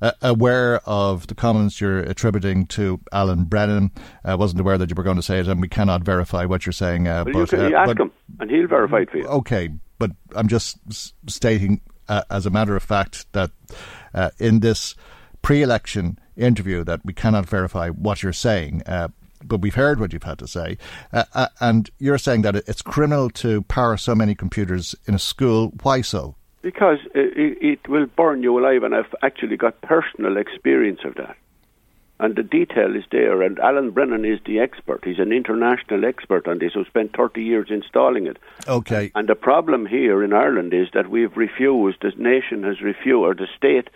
uh, 0.01 0.12
aware 0.21 0.81
of 0.86 1.27
the 1.27 1.36
comments 1.36 1.79
you're 1.79 1.99
attributing 1.99 2.65
to 2.67 2.99
Alan 3.12 3.45
Brennan. 3.45 3.91
I 4.23 4.36
wasn't 4.36 4.62
aware 4.62 4.77
that 4.77 4.89
you 4.89 4.95
were 4.95 5.03
going 5.03 5.17
to 5.17 5.23
say 5.23 5.39
it, 5.39 5.47
and 5.47 5.62
we 5.62 5.67
cannot 5.67 6.03
verify 6.03 6.45
what 6.45 6.65
you're 6.65 6.73
saying. 6.73 7.05
well, 7.05 7.25
but, 7.25 7.36
you 7.36 7.45
can 7.45 7.73
ask 7.73 7.88
but, 7.88 7.99
him, 7.99 8.12
and 8.39 8.49
he'll 8.49 8.67
verify 8.67 8.99
it 8.99 9.12
for 9.12 9.17
you. 9.17 9.25
Okay, 9.25 9.69
but 9.99 10.12
I'm 10.36 10.47
just 10.47 10.77
stating, 11.29 11.81
as 12.29 12.45
a 12.45 12.49
matter 12.49 12.75
of 12.75 12.84
fact, 12.84 13.31
that 13.34 13.51
in 14.39 14.60
this 14.60 14.95
pre-election 15.41 16.19
interview, 16.36 16.84
that 16.84 17.01
we 17.05 17.13
cannot 17.13 17.45
verify 17.45 17.89
what 17.89 18.23
you're 18.23 18.34
saying 18.34 18.84
but 19.47 19.62
we've 19.62 19.75
heard 19.75 19.99
what 19.99 20.13
you've 20.13 20.23
had 20.23 20.39
to 20.39 20.47
say. 20.47 20.77
Uh, 21.13 21.23
uh, 21.34 21.47
and 21.60 21.89
you're 21.99 22.17
saying 22.17 22.41
that 22.43 22.55
it's 22.55 22.81
criminal 22.81 23.29
to 23.29 23.62
power 23.63 23.97
so 23.97 24.15
many 24.15 24.36
computers 24.36 24.95
in 25.08 25.15
a 25.15 25.19
school. 25.19 25.73
Why 25.84 26.01
so? 26.01 26.36
Because 26.65 26.97
it, 27.13 27.60
it 27.62 27.88
will 27.88 28.08
burn 28.08 28.41
you 28.41 28.58
alive, 28.58 28.82
and 28.82 28.95
I've 28.95 29.13
actually 29.21 29.56
got 29.56 29.80
personal 29.82 30.36
experience 30.36 31.01
of 31.06 31.13
that. 31.13 31.38
And 32.19 32.36
the 32.36 32.41
detail 32.41 32.95
is 32.95 33.04
there, 33.12 33.43
and 33.43 33.60
Alan 33.60 33.91
Brennan 33.91 34.25
is 34.25 34.39
the 34.47 34.60
expert. 34.60 35.06
He's 35.06 35.19
an 35.19 35.32
international 35.32 36.06
expert 36.06 36.47
on 36.47 36.58
this 36.58 36.73
who 36.73 36.84
spent 36.86 37.15
30 37.15 37.43
years 37.43 37.67
installing 37.69 38.25
it. 38.25 38.38
Okay. 38.67 39.12
And 39.13 39.30
the 39.30 39.36
problem 39.36 39.86
here 39.86 40.23
in 40.23 40.34
Ireland 40.34 40.73
is 40.73 40.88
that 40.95 41.08
we've 41.08 41.38
refused, 41.38 41.99
the 42.01 42.13
nation 42.17 42.63
has 42.63 42.82
refused, 42.82 43.28
or 43.28 43.36
the 43.36 43.47
state 43.56 43.89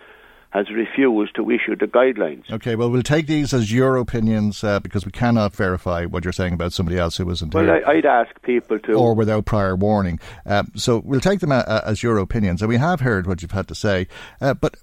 has 0.50 0.68
refused 0.70 1.34
to 1.36 1.48
issue 1.50 1.76
the 1.76 1.86
guidelines. 1.86 2.50
Okay, 2.50 2.74
well, 2.74 2.90
we'll 2.90 3.02
take 3.02 3.28
these 3.28 3.54
as 3.54 3.72
your 3.72 3.96
opinions 3.96 4.64
uh, 4.64 4.80
because 4.80 5.06
we 5.06 5.12
cannot 5.12 5.54
verify 5.54 6.04
what 6.04 6.24
you're 6.24 6.32
saying 6.32 6.54
about 6.54 6.72
somebody 6.72 6.98
else 6.98 7.16
who 7.16 7.24
wasn't 7.24 7.54
well, 7.54 7.64
here. 7.64 7.82
Well, 7.86 7.96
I'd 7.96 8.04
ask 8.04 8.42
people 8.42 8.80
to. 8.80 8.94
Or 8.94 9.14
without 9.14 9.46
prior 9.46 9.76
warning. 9.76 10.18
Um, 10.44 10.72
so 10.74 10.98
we'll 11.04 11.20
take 11.20 11.38
them 11.38 11.52
uh, 11.52 11.82
as 11.86 12.02
your 12.02 12.18
opinions, 12.18 12.62
and 12.62 12.68
we 12.68 12.78
have 12.78 13.00
heard 13.00 13.28
what 13.28 13.42
you've 13.42 13.52
had 13.52 13.68
to 13.68 13.76
say. 13.76 14.08
Uh, 14.40 14.54
but 14.54 14.76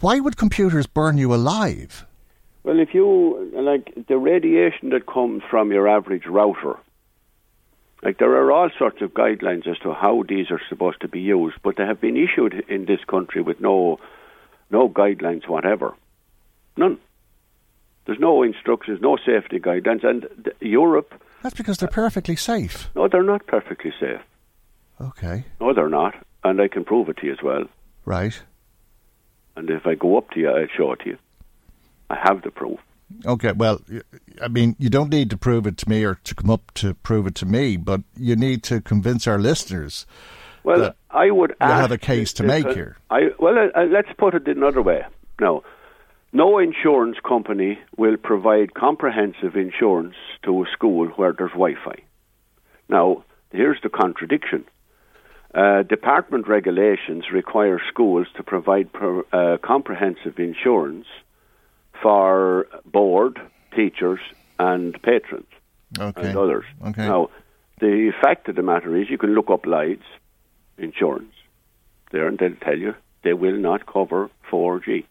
why 0.00 0.18
would 0.18 0.38
computers 0.38 0.86
burn 0.86 1.18
you 1.18 1.34
alive? 1.34 2.06
Well, 2.64 2.78
if 2.78 2.94
you, 2.94 3.50
like, 3.54 4.06
the 4.08 4.16
radiation 4.16 4.90
that 4.90 5.06
comes 5.06 5.42
from 5.50 5.72
your 5.72 5.88
average 5.88 6.26
router, 6.26 6.78
like 8.02 8.18
there 8.18 8.32
are 8.32 8.50
all 8.50 8.70
sorts 8.78 9.02
of 9.02 9.12
guidelines 9.12 9.66
as 9.66 9.78
to 9.80 9.92
how 9.92 10.24
these 10.28 10.50
are 10.50 10.60
supposed 10.68 11.00
to 11.02 11.08
be 11.08 11.20
used, 11.20 11.56
but 11.62 11.76
they 11.76 11.84
have 11.84 12.00
been 12.00 12.16
issued 12.16 12.64
in 12.68 12.86
this 12.86 13.00
country 13.06 13.42
with 13.42 13.60
no 13.60 13.98
no 14.72 14.88
guidelines 14.88 15.46
whatever. 15.48 15.94
None. 16.76 16.98
There's 18.06 18.18
no 18.18 18.42
instructions, 18.42 19.00
no 19.00 19.16
safety 19.16 19.60
guidelines, 19.60 20.04
and 20.04 20.50
Europe. 20.60 21.22
That's 21.42 21.54
because 21.54 21.78
they're 21.78 21.88
perfectly 21.88 22.34
safe. 22.34 22.90
No, 22.96 23.06
they're 23.06 23.22
not 23.22 23.46
perfectly 23.46 23.92
safe. 24.00 24.20
Okay. 25.00 25.44
No, 25.60 25.72
they're 25.72 25.88
not, 25.88 26.14
and 26.42 26.60
I 26.60 26.68
can 26.68 26.84
prove 26.84 27.08
it 27.08 27.18
to 27.18 27.26
you 27.26 27.32
as 27.32 27.42
well. 27.42 27.64
Right. 28.04 28.40
And 29.54 29.70
if 29.70 29.86
I 29.86 29.94
go 29.94 30.16
up 30.16 30.30
to 30.30 30.40
you, 30.40 30.50
I'll 30.50 30.66
show 30.76 30.92
it 30.92 31.00
to 31.00 31.10
you. 31.10 31.18
I 32.10 32.16
have 32.16 32.42
the 32.42 32.50
proof. 32.50 32.80
Okay, 33.26 33.52
well, 33.52 33.80
I 34.40 34.48
mean, 34.48 34.74
you 34.78 34.88
don't 34.88 35.10
need 35.10 35.28
to 35.30 35.36
prove 35.36 35.66
it 35.66 35.76
to 35.78 35.88
me 35.88 36.02
or 36.04 36.14
to 36.24 36.34
come 36.34 36.50
up 36.50 36.72
to 36.74 36.94
prove 36.94 37.26
it 37.26 37.34
to 37.36 37.46
me, 37.46 37.76
but 37.76 38.00
you 38.16 38.36
need 38.36 38.62
to 38.64 38.80
convince 38.80 39.26
our 39.26 39.38
listeners 39.38 40.06
well, 40.64 40.94
I 41.10 41.30
would 41.30 41.50
you 41.50 41.66
have 41.66 41.92
a 41.92 41.98
case 41.98 42.32
to 42.34 42.42
make 42.42 42.68
here. 42.68 42.96
I, 43.10 43.30
well, 43.38 43.58
uh, 43.58 43.80
uh, 43.80 43.84
let's 43.84 44.12
put 44.16 44.34
it 44.34 44.46
another 44.48 44.82
way. 44.82 45.04
Now, 45.40 45.62
no 46.32 46.58
insurance 46.58 47.16
company 47.26 47.78
will 47.96 48.16
provide 48.16 48.74
comprehensive 48.74 49.56
insurance 49.56 50.14
to 50.44 50.62
a 50.62 50.66
school 50.72 51.08
where 51.16 51.32
there's 51.32 51.50
Wi-Fi. 51.50 52.02
Now, 52.88 53.24
here's 53.50 53.80
the 53.82 53.90
contradiction. 53.90 54.64
Uh, 55.54 55.82
department 55.82 56.48
regulations 56.48 57.24
require 57.30 57.78
schools 57.90 58.26
to 58.36 58.42
provide 58.42 58.90
per, 58.92 59.20
uh, 59.32 59.58
comprehensive 59.58 60.38
insurance 60.38 61.06
for 62.00 62.66
board, 62.86 63.38
teachers, 63.76 64.20
and 64.58 65.00
patrons 65.02 65.46
okay. 65.98 66.28
and 66.28 66.38
others. 66.38 66.64
Okay. 66.86 67.06
Now, 67.06 67.28
the 67.80 68.12
fact 68.22 68.48
of 68.48 68.56
the 68.56 68.62
matter 68.62 68.96
is, 68.96 69.10
you 69.10 69.18
can 69.18 69.34
look 69.34 69.50
up 69.50 69.66
Lloyd's 69.66 70.02
insurance 70.82 71.34
there, 72.10 72.28
and 72.28 72.38
they'll 72.38 72.56
tell 72.56 72.78
you 72.78 72.94
they 73.22 73.32
will 73.32 73.56
not 73.56 73.86
cover 73.86 74.30
4G. 74.50 75.04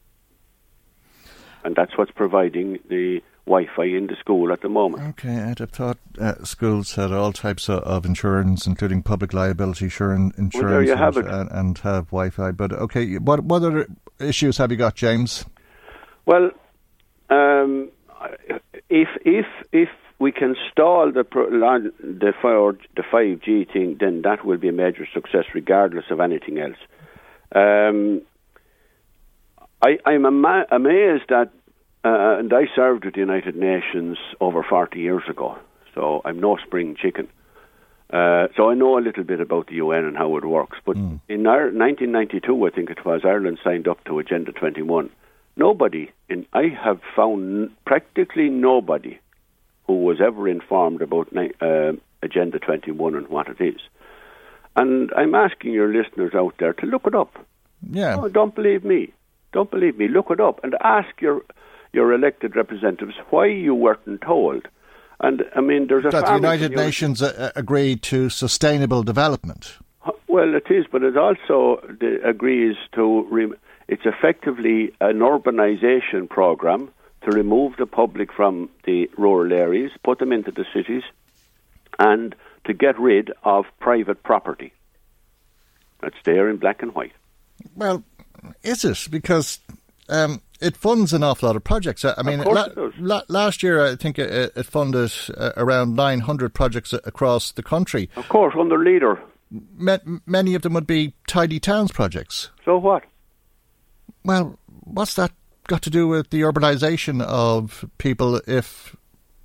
And 1.64 1.76
that's 1.76 1.98
what's 1.98 2.12
providing 2.12 2.80
the 2.90 3.22
Wi-Fi 3.46 3.84
in 3.84 4.08
the 4.08 4.16
school 4.20 4.52
at 4.52 4.62
the 4.62 4.70
moment. 4.70 5.04
Okay, 5.10 5.36
I'd 5.36 5.60
have 5.60 5.72
thought 5.72 5.98
uh, 6.20 6.44
schools 6.44 6.96
had 6.96 7.12
all 7.12 7.34
types 7.34 7.70
of, 7.70 7.80
of, 7.80 8.06
insurance, 8.06 8.68
including 8.68 9.04
public 9.04 9.34
liability 9.34 9.86
insurance, 9.86 10.36
well, 10.54 10.64
there 10.64 10.84
you 10.84 10.92
and, 10.92 11.00
have 11.00 11.18
it. 11.18 11.26
And, 11.26 11.50
and, 11.52 11.78
have 11.80 12.08
Wi-Fi. 12.08 12.52
But 12.52 12.72
okay, 12.72 13.18
what 13.18 13.44
what 13.44 13.64
other 13.64 13.88
issues 14.20 14.58
have 14.58 14.72
you 14.72 14.78
got, 14.78 14.96
James? 14.96 15.46
Well, 16.26 16.52
um, 17.30 17.90
if 18.90 19.08
if 19.26 19.46
if 19.72 19.90
we 20.22 20.32
can 20.32 20.56
stall 20.72 21.12
the 21.12 21.24
the 21.24 22.32
the 22.96 23.04
five 23.12 23.42
G 23.42 23.66
thing, 23.74 23.98
then 24.00 24.22
that 24.22 24.46
will 24.46 24.58
be 24.66 24.70
a 24.70 24.72
major 24.72 25.08
success, 25.12 25.46
regardless 25.56 26.06
of 26.12 26.20
anything 26.20 26.60
else. 26.60 26.82
Um, 27.54 28.22
I, 29.82 29.98
I'm 30.06 30.26
ama- 30.28 30.68
amazed 30.72 31.26
that, 31.30 31.50
uh, 32.06 32.38
and 32.40 32.54
I 32.54 32.68
served 32.76 33.04
with 33.06 33.16
the 33.16 33.20
United 33.20 33.56
Nations 33.56 34.18
over 34.40 34.64
40 34.64 35.00
years 35.00 35.24
ago. 35.28 35.58
so 35.96 36.22
I'm 36.24 36.40
no 36.40 36.56
spring 36.66 36.96
chicken. 37.04 37.28
Uh, 38.14 38.48
so 38.56 38.70
I 38.70 38.76
know 38.76 38.98
a 38.98 39.04
little 39.08 39.24
bit 39.26 39.42
about 39.42 39.68
the 39.68 39.76
UN 39.86 40.06
and 40.06 40.16
how 40.16 40.38
it 40.38 40.46
works. 40.46 40.78
But 40.86 40.96
Mm. 40.98 41.20
in 41.28 41.48
our 41.48 41.66
1992, 41.72 42.68
I 42.68 42.70
think 42.70 42.90
it 42.90 43.04
was, 43.04 43.26
Ireland 43.26 43.58
signed 43.64 43.88
up 43.92 44.00
to 44.06 44.20
Agenda 44.20 44.52
21. 44.54 45.10
Nobody, 45.58 46.04
in, 46.30 46.46
I 46.54 46.66
have 46.86 47.00
found 47.18 47.72
practically 47.86 48.48
nobody 48.50 49.14
who 49.92 50.06
was 50.06 50.22
ever 50.22 50.48
informed 50.48 51.02
about 51.02 51.28
uh, 51.36 51.92
Agenda 52.24 52.60
21 52.60 53.16
and 53.16 53.28
what 53.28 53.48
it 53.50 53.60
is. 53.60 53.82
And 54.78 55.12
I'm 55.18 55.36
asking 55.36 55.74
your 55.74 55.94
listeners 55.94 56.34
out 56.34 56.56
there 56.60 56.74
to 56.74 56.86
look 56.86 57.06
it 57.06 57.14
up. 57.14 57.46
Yeah. 57.90 58.16
No, 58.16 58.30
don't 58.30 58.56
believe 58.56 58.86
me. 58.86 59.12
Don't 59.52 59.70
believe 59.70 59.98
me. 59.98 60.08
Look 60.08 60.28
it 60.30 60.40
up 60.40 60.64
and 60.64 60.76
ask 60.82 61.10
your 61.20 61.42
your 61.92 62.14
elected 62.14 62.56
representatives 62.56 63.16
why 63.32 63.48
you 63.48 63.76
weren't 63.76 64.22
told. 64.22 64.66
And 65.20 65.44
I 65.58 65.60
mean, 65.60 65.88
there's 65.88 66.06
a 66.06 66.10
that 66.10 66.26
the 66.26 66.36
United 66.36 66.72
Nations 66.72 67.22
uh, 67.22 67.52
agreed 67.54 68.02
to 68.04 68.30
sustainable 68.30 69.04
development. 69.04 69.78
Well, 70.30 70.56
it 70.56 70.72
is, 70.72 70.86
but 70.90 71.04
it 71.04 71.18
also 71.18 71.82
agrees 72.24 72.78
to. 72.94 73.28
Re- 73.30 73.58
it's 73.90 74.06
effectively 74.06 74.94
an 75.02 75.20
urbanisation 75.20 76.30
program 76.30 76.90
to 77.24 77.32
remove 77.32 77.76
the 77.78 77.86
public 77.86 78.32
from 78.34 78.70
the 78.86 79.10
rural 79.18 79.54
areas, 79.54 79.92
put 80.04 80.20
them 80.20 80.32
into 80.32 80.52
the 80.52 80.66
cities, 80.74 81.04
and 82.00 82.36
to 82.66 82.74
get 82.74 83.00
rid 83.00 83.32
of 83.44 83.66
private 83.80 84.24
property. 84.24 84.74
That's 86.02 86.16
there 86.26 86.50
in 86.50 86.58
black 86.58 86.82
and 86.82 86.94
white. 86.96 87.12
Well, 87.76 88.04
is 88.64 88.84
it? 88.84 89.08
Because 89.12 89.60
um, 90.10 90.42
it 90.60 90.76
funds 90.76 91.14
an 91.14 91.24
awful 91.24 91.48
lot 91.48 91.56
of 91.56 91.64
projects. 91.64 92.04
I 92.04 92.16
I 92.18 92.24
mean, 92.24 92.40
la- 92.40 92.66
it 92.66 92.76
does. 92.76 92.94
la- 93.00 93.22
last 93.28 93.62
year 93.62 93.86
I 93.86 93.96
think 93.96 94.18
it, 94.18 94.52
it 94.56 94.66
funded 94.66 95.12
uh, 95.38 95.52
around 95.58 95.96
900 95.96 96.54
projects 96.54 96.94
across 96.94 97.52
the 97.52 97.64
country. 97.64 98.10
Of 98.16 98.30
course, 98.30 98.56
under 98.60 98.80
leader. 98.84 99.20
Ma- 99.78 99.98
many 100.26 100.56
of 100.56 100.62
them 100.62 100.74
would 100.74 100.88
be 100.88 101.14
tidy 101.28 101.60
towns 101.60 101.92
projects. 101.92 102.50
So 102.66 102.78
what? 102.78 103.04
Well, 104.24 104.58
what's 104.84 105.16
that 105.16 105.32
got 105.68 105.82
to 105.84 105.90
do 105.90 106.08
with 106.08 106.30
the 106.30 106.42
urbanisation 106.42 107.22
of 107.22 107.86
people 107.98 108.42
if 108.48 108.96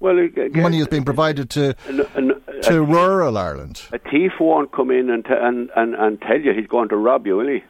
Well, 0.01 0.19
again, 0.19 0.53
money 0.55 0.81
is 0.81 0.89
being 0.89 1.05
provided 1.05 1.51
to 1.51 1.75
an- 1.89 2.07
an- 2.15 2.43
to 2.63 2.83
rural 2.83 3.37
Ireland? 3.39 3.83
A 3.93 3.99
thief 3.99 4.33
won't 4.41 4.73
come 4.73 4.91
in 4.91 5.11
and, 5.11 5.25
t- 5.25 5.31
and, 5.33 5.71
and, 5.77 5.95
and 5.95 6.21
tell 6.21 6.41
you 6.41 6.53
he's 6.55 6.67
going 6.67 6.89
to 6.89 6.97
rob 6.97 7.27
you, 7.27 7.37
will 7.37 7.49
he? 7.49 7.63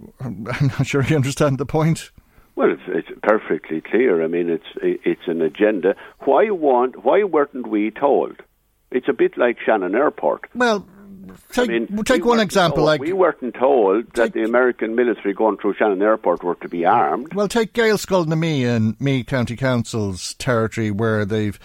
I'm 0.20 0.44
not 0.44 0.86
sure 0.86 1.02
you 1.04 1.16
understand 1.16 1.58
the 1.58 1.66
point. 1.66 2.10
Well, 2.56 2.70
it's, 2.72 2.82
it's 2.88 3.08
perfectly 3.22 3.80
clear. 3.80 4.22
I 4.22 4.26
mean, 4.26 4.50
it's 4.50 4.64
it's 4.82 5.26
an 5.26 5.40
agenda. 5.40 5.94
Why 6.20 6.50
want? 6.50 7.04
Why 7.04 7.22
weren't 7.24 7.68
we 7.68 7.90
told? 7.90 8.36
It's 8.90 9.08
a 9.08 9.12
bit 9.12 9.38
like 9.38 9.56
Shannon 9.64 9.94
Airport. 9.94 10.46
Well, 10.54 10.86
take, 11.52 11.68
I 11.68 11.72
mean, 11.72 11.86
we'll 11.90 12.04
take 12.04 12.24
we 12.24 12.30
one 12.30 12.40
example. 12.40 12.78
told- 12.78 12.86
like 12.86 13.00
we 13.00 13.12
weren't 13.12 13.54
told 13.54 14.12
that 14.14 14.32
the 14.32 14.44
American 14.44 14.94
military 14.94 15.34
going 15.34 15.56
through 15.58 15.74
Shannon 15.74 16.02
Airport 16.02 16.42
were 16.42 16.54
to 16.56 16.68
be 16.68 16.84
armed. 16.84 17.34
Well, 17.34 17.48
take 17.48 17.72
Gaelscoil 17.72 18.26
na 18.26 18.36
Mí 18.36 18.64
and 18.64 19.00
Meath 19.00 19.26
County 19.26 19.56
Council's 19.56 20.34
territory 20.34 20.90
where 20.90 21.24
they've 21.24 21.58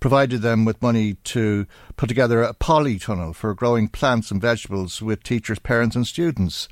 provided 0.00 0.42
them 0.42 0.64
with 0.64 0.80
money 0.80 1.14
to 1.24 1.66
put 1.96 2.08
together 2.08 2.42
a 2.42 2.54
polytunnel 2.54 3.34
for 3.34 3.54
growing 3.54 3.88
plants 3.88 4.30
and 4.30 4.40
vegetables 4.40 5.02
with 5.02 5.22
teachers, 5.22 5.58
parents 5.58 5.96
and 5.96 6.06
students. 6.06 6.68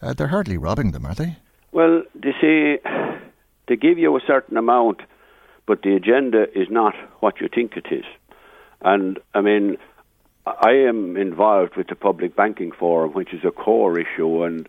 Uh, 0.00 0.14
they're 0.14 0.28
hardly 0.28 0.56
robbing 0.56 0.92
them, 0.92 1.04
are 1.04 1.14
they? 1.14 1.36
Well, 1.72 2.02
they 2.14 2.32
say 2.40 2.80
they 3.68 3.76
give 3.76 3.98
you 3.98 4.16
a 4.16 4.20
certain 4.26 4.56
amount, 4.56 5.00
but 5.66 5.82
the 5.82 5.94
agenda 5.94 6.46
is 6.58 6.68
not 6.70 6.94
what 7.20 7.40
you 7.40 7.48
think 7.54 7.76
it 7.76 7.86
is. 7.90 8.04
And 8.82 9.18
I 9.34 9.42
mean, 9.42 9.76
I 10.60 10.72
am 10.88 11.16
involved 11.16 11.76
with 11.76 11.88
the 11.88 11.94
Public 11.94 12.34
Banking 12.36 12.72
Forum, 12.72 13.12
which 13.12 13.32
is 13.32 13.44
a 13.44 13.50
core 13.50 13.98
issue, 13.98 14.44
and 14.44 14.68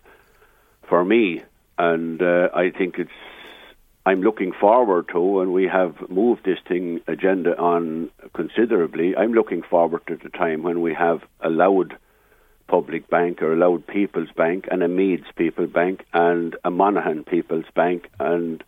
for 0.88 1.04
me, 1.04 1.42
and 1.78 2.22
uh, 2.22 2.48
I 2.54 2.70
think 2.70 2.98
it's. 2.98 3.10
I'm 4.04 4.20
looking 4.20 4.52
forward 4.52 5.08
to, 5.12 5.40
and 5.40 5.52
we 5.52 5.68
have 5.68 5.94
moved 6.10 6.44
this 6.44 6.58
thing 6.66 7.00
agenda 7.06 7.56
on 7.56 8.10
considerably. 8.34 9.16
I'm 9.16 9.32
looking 9.32 9.62
forward 9.62 10.02
to 10.08 10.16
the 10.16 10.28
time 10.28 10.64
when 10.64 10.80
we 10.80 10.92
have 10.92 11.22
a 11.40 11.48
Louth 11.48 11.92
Public 12.66 13.08
Bank 13.08 13.42
or 13.42 13.52
a 13.52 13.56
Louth 13.56 13.86
People's 13.86 14.32
Bank 14.36 14.66
and 14.72 14.82
a 14.82 14.88
Meath's 14.88 15.30
People 15.36 15.68
Bank 15.68 16.04
and 16.12 16.56
a 16.64 16.70
Monaghan 16.70 17.22
People's 17.22 17.70
Bank 17.76 18.08
and 18.18 18.64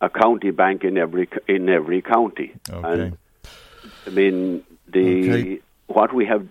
a 0.00 0.08
county 0.08 0.50
bank 0.50 0.82
in 0.82 0.96
every 0.96 1.28
in 1.46 1.68
every 1.68 2.00
county. 2.00 2.54
Okay. 2.70 3.02
And 3.02 3.18
I 4.06 4.10
mean 4.10 4.64
the 4.88 5.30
Okay. 5.30 5.60
What 5.86 6.14
we 6.14 6.26
have 6.26 6.46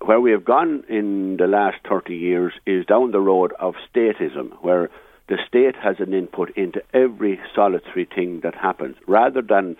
where 0.00 0.20
we 0.20 0.30
have 0.30 0.44
gone 0.44 0.84
in 0.88 1.36
the 1.36 1.46
last 1.46 1.76
30 1.88 2.14
years 2.14 2.52
is 2.64 2.86
down 2.86 3.10
the 3.10 3.20
road 3.20 3.52
of 3.58 3.74
statism 3.92 4.52
where 4.62 4.90
the 5.28 5.36
state 5.46 5.74
has 5.76 5.96
an 5.98 6.14
input 6.14 6.50
into 6.56 6.80
every 6.94 7.38
solitary 7.54 8.06
thing 8.06 8.40
that 8.40 8.54
happens. 8.54 8.96
Rather 9.06 9.42
than 9.42 9.76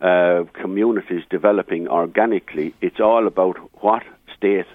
uh, 0.00 0.44
communities 0.52 1.22
developing 1.30 1.88
organically 1.88 2.74
it's 2.82 3.00
all 3.00 3.26
about 3.26 3.56
what 3.82 4.02
state 4.36 4.66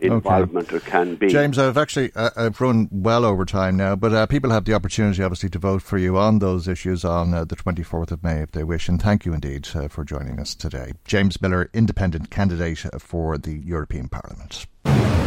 involvement 0.00 0.68
there 0.68 0.80
can 0.80 1.16
be 1.16 1.28
James, 1.28 1.58
I've 1.58 1.76
actually 1.76 2.12
uh, 2.14 2.30
I've 2.36 2.60
run 2.60 2.88
well 2.90 3.24
over 3.24 3.44
time 3.44 3.76
now, 3.76 3.96
but 3.96 4.12
uh, 4.12 4.26
people 4.26 4.50
have 4.50 4.64
the 4.64 4.74
opportunity, 4.74 5.22
obviously, 5.22 5.48
to 5.50 5.58
vote 5.58 5.82
for 5.82 5.98
you 5.98 6.16
on 6.16 6.38
those 6.38 6.68
issues 6.68 7.04
on 7.04 7.34
uh, 7.34 7.44
the 7.44 7.56
24th 7.56 8.10
of 8.10 8.22
May 8.22 8.42
if 8.42 8.52
they 8.52 8.64
wish. 8.64 8.88
And 8.88 9.00
thank 9.00 9.24
you 9.24 9.32
indeed 9.32 9.68
uh, 9.74 9.88
for 9.88 10.04
joining 10.04 10.38
us 10.38 10.54
today. 10.54 10.92
James 11.04 11.40
Miller, 11.42 11.70
independent 11.72 12.30
candidate 12.30 12.84
for 12.98 13.38
the 13.38 13.52
European 13.52 14.08
Parliament. 14.08 14.66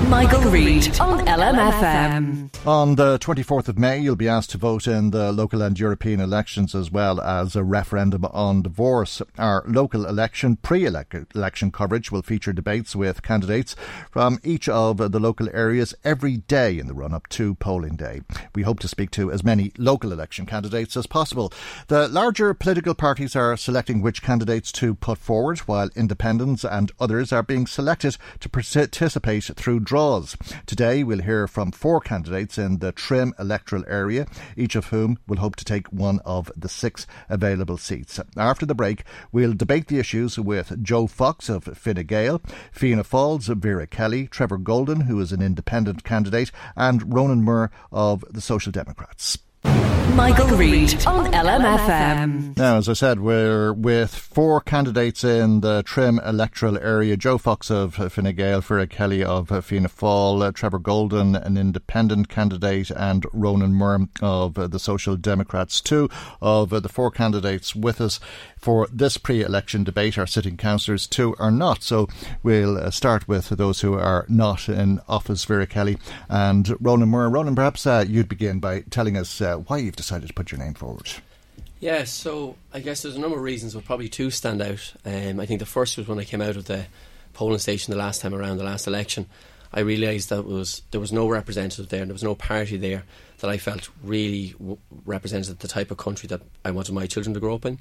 Michael 0.09 0.41
Reade 0.51 0.99
on 0.99 1.25
LMFM. 1.25 2.49
On 2.67 2.95
the 2.95 3.17
24th 3.19 3.67
of 3.67 3.79
May, 3.79 3.99
you'll 3.99 4.15
be 4.15 4.27
asked 4.27 4.51
to 4.51 4.57
vote 4.57 4.85
in 4.85 5.11
the 5.11 5.31
local 5.31 5.61
and 5.61 5.79
European 5.79 6.19
elections 6.19 6.75
as 6.75 6.91
well 6.91 7.19
as 7.19 7.55
a 7.55 7.63
referendum 7.63 8.25
on 8.25 8.61
divorce. 8.61 9.21
Our 9.37 9.63
local 9.65 10.05
election, 10.05 10.57
pre 10.57 10.85
election 10.85 11.71
coverage 11.71 12.11
will 12.11 12.21
feature 12.21 12.53
debates 12.53 12.95
with 12.95 13.23
candidates 13.23 13.75
from 14.11 14.39
each 14.43 14.69
of 14.69 14.97
the 14.97 15.19
local 15.19 15.49
areas 15.53 15.95
every 16.03 16.37
day 16.37 16.77
in 16.77 16.87
the 16.87 16.93
run 16.93 17.13
up 17.13 17.27
to 17.29 17.55
polling 17.55 17.95
day. 17.95 18.21
We 18.53 18.63
hope 18.63 18.79
to 18.81 18.87
speak 18.87 19.11
to 19.11 19.31
as 19.31 19.43
many 19.43 19.71
local 19.77 20.11
election 20.11 20.45
candidates 20.45 20.95
as 20.95 21.07
possible. 21.07 21.51
The 21.87 22.07
larger 22.07 22.53
political 22.53 22.93
parties 22.93 23.35
are 23.35 23.57
selecting 23.57 24.01
which 24.01 24.21
candidates 24.21 24.71
to 24.73 24.93
put 24.95 25.17
forward, 25.17 25.59
while 25.59 25.89
independents 25.95 26.63
and 26.63 26.91
others 26.99 27.31
are 27.31 27.43
being 27.43 27.65
selected 27.65 28.17
to 28.39 28.49
participate 28.49 29.45
through 29.55 29.79
draws. 29.91 30.37
Today, 30.65 31.03
we'll 31.03 31.19
hear 31.19 31.49
from 31.49 31.73
four 31.73 31.99
candidates 31.99 32.57
in 32.57 32.77
the 32.77 32.93
Trim 32.93 33.33
electoral 33.37 33.83
area, 33.89 34.25
each 34.55 34.77
of 34.77 34.85
whom 34.85 35.19
will 35.27 35.39
hope 35.39 35.57
to 35.57 35.65
take 35.65 35.87
one 35.87 36.21
of 36.23 36.49
the 36.55 36.69
six 36.69 37.05
available 37.27 37.77
seats. 37.77 38.17
After 38.37 38.65
the 38.65 38.73
break, 38.73 39.03
we'll 39.33 39.51
debate 39.51 39.89
the 39.89 39.99
issues 39.99 40.39
with 40.39 40.81
Joe 40.81 41.07
Fox 41.07 41.49
of 41.49 41.65
Fine 41.65 42.05
Gael, 42.05 42.41
Fianna 42.71 43.03
Vera 43.03 43.85
Kelly, 43.85 44.27
Trevor 44.27 44.59
Golden, 44.59 45.01
who 45.01 45.19
is 45.19 45.33
an 45.33 45.41
independent 45.41 46.05
candidate, 46.05 46.53
and 46.77 47.13
Ronan 47.13 47.43
Moore 47.43 47.69
of 47.91 48.23
the 48.29 48.39
Social 48.39 48.71
Democrats. 48.71 49.39
Michael 49.64 50.57
Reade 50.57 51.05
on 51.07 51.32
LMFM. 51.32 52.57
Now, 52.57 52.76
as 52.76 52.89
I 52.89 52.93
said, 52.93 53.22
we're 53.22 53.72
with 53.72 54.14
four 54.14 54.59
candidates 54.59 55.24
in 55.24 55.62
the 55.62 55.84
Trim 55.84 56.20
electoral 56.20 56.78
area. 56.78 57.16
Joe 57.16 57.38
Fox 57.38 57.72
of 57.72 57.95
Fine 57.95 58.36
Gael, 58.36 58.59
Vera 58.62 58.88
Kelly 58.88 59.24
of 59.24 59.47
Fianna 59.66 59.88
Fáil, 59.88 60.43
uh, 60.43 60.51
Trevor 60.51 60.80
Golden, 60.80 61.36
an 61.36 61.57
independent 61.57 62.28
candidate, 62.28 62.91
and 62.91 63.26
Ronan 63.32 63.74
Moore 63.74 64.07
of 64.22 64.57
uh, 64.57 64.68
the 64.68 64.80
Social 64.80 65.16
Democrats. 65.16 65.80
Two 65.80 66.09
of 66.41 66.74
uh, 66.74 66.80
the 66.80 66.89
four 66.89 67.09
candidates 67.09 67.74
with 67.74 68.01
us 68.01 68.20
for 68.57 68.88
this 68.91 69.18
pre-election 69.18 69.84
debate 69.84 70.18
are 70.18 70.28
sitting 70.28 70.55
councillors. 70.55 71.07
Two 71.07 71.36
are 71.39 71.51
not. 71.51 71.84
So 71.84 72.07
we'll 72.43 72.91
start 72.91 73.28
with 73.28 73.49
those 73.49 73.82
who 73.82 73.95
are 73.95 74.26
not 74.30 74.70
in 74.70 74.99
office, 75.07 75.45
Vera 75.45 75.66
Kelly 75.66 75.97
and 76.30 76.76
Ronan 76.80 77.09
Moore. 77.09 77.30
Ronan, 77.30 77.55
perhaps 77.55 77.88
uh, 77.88 78.05
you'd 78.07 78.30
begin 78.30 78.59
by 78.59 78.82
telling 78.82 79.18
us 79.18 79.41
uh, 79.41 79.50
why 79.55 79.77
you've 79.77 79.95
decided 79.95 80.27
to 80.27 80.33
put 80.33 80.51
your 80.51 80.59
name 80.59 80.73
forward. 80.73 81.09
Yeah, 81.79 82.03
so 82.03 82.55
I 82.73 82.79
guess 82.79 83.01
there's 83.01 83.15
a 83.15 83.19
number 83.19 83.37
of 83.37 83.43
reasons, 83.43 83.73
but 83.73 83.85
probably 83.85 84.07
two 84.07 84.29
stand 84.29 84.61
out. 84.61 84.93
Um, 85.03 85.39
I 85.39 85.45
think 85.47 85.59
the 85.59 85.65
first 85.65 85.97
was 85.97 86.07
when 86.07 86.19
I 86.19 86.23
came 86.23 86.41
out 86.41 86.55
of 86.55 86.65
the 86.65 86.85
polling 87.33 87.57
station 87.59 87.91
the 87.91 87.97
last 87.97 88.21
time 88.21 88.35
around, 88.35 88.57
the 88.57 88.63
last 88.63 88.87
election. 88.87 89.25
I 89.73 89.79
realised 89.79 90.29
that 90.29 90.43
was 90.45 90.83
there 90.91 90.99
was 90.99 91.11
no 91.11 91.27
representative 91.27 91.89
there, 91.89 92.01
and 92.01 92.09
there 92.09 92.15
was 92.15 92.23
no 92.23 92.35
party 92.35 92.77
there 92.77 93.03
that 93.39 93.49
I 93.49 93.57
felt 93.57 93.89
really 94.03 94.49
w- 94.59 94.77
represented 95.05 95.59
the 95.59 95.67
type 95.67 95.91
of 95.91 95.97
country 95.97 96.27
that 96.27 96.41
I 96.63 96.71
wanted 96.71 96.93
my 96.93 97.07
children 97.07 97.33
to 97.33 97.39
grow 97.39 97.55
up 97.55 97.65
in. 97.65 97.79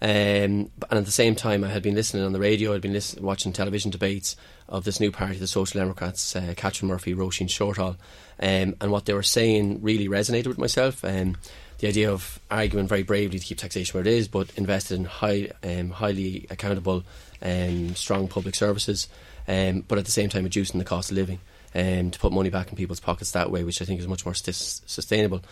Um, 0.00 0.70
and 0.90 0.92
at 0.92 1.06
the 1.06 1.10
same 1.10 1.34
time, 1.34 1.64
I 1.64 1.68
had 1.68 1.82
been 1.82 1.94
listening 1.94 2.24
on 2.24 2.32
the 2.32 2.38
radio, 2.38 2.74
I'd 2.74 2.82
been 2.82 2.92
listen, 2.92 3.22
watching 3.22 3.52
television 3.52 3.90
debates 3.90 4.36
of 4.68 4.84
this 4.84 5.00
new 5.00 5.10
party, 5.10 5.38
the 5.38 5.46
Social 5.46 5.80
Democrats, 5.80 6.36
uh, 6.36 6.52
Catherine 6.56 6.88
Murphy, 6.88 7.14
Roisin 7.14 7.48
Shortall, 7.48 7.96
um, 8.40 8.76
and 8.80 8.90
what 8.90 9.06
they 9.06 9.14
were 9.14 9.22
saying 9.22 9.80
really 9.82 10.08
resonated 10.08 10.48
with 10.48 10.58
myself. 10.58 11.04
Um, 11.04 11.36
the 11.78 11.88
idea 11.88 12.10
of 12.10 12.40
arguing 12.50 12.86
very 12.86 13.02
bravely 13.02 13.38
to 13.38 13.44
keep 13.44 13.58
taxation 13.58 13.94
where 13.94 14.06
it 14.06 14.06
is, 14.06 14.28
but 14.28 14.50
invested 14.56 14.98
in 14.98 15.04
high, 15.04 15.50
um, 15.62 15.90
highly 15.90 16.46
accountable, 16.50 17.04
um, 17.42 17.94
strong 17.94 18.28
public 18.28 18.54
services, 18.54 19.08
um, 19.48 19.82
but 19.86 19.98
at 19.98 20.04
the 20.04 20.10
same 20.10 20.28
time 20.28 20.44
reducing 20.44 20.78
the 20.78 20.84
cost 20.84 21.10
of 21.10 21.16
living, 21.16 21.38
um, 21.74 22.10
to 22.10 22.18
put 22.18 22.32
money 22.32 22.50
back 22.50 22.68
in 22.70 22.76
people's 22.76 23.00
pockets 23.00 23.32
that 23.32 23.50
way, 23.50 23.64
which 23.64 23.80
I 23.80 23.84
think 23.84 24.00
is 24.00 24.08
much 24.08 24.24
more 24.24 24.34
st- 24.34 24.54
sustainable. 24.86 25.42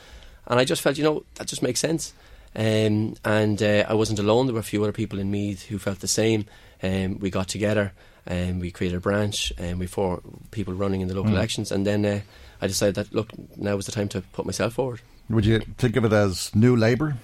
And 0.46 0.58
I 0.58 0.64
just 0.64 0.82
felt, 0.82 0.98
you 0.98 1.04
know, 1.04 1.24
that 1.36 1.46
just 1.46 1.62
makes 1.62 1.80
sense. 1.80 2.12
Um, 2.56 3.14
and 3.24 3.62
uh, 3.62 3.84
I 3.88 3.94
wasn't 3.94 4.18
alone. 4.18 4.46
There 4.46 4.54
were 4.54 4.60
a 4.60 4.64
few 4.64 4.82
other 4.82 4.92
people 4.92 5.18
in 5.18 5.30
Meath 5.30 5.64
who 5.64 5.78
felt 5.78 6.00
the 6.00 6.08
same. 6.08 6.46
Um, 6.82 7.18
we 7.18 7.30
got 7.30 7.48
together 7.48 7.92
and 8.26 8.60
we 8.60 8.70
created 8.70 8.96
a 8.96 9.00
branch 9.00 9.52
and 9.58 9.78
we 9.78 9.86
four 9.86 10.20
people 10.50 10.74
running 10.74 11.00
in 11.00 11.08
the 11.08 11.14
local 11.14 11.30
Mm. 11.32 11.34
elections. 11.36 11.72
And 11.72 11.86
then 11.86 12.04
uh, 12.04 12.20
I 12.60 12.66
decided 12.66 12.94
that 12.94 13.12
look, 13.12 13.30
now 13.56 13.74
was 13.76 13.86
the 13.86 13.92
time 13.92 14.08
to 14.10 14.20
put 14.20 14.46
myself 14.46 14.74
forward. 14.74 15.00
Would 15.30 15.46
you 15.46 15.60
think 15.78 15.96
of 15.96 16.04
it 16.04 16.12
as 16.12 16.54
New 16.54 16.76
Labour? 16.76 17.16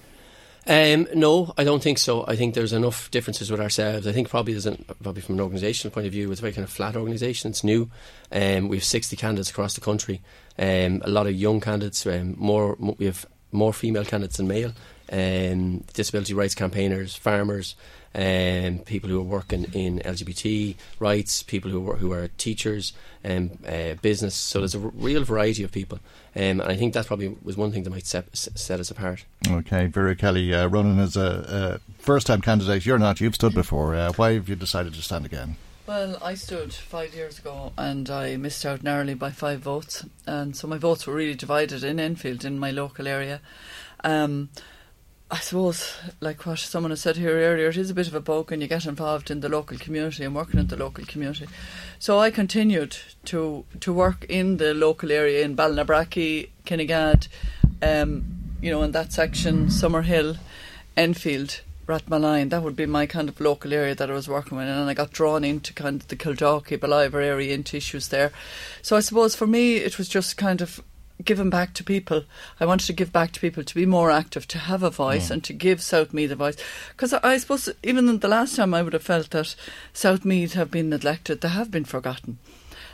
Um, 0.67 1.07
no, 1.15 1.53
I 1.57 1.63
don't 1.63 1.81
think 1.81 1.97
so. 1.97 2.23
I 2.27 2.35
think 2.35 2.53
there's 2.53 2.73
enough 2.73 3.09
differences 3.09 3.49
with 3.49 3.59
ourselves. 3.59 4.05
I 4.05 4.11
think 4.11 4.29
probably 4.29 4.53
there's 4.53 4.67
an, 4.67 4.85
probably 5.01 5.21
from 5.23 5.39
an 5.39 5.49
organisational 5.49 5.91
point 5.91 6.05
of 6.05 6.11
view, 6.13 6.29
it's 6.31 6.39
a 6.39 6.43
very 6.43 6.53
kind 6.53 6.63
of 6.63 6.69
flat 6.69 6.95
organisation. 6.95 7.49
It's 7.49 7.63
new. 7.63 7.89
Um, 8.31 8.67
we 8.67 8.77
have 8.77 8.83
60 8.83 9.15
candidates 9.15 9.49
across 9.49 9.73
the 9.73 9.81
country. 9.81 10.21
Um, 10.59 11.01
a 11.03 11.09
lot 11.09 11.25
of 11.25 11.33
young 11.33 11.61
candidates. 11.61 12.05
Um, 12.05 12.35
more, 12.37 12.75
we 12.79 13.05
have 13.07 13.25
more 13.51 13.73
female 13.73 14.05
candidates 14.05 14.37
than 14.37 14.47
male. 14.47 14.71
Um, 15.11 15.83
disability 15.93 16.33
rights 16.33 16.55
campaigners, 16.55 17.15
farmers, 17.15 17.75
um, 18.13 18.79
people 18.79 19.09
who 19.09 19.19
are 19.19 19.23
working 19.23 19.65
in 19.73 19.99
LGBT 19.99 20.75
rights, 20.99 21.43
people 21.43 21.71
who 21.71 21.89
are, 21.89 21.97
who 21.97 22.11
are 22.11 22.29
teachers, 22.37 22.93
um, 23.23 23.51
uh, 23.67 23.95
business. 24.01 24.35
So 24.35 24.59
there's 24.59 24.75
a 24.75 24.79
r- 24.79 24.91
real 24.93 25.23
variety 25.23 25.63
of 25.63 25.71
people, 25.71 25.99
um, 26.35 26.41
and 26.41 26.63
I 26.63 26.75
think 26.75 26.93
that 26.93 27.07
probably 27.07 27.35
was 27.43 27.57
one 27.57 27.71
thing 27.71 27.83
that 27.83 27.89
might 27.89 28.05
set, 28.05 28.35
set 28.35 28.79
us 28.79 28.91
apart. 28.91 29.25
Okay, 29.47 29.87
Vera 29.87 30.15
Kelly, 30.15 30.53
uh, 30.53 30.67
running 30.67 30.99
as 30.99 31.15
a, 31.15 31.79
a 31.87 32.01
first-time 32.01 32.41
candidate. 32.41 32.85
You're 32.85 32.99
not. 32.99 33.21
You've 33.21 33.35
stood 33.35 33.53
before. 33.53 33.95
Uh, 33.95 34.11
why 34.13 34.33
have 34.33 34.49
you 34.49 34.55
decided 34.55 34.93
to 34.93 35.01
stand 35.01 35.25
again? 35.25 35.55
Well, 35.87 36.17
I 36.23 36.35
stood 36.35 36.73
five 36.73 37.13
years 37.13 37.39
ago 37.39 37.73
and 37.77 38.09
I 38.09 38.37
missed 38.37 38.65
out 38.65 38.81
narrowly 38.81 39.13
by 39.13 39.31
five 39.31 39.59
votes. 39.59 40.05
And 40.25 40.55
so 40.55 40.65
my 40.65 40.77
votes 40.77 41.05
were 41.05 41.13
really 41.13 41.33
divided 41.33 41.83
in 41.83 41.99
Enfield, 41.99 42.45
in 42.45 42.59
my 42.59 42.71
local 42.71 43.09
area. 43.09 43.41
Um, 44.03 44.49
I 45.33 45.37
suppose, 45.37 45.95
like 46.19 46.45
what 46.45 46.59
someone 46.59 46.89
has 46.89 46.99
said 46.99 47.15
here 47.15 47.39
earlier, 47.39 47.69
it 47.69 47.77
is 47.77 47.89
a 47.89 47.93
bit 47.93 48.07
of 48.07 48.13
a 48.13 48.19
bug 48.19 48.51
and 48.51 48.61
you 48.61 48.67
get 48.67 48.85
involved 48.85 49.31
in 49.31 49.39
the 49.39 49.47
local 49.47 49.77
community 49.77 50.25
and 50.25 50.35
working 50.35 50.59
in 50.59 50.67
the 50.67 50.75
local 50.75 51.05
community. 51.05 51.47
So 51.99 52.19
I 52.19 52.31
continued 52.31 52.97
to 53.25 53.63
to 53.79 53.93
work 53.93 54.25
in 54.27 54.57
the 54.57 54.73
local 54.73 55.09
area 55.09 55.45
in 55.45 55.55
Ballinabrackey, 55.55 56.49
Kinnegad, 56.65 57.29
um, 57.81 58.25
you 58.61 58.71
know, 58.71 58.83
in 58.83 58.91
that 58.91 59.13
section, 59.13 59.67
Summerhill, 59.67 60.37
Enfield, 60.97 61.61
Rathmolyon. 61.87 62.49
That 62.49 62.63
would 62.63 62.75
be 62.75 62.85
my 62.85 63.05
kind 63.05 63.29
of 63.29 63.39
local 63.39 63.71
area 63.71 63.95
that 63.95 64.11
I 64.11 64.13
was 64.13 64.27
working 64.27 64.57
with, 64.57 64.67
and 64.67 64.89
I 64.89 64.93
got 64.93 65.11
drawn 65.11 65.45
into 65.45 65.71
kind 65.71 66.01
of 66.01 66.09
the 66.09 66.17
Kildalkey, 66.17 66.77
Ballivor 66.77 67.23
area 67.23 67.53
into 67.53 67.77
issues 67.77 68.09
there. 68.09 68.33
So 68.81 68.97
I 68.97 68.99
suppose 68.99 69.33
for 69.33 69.47
me, 69.47 69.77
it 69.77 69.97
was 69.97 70.09
just 70.09 70.35
kind 70.35 70.59
of 70.59 70.83
giving 71.23 71.49
back 71.49 71.73
to 71.75 71.83
people. 71.83 72.23
I 72.59 72.65
wanted 72.65 72.85
to 72.87 72.93
give 72.93 73.11
back 73.11 73.31
to 73.33 73.39
people 73.39 73.63
to 73.63 73.75
be 73.75 73.85
more 73.85 74.11
active, 74.11 74.47
to 74.49 74.57
have 74.59 74.83
a 74.83 74.89
voice, 74.89 75.27
Mm. 75.27 75.31
and 75.31 75.43
to 75.45 75.53
give 75.53 75.81
South 75.81 76.13
Meath 76.13 76.31
a 76.31 76.35
voice. 76.35 76.57
Because 76.89 77.13
I, 77.13 77.19
I 77.23 77.37
suppose 77.37 77.69
even 77.83 78.19
the 78.19 78.27
last 78.27 78.55
time 78.55 78.73
I 78.73 78.81
would 78.81 78.93
have 78.93 79.03
felt 79.03 79.29
that 79.31 79.55
South 79.93 80.25
Meath 80.25 80.53
have 80.53 80.71
been 80.71 80.89
neglected, 80.89 81.41
they 81.41 81.49
have 81.49 81.71
been 81.71 81.85
forgotten. 81.85 82.37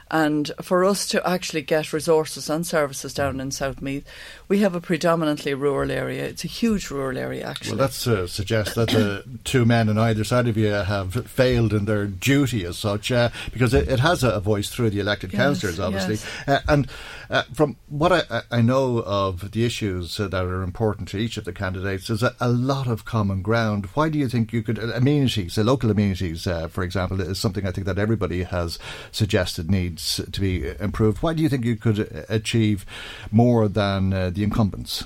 And 0.10 0.52
for 0.62 0.86
us 0.86 1.06
to 1.08 1.28
actually 1.30 1.64
get 1.64 1.92
resources 1.92 2.50
and 2.50 2.66
services 2.66 3.14
down 3.14 3.42
in 3.42 3.52
South 3.52 3.82
Meath, 3.82 4.06
we 4.48 4.60
have 4.60 4.74
a 4.74 4.80
predominantly 4.80 5.54
rural 5.54 5.92
area. 5.92 6.24
It's 6.24 6.46
a 6.46 6.48
huge 6.48 6.90
rural 6.90 7.18
area, 7.18 7.46
actually. 7.46 7.76
Well, 7.78 7.90
that 7.90 8.08
uh, 8.08 8.26
suggests 8.26 8.76
that 8.76 8.88
the 8.88 9.26
two 9.44 9.66
men 9.66 9.90
on 9.90 9.98
either 9.98 10.24
side 10.24 10.48
of 10.48 10.56
you 10.56 10.68
have 10.68 11.28
failed 11.30 11.74
in 11.74 11.84
their 11.84 12.06
duty 12.06 12.64
as 12.64 12.78
such, 12.78 13.12
uh, 13.12 13.32
because 13.52 13.74
it, 13.74 13.90
it 13.90 14.00
has 14.00 14.24
a, 14.24 14.30
a 14.30 14.40
voice 14.40 14.70
through 14.70 14.92
the 14.92 15.02
elected 15.02 15.34
Yes, 15.34 15.42
councillors, 15.42 15.78
obviously. 15.78 16.16
yes. 16.16 16.48
Uh, 16.48 16.62
and 16.70 16.88
uh, 17.30 17.44
from 17.54 17.78
what 17.88 18.12
I, 18.12 18.42
I 18.52 18.62
know 18.62 19.00
of 19.00 19.52
the 19.52 19.66
issues 19.66 20.18
that 20.18 20.34
are 20.34 20.64
important 20.64 21.08
to 21.10 21.18
each 21.18 21.38
of 21.38 21.46
the 21.46 21.54
candidates, 21.54 22.08
there's 22.08 22.24
a, 22.24 22.36
a 22.40 22.50
lot 22.50 22.88
of 22.88 23.06
common 23.06 23.42
ground. 23.42 23.88
Why 23.94 24.10
do 24.10 24.18
you 24.18 24.28
think 24.28 24.54
you 24.54 24.64
could, 24.64 24.80
uh, 24.80 24.94
amenities, 24.94 25.58
uh, 25.58 25.64
local 25.64 25.92
amenities, 25.92 26.48
uh, 26.48 26.68
for 26.68 26.84
example, 26.84 27.22
is 27.22 27.40
something 27.40 27.68
I 27.68 27.72
think 27.72 27.86
that 27.88 28.00
everybody 28.00 28.44
has 28.44 28.80
suggested 29.12 29.70
needs 29.70 30.22
to 30.32 30.42
be 30.42 30.68
improved. 30.80 31.22
Why 31.22 31.34
do 31.34 31.44
you 31.44 31.50
think 31.50 31.66
you 31.66 31.76
could 31.76 32.00
uh, 32.00 32.24
achieve 32.30 32.86
more 33.32 33.68
than 33.68 34.14
uh, 34.14 34.30
the 34.30 34.44
incumbents? 34.44 35.06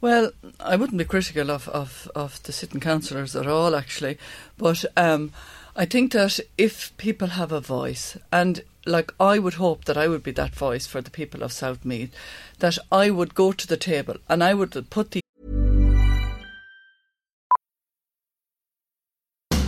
Well, 0.00 0.32
I 0.60 0.76
wouldn't 0.76 0.98
be 0.98 1.04
critical 1.06 1.50
of, 1.50 1.66
of, 1.70 2.10
of 2.14 2.42
the 2.42 2.52
sitting 2.52 2.80
councillors 2.80 3.34
at 3.34 3.46
all, 3.46 3.74
actually. 3.74 4.18
But 4.58 4.84
um, 4.98 5.32
I 5.74 5.86
think 5.86 6.12
that 6.12 6.40
if 6.58 6.94
people 6.98 7.28
have 7.28 7.52
a 7.52 7.60
voice, 7.60 8.18
and 8.30 8.62
like 8.86 9.12
I 9.18 9.38
would 9.38 9.54
hope 9.54 9.84
that 9.84 9.96
I 9.96 10.08
would 10.08 10.22
be 10.22 10.32
that 10.32 10.54
voice 10.54 10.86
for 10.86 11.00
the 11.00 11.10
people 11.10 11.42
of 11.42 11.52
South 11.52 11.84
Meath, 11.84 12.14
that 12.58 12.78
I 12.92 13.10
would 13.10 13.34
go 13.34 13.52
to 13.52 13.66
the 13.66 13.76
table 13.76 14.16
and 14.28 14.42
I 14.42 14.54
would 14.54 14.90
put 14.90 15.10
the 15.10 15.20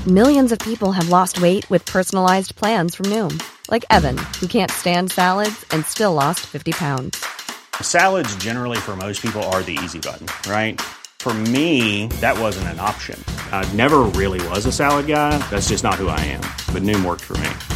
Millions 0.07 0.53
of 0.53 0.61
people 0.61 0.93
have 0.93 1.09
lost 1.09 1.43
weight 1.43 1.69
with 1.69 1.85
personalized 1.85 2.55
plans 2.55 2.95
from 2.95 3.07
Noom, 3.07 3.43
like 3.69 3.85
Evan, 3.91 4.17
who 4.39 4.47
can't 4.47 4.71
stand 4.71 5.11
salads 5.11 5.65
and 5.73 5.85
still 5.85 6.13
lost 6.13 6.47
50 6.47 6.71
pounds. 6.71 7.27
Salads, 7.83 8.37
generally, 8.37 8.79
for 8.79 8.95
most 8.95 9.21
people, 9.21 9.43
are 9.51 9.65
the 9.65 9.77
easy 9.83 9.99
button, 9.99 10.29
right? 10.49 10.81
For 11.19 11.35
me, 11.35 12.07
that 12.21 12.39
wasn't 12.39 12.69
an 12.69 12.79
option. 12.79 13.19
I 13.51 13.69
never 13.75 14.03
really 14.15 14.41
was 14.51 14.65
a 14.67 14.73
salad 14.73 15.09
guy. 15.09 15.39
That's 15.51 15.71
just 15.71 15.83
not 15.83 15.97
who 15.97 16.07
I 16.07 16.21
am. 16.21 16.43
But 16.73 16.85
Noom 16.85 17.05
worked 17.05 17.25
for 17.25 17.37
me. 17.39 17.76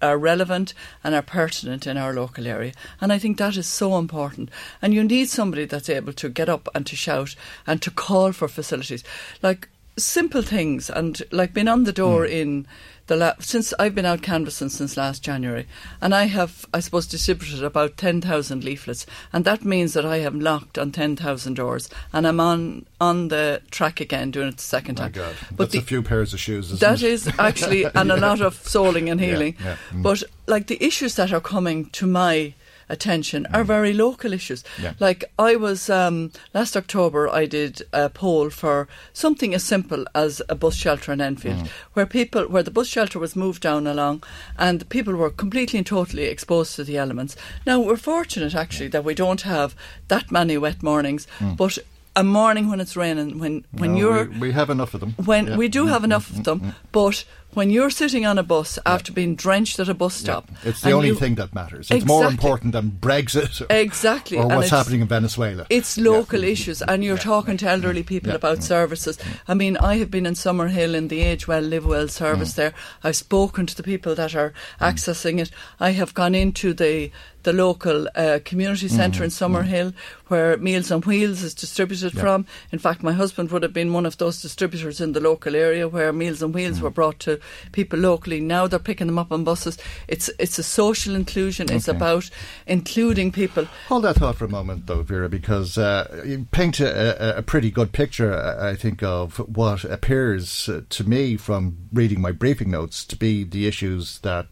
are 0.00 0.18
relevant 0.18 0.74
and 1.02 1.14
are 1.14 1.22
pertinent 1.22 1.86
in 1.86 1.96
our 1.96 2.12
local 2.12 2.46
area. 2.46 2.72
And 3.00 3.12
I 3.12 3.18
think 3.18 3.38
that 3.38 3.56
is 3.56 3.66
so 3.66 3.98
important. 3.98 4.50
And 4.80 4.94
you 4.94 5.04
need 5.04 5.28
somebody 5.28 5.64
that's 5.64 5.88
able 5.88 6.12
to 6.14 6.28
get 6.28 6.48
up 6.48 6.68
and 6.74 6.86
to 6.86 6.96
shout 6.96 7.34
and 7.66 7.80
to 7.82 7.90
call 7.90 8.32
for 8.32 8.48
facilities. 8.48 9.04
Like 9.42 9.68
simple 9.98 10.42
things 10.42 10.90
and 10.90 11.22
like 11.30 11.52
being 11.54 11.68
on 11.68 11.84
the 11.84 11.92
door 11.92 12.24
in 12.24 12.66
the 13.06 13.16
la- 13.16 13.32
since 13.40 13.72
I've 13.78 13.94
been 13.94 14.04
out 14.04 14.20
canvassing 14.20 14.68
since 14.68 14.96
last 14.96 15.22
January 15.22 15.66
and 16.02 16.14
I 16.14 16.24
have 16.24 16.66
I 16.74 16.80
suppose 16.80 17.06
distributed 17.06 17.64
about 17.64 17.96
10,000 17.96 18.62
leaflets 18.64 19.06
and 19.32 19.44
that 19.46 19.64
means 19.64 19.94
that 19.94 20.04
I 20.04 20.18
have 20.18 20.34
knocked 20.34 20.76
on 20.78 20.92
10,000 20.92 21.54
doors 21.54 21.88
and 22.12 22.26
I'm 22.26 22.38
on 22.38 22.84
on 23.00 23.28
the 23.28 23.62
track 23.70 24.00
again 24.00 24.30
doing 24.30 24.48
it 24.48 24.56
the 24.58 24.62
second 24.62 24.98
My 24.98 25.04
time. 25.04 25.12
God, 25.12 25.36
But 25.56 25.70
that's 25.72 25.82
a 25.82 25.86
few 25.86 26.02
pairs 26.02 26.34
of 26.34 26.40
shoes. 26.40 26.66
Isn't 26.66 26.80
that 26.80 27.02
it? 27.02 27.10
is 27.12 27.30
actually, 27.38 27.84
and 27.84 28.12
a 28.12 28.16
lot 28.28 28.40
of 28.42 28.54
souling 28.62 29.10
and 29.10 29.18
Yeah, 29.20 29.26
healing. 29.26 29.56
yeah, 29.64 29.76
mm. 29.90 30.02
But 30.02 30.22
like 30.46 30.66
the 30.66 30.82
issues 30.84 31.14
that 31.14 31.32
are 31.32 31.40
coming 31.40 31.86
to 31.90 32.06
my 32.06 32.52
attention 32.88 33.46
are 33.52 33.64
very 33.64 33.92
local 33.92 34.32
issues. 34.32 34.64
Yeah. 34.82 34.94
Like 35.00 35.24
I 35.38 35.56
was 35.56 35.88
um, 35.90 36.30
last 36.54 36.76
October, 36.76 37.28
I 37.28 37.46
did 37.46 37.82
a 37.92 38.08
poll 38.08 38.50
for 38.50 38.88
something 39.12 39.54
as 39.54 39.62
simple 39.64 40.04
as 40.14 40.42
a 40.48 40.54
bus 40.54 40.74
shelter 40.74 41.12
in 41.12 41.20
Enfield, 41.20 41.58
Mm. 41.58 41.68
where 41.94 42.06
people, 42.06 42.42
where 42.48 42.62
the 42.62 42.70
bus 42.70 42.86
shelter 42.88 43.18
was 43.18 43.34
moved 43.36 43.62
down 43.62 43.86
along, 43.86 44.22
and 44.58 44.80
the 44.80 44.84
people 44.86 45.14
were 45.14 45.30
completely 45.30 45.78
and 45.78 45.86
totally 45.86 46.24
exposed 46.24 46.76
to 46.76 46.84
the 46.84 46.96
elements. 46.98 47.36
Now 47.66 47.80
we're 47.80 47.96
fortunate 47.96 48.54
actually 48.54 48.88
that 48.90 49.04
we 49.04 49.14
don't 49.14 49.42
have 49.42 49.74
that 50.08 50.30
many 50.30 50.56
wet 50.58 50.82
mornings, 50.82 51.26
Mm. 51.38 51.56
but 51.56 51.78
a 52.16 52.24
morning 52.24 52.68
when 52.68 52.80
it's 52.80 52.96
raining, 52.96 53.38
when 53.38 53.64
when 53.70 53.92
No, 53.92 53.98
you're 53.98 54.24
we, 54.24 54.48
we 54.48 54.52
have 54.52 54.70
enough 54.70 54.94
of 54.94 55.00
them. 55.00 55.14
when 55.24 55.46
Yeah. 55.46 55.56
we 55.56 55.68
do 55.68 55.86
have 55.86 56.00
Mm, 56.02 56.04
enough 56.06 56.32
mm, 56.32 56.38
of 56.38 56.44
them, 56.44 56.60
mm, 56.60 56.66
mm. 56.66 56.74
but 56.90 57.24
when 57.54 57.70
you're 57.70 57.90
sitting 57.90 58.24
on 58.26 58.38
a 58.38 58.42
bus 58.42 58.78
after 58.84 59.10
being 59.12 59.34
drenched 59.34 59.80
at 59.80 59.88
a 59.88 59.94
bus 59.94 60.14
stop, 60.14 60.48
It's 60.64 60.82
the 60.82 60.92
only 60.92 61.08
you- 61.08 61.14
thing 61.14 61.34
that 61.36 61.54
matters. 61.54 61.88
It's 61.90 62.04
more 62.04 62.26
important 62.26 62.72
than 62.72 62.90
Brexit 63.00 63.60
or, 63.62 63.66
Exactly, 63.70 64.36
or 64.38 64.46
what's 64.46 64.70
happening 64.70 65.00
in 65.00 65.08
Venezuela. 65.08 65.66
It's 65.70 65.96
local 65.98 66.44
issues, 66.44 66.82
and 66.82 67.02
you're 67.02 67.16
talking 67.18 67.56
to 67.58 67.68
elderly 67.68 68.02
people 68.02 68.30
Yeah. 68.30 68.36
about 68.36 68.62
services. 68.62 69.18
I 69.48 69.54
mean, 69.54 69.76
I 69.78 69.96
have 69.96 70.10
been 70.10 70.26
in 70.26 70.34
Summerhill 70.34 70.94
in 70.94 71.08
the 71.08 71.20
Age 71.22 71.48
Well, 71.48 71.62
Live 71.62 71.86
Well 71.86 72.08
service 72.08 72.52
Mm. 72.52 72.56
there. 72.56 72.74
I've 73.02 73.16
spoken 73.16 73.66
to 73.66 73.74
the 73.74 73.82
people 73.82 74.14
that 74.14 74.34
are 74.34 74.52
accessing 74.80 75.40
it. 75.40 75.50
I 75.80 75.90
have 75.92 76.14
gone 76.14 76.34
into 76.34 76.72
the 76.74 77.10
the 77.44 77.52
local 77.52 78.08
uh, 78.14 78.40
community 78.44 78.88
centre 78.88 79.20
Mm. 79.22 79.24
in 79.26 79.30
Summerhill 79.30 79.94
where 80.26 80.58
Meals 80.58 80.90
on 80.90 81.00
Wheels 81.02 81.42
is 81.42 81.54
distributed 81.54 82.12
Yeah. 82.12 82.20
from. 82.20 82.46
In 82.72 82.78
fact, 82.80 83.02
my 83.02 83.12
husband 83.12 83.50
would 83.50 83.62
have 83.62 83.72
been 83.72 83.92
one 83.94 84.04
of 84.04 84.18
those 84.18 84.42
distributors 84.42 85.00
in 85.00 85.12
the 85.12 85.20
local 85.20 85.54
area 85.56 85.88
where 85.88 86.12
Meals 86.12 86.42
on 86.42 86.50
Mm. 86.50 86.54
Wheels 86.56 86.80
were 86.80 86.90
brought 86.90 87.20
to 87.20 87.38
people 87.72 87.98
locally. 87.98 88.40
Now 88.40 88.66
they're 88.66 88.78
picking 88.78 89.06
them 89.06 89.18
up 89.18 89.32
on 89.32 89.44
buses. 89.44 89.78
It's 90.06 90.30
it's 90.38 90.58
a 90.58 90.62
social 90.62 91.14
inclusion. 91.14 91.70
It's 91.70 91.88
about 91.88 92.30
including 92.66 93.32
people. 93.32 93.66
Hold 93.88 94.04
that 94.04 94.16
thought 94.16 94.36
for 94.36 94.44
a 94.44 94.48
moment, 94.48 94.86
though, 94.86 95.02
Vera, 95.02 95.28
because 95.28 95.78
uh, 95.78 96.22
you 96.24 96.46
paint 96.50 96.80
a, 96.80 97.38
a, 97.38 97.42
pretty 97.42 97.70
good 97.70 97.92
picture, 97.92 98.34
I 98.34 98.74
think, 98.74 99.02
of 99.02 99.38
what 99.38 99.84
appears 99.84 100.68
to 100.88 101.08
me 101.08 101.36
from 101.36 101.78
reading 101.92 102.20
my 102.20 102.32
briefing 102.32 102.70
notes 102.70 103.04
to 103.06 103.16
be 103.16 103.44
the 103.44 103.66
issues 103.66 104.18
that 104.20 104.46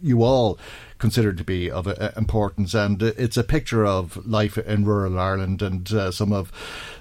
you 0.00 0.22
all 0.22 0.58
consider 0.98 1.32
to 1.32 1.44
be 1.44 1.70
of 1.70 1.86
uh, 1.86 2.10
importance. 2.16 2.74
And 2.74 3.02
uh, 3.02 3.12
it's 3.16 3.36
a 3.36 3.44
picture 3.44 3.86
of 3.86 4.26
life 4.26 4.58
in 4.58 4.84
rural 4.84 5.18
Ireland 5.18 5.62
and 5.62 5.90
uh, 5.92 6.10
some 6.10 6.32
of 6.32 6.52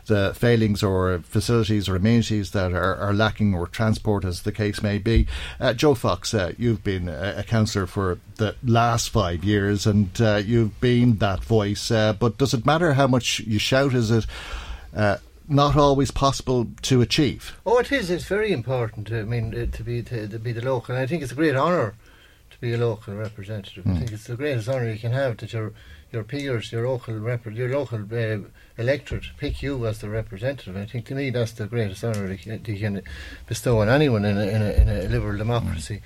the 0.05 0.33
failings 0.33 0.83
or 0.83 1.19
facilities 1.19 1.89
or 1.89 1.95
amenities 1.95 2.51
that 2.51 2.71
are, 2.71 2.95
are 2.95 3.13
lacking 3.13 3.53
or 3.53 3.67
transport, 3.67 4.23
as 4.23 4.43
the 4.43 4.51
case 4.51 4.81
may 4.81 4.97
be. 4.97 5.27
Uh, 5.59 5.73
Joe 5.73 5.95
Fox, 5.95 6.33
uh, 6.33 6.53
you've 6.57 6.83
been 6.83 7.09
a, 7.09 7.43
councillor 7.43 7.87
for 7.87 8.19
the 8.35 8.55
last 8.63 9.09
five 9.09 9.43
years 9.43 9.85
and 9.85 10.09
uh, 10.21 10.35
you've 10.35 10.79
been 10.79 11.17
that 11.17 11.43
voice. 11.43 11.89
But 11.89 12.37
does 12.37 12.53
it 12.53 12.65
matter 12.65 12.93
how 12.93 13.07
much 13.07 13.39
you 13.41 13.59
shout? 13.59 13.93
Is 13.93 14.11
it 14.11 14.25
not 15.49 15.75
always 15.77 16.11
possible 16.11 16.67
to 16.83 17.01
achieve? 17.01 17.57
Oh, 17.65 17.79
it 17.79 17.91
is. 17.91 18.09
It's 18.09 18.25
very 18.25 18.51
important. 18.51 19.11
I 19.11 19.23
mean, 19.23 19.71
to 19.71 19.83
be 19.83 20.03
to, 20.03 20.27
to 20.27 20.39
be 20.39 20.51
the 20.51 20.63
local. 20.63 20.95
And 20.95 21.03
I 21.03 21.07
think 21.07 21.23
it's 21.23 21.31
a 21.31 21.35
great 21.35 21.55
honour 21.55 21.95
to 22.59 22.61
be 22.61 22.73
a 22.73 22.77
local 22.77 23.13
representative. 23.15 23.85
I 23.85 23.89
Mm. 23.91 23.97
think 23.99 24.11
it's 24.11 24.25
the 24.25 24.35
greatest 24.35 24.67
honour 24.67 24.89
you 24.91 24.99
can 24.99 25.11
have 25.13 25.37
that 25.37 25.53
your 25.53 25.73
your 26.11 26.23
peers, 26.23 26.71
your 26.71 26.87
local 26.87 27.15
rep, 27.19 27.45
your 27.45 27.67
local 27.69 27.99
uh, 27.99 28.37
electorate 28.77 29.25
pick 29.37 29.61
you 29.61 29.85
as 29.85 29.99
the 29.99 30.09
representative. 30.09 30.77
I 30.77 30.85
think 30.85 31.05
to 31.07 31.15
me 31.15 31.29
that's 31.31 31.51
the 31.51 31.65
greatest 31.67 32.03
honour 32.03 32.31
you 32.31 32.37
can 32.79 33.01
bestow 33.45 33.81
on 33.81 33.89
anyone 33.89 34.23
in 34.23 34.37
a, 34.37 34.45
in 34.47 34.61
a, 34.61 34.71
in 34.71 34.89
a 34.89 35.09
liberal 35.09 35.37
democracy. 35.37 36.01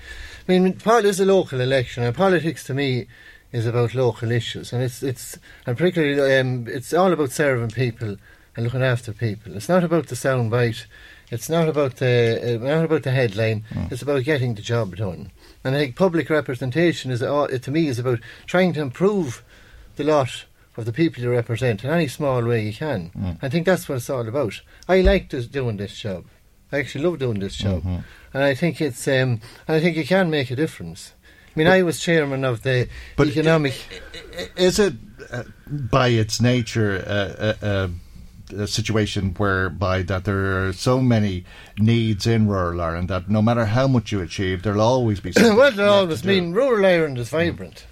I 0.48 0.52
mean, 0.52 0.72
pol- 0.74 1.04
is 1.04 1.20
a 1.20 1.24
local 1.24 1.60
election, 1.60 2.02
and 2.02 2.14
politics 2.16 2.64
to 2.64 2.74
me 2.74 3.06
is 3.52 3.64
about 3.66 3.94
local 3.94 4.30
issues, 4.32 4.72
and 4.72 4.82
it's 4.82 5.02
it's 5.02 5.38
and 5.66 5.76
particularly 5.76 6.38
um, 6.38 6.66
it's 6.68 6.92
all 6.92 7.12
about 7.12 7.30
serving 7.30 7.70
people 7.70 8.16
and 8.56 8.64
looking 8.64 8.82
after 8.82 9.12
people. 9.12 9.54
It's 9.56 9.68
not 9.68 9.84
about 9.84 10.08
the 10.08 10.16
sound 10.16 10.50
bite. 10.50 10.86
It's 11.32 11.48
not 11.48 11.66
about 11.66 11.96
the 11.96 12.58
uh, 12.60 12.64
not 12.64 12.84
about 12.84 13.04
the 13.04 13.10
headline. 13.10 13.64
It's 13.90 14.02
about 14.02 14.22
getting 14.24 14.54
the 14.54 14.60
job 14.60 14.96
done. 14.96 15.32
And 15.64 15.74
I 15.74 15.78
think 15.78 15.96
public 15.96 16.28
representation 16.28 17.10
is 17.10 17.22
uh, 17.22 17.46
to 17.46 17.70
me 17.70 17.88
is 17.88 17.98
about 17.98 18.20
trying 18.46 18.74
to 18.74 18.82
improve 18.82 19.42
the 19.96 20.04
lot 20.04 20.44
of 20.76 20.84
the 20.84 20.92
people 20.92 21.22
you 21.22 21.30
represent 21.30 21.84
in 21.84 21.90
any 21.90 22.06
small 22.08 22.44
way 22.44 22.66
you 22.66 22.74
can. 22.74 23.10
Mm. 23.16 23.38
I 23.40 23.48
think 23.48 23.64
that's 23.64 23.88
what 23.88 23.96
it's 23.96 24.10
all 24.10 24.28
about. 24.28 24.60
I 24.86 25.00
like 25.00 25.30
this, 25.30 25.46
doing 25.46 25.78
this 25.78 25.98
job. 25.98 26.26
I 26.70 26.78
actually 26.78 27.04
love 27.04 27.18
doing 27.18 27.40
this 27.40 27.56
job, 27.56 27.82
Mhm. 27.82 28.04
and 28.34 28.42
I 28.42 28.54
think 28.54 28.80
it's 28.80 29.08
um, 29.08 29.40
and 29.66 29.76
I 29.76 29.80
think 29.80 29.96
you 29.96 30.06
can 30.06 30.28
make 30.28 30.50
a 30.50 30.56
difference. 30.56 31.12
I 31.56 31.58
mean, 31.58 31.66
I 31.66 31.82
was 31.82 31.98
chairman 31.98 32.44
of 32.44 32.60
the 32.62 32.88
But 33.16 33.28
economic. 33.28 33.74
Is 34.56 34.78
it, 34.78 34.94
uh, 35.30 35.44
by 35.68 36.08
its 36.08 36.40
nature, 36.40 37.04
uh, 37.06 37.66
uh, 37.66 37.88
a 38.52 38.66
situation 38.66 39.34
whereby 39.34 40.02
that 40.02 40.24
there 40.24 40.66
are 40.66 40.72
so 40.72 41.00
many 41.00 41.44
needs 41.78 42.26
in 42.26 42.48
rural 42.48 42.80
Ireland 42.80 43.08
that 43.08 43.28
no 43.28 43.42
matter 43.42 43.66
how 43.66 43.86
much 43.86 44.12
you 44.12 44.20
achieve, 44.20 44.62
there'll 44.62 44.80
always 44.80 45.20
be 45.20 45.32
something 45.32 45.56
well, 45.56 45.70
there 45.72 45.86
left 45.86 45.98
always 45.98 46.24
mean 46.24 46.52
rural 46.52 46.84
Ireland 46.84 47.18
is 47.18 47.28
vibrant. 47.30 47.86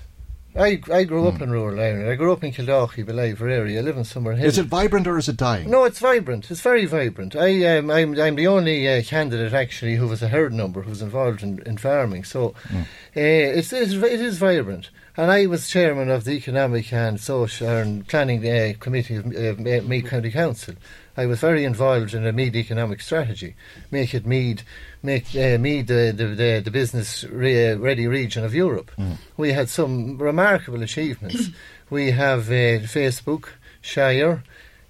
I 0.56 0.80
I 0.92 1.04
grew 1.04 1.28
up 1.28 1.40
in 1.40 1.50
rural 1.50 1.78
Ireland. 1.78 2.11
I 2.11 2.16
grew 2.16 2.32
up 2.32 2.42
in 2.42 2.52
Kildalkey, 2.52 3.04
Ballivor 3.04 3.48
area. 3.48 3.78
I 3.78 3.82
live 3.82 3.96
in. 3.96 4.02
Is 4.42 4.58
it 4.58 4.66
vibrant 4.66 5.06
or 5.06 5.16
is 5.16 5.28
it 5.28 5.36
dying? 5.36 5.70
No, 5.70 5.84
it's 5.84 6.00
vibrant. 6.00 6.50
It's 6.50 6.61
very 6.61 6.86
vibrant. 6.86 7.36
I 7.36 7.76
um, 7.76 7.88
I'm 7.88 8.18
I'm 8.18 8.34
the 8.34 8.48
only 8.48 8.88
uh, 8.88 9.02
candidate 9.02 9.52
actually 9.52 9.94
who 9.94 10.08
was 10.08 10.22
a 10.22 10.28
herd 10.28 10.52
number 10.52 10.82
who's 10.82 11.02
involved 11.02 11.44
in, 11.44 11.62
in 11.62 11.76
farming. 11.76 12.24
So 12.24 12.54
uh, 12.74 12.84
it's, 13.14 13.72
it's 13.72 13.92
it 13.92 14.20
is 14.20 14.38
vibrant. 14.38 14.90
And 15.16 15.30
I 15.30 15.46
was 15.46 15.68
chairman 15.68 16.08
of 16.08 16.24
the 16.24 16.32
economic 16.32 16.92
and 16.92 17.20
social 17.20 17.68
and 17.68 18.06
planning 18.06 18.46
uh, 18.46 18.74
committee 18.78 19.16
of 19.16 19.26
uh, 19.26 19.82
Meath 19.82 20.06
County 20.06 20.30
Council. 20.30 20.76
I 21.16 21.26
was 21.26 21.40
very 21.40 21.64
involved 21.64 22.14
in 22.14 22.24
a 22.26 22.32
Meath 22.32 22.54
economic 22.54 23.00
strategy, 23.00 23.56
make 23.90 24.14
it 24.14 24.24
Meath, 24.24 24.62
make 25.02 25.26
uh, 25.34 25.58
Meath 25.58 25.88
the 25.88 26.12
the, 26.16 26.26
the, 26.26 26.62
the 26.64 26.70
business 26.70 27.24
re- 27.24 27.74
ready 27.74 28.06
region 28.06 28.44
of 28.44 28.54
Europe. 28.54 28.92
We 29.36 29.52
had 29.52 29.68
some 29.68 30.16
remarkable 30.16 30.82
achievements. 30.82 31.48
we 31.90 32.12
have 32.12 32.48
uh, 32.48 32.86
Facebook, 32.86 33.48
Shire, 33.80 34.44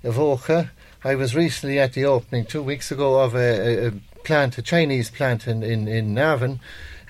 Evoca. 0.05 0.71
I 1.03 1.15
was 1.15 1.35
recently 1.35 1.79
at 1.79 1.95
the 1.95 2.05
opening 2.05 2.45
two 2.45 2.63
weeks 2.63 2.93
ago 2.93 3.21
of 3.21 3.35
a, 3.35 3.39
a, 3.39 3.89
a 3.89 3.93
plant, 4.23 4.59
a 4.59 4.63
Chinese 4.63 5.11
plant 5.11 5.47
in 5.47 5.63
in, 5.63 5.89
in 5.89 6.13
Navan. 6.13 6.61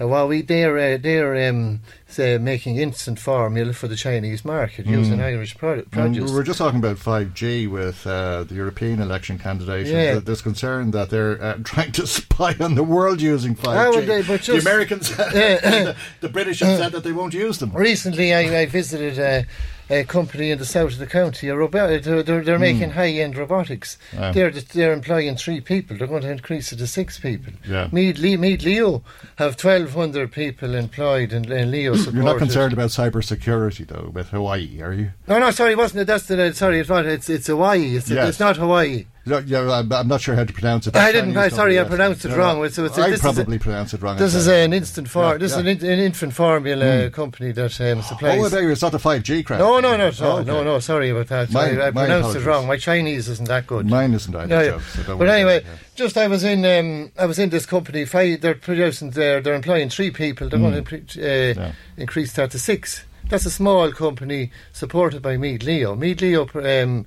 Uh, 0.00 0.06
while 0.08 0.26
we 0.28 0.40
they're 0.42 0.78
uh, 0.78 0.96
they're 1.00 1.48
um, 1.50 1.80
say, 2.08 2.38
making 2.38 2.76
instant 2.76 3.18
formula 3.18 3.72
for 3.72 3.86
the 3.88 3.96
Chinese 3.96 4.44
market 4.44 4.86
using 4.86 5.18
Mm. 5.18 5.24
Irish 5.24 5.56
pro- 5.58 5.74
And 5.74 5.90
produce. 5.90 6.30
we 6.30 6.36
were 6.36 6.42
just 6.42 6.58
talking 6.58 6.78
about 6.78 6.96
5G 6.96 7.68
with 7.68 8.06
uh, 8.06 8.44
the 8.44 8.54
European 8.54 9.00
election 9.00 9.38
candidates. 9.38 9.90
Yeah. 9.90 10.18
There's 10.20 10.42
concern 10.42 10.90
that 10.92 11.10
they're 11.10 11.40
uh, 11.42 11.58
trying 11.64 11.92
to 11.92 12.06
spy 12.06 12.54
on 12.60 12.74
the 12.76 12.82
world 12.84 13.20
using 13.20 13.54
5G. 13.54 13.64
Well, 13.64 14.00
they- 14.00 14.22
but 14.22 14.42
the 14.42 14.58
Americans, 14.58 15.08
the, 15.16 15.96
the 16.20 16.28
British 16.28 16.60
have 16.60 16.78
said 16.78 16.92
that 16.92 17.04
they 17.04 17.12
won't 17.12 17.34
use 17.34 17.58
them. 17.58 17.70
Recently, 17.72 18.32
I, 18.34 18.60
I 18.62 18.66
visited 18.66 19.46
a, 19.90 20.00
a 20.00 20.04
company 20.04 20.50
in 20.50 20.58
the 20.58 20.64
south 20.64 20.92
of 20.92 20.98
the 20.98 21.06
county. 21.06 21.48
A 21.48 21.56
robo- 21.56 21.98
they're 21.98 22.22
they're, 22.22 22.42
they're 22.42 22.56
Hmm. 22.56 22.60
making 22.62 22.90
high-end 22.90 23.36
robotics. 23.36 23.98
Ah. 24.18 24.32
They're 24.32 24.50
they're 24.50 24.92
employing 24.92 25.36
three 25.36 25.60
people. 25.60 25.96
They're 25.96 26.06
going 26.06 26.22
to 26.22 26.30
increase 26.30 26.72
it 26.72 26.76
to 26.76 26.86
six 26.86 27.18
people. 27.18 27.52
Yeah. 27.68 27.88
Meath, 27.92 28.18
Le- 28.18 28.36
Meath 28.38 28.62
Leo 28.64 29.02
have 29.36 29.56
twelve 29.56 29.92
hundred 29.94 30.32
people 30.32 30.74
employed 30.74 31.32
in, 31.32 31.50
in 31.50 31.70
Leo. 31.70 31.94
You're 31.94 32.22
not 32.22 32.38
concerned 32.38 32.72
about 32.72 32.90
cyber 32.90 33.24
security, 33.24 33.84
though, 33.84 34.10
with 34.12 34.30
Huawei, 34.30 34.80
are 34.82 34.92
you? 34.92 35.10
No, 35.26 35.38
no, 35.38 35.50
sorry, 35.50 35.74
wasn't 35.74 36.02
it? 36.02 36.04
That's 36.06 36.26
the 36.26 36.52
sorry. 36.54 36.80
It's 36.80 36.88
not. 36.88 37.06
It's 37.06 37.28
it's 37.28 37.48
Huawei. 37.48 37.94
It's, 37.96 38.10
Yes. 38.10 38.28
it's 38.30 38.40
not 38.40 38.56
Huawei. 38.56 39.06
No, 39.30 39.38
yeah, 39.38 39.82
I'm, 39.92 40.08
not 40.08 40.20
sure 40.20 40.34
how 40.34 40.42
to 40.44 40.52
pronounce 40.52 40.86
it. 40.88 40.96
I 40.96 41.12
didn't. 41.12 41.36
I, 41.36 41.48
sorry, 41.48 41.78
I 41.78 41.84
pronounced 41.84 42.24
it 42.24 42.36
wrong. 42.36 42.68
So 42.70 42.84
it's, 42.84 42.98
I 42.98 43.10
this 43.10 43.20
probably 43.20 43.56
is 43.56 43.60
a, 43.62 43.64
pronounced 43.64 43.94
it 43.94 44.02
wrong. 44.02 44.16
This 44.16 44.34
is 44.34 44.48
an 44.48 44.72
instant 44.72 45.08
for. 45.08 45.22
Yeah, 45.32 45.36
this 45.38 45.52
yeah. 45.52 45.58
is 45.58 45.60
an, 45.60 45.68
in- 45.68 45.92
an 45.92 45.98
infant 46.00 46.34
formula 46.34 46.84
Mm. 46.84 47.12
company 47.12 47.52
that 47.52 47.80
um, 47.80 48.02
supplies. 48.02 48.52
Oh, 48.52 48.58
you, 48.58 48.70
it's 48.70 48.82
not 48.82 48.90
the 48.92 48.98
5G 48.98 49.46
crowd. 49.46 49.60
No, 49.60 49.78
no, 49.78 49.96
no, 49.96 50.10
no, 50.10 50.12
Oh, 50.20 50.38
okay. 50.38 50.46
no, 50.46 50.64
no. 50.64 50.78
Sorry 50.80 51.10
about 51.10 51.28
that. 51.28 51.52
Mine- 51.52 51.80
I 51.80 51.90
pronounced 51.92 52.36
it 52.36 52.44
wrong. 52.44 52.66
My 52.66 52.76
Chinese 52.76 53.28
isn't 53.28 53.46
that 53.48 53.66
good. 53.66 53.86
Mine 53.88 54.12
isn't 54.14 54.34
either, 54.34 54.46
No, 54.48 54.60
yeah. 54.62 54.80
so 54.80 55.02
don't 55.04 55.18
but 55.18 55.28
anyway, 55.28 55.58
it, 55.58 55.66
just 55.94 56.16
I 56.18 56.26
was 56.26 56.42
in. 56.42 56.64
Um, 56.64 57.12
I 57.16 57.26
was 57.26 57.38
in 57.38 57.50
this 57.50 57.66
company. 57.66 58.04
Five, 58.04 58.40
they're 58.40 58.54
producing. 58.56 59.10
They're 59.10 59.40
they're 59.40 59.54
employing 59.54 59.88
three 59.90 60.10
people. 60.10 60.48
They're 60.48 60.58
Mm. 60.58 60.84
going 60.84 61.06
to 61.06 61.60
uh, 61.60 61.72
increase 61.96 62.32
that 62.32 62.50
to 62.50 62.58
six. 62.58 63.04
That's 63.28 63.46
a 63.46 63.50
small 63.50 63.92
company 63.92 64.50
supported 64.72 65.22
by 65.22 65.36
Meath 65.36 65.62
Leo. 65.62 65.94
Meath 65.94 66.20
Leo 66.20 66.48
um, 66.54 67.06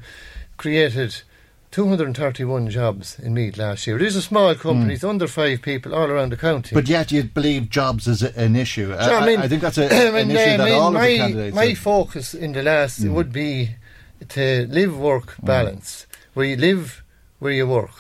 created. 0.57 1.21
231 1.74 2.69
jobs 2.69 3.17
in 3.19 3.34
Meath 3.34 3.57
last 3.57 3.88
year. 3.88 3.97
These 3.97 4.15
are 4.15 4.21
small 4.21 4.53
company, 4.53 4.61
companies, 4.80 5.03
under 5.03 5.28
five 5.28 5.61
people, 5.63 5.95
all 5.95 6.05
around 6.09 6.32
the 6.32 6.38
county. 6.38 6.69
Hmm. 6.69 6.76
But 6.76 6.88
yet 6.88 7.11
you 7.11 7.24
believe 7.24 7.69
jobs 7.71 8.07
is 8.07 8.21
a, 8.21 8.32
an 8.39 8.55
issue. 8.55 8.93
I, 8.97 9.05
So, 9.07 9.15
I 9.15 9.26
mean, 9.26 9.39
I 9.39 9.47
think 9.47 9.61
that's 9.63 9.80
a, 9.80 9.86
I 9.91 10.19
an 10.19 10.28
mean, 10.28 10.38
issue 10.38 10.57
that 10.57 10.61
I 10.61 10.65
mean, 10.65 10.74
all 10.76 10.91
my, 10.91 11.05
of 11.07 11.11
the 11.11 11.17
candidates 11.17 11.55
My 11.55 11.65
have- 11.65 11.78
focus 11.80 12.34
in 12.36 12.53
the 12.53 12.61
last 12.61 13.01
Mm. 13.03 13.13
would 13.13 13.32
be 13.34 13.76
to 14.30 14.67
live 14.69 14.95
work 14.97 15.36
Mm. 15.41 15.45
balance, 15.45 16.05
where 16.36 16.45
you 16.45 16.55
live, 16.57 17.03
where 17.39 17.51
you 17.51 17.65
work. 17.67 17.95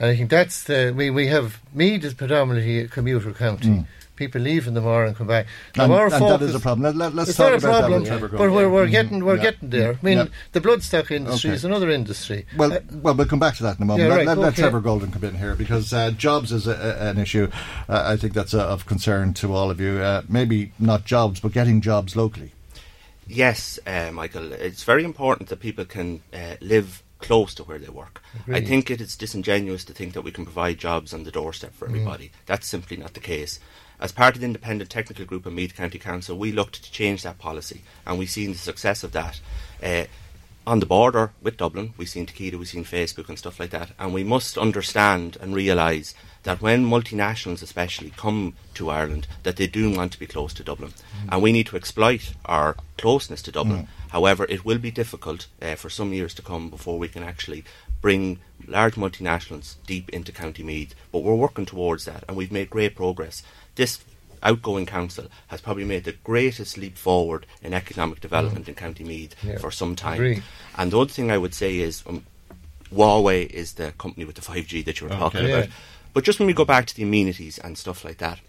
And 0.00 0.10
I 0.10 0.16
think 0.16 0.30
that's 0.30 0.62
the. 0.64 0.94
We, 0.96 1.10
we 1.10 1.26
have. 1.26 1.60
Meath 1.74 2.04
is 2.04 2.14
predominantly 2.14 2.78
a 2.80 2.88
commuter 2.88 3.32
county. 3.32 3.84
Mm. 4.18 4.24
people 4.24 4.40
leave 4.40 4.66
in 4.66 4.74
the 4.74 4.80
morning 4.80 5.08
and 5.08 5.16
come 5.16 5.26
back. 5.26 5.46
And- 5.76 5.92
our 5.92 6.04
and 6.04 6.12
that 6.12 6.18
focus- 6.18 6.48
is 6.50 6.54
a 6.54 6.60
problem. 6.60 6.82
Let- 6.84 6.96
let- 6.96 7.14
let's 7.14 7.30
it's 7.30 7.36
talk 7.38 7.52
not 7.52 7.52
a 7.54 7.56
about 7.56 7.80
problem, 7.80 8.00
with 8.02 8.08
Trevor 8.08 8.28
but 8.28 8.50
we're, 8.50 8.68
we're 8.68 8.86
getting 8.88 9.24
we're 9.24 9.36
Yeah. 9.36 9.42
getting 9.42 9.70
there. 9.70 9.92
I 9.92 9.98
mean, 10.04 10.18
Yeah. 10.18 10.26
the 10.52 10.60
bloodstock 10.60 11.10
industry 11.10 11.50
Okay. 11.50 11.54
is 11.56 11.64
another 11.64 11.90
industry. 11.90 12.46
Well, 12.56 12.72
Uh, 12.74 12.80
well, 13.02 13.14
we'll 13.14 13.26
come 13.26 13.38
back 13.38 13.56
to 13.56 13.62
that 13.64 13.76
in 13.76 13.82
a 13.82 13.86
moment. 13.86 14.08
Yeah, 14.08 14.14
let, 14.14 14.16
right, 14.18 14.26
let, 14.26 14.38
let 14.38 14.52
okay. 14.52 14.62
Trevor 14.62 14.80
Golden 14.80 15.10
come 15.12 15.24
in 15.24 15.38
here 15.38 15.54
because 15.54 15.92
uh, 15.92 16.10
jobs 16.10 16.52
is 16.52 16.66
a, 16.66 16.72
a, 16.72 17.08
an 17.10 17.18
issue. 17.18 17.48
Uh, 17.88 18.02
I 18.04 18.16
think 18.16 18.32
that's 18.34 18.54
uh, 18.54 18.66
of 18.66 18.86
concern 18.86 19.34
to 19.34 19.54
all 19.54 19.70
of 19.70 19.80
you. 19.80 19.98
Uh, 19.98 20.22
maybe 20.28 20.72
not 20.78 21.04
jobs, 21.04 21.40
but 21.40 21.52
getting 21.52 21.80
jobs 21.80 22.16
locally. 22.16 22.52
Yes, 23.26 23.78
uh, 23.86 24.10
Michael. 24.12 24.52
It's 24.52 24.84
very 24.84 25.04
important 25.04 25.48
that 25.50 25.60
people 25.60 25.84
can 25.84 26.20
uh, 26.32 26.54
live 26.60 27.02
close 27.18 27.52
to 27.54 27.64
where 27.64 27.78
they 27.78 27.88
work. 27.88 28.22
I 28.50 28.60
think 28.60 28.90
it 28.90 29.00
is 29.00 29.16
disingenuous 29.16 29.84
to 29.86 29.92
think 29.92 30.12
that 30.14 30.22
we 30.22 30.30
can 30.30 30.44
provide 30.44 30.78
jobs 30.78 31.12
on 31.12 31.24
the 31.24 31.30
doorstep 31.32 31.74
for 31.74 31.86
Mm. 31.86 31.90
everybody. 31.90 32.30
That's 32.46 32.66
simply 32.68 32.96
not 32.96 33.14
the 33.14 33.20
case. 33.20 33.58
As 34.00 34.12
part 34.12 34.34
of 34.34 34.40
the 34.40 34.46
Independent 34.46 34.90
Technical 34.90 35.24
Group 35.24 35.44
of 35.44 35.52
Meath 35.52 35.74
County 35.74 35.98
Council, 35.98 36.38
we 36.38 36.52
looked 36.52 36.84
to 36.84 36.92
change 36.92 37.22
that 37.22 37.38
policy, 37.38 37.82
and 38.06 38.18
we've 38.18 38.30
seen 38.30 38.52
the 38.52 38.58
success 38.58 39.02
of 39.02 39.12
that. 39.12 39.40
Uh, 39.82 40.04
on 40.66 40.80
the 40.80 40.86
border 40.86 41.32
with 41.42 41.56
Dublin, 41.56 41.94
we've 41.96 42.08
seen 42.08 42.26
Takeda, 42.26 42.56
we've 42.56 42.68
seen 42.68 42.84
Facebook 42.84 43.28
and 43.28 43.38
stuff 43.38 43.58
like 43.58 43.70
that, 43.70 43.90
and 43.98 44.12
we 44.12 44.22
must 44.22 44.58
understand 44.58 45.36
and 45.40 45.54
realise 45.54 46.14
that 46.42 46.60
when 46.60 46.84
multinationals 46.84 47.62
especially 47.62 48.10
come 48.10 48.54
to 48.74 48.90
Ireland, 48.90 49.26
that 49.42 49.56
they 49.56 49.66
do 49.66 49.90
want 49.94 50.12
to 50.12 50.18
be 50.18 50.26
close 50.26 50.52
to 50.54 50.62
Dublin. 50.62 50.92
And 51.30 51.42
we 51.42 51.52
need 51.52 51.66
to 51.68 51.76
exploit 51.76 52.34
our 52.44 52.76
closeness 52.98 53.42
to 53.42 53.52
Dublin. 53.52 53.84
Mm. 53.84 53.88
However, 54.10 54.46
it 54.48 54.64
will 54.64 54.78
be 54.78 54.90
difficult 54.90 55.46
uh, 55.60 55.74
for 55.74 55.90
some 55.90 56.12
years 56.12 56.34
to 56.34 56.42
come 56.42 56.70
before 56.70 56.98
we 56.98 57.08
can 57.08 57.22
actually 57.22 57.64
bring 58.00 58.38
large 58.66 58.94
multinationals 58.94 59.76
deep 59.86 60.08
into 60.10 60.32
County 60.32 60.62
Meath. 60.62 60.94
But 61.12 61.22
we're 61.22 61.34
working 61.34 61.66
towards 61.66 62.04
that, 62.04 62.24
and 62.28 62.36
we've 62.36 62.52
made 62.52 62.70
great 62.70 62.94
progress. 62.94 63.42
This 63.78 64.00
outgoing 64.42 64.86
council 64.86 65.26
has 65.46 65.60
probably 65.60 65.84
made 65.84 66.02
the 66.02 66.16
greatest 66.24 66.76
leap 66.76 66.96
forward 66.98 67.46
in 67.62 67.72
economic 67.72 68.20
development 68.20 68.68
in 68.68 68.74
County 68.74 69.04
Meath 69.04 69.36
Yeah. 69.42 69.58
for 69.58 69.70
some 69.70 69.94
time. 69.94 70.42
And 70.76 70.90
the 70.90 70.98
other 70.98 71.12
thing 71.12 71.30
I 71.30 71.38
would 71.38 71.54
say 71.54 71.78
is 71.78 72.02
um, 72.08 72.24
Huawei 72.92 73.46
is 73.46 73.74
the 73.74 73.92
company 73.92 74.24
with 74.24 74.34
the 74.34 74.42
5G 74.42 74.84
that 74.84 75.00
you 75.00 75.06
were 75.06 75.14
talking 75.14 75.42
Okay. 75.42 75.52
about. 75.52 75.64
Yeah. 75.68 75.74
But 76.12 76.24
just 76.24 76.40
when 76.40 76.48
we 76.48 76.54
go 76.54 76.64
back 76.64 76.86
to 76.86 76.96
the 76.96 77.04
amenities 77.04 77.58
and 77.58 77.78
stuff 77.78 78.04
like 78.04 78.18
that, 78.18 78.40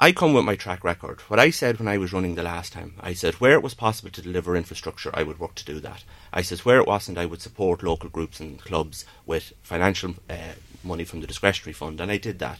I 0.00 0.10
come 0.10 0.32
with 0.34 0.44
my 0.44 0.56
track 0.56 0.82
record. 0.82 1.20
What 1.22 1.38
I 1.38 1.50
said 1.50 1.78
when 1.78 1.86
I 1.88 1.96
was 1.98 2.12
running 2.12 2.34
the 2.34 2.42
last 2.42 2.72
time, 2.72 2.94
I 3.00 3.12
said 3.14 3.34
where 3.34 3.52
it 3.54 3.62
was 3.62 3.74
possible 3.74 4.10
to 4.10 4.20
deliver 4.22 4.56
infrastructure, 4.56 5.12
I 5.14 5.22
would 5.22 5.38
work 5.38 5.54
to 5.54 5.64
do 5.64 5.78
that. 5.80 6.02
I 6.32 6.42
said 6.42 6.58
where 6.60 6.80
it 6.80 6.86
wasn't, 6.88 7.16
I 7.18 7.26
would 7.26 7.40
support 7.42 7.84
local 7.84 8.10
groups 8.10 8.40
and 8.40 8.60
clubs 8.60 9.04
with 9.24 9.52
financial 9.62 10.14
uh, 10.28 10.54
money 10.82 11.04
from 11.04 11.20
the 11.20 11.26
discretionary 11.28 11.72
fund, 11.74 12.00
and 12.00 12.10
I 12.10 12.18
did 12.18 12.40
that. 12.40 12.58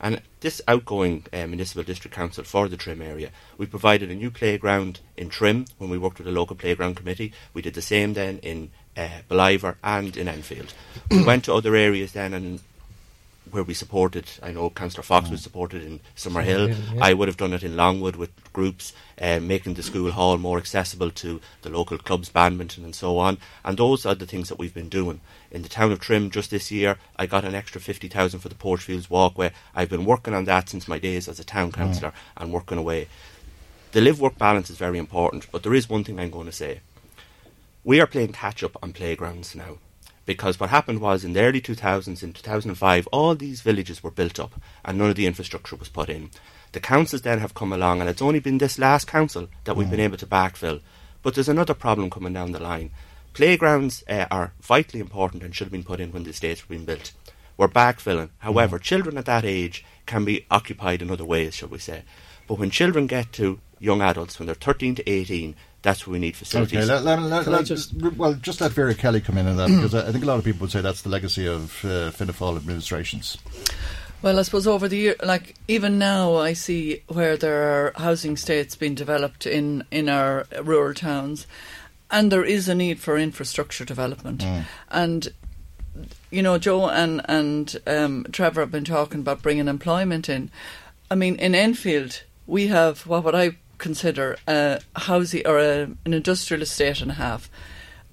And 0.00 0.22
this 0.40 0.60
outgoing 0.68 1.26
uh, 1.32 1.46
municipal 1.46 1.82
district 1.82 2.14
council 2.14 2.44
for 2.44 2.68
the 2.68 2.76
Trim 2.76 3.02
area, 3.02 3.30
we 3.56 3.66
provided 3.66 4.10
a 4.10 4.14
new 4.14 4.30
playground 4.30 5.00
in 5.16 5.28
Trim 5.28 5.66
when 5.78 5.90
we 5.90 5.98
worked 5.98 6.18
with 6.18 6.26
the 6.26 6.32
local 6.32 6.56
playground 6.56 6.96
committee. 6.96 7.32
We 7.52 7.62
did 7.62 7.74
the 7.74 7.82
same 7.82 8.14
then 8.14 8.38
in 8.38 8.70
uh, 8.96 9.20
and 9.84 10.16
in 10.16 10.28
Enfield. 10.28 10.74
we 11.10 11.22
went 11.22 11.44
to 11.44 11.54
other 11.54 11.76
areas 11.76 12.12
then 12.12 12.34
and 12.34 12.60
where 13.52 13.62
we 13.62 13.74
supported, 13.74 14.26
I 14.42 14.52
know 14.52 14.70
Councillor 14.70 15.02
Fox 15.02 15.30
was 15.30 15.42
supported 15.42 15.82
in 15.82 16.00
Summerhill. 16.16 16.68
Yeah. 16.68 17.00
I 17.00 17.14
would 17.14 17.28
have 17.28 17.36
done 17.36 17.52
it 17.52 17.62
in 17.62 17.76
Longwood 17.76 18.16
with 18.16 18.30
groups, 18.52 18.92
uh, 19.20 19.40
making 19.40 19.74
the 19.74 19.82
school 19.82 20.10
hall 20.10 20.38
more 20.38 20.58
accessible 20.58 21.10
to 21.12 21.40
the 21.62 21.70
local 21.70 21.98
clubs, 21.98 22.28
badminton 22.28 22.84
and 22.84 22.94
so 22.94 23.18
on. 23.18 23.38
And 23.64 23.78
those 23.78 24.06
are 24.06 24.14
the 24.14 24.26
things 24.26 24.48
that 24.48 24.58
we've 24.58 24.74
been 24.74 24.88
doing. 24.88 25.20
In 25.50 25.62
the 25.62 25.68
town 25.68 25.92
of 25.92 26.00
Trim 26.00 26.30
just 26.30 26.50
this 26.50 26.70
year, 26.70 26.98
I 27.16 27.26
got 27.26 27.44
an 27.44 27.54
extra 27.54 27.80
50,000 27.80 28.40
for 28.40 28.48
the 28.48 28.54
Porchfields 28.54 29.10
walkway. 29.10 29.52
I've 29.74 29.90
been 29.90 30.04
working 30.04 30.34
on 30.34 30.44
that 30.44 30.68
since 30.68 30.88
my 30.88 30.98
days 30.98 31.28
as 31.28 31.40
a 31.40 31.44
town 31.44 31.72
councillor 31.72 32.12
and 32.36 32.52
working 32.52 32.78
away. 32.78 33.08
The 33.92 34.00
live-work 34.00 34.36
balance 34.36 34.68
is 34.70 34.76
very 34.76 34.98
important, 34.98 35.50
but 35.50 35.62
there 35.62 35.74
is 35.74 35.88
one 35.88 36.04
thing 36.04 36.20
I'm 36.20 36.30
going 36.30 36.46
to 36.46 36.52
say. 36.52 36.80
We 37.84 38.00
are 38.00 38.06
playing 38.06 38.32
catch-up 38.32 38.76
on 38.82 38.92
playgrounds 38.92 39.54
now 39.54 39.78
because 40.28 40.60
what 40.60 40.68
happened 40.68 41.00
was 41.00 41.24
in 41.24 41.32
the 41.32 41.40
early 41.40 41.58
2000s, 41.58 42.22
in 42.22 42.34
2005, 42.34 43.06
all 43.06 43.34
these 43.34 43.62
villages 43.62 44.02
were 44.02 44.10
built 44.10 44.38
up 44.38 44.60
and 44.84 44.98
none 44.98 45.08
of 45.08 45.16
the 45.16 45.24
infrastructure 45.24 45.74
was 45.74 45.88
put 45.88 46.10
in. 46.10 46.28
The 46.72 46.80
councils 46.80 47.22
then 47.22 47.38
have 47.38 47.54
come 47.54 47.72
along, 47.72 48.02
and 48.02 48.10
it's 48.10 48.20
only 48.20 48.38
been 48.38 48.58
this 48.58 48.78
last 48.78 49.06
council 49.06 49.48
that 49.64 49.74
we've 49.74 49.90
been 49.90 50.00
able 50.00 50.18
to 50.18 50.26
backfill. 50.26 50.82
But 51.22 51.34
there's 51.34 51.48
another 51.48 51.72
problem 51.72 52.10
coming 52.10 52.34
down 52.34 52.52
the 52.52 52.60
line. 52.60 52.90
Playgrounds 53.32 54.04
uh, 54.06 54.26
are 54.30 54.52
vitally 54.60 55.00
important 55.00 55.42
and 55.42 55.54
should 55.54 55.64
have 55.64 55.72
been 55.72 55.82
put 55.82 55.98
in 55.98 56.12
when 56.12 56.24
the 56.24 56.30
estates 56.30 56.62
were 56.62 56.74
being 56.74 56.84
built. 56.84 57.12
We're 57.56 57.68
backfilling. 57.68 58.28
However, 58.40 58.78
children 58.78 59.16
at 59.16 59.24
that 59.24 59.46
age 59.46 59.82
can 60.04 60.26
be 60.26 60.44
occupied 60.50 61.00
in 61.00 61.10
other 61.10 61.24
ways, 61.24 61.54
shall 61.54 61.70
we 61.70 61.78
say. 61.78 62.02
But 62.46 62.58
when 62.58 62.68
children 62.68 63.06
get 63.06 63.32
to 63.32 63.60
young 63.78 64.02
adults, 64.02 64.38
when 64.38 64.44
they're 64.44 64.54
13 64.54 64.96
to 64.96 65.08
18, 65.08 65.56
that's 65.82 66.06
what 66.06 66.12
we 66.12 66.18
need 66.18 66.36
facilities. 66.36 66.76
Okay, 66.78 66.86
let, 66.86 67.04
let, 67.04 67.20
let, 67.22 67.44
Can 67.44 67.52
let- 67.52 67.64
just- 67.66 67.94
well, 68.16 68.34
just 68.34 68.60
let 68.60 68.72
Vera 68.72 68.94
Kelly 68.94 69.20
come 69.20 69.38
in 69.38 69.46
on 69.46 69.56
that 69.56 69.68
because 69.68 69.94
I 69.94 70.08
I 70.08 70.12
think 70.12 70.24
a 70.24 70.26
lot 70.26 70.38
of 70.38 70.44
people 70.44 70.62
would 70.62 70.70
say 70.72 70.80
that's 70.80 71.02
the 71.02 71.08
legacy 71.08 71.46
of 71.46 71.84
uh, 71.84 72.10
Fianna 72.10 72.32
Fáil 72.32 72.56
administrations. 72.56 73.38
Well, 74.20 74.38
I 74.40 74.42
suppose 74.42 74.66
over 74.66 74.88
the 74.88 74.96
year, 74.96 75.16
like 75.22 75.54
even 75.68 75.96
now, 75.98 76.34
I 76.34 76.52
see 76.52 77.02
where 77.06 77.36
there 77.36 77.62
are 77.62 77.92
housing 77.96 78.32
estates 78.32 78.74
being 78.74 78.96
developed 78.96 79.46
in 79.46 79.84
in 79.92 80.08
our 80.08 80.46
rural 80.62 80.92
towns, 80.94 81.46
and 82.10 82.32
there 82.32 82.44
is 82.44 82.68
a 82.68 82.74
need 82.74 82.98
for 82.98 83.16
infrastructure 83.16 83.84
development. 83.84 84.44
And 84.90 85.28
you 86.32 86.42
know, 86.42 86.58
Joe 86.58 86.88
and 86.88 87.20
and 87.28 87.76
um, 87.86 88.26
Trevor 88.32 88.62
have 88.62 88.72
been 88.72 88.84
talking 88.84 89.20
about 89.20 89.40
bringing 89.42 89.68
employment 89.68 90.28
in. 90.28 90.50
I 91.10 91.14
mean, 91.14 91.36
in 91.36 91.54
Enfield, 91.54 92.22
we 92.46 92.66
have 92.66 93.06
what 93.06 93.22
would 93.22 93.36
I 93.36 93.56
consider 93.78 94.36
a 94.46 94.80
housing 94.96 95.46
or 95.46 95.58
a, 95.58 95.82
an 96.04 96.12
industrial 96.12 96.62
estate 96.62 97.00
and 97.00 97.12
a 97.12 97.14
half, 97.14 97.50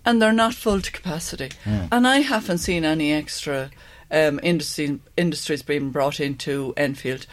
and 0.05 0.21
they're 0.21 0.31
not 0.31 0.53
full 0.53 0.81
to 0.81 0.91
capacity. 0.91 1.49
Mm. 1.63 1.89
And 1.91 2.07
I 2.07 2.19
haven't 2.19 2.59
seen 2.59 2.85
any 2.85 3.11
extra 3.11 3.71
um, 4.11 4.39
industry, 4.43 4.99
industries 5.17 5.63
being 5.63 5.91
brought 5.91 6.19
into 6.19 6.73
Enfield. 6.77 7.25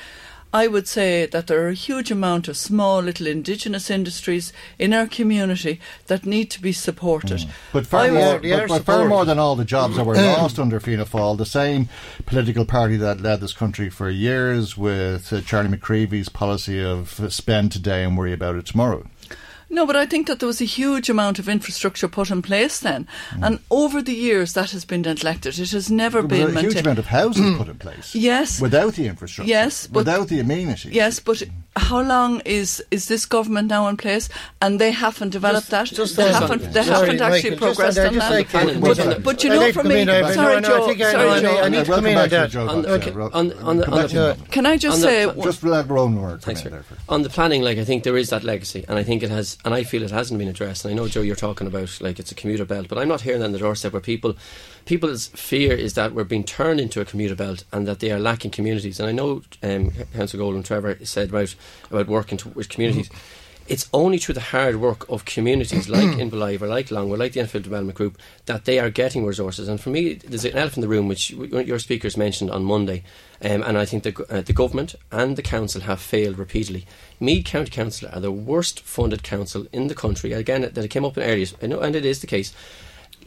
I 0.53 0.67
would 0.67 0.87
say 0.87 1.27
that 1.27 1.47
there 1.47 1.65
are 1.65 1.69
a 1.69 1.75
huge 1.75 2.11
amount 2.11 2.47
of 2.47 2.59
small 2.59 3.01
little 3.01 3.27
indigenous 3.27 3.91
industries 3.91 4.53
in 4.79 4.93
our 4.93 5.07
community 5.07 5.81
that 6.09 6.27
need 6.27 6.51
to 6.51 6.61
be 6.61 6.73
supported. 6.73 7.47
But 7.73 7.87
far, 7.87 8.01
I 8.01 8.11
more, 8.11 8.39
but, 8.39 8.69
but 8.69 8.85
far 8.85 9.09
more 9.09 9.25
than 9.25 9.39
all 9.39 9.57
the 9.57 9.65
jobs 9.65 9.97
that 9.97 10.05
were 10.05 10.15
lost 10.17 10.59
under 10.59 10.79
Fianna 10.79 11.07
Fáil, 11.07 11.39
the 11.39 11.47
same 11.47 11.89
political 12.27 12.67
party 12.67 12.97
that 12.99 13.21
led 13.21 13.41
this 13.41 13.55
country 13.55 13.89
for 13.89 14.11
years 14.11 14.77
with 14.77 15.33
uh, 15.33 15.41
Charlie 15.41 15.75
McCreevy's 15.75 16.29
policy 16.29 16.83
of 16.83 17.19
uh, 17.19 17.31
spend 17.31 17.73
today 17.73 18.05
and 18.05 18.19
worry 18.19 18.35
about 18.35 18.57
it 18.57 18.67
tomorrow. 18.67 19.07
No, 19.73 19.87
but 19.87 19.97
I 19.97 20.05
think 20.05 20.27
that 20.27 20.39
there 20.39 20.47
was 20.47 20.61
a 20.61 20.67
huge 20.67 21.09
amount 21.09 21.39
of 21.39 21.49
infrastructure 21.49 22.07
put 22.07 22.31
in 22.31 22.43
place 22.43 22.79
then, 22.79 23.09
mm. 23.31 23.47
and 23.47 23.59
over 23.71 24.03
the 24.03 24.13
years 24.13 24.53
that 24.53 24.71
has 24.73 24.85
been 24.85 25.01
neglected. 25.01 25.59
It 25.59 25.71
has 25.71 25.91
never 25.91 26.21
There 26.21 26.47
was 26.47 26.55
been 26.55 26.59
a 26.59 26.61
huge 26.61 26.77
amount 26.77 26.99
of 26.99 27.07
housing 27.07 27.57
put 27.57 27.69
in 27.69 27.79
place. 27.87 28.15
Yes, 28.15 28.61
Without 28.61 28.93
the 28.95 29.07
infrastructure. 29.07 29.49
Yes, 29.49 29.87
but- 29.87 30.01
without 30.01 30.29
the 30.29 30.41
amenities. 30.41 30.93
Yes, 30.93 31.21
but 31.21 31.39
mm. 31.39 31.51
How 31.75 32.03
long 32.03 32.41
is 32.45 32.83
is 32.91 33.09
this 33.09 33.25
government 33.25 33.69
now 33.69 33.89
in 33.89 33.97
place? 33.97 34.29
And 34.61 34.79
they 34.79 34.91
haven't 34.91 35.31
developed 35.31 35.71
that. 35.71 35.87
just 35.87 36.17
they 36.17 36.31
haven't. 36.31 36.61
They 36.73 36.83
Sorry, 36.83 37.17
haven't 37.17 37.21
actually 37.23 37.51
Michael, 37.51 37.67
progressed 37.69 37.99
on 37.99 38.07
on 38.09 38.15
that, 38.15 38.49
that. 38.53 38.67
like- 38.67 38.81
but, 38.81 38.97
But- 38.99 39.23
but 39.23 39.45
you 39.45 39.51
know, 39.51 39.59
like 39.59 39.75
for 39.75 39.83
me, 39.85 40.05
come 40.05 40.15
in, 40.15 40.25
I- 40.25 40.35
sorry, 40.35 40.61
no, 40.61 40.69
no, 40.69 40.79
Joe. 40.81 40.87
think 40.89 41.01
I 41.01 41.13
sorry, 41.13 41.29
I 41.31 41.35
need- 41.37 41.43
Joe. 41.43 41.63
I 41.63 41.69
need 41.71 41.85
to 41.87 41.93
come 41.93 42.07
in 42.07 42.19
on 42.19 42.29
that. 42.29 42.55
Okay, 42.57 42.93
okay, 42.93 43.11
Ro- 43.13 43.31
on, 43.33 43.53
on, 43.55 43.77
the- 43.79 43.85
come 43.85 43.95
on 43.95 44.01
back 44.01 44.11
to 44.11 44.17
the, 44.17 44.37
you. 44.39 44.45
Can 44.51 44.67
I 44.67 44.77
just 44.77 45.01
say- 45.01 45.25
the, 45.25 45.43
Just 45.43 45.63
let 45.65 45.89
Rowan 45.89 46.17
word 46.21 46.31
come 46.31 46.39
Thanks, 46.41 46.61
in 46.61 46.65
sir. 46.67 46.71
there. 46.71 46.83
first. 46.83 47.01
On 47.09 47.23
the 47.23 47.31
planning, 47.31 47.63
like 47.63 47.79
I 47.79 47.85
think 47.85 48.05
there 48.05 48.17
is 48.19 48.29
that 48.31 48.45
legacy, 48.45 48.85
and 48.89 48.99
I 48.99 49.03
think 49.03 49.23
it 49.23 49.31
has, 49.31 49.57
and 49.65 49.73
I 49.73 49.83
feel 49.85 50.03
it 50.03 50.11
hasn't 50.11 50.39
been 50.39 50.49
addressed. 50.49 50.85
And 50.85 50.93
I 50.93 50.97
know 50.97 51.09
Joe, 51.09 51.23
you're 51.23 51.37
talking 51.37 51.67
about 51.67 51.99
like 52.03 52.19
it's 52.19 52.31
a 52.31 52.35
commuter 52.35 52.67
belt, 52.67 52.89
but 52.89 52.99
I'm 52.99 53.09
not 53.09 53.23
hearing 53.23 53.41
that 53.41 53.47
on 53.47 53.53
the 53.53 53.59
doorstep 53.59 53.93
where 53.95 54.01
people, 54.01 54.35
people's 54.85 55.29
fear 55.29 55.73
is 55.73 55.95
that 55.95 56.13
we're 56.13 56.25
being 56.25 56.45
turned 56.45 56.81
into 56.81 57.01
a 57.01 57.05
commuter 57.05 57.35
belt 57.35 57.65
and 57.73 57.87
that 57.87 58.01
they 58.01 58.11
are 58.11 58.19
lacking 58.19 58.51
communities. 58.51 59.01
And 59.01 59.09
I 59.09 59.13
know 59.13 59.43
um, 59.63 59.93
Councillor 60.15 60.43
Golden 60.43 60.63
Trevor 60.63 60.99
said 61.05 61.31
about 61.31 61.55
about 61.91 62.09
working 62.09 62.39
to, 62.39 62.49
with 62.51 62.69
communities. 62.69 63.11
It's 63.69 63.89
only 63.95 64.19
through 64.19 64.35
the 64.35 64.41
hard 64.41 64.81
work 64.81 65.09
of 65.09 65.25
communities 65.25 65.89
like 65.89 66.19
in 66.19 66.31
Ballivor, 66.31 66.69
like 66.69 66.91
Longwood, 66.91 67.21
like 67.21 67.33
the 67.33 67.41
Enfield 67.41 67.63
Development 67.63 67.97
Group, 67.97 68.19
that 68.47 68.65
they 68.65 68.81
are 68.81 68.91
getting 68.91 69.25
resources. 69.25 69.69
And 69.69 69.81
for 69.81 69.91
me, 69.91 70.15
there's 70.15 70.45
an 70.45 70.57
elephant 70.57 70.79
in 70.79 70.81
the 70.83 70.89
room, 70.89 71.07
which 71.07 71.31
your 71.31 71.79
speakers 71.79 72.17
mentioned 72.17 72.51
on 72.51 72.65
Monday, 72.65 73.05
um, 73.41 73.63
and 73.63 73.79
I 73.79 73.85
think 73.85 74.03
the, 74.03 74.27
uh, 74.29 74.41
the 74.41 74.53
government 74.53 74.97
and 75.13 75.37
the 75.37 75.43
council 75.43 75.83
have 75.83 76.01
failed 76.01 76.39
repeatedly. 76.39 76.87
Meath 77.21 77.45
County 77.45 77.71
Council 77.71 78.09
are 78.13 78.21
the 78.21 78.33
worst 78.33 78.81
funded 78.81 79.23
council 79.23 79.67
in 79.73 79.87
the 79.87 79.95
country. 79.95 80.33
Again, 80.33 80.63
that 80.63 80.77
it 80.77 80.89
came 80.89 81.05
up 81.05 81.17
in 81.17 81.23
areas, 81.23 81.55
I 81.63 81.69
know, 81.69 81.81
and 81.81 81.95
it 81.95 82.05
is 82.05 82.21
the 82.21 82.27
case. 82.27 82.53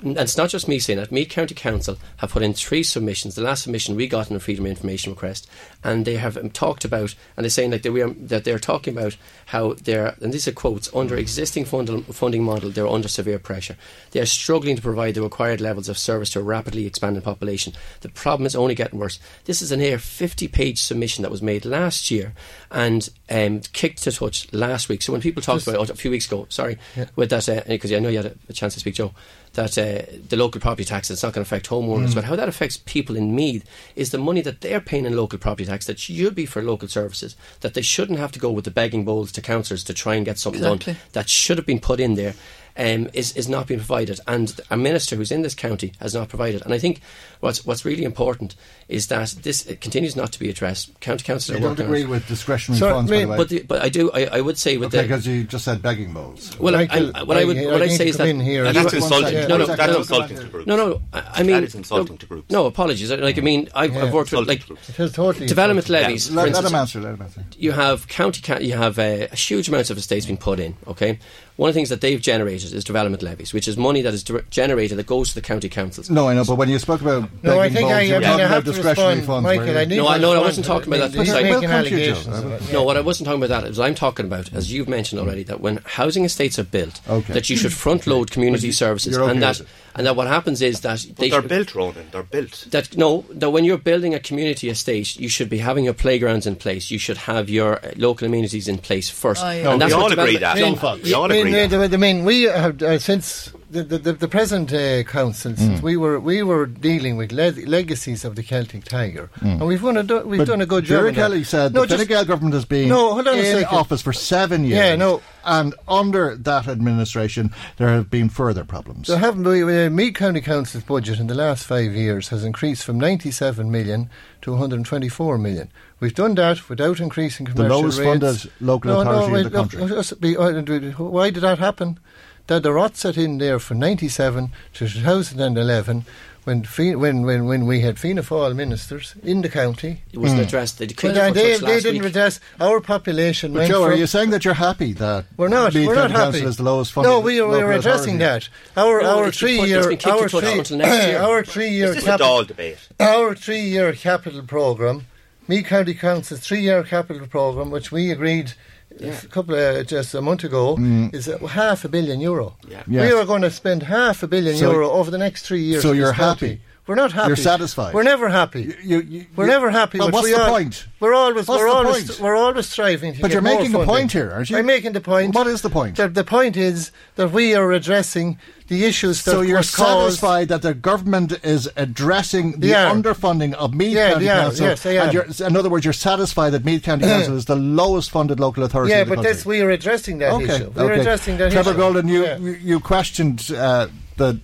And 0.01 0.17
it's 0.17 0.37
not 0.37 0.49
just 0.49 0.67
me 0.67 0.79
saying 0.79 0.99
that. 0.99 1.11
Meath 1.11 1.29
County 1.29 1.55
Council 1.55 1.97
have 2.17 2.31
put 2.31 2.43
in 2.43 2.53
three 2.53 2.83
submissions. 2.83 3.35
The 3.35 3.41
last 3.41 3.63
submission 3.63 3.95
we 3.95 4.07
got 4.07 4.29
in 4.29 4.35
a 4.35 4.39
Freedom 4.39 4.65
of 4.65 4.71
Information 4.71 5.11
request, 5.13 5.47
and 5.83 6.05
they 6.05 6.15
have 6.15 6.37
um, 6.37 6.49
talked 6.49 6.85
about, 6.85 7.15
and 7.35 7.43
they're 7.43 7.49
saying 7.49 7.71
like 7.71 7.81
they, 7.83 7.89
are, 8.01 8.09
that 8.09 8.43
they're 8.43 8.59
talking 8.59 8.97
about 8.97 9.17
how 9.47 9.73
they're, 9.73 10.15
and 10.21 10.33
these 10.33 10.47
are 10.47 10.51
quotes, 10.51 10.93
under 10.93 11.15
existing 11.15 11.65
fund, 11.65 12.05
funding 12.07 12.43
model, 12.43 12.69
they're 12.69 12.87
under 12.87 13.07
severe 13.07 13.39
pressure. 13.39 13.75
They 14.11 14.19
are 14.19 14.25
struggling 14.25 14.75
to 14.75 14.81
provide 14.81 15.15
the 15.15 15.21
required 15.21 15.61
levels 15.61 15.89
of 15.89 15.97
service 15.97 16.31
to 16.31 16.39
a 16.39 16.43
rapidly 16.43 16.85
expanding 16.85 17.21
population. 17.21 17.73
The 18.01 18.09
problem 18.09 18.45
is 18.45 18.55
only 18.55 18.75
getting 18.75 18.99
worse. 18.99 19.19
This 19.45 19.61
is 19.61 19.71
an 19.71 19.81
air 19.81 19.97
50 19.99 20.47
page 20.47 20.81
submission 20.81 21.21
that 21.23 21.31
was 21.31 21.41
made 21.41 21.65
last 21.65 22.11
year 22.11 22.33
and 22.71 23.09
um, 23.29 23.61
kicked 23.73 24.03
to 24.03 24.11
touch 24.11 24.51
last 24.53 24.89
week. 24.89 25.01
So 25.01 25.11
when 25.11 25.21
people 25.21 25.41
talked 25.41 25.67
about 25.67 25.81
it 25.81 25.89
a 25.89 25.95
few 25.95 26.11
weeks 26.11 26.27
ago, 26.27 26.45
sorry, 26.49 26.77
Yeah. 26.95 27.05
with 27.15 27.29
that, 27.29 27.65
because 27.67 27.91
I 27.91 27.99
know 27.99 28.09
you 28.09 28.17
had 28.17 28.25
a, 28.27 28.35
a 28.49 28.53
chance 28.53 28.73
to 28.73 28.79
speak, 28.79 28.95
Joe, 28.95 29.13
that 29.56 29.78
uh, 29.78 30.03
the 30.30 30.38
local 30.38 30.62
property 30.62 30.86
tax 30.86 31.10
it's 31.12 31.24
not 31.24 31.34
going 31.34 31.43
to 31.43 31.47
affect 31.47 31.68
homeowners, 31.70 32.10
Mm. 32.12 32.16
but 32.16 32.24
how 32.26 32.36
that 32.36 32.47
affects 32.47 32.78
people 32.78 33.16
in 33.16 33.36
Meath 33.36 33.66
is 33.95 34.12
the 34.12 34.18
money 34.18 34.41
that 34.41 34.62
they're 34.62 34.80
paying 34.82 35.06
in 35.06 35.16
local 35.16 35.39
property 35.39 35.66
tax 35.66 35.86
that 35.88 35.99
should 35.99 36.36
be 36.36 36.45
for 36.45 36.62
local 36.62 36.88
services, 36.88 37.36
that 37.62 37.74
they 37.74 37.82
shouldn't 37.82 38.20
have 38.20 38.32
to 38.34 38.39
go 38.39 38.51
with 38.51 38.66
the 38.66 38.72
begging 38.72 39.03
bowls 39.06 39.32
to 39.34 39.41
councillors 39.41 39.84
to 39.86 39.93
try 39.93 40.16
and 40.16 40.26
get 40.26 40.38
something 40.39 40.62
Exactly. 40.64 40.93
done 40.93 41.01
that 41.14 41.30
should 41.30 41.58
have 41.58 41.66
been 41.66 41.80
put 41.80 41.99
in 41.99 42.16
there. 42.16 42.36
Um, 42.78 43.07
is, 43.13 43.32
is 43.38 43.47
not 43.47 43.67
being 43.67 43.80
provided, 43.80 44.19
and 44.28 44.59
a 44.69 44.76
minister 44.76 45.15
who's 45.15 45.32
in 45.32 45.43
this 45.43 45.55
county 45.55 45.93
has 46.01 46.13
not 46.13 46.28
provided. 46.28 46.61
And 46.65 46.73
I 46.73 46.78
think 46.78 46.99
what's 47.39 47.65
what's 47.65 47.86
really 47.86 48.03
important 48.03 48.53
is 48.89 49.07
that 49.07 49.30
this 49.43 49.63
continues 49.80 50.17
not 50.17 50.34
to 50.34 50.39
be 50.39 50.49
addressed. 50.49 50.99
County 50.99 51.23
councils 51.23 51.57
You 51.57 51.65
are 51.65 51.69
don't 51.69 51.69
working 51.71 51.86
on 51.86 51.91
agree 51.91 52.01
it. 52.03 52.09
with 52.09 52.28
discretionary 52.28 52.80
So, 52.80 52.89
funds, 52.91 53.09
by 53.09 53.19
the 53.21 53.26
way. 53.28 53.38
but, 53.38 53.47
the, 53.47 53.61
but 53.61 53.82
I 53.82 53.88
do. 53.88 54.11
I, 54.11 54.26
I 54.26 54.41
would 54.41 54.57
say 54.57 54.76
with 54.76 54.89
okay, 54.89 54.97
the 54.97 55.03
because 55.07 55.26
you 55.26 55.45
just 55.45 55.63
said 55.63 55.82
begging 55.82 56.11
bowls. 56.13 56.59
well, 56.59 56.76
I, 56.76 56.86
I, 56.91 57.23
what 57.23 57.38
I 57.38 57.45
would 57.45 57.55
what 57.55 57.82
I 57.82 57.88
say 57.88 58.09
is 58.09 58.17
that 58.17 58.26
That's 58.73 58.93
insulting 58.93 59.32
to 59.36 59.47
No, 59.47 59.55
no, 59.57 59.65
groups. 59.67 59.78
That's 59.78 59.93
no, 59.93 59.97
insulting 59.99 60.38
to 60.38 60.43
groups. 60.47 60.67
No, 60.67 60.76
no, 60.76 61.01
I, 61.13 61.23
I 61.36 61.43
mean 61.43 61.55
That 61.55 61.63
is 61.63 61.76
insulting 61.76 62.15
no, 62.15 62.17
to 62.17 62.26
groups. 62.26 62.51
No, 62.51 62.65
apologies. 62.65 63.09
I- 63.09 63.15
Like 63.15 63.38
I 63.38 63.41
mean, 63.41 63.69
I've, 63.73 63.93
Yeah. 63.93 64.03
I've 64.03 64.13
worked 64.13 64.34
with 64.34 64.49
like 64.49 64.65
totally 65.13 65.47
development 65.47 65.88
insulting. 65.88 66.07
levies. 66.07 66.28
Yeah, 66.28 66.32
for 66.32 66.36
let- 66.36 66.41
let 66.43 66.47
instance, 66.49 66.69
him 66.71 66.76
answer, 66.76 66.99
let 66.99 67.13
him 67.13 67.21
answer. 67.21 67.45
You 67.57 67.71
have 67.71 68.07
county, 68.09 68.65
you 68.65 68.73
have 68.76 68.99
uh, 68.99 69.28
a 69.32 69.36
huge 69.38 69.69
amounts 69.69 69.89
of 69.91 69.97
estates 69.97 70.26
being 70.26 70.38
put 70.38 70.59
in. 70.59 70.76
Okay, 70.88 71.19
one 71.58 71.70
of 71.70 71.74
the 71.74 71.78
things 71.80 71.89
that 71.89 72.01
they've 72.01 72.22
generated 72.22 72.74
is 72.74 72.84
development 72.84 73.24
levies, 73.24 73.53
which 73.53 73.68
is 73.68 73.78
money 73.78 74.01
that 74.01 74.14
is 74.14 74.24
dir- 74.24 74.43
generated 74.49 74.97
that 74.97 75.08
goes 75.08 75.30
to 75.30 75.36
the 75.36 75.41
county 75.41 75.70
councils. 75.70 76.10
No, 76.10 76.28
I 76.28 76.34
know, 76.34 76.43
but 76.43 76.56
when 76.56 76.70
you 76.70 76.80
spoke 76.80 77.01
about 77.01 77.30
No, 77.43 77.60
I 77.60 77.70
think 77.70 77.82
bowls, 77.88 77.93
I- 77.93 78.01
you 78.01 78.14
I 78.16 78.18
were 78.18 78.20
mean, 78.22 78.30
I 78.30 78.32
talking 78.32 78.39
have 78.39 78.51
about 78.51 78.66
to 78.66 78.72
discretionary 78.74 79.16
respond, 79.18 79.43
funds. 79.45 79.58
Michael, 79.60 79.78
I 79.78 79.86
need 79.86 79.95
No, 79.97 80.08
I, 80.08 80.18
no, 80.18 80.34
I 80.34 80.39
wasn't 80.39 80.66
talking 80.66 80.88
about 80.93 81.12
that 81.12 81.18
He's 81.18 81.30
precisely. 81.30 81.51
making 81.51 81.70
allegations 81.70 82.28
of 82.28 82.51
it, 82.51 82.74
No, 82.74 82.84
what 82.84 82.97
I 82.97 83.01
wasn't 83.01 83.28
talking 83.28 83.41
about 83.43 83.62
that 83.62 83.70
is 83.72 83.80
I'm 83.80 83.95
talking 83.95 84.26
about, 84.26 84.51
as 84.53 84.72
you've 84.72 84.89
mentioned 84.89 85.22
already, 85.22 85.43
that 85.43 85.62
when 85.62 85.80
housing 85.86 86.26
estates 86.26 86.60
are 86.60 86.64
built, 86.64 86.99
Okay. 87.10 87.34
that 87.34 87.49
you 87.49 87.56
should 87.56 87.74
front 87.74 88.06
load 88.06 88.32
community 88.32 88.72
services, 88.72 89.14
you're 89.14 89.24
okay 89.24 89.32
and 89.32 89.41
that 89.41 89.60
with 89.60 89.68
it. 89.68 89.74
And 89.95 90.05
that 90.05 90.15
what 90.15 90.27
happens 90.27 90.61
is 90.61 90.81
that 90.81 91.05
But 91.07 91.15
they 91.17 91.29
they're 91.29 91.41
should- 91.41 91.49
built, 91.49 91.75
Ronan. 91.75 92.07
They're 92.11 92.23
built. 92.23 92.67
that 92.71 92.95
no, 92.97 93.25
that 93.29 93.49
when 93.51 93.63
you're 93.65 93.77
building 93.77 94.13
a 94.13 94.19
community 94.19 94.69
estate, 94.69 95.17
you 95.19 95.29
should 95.29 95.49
be 95.49 95.57
having 95.59 95.85
your 95.85 95.93
playgrounds 95.93 96.45
in 96.45 96.55
place. 96.55 96.91
You 96.91 96.99
should 96.99 97.17
have 97.17 97.49
your 97.49 97.77
uh, 97.77 97.91
local 97.95 98.27
amenities 98.27 98.67
in 98.67 98.77
place 98.77 99.09
first. 99.09 99.43
Oh, 99.43 99.49
yeah. 99.51 99.71
And 99.71 99.81
that's 99.81 99.93
we 99.95 100.01
all 100.01 100.11
agree 100.11 100.33
development- 100.33 100.81
that. 100.81 100.97
No, 100.97 101.03
We 101.03 101.13
all 101.13 101.25
I 101.25 101.27
mean, 101.29 101.47
agree 101.47 101.63
uh, 101.63 101.67
that. 101.87 101.93
I 101.93 101.97
mean, 101.97 102.25
we 102.25 102.43
have 102.43 102.81
uh, 102.83 102.99
since 102.99 103.51
the, 103.70 103.84
the, 103.84 103.97
the, 103.97 104.13
the 104.13 104.28
present 104.28 104.72
uh, 104.72 105.03
council, 105.03 105.55
since 105.55 105.80
Mm. 105.80 105.82
we 105.82 105.97
were 105.97 106.20
we 106.20 106.43
were 106.43 106.66
dealing 106.66 107.18
with 107.18 107.32
le- 107.32 107.51
legacies 107.66 108.24
of 108.24 108.36
the 108.36 108.43
Celtic 108.43 108.84
Tiger, 108.84 109.30
Mm. 109.41 109.59
and 109.59 109.61
we've 109.68 109.82
done 109.82 109.97
a 109.97 110.03
do- 110.03 110.22
we've 110.26 110.39
But 110.39 110.47
done 110.47 110.61
a 110.61 110.66
good 110.66 110.84
job. 110.86 110.97
Jerry 110.99 111.09
of 111.09 111.16
that. 111.16 111.22
Kelly 111.22 111.43
said 111.43 111.74
no, 111.74 111.86
the 111.86 111.97
Fine 111.97 112.07
Gael 112.07 112.26
government 112.26 112.53
has 112.53 112.66
been 112.66 112.89
No, 112.89 113.13
hold 113.13 113.28
on 113.28 113.38
in 113.39 113.66
office 113.66 114.01
for 114.01 114.13
seven 114.13 114.63
years. 114.63 114.78
Yeah, 114.78 114.95
no. 114.95 115.22
And 115.43 115.76
under 115.88 116.36
that 116.38 116.68
administration, 116.68 117.51
there 117.78 117.89
have 117.89 118.09
been 118.09 118.30
further 118.30 118.63
problems. 118.63 119.07
Haven't 119.09 119.43
we? 119.47 119.61
Uh, 119.63 119.89
Meath 119.89 120.16
County 120.16 120.41
Council's 120.41 120.84
budget 120.84 121.20
in 121.20 121.28
the 121.28 121.36
last 121.36 121.66
five 121.66 121.93
years 121.93 122.30
has 122.30 122.43
increased 122.43 122.84
from 122.84 122.99
97 122.99 123.70
million 123.72 124.09
to 124.41 124.51
124 124.51 125.38
million. 125.38 125.70
We've 125.99 126.13
done 126.16 126.36
that 126.36 126.68
without 126.70 126.99
increasing 126.99 127.45
commercial 127.45 127.80
lowest 127.82 127.99
rates. 127.99 128.09
funded 128.20 128.51
local 128.59 128.91
no, 128.91 129.01
authority 129.01 129.32
no, 129.32 129.38
in 129.38 129.43
the 129.43 129.49
country. 129.49 129.82
let's 129.84 130.11
be- 130.13 130.36
uh, 130.38 130.51
why 130.97 131.30
did 131.30 131.41
that 131.41 131.59
happen? 131.59 131.99
That 132.47 132.61
the 132.63 132.71
rot 132.71 132.95
set 132.95 133.17
in 133.17 133.39
there 133.39 133.59
from 133.59 133.79
97 133.79 134.51
to 134.75 134.87
2011 134.87 136.05
when 136.43 136.63
Fi- 136.63 136.93
when 136.93 137.23
when 137.23 137.45
when 137.47 137.65
we 137.65 137.79
had 137.81 137.97
Fianna 137.97 138.21
Fáil 138.21 138.55
ministers 138.55 139.15
in 139.23 139.41
the 139.41 139.49
county. 139.49 140.03
It 140.13 140.19
wasn't 140.19 140.41
Hmm. 140.41 140.47
addressed. 140.47 140.77
They 140.77 140.85
Well, 141.01 141.33
they, 141.33 141.57
they, 141.57 141.79
didn't 141.79 142.03
week. 142.03 142.11
address 142.11 142.39
our 142.61 142.79
population. 142.81 143.51
But 143.53 143.67
Joe, 143.67 143.81
are 143.83 143.95
you 143.95 144.05
saying 144.05 144.29
that 144.29 144.45
you're 144.45 144.53
happy 144.53 144.93
that 144.93 145.25
we're 145.37 145.47
not. 145.47 145.73
Meath 145.73 145.87
we're 145.87 145.95
not 145.95 146.11
happy. 146.11 146.33
Council 146.33 146.47
is 146.49 146.57
the 146.57 146.63
lowest 146.63 146.93
funded 146.93 147.09
No, 147.09 147.19
we 147.19 147.39
are, 147.39 147.47
we 147.47 147.57
are 147.61 147.71
addressing 147.71 148.21
authority? 148.21 148.49
that. 148.75 148.79
Our 148.79 149.01
No, 149.01 149.23
our 149.23 149.31
three 149.31 149.57
put- 149.57 149.69
year 149.69 149.77
it's 149.79 149.87
been 149.87 149.97
kicked 149.97 150.13
our 150.21 150.29
three 150.29 150.59
until 150.59 150.77
year. 150.85 151.17
our 151.19 151.43
three 151.43 151.69
year 151.69 151.87
This 151.95 152.03
is 152.03 152.07
a 152.09 152.17
dull 152.19 152.43
debate. 152.43 152.77
our 152.99 153.33
three 153.33 153.61
year 153.61 153.91
capital 153.93 154.43
program, 154.43 155.07
Meath 155.47 155.65
County 155.65 155.95
Council's 155.95 156.41
three 156.41 156.61
year 156.61 156.83
capital 156.83 157.25
program, 157.25 157.71
which 157.71 157.91
we 157.91 158.11
agreed. 158.11 158.53
A 159.01 159.27
couple 159.27 159.55
of 159.55 159.87
just 159.87 160.13
a 160.15 160.21
month 160.21 160.43
ago 160.43 160.77
is 161.13 161.27
uh, 161.27 161.37
half 161.47 161.83
a 161.85 161.89
billion 161.89 162.19
euro. 162.21 162.55
Yeah. 162.67 162.83
We 162.87 163.11
are 163.11 163.25
going 163.25 163.41
to 163.41 163.51
spend 163.51 163.83
half 163.83 164.23
a 164.23 164.27
billion 164.27 164.55
So- 164.57 164.71
euro 164.71 164.89
over 164.91 165.11
the 165.11 165.17
next 165.17 165.45
three 165.47 165.61
years. 165.63 165.81
so 165.83 165.91
you're 165.91 166.07
this 166.13 166.17
happy? 166.17 166.61
We're 166.88 166.93
not 166.95 167.13
happy. 167.13 167.29
You're 167.29 167.36
satisfied? 167.38 167.95
We're 167.95 168.03
never 168.03 168.29
happy. 168.29 168.75
You- 168.83 168.99
you- 169.01 169.25
we're 169.36 169.47
never 169.47 169.71
happy. 169.71 169.97
Well, 169.97 170.11
what's 170.11 170.25
we 170.25 170.33
the 170.33 170.41
are, 170.43 170.49
point? 170.49 170.86
We're 170.99 171.15
always 171.15 171.47
What's 171.47 171.59
we're 171.59 171.67
the 171.67 171.73
always 171.73 172.07
point? 172.09 172.19
we're 172.19 172.36
always 172.36 172.67
striving 172.67 173.15
to 173.15 173.21
But 173.21 173.31
you're 173.31 173.41
making 173.41 173.69
a 173.73 173.79
funding. 173.79 173.88
point 173.88 174.11
here, 174.11 174.31
aren't 174.31 174.51
you? 174.51 174.57
I'm 174.57 174.67
making 174.67 174.93
the 174.93 175.01
point. 175.01 175.33
What 175.33 175.47
is 175.47 175.63
the 175.63 175.71
point? 175.71 175.95
The, 175.97 176.09
the 176.09 176.23
point 176.23 176.55
is 176.55 176.91
that 177.15 177.31
we 177.31 177.55
are 177.55 177.71
addressing 177.71 178.38
the 178.67 178.86
issues 178.86 179.23
that 179.23 179.31
So 179.31 179.41
you're 179.41 179.63
satisfied 179.63 180.47
that 180.49 180.61
the 180.61 180.75
government 180.75 181.33
is 181.43 181.67
addressing 181.75 182.59
the 182.59 182.75
are. 182.75 182.93
underfunding 182.93 183.53
of 183.53 183.73
Meath 183.73 183.93
Yeah, 183.95 184.11
County 184.13 184.29
are. 184.29 184.41
Council? 184.43 184.65
Yes, 184.67 184.86
and 184.86 185.13
you're, 185.13 185.25
in 185.47 185.57
other 185.57 185.69
words, 185.69 185.86
you're 185.86 185.93
satisfied 185.93 186.51
that 186.51 186.65
Meath 186.65 186.83
County 186.83 187.05
Council 187.13 187.36
is 187.36 187.45
the 187.45 187.55
lowest 187.55 188.11
funded 188.11 188.39
local 188.39 188.63
authority 188.63 188.91
Yeah, 188.91 189.01
in 189.01 189.09
the 189.09 189.15
but 189.15 189.23
that's 189.23 189.43
we 189.45 189.61
are 189.61 189.71
addressing 189.71 190.19
that 190.19 190.33
okay, 190.33 190.55
issue. 190.55 190.71
We're 190.75 190.91
okay. 190.91 191.01
addressing 191.01 191.38
that 191.38 191.51
Trevor 191.51 191.71
issue. 191.71 191.77
Golden, 191.79 192.07
you, 192.07 192.23
Yeah. 192.25 192.38
you, 192.38 192.51
you 192.51 192.79
questioned 192.79 193.51
uh, 193.55 193.88
the 194.17 194.39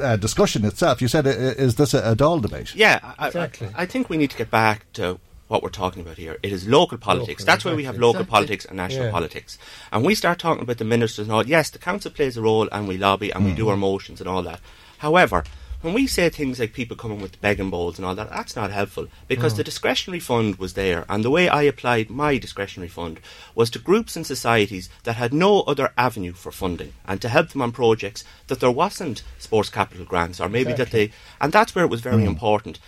uh, 0.00 0.16
discussion 0.16 0.64
itself. 0.64 1.00
You 1.02 1.08
said, 1.08 1.26
is 1.26 1.74
this 1.76 1.94
a, 1.94 2.10
a 2.12 2.14
dull 2.14 2.40
debate? 2.40 2.74
Yeah, 2.74 3.00
I, 3.18 3.26
Exactly. 3.28 3.68
I, 3.74 3.82
I 3.82 3.86
think 3.86 4.08
we 4.10 4.16
need 4.16 4.30
to 4.30 4.36
get 4.36 4.50
back 4.50 4.90
to 4.94 5.18
what 5.48 5.62
we're 5.62 5.68
talking 5.70 6.02
about 6.02 6.16
here. 6.16 6.38
It 6.42 6.52
is 6.52 6.66
local 6.66 6.98
politics. 6.98 7.42
Local, 7.42 7.46
That's 7.46 7.64
why 7.64 7.74
we 7.74 7.84
have 7.84 7.96
local 7.98 8.20
Exactly. 8.22 8.30
politics 8.32 8.64
and 8.64 8.76
national 8.76 9.06
Yeah. 9.06 9.10
politics. 9.12 9.58
And 9.92 10.04
we 10.04 10.14
start 10.14 10.38
talking 10.38 10.62
about 10.62 10.78
the 10.78 10.84
ministers 10.84 11.26
and 11.26 11.32
all. 11.34 11.46
Yes, 11.46 11.70
the 11.70 11.78
council 11.78 12.10
plays 12.10 12.36
a 12.36 12.42
role 12.42 12.68
and 12.72 12.88
we 12.88 12.96
lobby 12.98 13.30
and 13.30 13.44
we 13.44 13.52
Mm. 13.52 13.56
do 13.56 13.68
our 13.68 13.76
motions 13.76 14.20
and 14.20 14.28
all 14.28 14.42
that. 14.42 14.60
However, 14.98 15.44
when 15.86 15.94
we 15.94 16.08
say 16.08 16.28
things 16.28 16.58
like 16.58 16.72
people 16.72 16.96
coming 16.96 17.20
with 17.20 17.40
begging 17.40 17.70
bowls 17.70 17.96
and 17.96 18.04
all 18.04 18.16
that, 18.16 18.28
that's 18.28 18.56
not 18.56 18.72
helpful 18.72 19.06
because 19.28 19.54
Mm. 19.54 19.58
the 19.58 19.64
discretionary 19.64 20.18
fund 20.18 20.56
was 20.56 20.72
there, 20.72 21.04
and 21.08 21.24
the 21.24 21.30
way 21.30 21.48
I 21.48 21.62
applied 21.62 22.10
my 22.10 22.38
discretionary 22.38 22.88
fund 22.88 23.20
was 23.54 23.70
to 23.70 23.78
groups 23.78 24.16
and 24.16 24.26
societies 24.26 24.88
that 25.04 25.14
had 25.14 25.32
no 25.32 25.60
other 25.62 25.92
avenue 25.96 26.32
for 26.32 26.50
funding, 26.50 26.92
and 27.06 27.22
to 27.22 27.28
help 27.28 27.50
them 27.50 27.62
on 27.62 27.70
projects 27.70 28.24
that 28.48 28.58
there 28.58 28.70
wasn't 28.70 29.22
sports 29.38 29.68
capital 29.70 30.04
grants, 30.04 30.40
or 30.40 30.48
maybe 30.48 30.72
that 30.72 30.90
they, 30.90 31.12
and 31.40 31.52
that's 31.52 31.74
where 31.76 31.84
it 31.84 31.90
was 31.90 32.00
very 32.00 32.24
Mm. 32.24 32.26
important. 32.34 32.80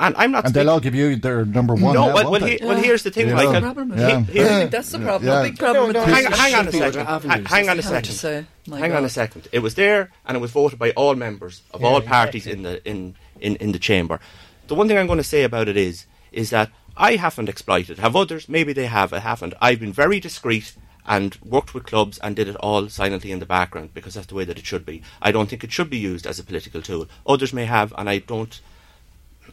And 0.00 0.14
I'm 0.16 0.30
not. 0.30 0.44
And 0.44 0.48
speak- 0.52 0.54
they'll 0.54 0.70
all 0.70 0.80
give 0.80 0.94
you 0.94 1.16
their 1.16 1.44
number 1.44 1.74
one. 1.74 1.92
no, 1.94 2.06
now, 2.08 2.14
well, 2.14 2.30
well, 2.30 2.40
they? 2.40 2.56
he, 2.58 2.64
well, 2.64 2.76
here's 2.80 3.02
the 3.02 3.10
thing, 3.10 3.28
You 3.28 3.34
Michael. 3.34 3.52
know. 3.54 3.60
Problem 3.60 3.98
Yeah. 3.98 4.20
He- 4.20 4.32
here- 4.32 4.66
That's 4.70 4.90
the 4.92 4.98
problem. 5.00 5.28
Yeah. 5.28 5.42
Big 5.42 5.58
problem. 5.58 5.82
No, 5.82 5.86
with 6.00 6.08
no, 6.08 6.14
hang, 6.14 6.24
hang 6.26 6.54
on 6.54 6.68
a 6.68 6.70
Should 6.70 6.78
be 6.78 6.82
other 6.82 6.92
second. 6.92 7.08
avenues. 7.08 7.32
Hang, 7.34 7.44
hang 7.44 7.68
on 7.68 7.76
a 7.76 7.78
It's 7.80 7.88
hard 7.88 8.04
to 8.04 8.12
second. 8.12 8.44
say. 8.44 8.70
My 8.70 8.78
Hang 8.78 8.92
on 8.92 9.04
a 9.04 9.08
second. 9.08 9.48
It 9.50 9.58
was 9.60 9.74
there, 9.74 10.10
and 10.26 10.36
it 10.36 10.40
was 10.40 10.50
voted 10.52 10.78
by 10.78 10.90
all 10.92 11.14
members 11.16 11.62
of 11.72 11.82
all 11.82 12.00
parties 12.00 12.46
in 12.46 12.62
the 12.62 12.86
in, 12.88 13.16
in, 13.40 13.56
in 13.56 13.72
the 13.72 13.78
chamber. 13.78 14.20
The 14.68 14.74
one 14.74 14.86
thing 14.86 14.98
I'm 14.98 15.06
going 15.06 15.16
to 15.18 15.24
say 15.24 15.42
about 15.42 15.68
it 15.68 15.76
is 15.76 16.06
is 16.30 16.50
that 16.50 16.70
I 16.96 17.16
haven't 17.16 17.48
exploited. 17.48 17.98
Have 17.98 18.14
others? 18.14 18.48
Maybe 18.48 18.72
they 18.72 18.86
have. 18.86 19.12
I 19.12 19.18
haven't. 19.20 19.54
I've 19.60 19.80
been 19.80 19.92
very 19.92 20.20
discreet 20.20 20.74
and 21.06 21.36
worked 21.42 21.72
with 21.72 21.86
clubs 21.86 22.18
and 22.18 22.36
did 22.36 22.48
it 22.48 22.56
all 22.56 22.88
silently 22.90 23.32
in 23.32 23.38
the 23.38 23.46
background 23.46 23.94
because 23.94 24.14
that's 24.14 24.26
the 24.26 24.34
way 24.34 24.44
that 24.44 24.58
it 24.58 24.66
should 24.66 24.84
be. 24.84 25.02
I 25.22 25.32
don't 25.32 25.48
think 25.48 25.64
it 25.64 25.72
should 25.72 25.88
be 25.88 25.96
used 25.96 26.26
as 26.26 26.38
a 26.38 26.44
political 26.44 26.82
tool. 26.82 27.08
Others 27.26 27.52
may 27.54 27.64
have, 27.64 27.94
and 27.96 28.08
I 28.10 28.18
don't. 28.18 28.60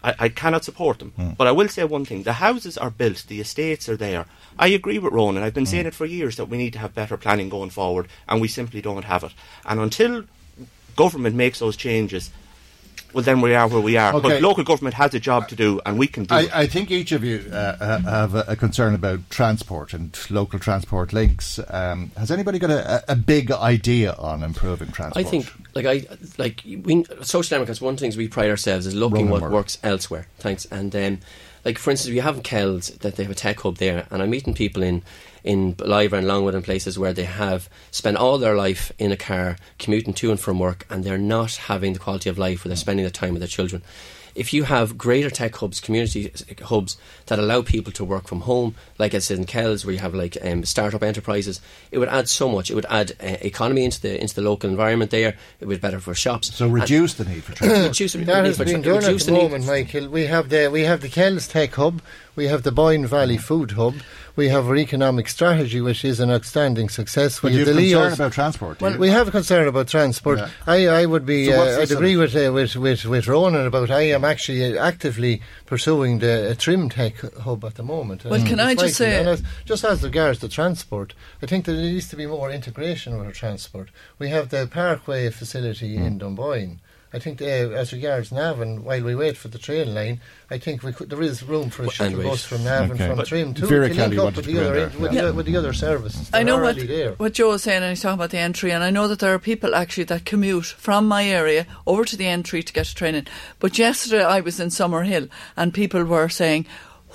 I, 0.06 0.14
I 0.20 0.30
cannot 0.30 0.64
support 0.64 1.00
them. 1.00 1.12
Hmm. 1.16 1.32
But 1.36 1.48
I 1.48 1.52
will 1.52 1.68
say 1.68 1.84
one 1.84 2.06
thing. 2.06 2.24
The 2.24 2.34
houses 2.34 2.78
are 2.78 2.92
built, 2.92 3.26
the 3.28 3.42
estates 3.42 3.90
are 3.90 3.98
there. 3.98 4.26
I 4.58 4.68
agree 4.68 5.00
with 5.00 5.12
Ronan. 5.12 5.44
I've 5.44 5.56
been 5.56 5.66
saying 5.66 5.88
it 5.88 5.96
for 5.96 6.06
years 6.06 6.36
that 6.36 6.46
we 6.46 6.58
need 6.58 6.74
to 6.74 6.80
have 6.80 6.94
better 6.94 7.18
planning 7.18 7.50
going 7.50 7.72
forward, 7.72 8.08
and 8.30 8.40
we 8.40 8.48
simply 8.48 8.82
don't 8.82 9.06
have 9.06 9.24
it. 9.24 9.34
And 9.66 9.80
until 9.80 10.24
government 10.96 11.36
makes 11.36 11.60
those 11.60 11.76
changes, 11.76 12.30
well, 13.16 13.24
then 13.24 13.40
we 13.40 13.56
are 13.56 13.68
where 13.70 13.80
we 13.80 13.96
are. 13.96 14.14
Okay. 14.14 14.28
But 14.28 14.42
local 14.42 14.66
government 14.66 14.94
has 14.96 15.14
a 15.14 15.22
job 15.22 15.48
to 15.48 15.56
do, 15.56 15.80
and 15.86 15.98
we 15.98 16.06
can 16.06 16.26
do 16.26 16.36
I, 16.36 16.42
it. 16.42 16.56
I 16.56 16.68
think 16.68 16.92
each 16.92 17.14
of 17.14 17.24
you 17.24 17.50
uh, 17.50 18.02
have 18.02 18.36
a, 18.36 18.44
a 18.50 18.56
concern 18.58 18.94
about 18.94 19.30
transport 19.30 19.94
and 19.94 20.18
local 20.30 20.60
transport 20.60 21.14
links. 21.14 21.58
Um, 21.70 22.12
has 22.18 22.30
anybody 22.30 22.60
got 22.60 22.72
a, 22.72 22.96
a 23.10 23.14
a 23.14 23.16
big 23.16 23.52
idea 23.52 24.14
on 24.14 24.44
improving 24.44 24.92
transport? 24.92 25.26
I 25.26 25.30
think, 25.30 25.50
like 25.74 25.86
I, 25.86 26.06
like 26.38 26.62
we, 26.66 27.06
social 27.22 27.56
democrats. 27.56 27.80
One 27.80 27.94
of 27.94 28.00
the 28.00 28.02
things 28.02 28.18
we 28.18 28.28
pride 28.28 28.50
ourselves 28.50 28.86
is 28.86 28.94
looking 28.94 29.28
Roman 29.28 29.32
what 29.32 29.42
work. 29.44 29.52
works 29.52 29.78
elsewhere. 29.82 30.28
Thanks, 30.40 30.66
and 30.66 30.94
um, 30.94 31.20
like 31.64 31.78
for 31.78 31.92
instance, 31.92 32.12
we 32.12 32.20
have 32.20 32.44
Kells 32.44 32.90
that 32.98 33.16
they 33.16 33.24
have 33.24 33.32
a 33.32 33.36
tech 33.36 33.62
hub 33.62 33.78
there, 33.78 34.08
and 34.12 34.22
I'm 34.22 34.30
meeting 34.30 34.54
people 34.54 34.84
in 34.84 35.04
in 35.46 35.76
Ballivor 35.76 36.18
and 36.18 36.28
Longwood 36.28 36.56
and 36.56 36.64
places 36.64 37.00
where 37.00 37.14
they 37.14 37.24
have 37.24 37.70
spent 37.92 38.18
all 38.18 38.38
their 38.38 38.56
life 38.56 38.92
in 38.98 39.12
a 39.12 39.18
car 39.18 39.58
commuting 39.80 40.14
to 40.16 40.32
and 40.32 40.40
from 40.40 40.60
work 40.60 40.86
and 40.90 41.04
they're 41.04 41.18
not 41.18 41.56
having 41.56 41.94
the 41.94 42.00
quality 42.00 42.30
of 42.30 42.38
life 42.38 42.66
where 42.66 42.70
they're 42.70 42.76
spending 42.76 43.06
the 43.06 43.12
time 43.12 43.32
with 43.32 43.42
their 43.42 43.48
children 43.48 43.84
if 44.36 44.52
you 44.54 44.64
have 44.64 44.98
greater 44.98 45.30
tech 45.30 45.56
hubs, 45.56 45.80
community 45.80 46.32
hubs 46.62 46.98
that 47.28 47.40
allow 47.40 47.62
people 47.62 47.92
to 47.94 48.04
work 48.04 48.28
from 48.28 48.42
home, 48.42 48.76
like 49.00 49.14
I 49.14 49.20
said 49.20 49.38
in 49.38 49.46
Kells, 49.46 49.86
where 49.86 49.94
you 49.94 50.00
have 50.00 50.14
like 50.14 50.38
um, 50.44 50.66
startup 50.66 51.02
enterprises, 51.02 51.62
it 51.90 51.98
would 51.98 52.10
add 52.10 52.28
so 52.28 52.50
much. 52.50 52.70
It 52.70 52.76
would 52.76 52.86
add 52.90 53.14
uh, 53.22 53.38
economy 53.42 53.86
into 53.86 54.02
the 54.02 54.20
into 54.22 54.36
the 54.36 54.42
local 54.42 54.70
environment 54.70 55.12
there. 55.12 55.36
It 55.60 55.66
would 55.66 55.78
be 55.78 55.80
better 55.80 56.02
for 56.02 56.14
shops. 56.14 56.54
So 56.54 56.68
reduce 56.68 57.18
and 57.18 57.28
the 57.28 57.34
need 57.34 57.44
for 57.46 57.54
transport. 57.54 57.84
reduce 57.88 58.14
the 58.14 58.20
that 58.26 58.42
need 58.42 58.48
has 58.48 58.58
for 58.58 58.66
been 58.66 58.82
done 58.82 58.98
at 58.98 59.04
reduce 59.04 59.26
the 59.26 59.32
the 59.32 59.38
need 59.38 59.44
moment, 59.44 59.66
Michael. 59.66 60.10
We 60.10 60.26
have 60.26 60.50
the 60.50 60.68
we 60.68 60.82
have 60.82 61.02
the 61.02 61.10
Kells 61.10 61.48
Tech 61.48 61.74
Hub, 61.74 62.02
we 62.36 62.46
have 62.48 62.64
the 62.64 62.72
Boyne 62.72 63.06
Valley 63.06 63.38
Food 63.38 63.72
Hub, 63.72 63.96
we 64.36 64.50
have 64.50 64.68
our 64.68 64.76
economic 64.76 65.30
strategy, 65.30 65.80
which 65.80 66.04
is 66.04 66.20
an 66.20 66.30
outstanding 66.30 66.90
success. 66.90 67.40
But 67.40 67.52
We 67.54 67.60
you 67.60 67.66
have 67.66 67.68
have 67.68 67.76
the 67.76 67.82
concern 67.82 68.02
Leos- 68.04 68.14
about 68.16 68.32
transport. 68.34 68.82
Well, 68.82 68.98
we 68.98 69.10
have 69.10 69.28
a 69.28 69.32
concern 69.32 69.68
about 69.68 69.88
transport. 69.88 70.40
Yeah. 70.40 70.50
I, 70.68 70.88
I 70.88 71.06
would 71.06 71.26
be. 71.26 71.46
So 71.48 71.54
uh, 71.62 71.82
I'd 71.82 71.92
agree 71.92 72.18
with, 72.18 72.36
uh, 72.36 72.52
with 72.52 72.76
with 72.76 73.06
with 73.06 73.28
Ronan 73.28 73.66
about. 73.66 73.90
I 73.92 74.02
am 74.02 74.26
actually 74.26 74.78
uh, 74.78 74.84
actively 74.86 75.42
pursuing 75.66 76.20
the 76.20 76.52
uh, 76.52 76.56
Trim 76.56 76.90
Tech 76.90 77.16
hub 77.42 77.64
at 77.64 77.76
the 77.76 77.84
moment. 77.84 78.26
Well, 78.26 78.34
And 78.34 78.46
can 78.48 78.60
I 78.60 78.76
just 78.76 78.96
say- 78.96 79.26
as, 79.26 79.42
just 79.64 79.84
as 79.86 80.04
regards 80.04 80.40
the 80.40 80.50
transport, 80.50 81.14
I 81.42 81.46
think 81.46 81.66
that 81.66 81.74
there 81.74 81.82
needs 81.84 82.10
to 82.10 82.16
be 82.18 82.26
more 82.26 82.52
integration 82.52 83.18
with 83.18 83.26
our 83.28 83.32
transport. 83.34 83.90
We 84.20 84.30
have 84.30 84.50
the 84.50 84.68
Parkway 84.68 85.30
facility 85.30 85.96
Hmm. 85.96 86.04
in 86.06 86.18
Dunboyne. 86.18 86.82
I 87.16 87.20
think 87.20 87.42
uh, 87.42 87.46
as 87.46 87.94
regards 87.94 88.32
Navan, 88.32 88.84
while 88.84 89.02
we 89.02 89.16
wait 89.16 89.38
for 89.38 89.48
the 89.48 89.58
train 89.58 89.96
line, 89.96 90.20
I 90.52 90.58
think 90.58 90.84
we 90.84 90.92
could, 90.92 91.10
there 91.10 91.22
is 91.22 91.42
room 91.44 91.70
for 91.70 91.84
a 91.84 91.86
And 91.86 91.94
shuttle 91.94 92.20
wait. 92.20 92.26
bus 92.28 92.44
from 92.44 92.64
Navan 92.66 92.92
Okay. 92.92 93.08
from 93.08 93.16
But 93.18 93.28
Trim 93.28 93.54
to, 93.54 93.66
Vera 93.66 93.88
to 93.88 93.96
link 93.96 94.18
up 94.20 94.36
with 94.36 94.46
the, 94.46 94.60
other, 94.60 94.74
there, 94.90 95.00
with, 95.00 95.14
yeah. 95.14 95.22
the, 95.24 95.34
with 95.34 95.46
the 95.46 95.56
other 95.56 95.72
services. 95.72 96.30
I 96.34 96.44
know 96.44 96.58
what 96.62 96.76
there. 96.76 97.14
what 97.14 97.34
Joe 97.34 97.50
was 97.52 97.64
saying, 97.64 97.82
and 97.84 97.90
he's 97.92 98.02
talking 98.02 98.20
about 98.20 98.32
the 98.32 98.38
entry, 98.40 98.72
and 98.72 98.84
I 98.84 98.90
know 98.90 99.08
that 99.08 99.20
there 99.20 99.34
are 99.34 99.40
people 99.40 99.76
actually 99.76 100.04
that 100.06 100.26
commute 100.26 100.66
from 100.66 101.08
my 101.08 101.26
area 101.26 101.66
over 101.88 102.04
to 102.04 102.18
the 102.18 102.28
entry 102.28 102.62
to 102.64 102.74
get 102.74 102.90
a 102.90 102.94
train 102.94 103.16
in. 103.16 103.28
But 103.60 103.80
yesterday 103.80 104.24
I 104.24 104.42
was 104.42 104.60
in 104.60 104.68
Summerhill, 104.70 105.30
and 105.56 105.74
people 105.74 106.04
were 106.04 106.28
saying. 106.30 106.66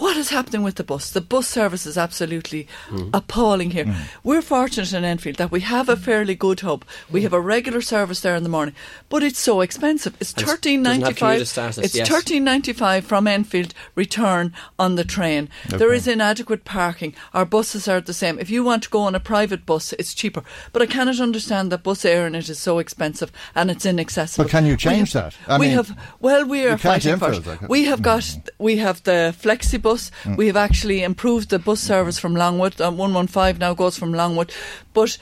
What 0.00 0.16
is 0.16 0.30
happening 0.30 0.62
with 0.62 0.76
the 0.76 0.82
bus? 0.82 1.10
The 1.10 1.20
bus 1.20 1.46
service 1.46 1.84
is 1.84 1.98
absolutely 1.98 2.66
hmm. 2.88 3.10
appalling 3.12 3.72
here. 3.72 3.84
Hmm. 3.84 4.02
We're 4.24 4.40
fortunate 4.40 4.94
in 4.94 5.04
Enfield 5.04 5.36
that 5.36 5.50
we 5.50 5.60
have 5.60 5.90
a 5.90 5.94
hmm. 5.94 6.02
fairly 6.02 6.34
good 6.34 6.60
hub. 6.60 6.86
We 7.10 7.20
have 7.22 7.34
a 7.34 7.40
regular 7.40 7.82
service 7.82 8.20
there 8.20 8.34
in 8.34 8.42
the 8.42 8.48
morning, 8.48 8.74
but 9.10 9.22
it's 9.22 9.38
so 9.38 9.60
expensive. 9.60 10.16
It's 10.18 10.32
thirteen 10.32 10.80
ninety 10.82 11.12
five. 11.12 11.42
It's 11.42 11.94
yes. 11.94 12.08
thirteen 12.08 12.44
ninety 12.44 12.72
five 12.72 13.04
from 13.04 13.26
Enfield 13.26 13.74
return 13.94 14.54
on 14.78 14.96
the 14.96 15.04
train. 15.04 15.50
There 15.68 15.88
Okay. 15.88 15.96
is 15.96 16.08
inadequate 16.08 16.64
parking. 16.64 17.14
Our 17.34 17.44
buses 17.44 17.86
are 17.86 18.00
the 18.00 18.14
same. 18.14 18.38
If 18.38 18.48
you 18.48 18.64
want 18.64 18.82
to 18.84 18.88
go 18.88 19.00
on 19.00 19.14
a 19.14 19.20
private 19.20 19.66
bus, 19.66 19.92
it's 19.98 20.14
cheaper. 20.14 20.42
But 20.72 20.80
I 20.80 20.86
cannot 20.86 21.20
understand 21.20 21.70
that 21.72 21.82
Bus 21.82 22.04
Éireann 22.04 22.34
it 22.34 22.48
is 22.48 22.58
so 22.58 22.78
expensive 22.78 23.30
and 23.54 23.70
it's 23.70 23.84
inaccessible. 23.84 24.44
But 24.44 24.50
can 24.50 24.64
you 24.64 24.78
change 24.78 25.12
have- 25.12 25.34
that? 25.46 25.54
I 25.56 25.58
we 25.58 25.66
mean, 25.66 25.76
have. 25.76 25.94
Well, 26.20 26.46
we 26.46 26.66
are 26.66 26.78
fighting 26.78 27.18
for 27.18 27.32
it. 27.32 27.68
We 27.68 27.84
have 27.84 28.00
uh, 28.00 28.02
got. 28.02 28.50
We 28.58 28.78
have 28.78 29.02
the 29.02 29.34
flexi 29.38 29.89
bus. 29.90 30.10
Mm. 30.24 30.36
We 30.36 30.46
have 30.46 30.56
actually 30.56 31.02
improved 31.02 31.48
the 31.50 31.58
bus 31.58 31.80
service 31.80 32.18
from 32.20 32.34
Longwood. 32.34 32.80
Um, 32.80 32.96
One 32.98 33.14
one 33.14 33.26
five 33.28 33.58
now 33.58 33.74
goes 33.74 33.96
from 33.98 34.12
Longwood, 34.12 34.52
but 34.94 35.18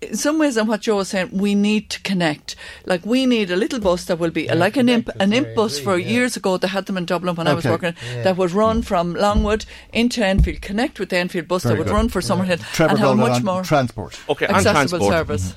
in 0.00 0.16
some 0.16 0.38
ways, 0.38 0.56
and 0.56 0.68
what 0.68 0.82
Joe 0.82 0.96
was 0.98 1.08
saying, 1.08 1.30
we 1.32 1.54
need 1.56 1.90
to 1.90 1.98
connect. 2.02 2.54
Like 2.86 3.04
we 3.04 3.26
need 3.26 3.50
a 3.50 3.56
little 3.56 3.80
bus 3.80 4.04
that 4.04 4.18
will 4.20 4.30
be 4.30 4.46
like 4.64 4.76
an 4.76 4.88
imp, 4.88 5.08
an 5.18 5.32
imp 5.32 5.54
bus. 5.56 5.80
For 5.80 5.98
years 5.98 6.36
ago, 6.36 6.56
they 6.56 6.68
had 6.68 6.86
them 6.86 6.96
in 6.96 7.04
Dublin 7.04 7.34
when 7.34 7.48
I 7.48 7.54
was 7.54 7.64
working. 7.64 7.94
Yeah. 8.06 8.22
That 8.22 8.36
would 8.36 8.52
run 8.52 8.82
from 8.82 9.14
Longwood 9.14 9.64
into 9.92 10.24
Enfield, 10.24 10.62
connect 10.62 11.00
with 11.00 11.08
the 11.08 11.18
Enfield 11.18 11.48
bus 11.48 11.62
Very 11.64 11.74
that 11.74 11.78
would 11.78 11.88
good. 11.90 11.94
run 11.94 12.08
for 12.08 12.20
Summerhill, 12.22 12.60
Trevor 12.72 12.90
and 12.90 12.98
have 13.00 13.10
a 13.10 13.16
much 13.16 13.38
on 13.38 13.44
more 13.44 13.64
transport. 13.64 14.20
Okay, 14.28 14.46
on 14.46 14.54
accessible 14.54 14.98
transport. 14.98 15.12
service. 15.12 15.56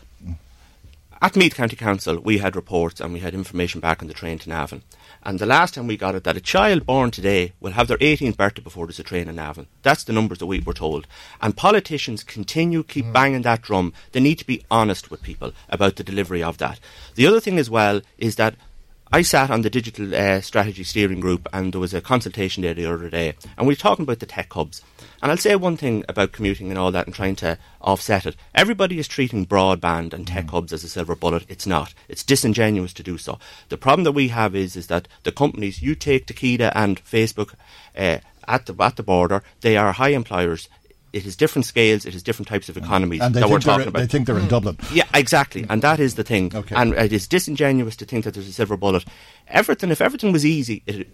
At 1.22 1.36
Meath 1.36 1.54
County 1.54 1.76
Council, 1.76 2.18
we 2.20 2.40
had 2.40 2.56
reports 2.56 3.00
and 3.00 3.14
we 3.14 3.20
had 3.20 3.36
information 3.36 3.80
back 3.80 4.02
on 4.02 4.08
the 4.08 4.16
train 4.16 4.40
to 4.40 4.50
Navan. 4.50 4.82
And 5.24 5.38
the 5.38 5.46
last 5.46 5.76
time 5.76 5.88
we 5.88 5.98
got 5.98 6.16
it, 6.16 6.24
that 6.24 6.38
a 6.38 6.42
child 6.42 6.86
born 6.86 7.12
today 7.12 7.54
will 7.60 7.74
have 7.74 7.88
their 7.88 7.98
18th 7.98 8.38
birthday 8.38 8.62
before 8.62 8.88
there's 8.88 9.00
a 9.00 9.04
train 9.04 9.28
in 9.28 9.36
Navan. 9.36 9.68
That's 9.84 10.04
the 10.04 10.14
numbers 10.14 10.40
that 10.40 10.48
we 10.48 10.60
were 10.60 10.74
told. 10.74 11.06
And 11.42 11.56
politicians 11.56 12.24
continue 12.24 12.84
keep 12.84 13.12
banging 13.14 13.44
that 13.44 13.62
drum. 13.62 13.94
They 14.14 14.20
need 14.20 14.40
to 14.40 14.48
be 14.48 14.64
honest 14.72 15.12
with 15.12 15.22
people 15.22 15.54
about 15.70 15.98
the 15.98 16.04
delivery 16.04 16.42
of 16.42 16.58
that. 16.58 16.80
The 17.16 17.28
other 17.28 17.40
thing 17.40 17.60
as 17.60 17.70
well 17.70 18.02
is 18.18 18.36
that 18.38 18.56
I 19.14 19.22
sat 19.22 19.52
on 19.52 19.62
the 19.62 19.70
digital 19.70 20.16
uh, 20.16 20.40
strategy 20.40 20.86
steering 20.86 21.20
group, 21.20 21.48
and 21.52 21.74
there 21.74 21.82
was 21.82 21.94
a 21.94 22.00
consultation 22.00 22.64
there 22.64 22.74
the 22.74 22.86
other 22.86 23.10
day, 23.10 23.34
and 23.58 23.68
we 23.68 23.74
were 23.74 23.78
talking 23.78 24.04
about 24.04 24.20
the 24.20 24.26
tech 24.26 24.54
hubs. 24.54 24.82
And 25.22 25.32
I'll 25.32 25.38
say 25.38 25.56
one 25.56 25.78
thing 25.78 26.04
about 26.10 26.32
commuting 26.32 26.70
and 26.70 26.80
all 26.80 26.92
that, 26.92 27.06
and 27.06 27.16
trying 27.16 27.36
to 27.38 27.58
offset 27.80 28.26
it. 28.26 28.36
Everybody 28.56 28.98
is 28.98 29.08
treating 29.08 29.46
broadband 29.46 30.14
and 30.14 30.26
tech 30.26 30.46
mm. 30.46 30.52
hubs 30.52 30.74
as 30.74 30.84
a 30.84 30.90
silver 30.90 31.16
bullet. 31.16 31.46
It's 31.48 31.68
not. 31.68 31.94
It's 32.10 32.24
disingenuous 32.24 32.94
to 32.94 33.04
do 33.04 33.18
so. 33.18 33.38
The 33.70 33.78
problem 33.78 34.04
that 34.06 34.14
we 34.14 34.30
have 34.30 34.56
is 34.56 34.76
is 34.76 34.88
that 34.88 35.08
the 35.24 35.32
companies 35.32 35.82
you 35.82 35.96
take 35.96 36.26
Takeda 36.26 36.72
and 36.74 37.04
Facebook 37.06 37.54
uh, 37.98 38.18
at 38.48 38.66
the 38.66 38.76
at 38.80 38.96
the 38.96 39.04
border, 39.04 39.44
they 39.62 39.78
are 39.78 39.92
high 39.92 40.10
employers. 40.10 40.68
It 41.14 41.26
is 41.26 41.36
different 41.36 41.66
scales. 41.66 42.06
It 42.06 42.16
is 42.16 42.24
different 42.24 42.48
types 42.48 42.70
of 42.70 42.76
mm. 42.76 42.84
economies 42.84 43.22
And 43.22 43.36
that 43.36 43.50
we're 43.50 43.60
think, 43.60 43.64
they're, 43.64 43.74
talking 43.74 43.88
about. 43.90 44.00
they 44.00 44.08
think 44.08 44.28
they're 44.28 44.38
in 44.38 44.46
mm. 44.46 44.50
Dublin. 44.50 44.78
Yeah, 44.92 45.04
exactly, 45.14 45.66
and 45.70 45.82
that 45.82 46.00
is 46.00 46.16
the 46.16 46.24
thing. 46.24 46.56
Okay. 46.56 46.76
And 46.76 46.94
it 46.94 47.14
is 47.14 47.28
disingenuous 47.28 47.96
to 47.98 48.06
think 48.06 48.24
that 48.24 48.34
there's 48.34 48.48
a 48.48 48.54
silver 48.54 48.78
bullet. 48.78 49.06
Everything, 49.48 49.92
if 49.92 50.02
everything 50.02 50.32
was 50.32 50.46
easy, 50.46 50.84
it, 50.88 51.08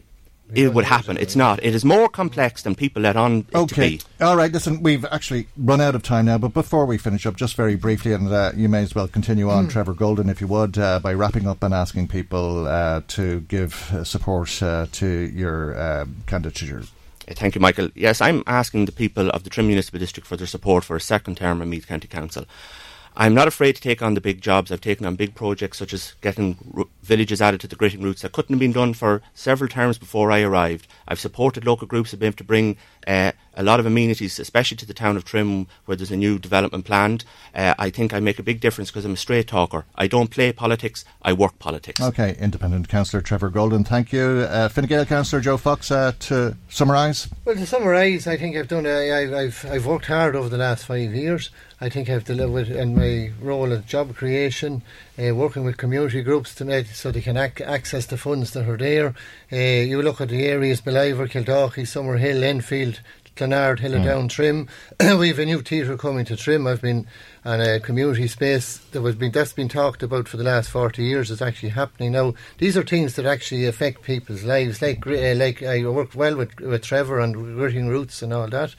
it 0.54 0.74
would 0.74 0.86
happen. 0.86 1.18
It's 1.18 1.36
not. 1.36 1.64
It 1.64 1.76
is 1.76 1.84
more 1.84 2.08
complex 2.08 2.62
than 2.64 2.74
people 2.76 3.02
let 3.02 3.16
on 3.18 3.40
it 3.40 3.52
to 3.52 3.58
Okay. 3.60 3.90
be. 3.90 4.02
All 4.22 4.38
right. 4.38 4.52
Listen, 4.52 4.82
we've 4.82 5.06
actually 5.06 5.48
run 5.58 5.82
out 5.82 5.94
of 5.96 6.04
time 6.04 6.26
now, 6.26 6.38
but 6.38 6.54
before 6.54 6.86
we 6.86 6.98
finish 6.98 7.26
up, 7.26 7.36
just 7.36 7.56
very 7.56 7.76
briefly, 7.76 8.14
and 8.14 8.32
uh, 8.32 8.52
you 8.56 8.70
may 8.70 8.82
as 8.82 8.96
well 8.96 9.08
continue 9.08 9.50
on, 9.50 9.68
Trevor 9.68 9.94
Golden, 9.94 10.30
if 10.30 10.40
you 10.42 10.48
would, 10.48 10.78
uh, 10.78 11.00
by 11.00 11.14
wrapping 11.14 11.48
up 11.48 11.64
and 11.64 11.74
asking 11.74 12.08
people 12.08 12.68
uh, 12.68 13.02
to 13.10 13.42
give 13.42 13.92
uh, 13.94 14.04
support 14.04 14.64
uh, 14.64 14.88
to 14.94 15.08
your 15.08 15.78
uh, 15.78 16.06
candidature. 16.28 16.84
Thank 17.30 17.56
you, 17.56 17.62
Michael. 17.62 17.90
Yes, 17.94 18.22
I'm 18.22 18.42
asking 18.48 18.86
the 18.86 18.94
people 18.94 19.30
of 19.32 19.44
the 19.44 19.50
Trim 19.50 19.68
Municipal 19.68 20.00
District 20.00 20.26
for 20.26 20.38
their 20.38 20.48
support 20.48 20.86
for 20.86 20.96
a 20.96 21.02
second 21.02 21.36
term 21.36 21.62
in 21.62 21.70
Meath 21.70 21.86
County 21.86 22.08
Council. 22.08 22.46
I'm 23.20 23.34
not 23.34 23.48
afraid 23.48 23.76
to 23.76 23.82
take 23.82 24.04
on 24.04 24.14
the 24.14 24.22
big 24.22 24.42
jobs. 24.42 24.72
I've 24.72 24.80
taken 24.80 25.04
on 25.06 25.16
big 25.16 25.34
projects 25.34 25.80
such 25.80 25.92
as 25.92 26.14
getting 26.22 26.56
r- 26.78 26.86
villages 27.02 27.42
added 27.42 27.60
to 27.62 27.68
the 27.68 27.76
gritting 27.76 28.04
routes 28.04 28.22
that 28.22 28.32
couldn't 28.32 28.54
have 28.54 28.60
been 28.60 28.72
done 28.72 28.94
for 28.94 29.24
several 29.34 29.68
terms 29.68 29.98
before 29.98 30.32
I 30.32 30.42
arrived. 30.42 30.88
I've 31.08 31.20
supported 31.20 31.66
local 31.66 31.88
groups 31.88 32.12
who've 32.12 32.20
been 32.20 32.28
able 32.28 32.38
to 32.38 32.44
bring 32.44 32.78
uh, 33.08 33.32
a 33.56 33.64
lot 33.64 33.80
of 33.80 33.88
amenities, 33.88 34.38
especially 34.38 34.78
to 34.78 34.86
the 34.86 34.94
town 34.94 35.18
of 35.18 35.26
Trim, 35.26 35.66
where 35.86 35.98
there's 35.98 36.12
a 36.12 36.16
new 36.16 36.38
development 36.38 36.86
planned. 36.86 37.26
Uh, 37.56 37.74
I 37.80 37.90
think 37.90 38.14
I 38.14 38.20
make 38.20 38.38
a 38.38 38.44
big 38.44 38.60
difference 38.60 38.92
because 38.92 39.04
I'm 39.04 39.14
a 39.14 39.18
straight 39.18 39.48
talker. 39.48 39.86
I 39.96 40.06
don't 40.06 40.30
play 40.30 40.54
politics, 40.54 41.04
I 41.24 41.34
work 41.34 41.58
politics. 41.58 42.00
Okay. 42.00 42.36
Independent 42.40 42.88
Councillor 42.88 43.22
Trevor 43.22 43.50
Golden, 43.50 43.84
thank 43.84 44.14
you. 44.14 44.46
Uh, 44.48 44.70
Fine 44.70 44.86
Gael 44.86 45.06
Councillor 45.06 45.42
Joe 45.42 45.58
Fox, 45.58 45.90
uh, 45.90 46.12
to 46.20 46.56
summarise. 46.70 47.28
Well, 47.46 47.56
to 47.56 47.66
summarise, 47.66 48.28
I 48.28 48.38
think 48.38 48.56
I've 48.56 48.68
done. 48.68 48.86
A, 48.86 49.12
I, 49.12 49.42
I've 49.42 49.66
I've 49.66 49.86
worked 49.88 50.06
hard 50.06 50.36
over 50.36 50.50
the 50.50 50.58
last 50.58 50.86
five 50.86 51.16
years. 51.16 51.50
I 51.80 51.90
think 51.90 52.10
I've 52.10 52.24
delivered 52.24 52.70
in 52.70 52.96
my 52.96 53.32
role 53.40 53.72
of 53.72 53.86
job 53.86 54.16
creation, 54.16 54.82
uh, 55.20 55.36
working 55.36 55.64
with 55.64 55.78
community 55.78 56.24
groups 56.24 56.56
to 56.56 56.66
make 56.66 56.88
so 56.88 57.12
they 57.12 57.22
can 57.22 57.38
ac- 57.38 57.64
access 57.64 58.08
the 58.08 58.18
funds 58.18 58.52
that 58.54 58.68
are 58.68 58.78
there. 58.78 59.14
Uh, 59.52 59.86
you 59.86 60.02
look 60.02 60.20
at 60.20 60.30
the 60.30 60.46
areas: 60.46 60.82
Ballivor, 60.82 61.30
Kildalkey, 61.30 61.84
Summerhill, 61.84 62.42
Enfield. 62.42 63.02
Clonard, 63.38 63.80
Hill 63.80 63.94
of 63.94 64.04
Down, 64.04 64.28
Trim. 64.28 64.68
We've 65.00 65.38
a 65.38 65.46
new 65.46 65.62
theatre 65.62 65.96
coming 65.96 66.26
to 66.26 66.36
Trim. 66.36 66.66
I've 66.66 66.82
been 66.82 67.06
on 67.46 67.62
a 67.62 67.80
community 67.80 68.28
space 68.28 68.80
that 68.92 69.02
was 69.02 69.16
been 69.16 69.32
that's 69.32 69.54
been 69.54 69.70
talked 69.70 70.02
about 70.02 70.28
for 70.28 70.38
the 70.38 70.44
last 70.44 70.72
forty 70.72 71.04
years. 71.04 71.30
Is 71.30 71.42
actually 71.42 71.70
happening 71.70 72.14
now. 72.14 72.34
These 72.58 72.76
are 72.76 72.84
things 72.84 73.14
that 73.16 73.28
actually 73.28 73.66
affect 73.66 74.02
people's 74.02 74.44
lives. 74.44 74.82
Like 74.82 75.06
uh, 75.06 75.36
like 75.36 75.62
I 75.62 75.86
worked 75.86 76.16
well 76.16 76.36
with 76.36 76.60
with 76.60 76.82
Trevor 76.82 77.20
and 77.20 77.36
Gritting 77.36 77.90
Routes 77.90 78.24
and 78.24 78.34
all 78.34 78.48
that. 78.48 78.74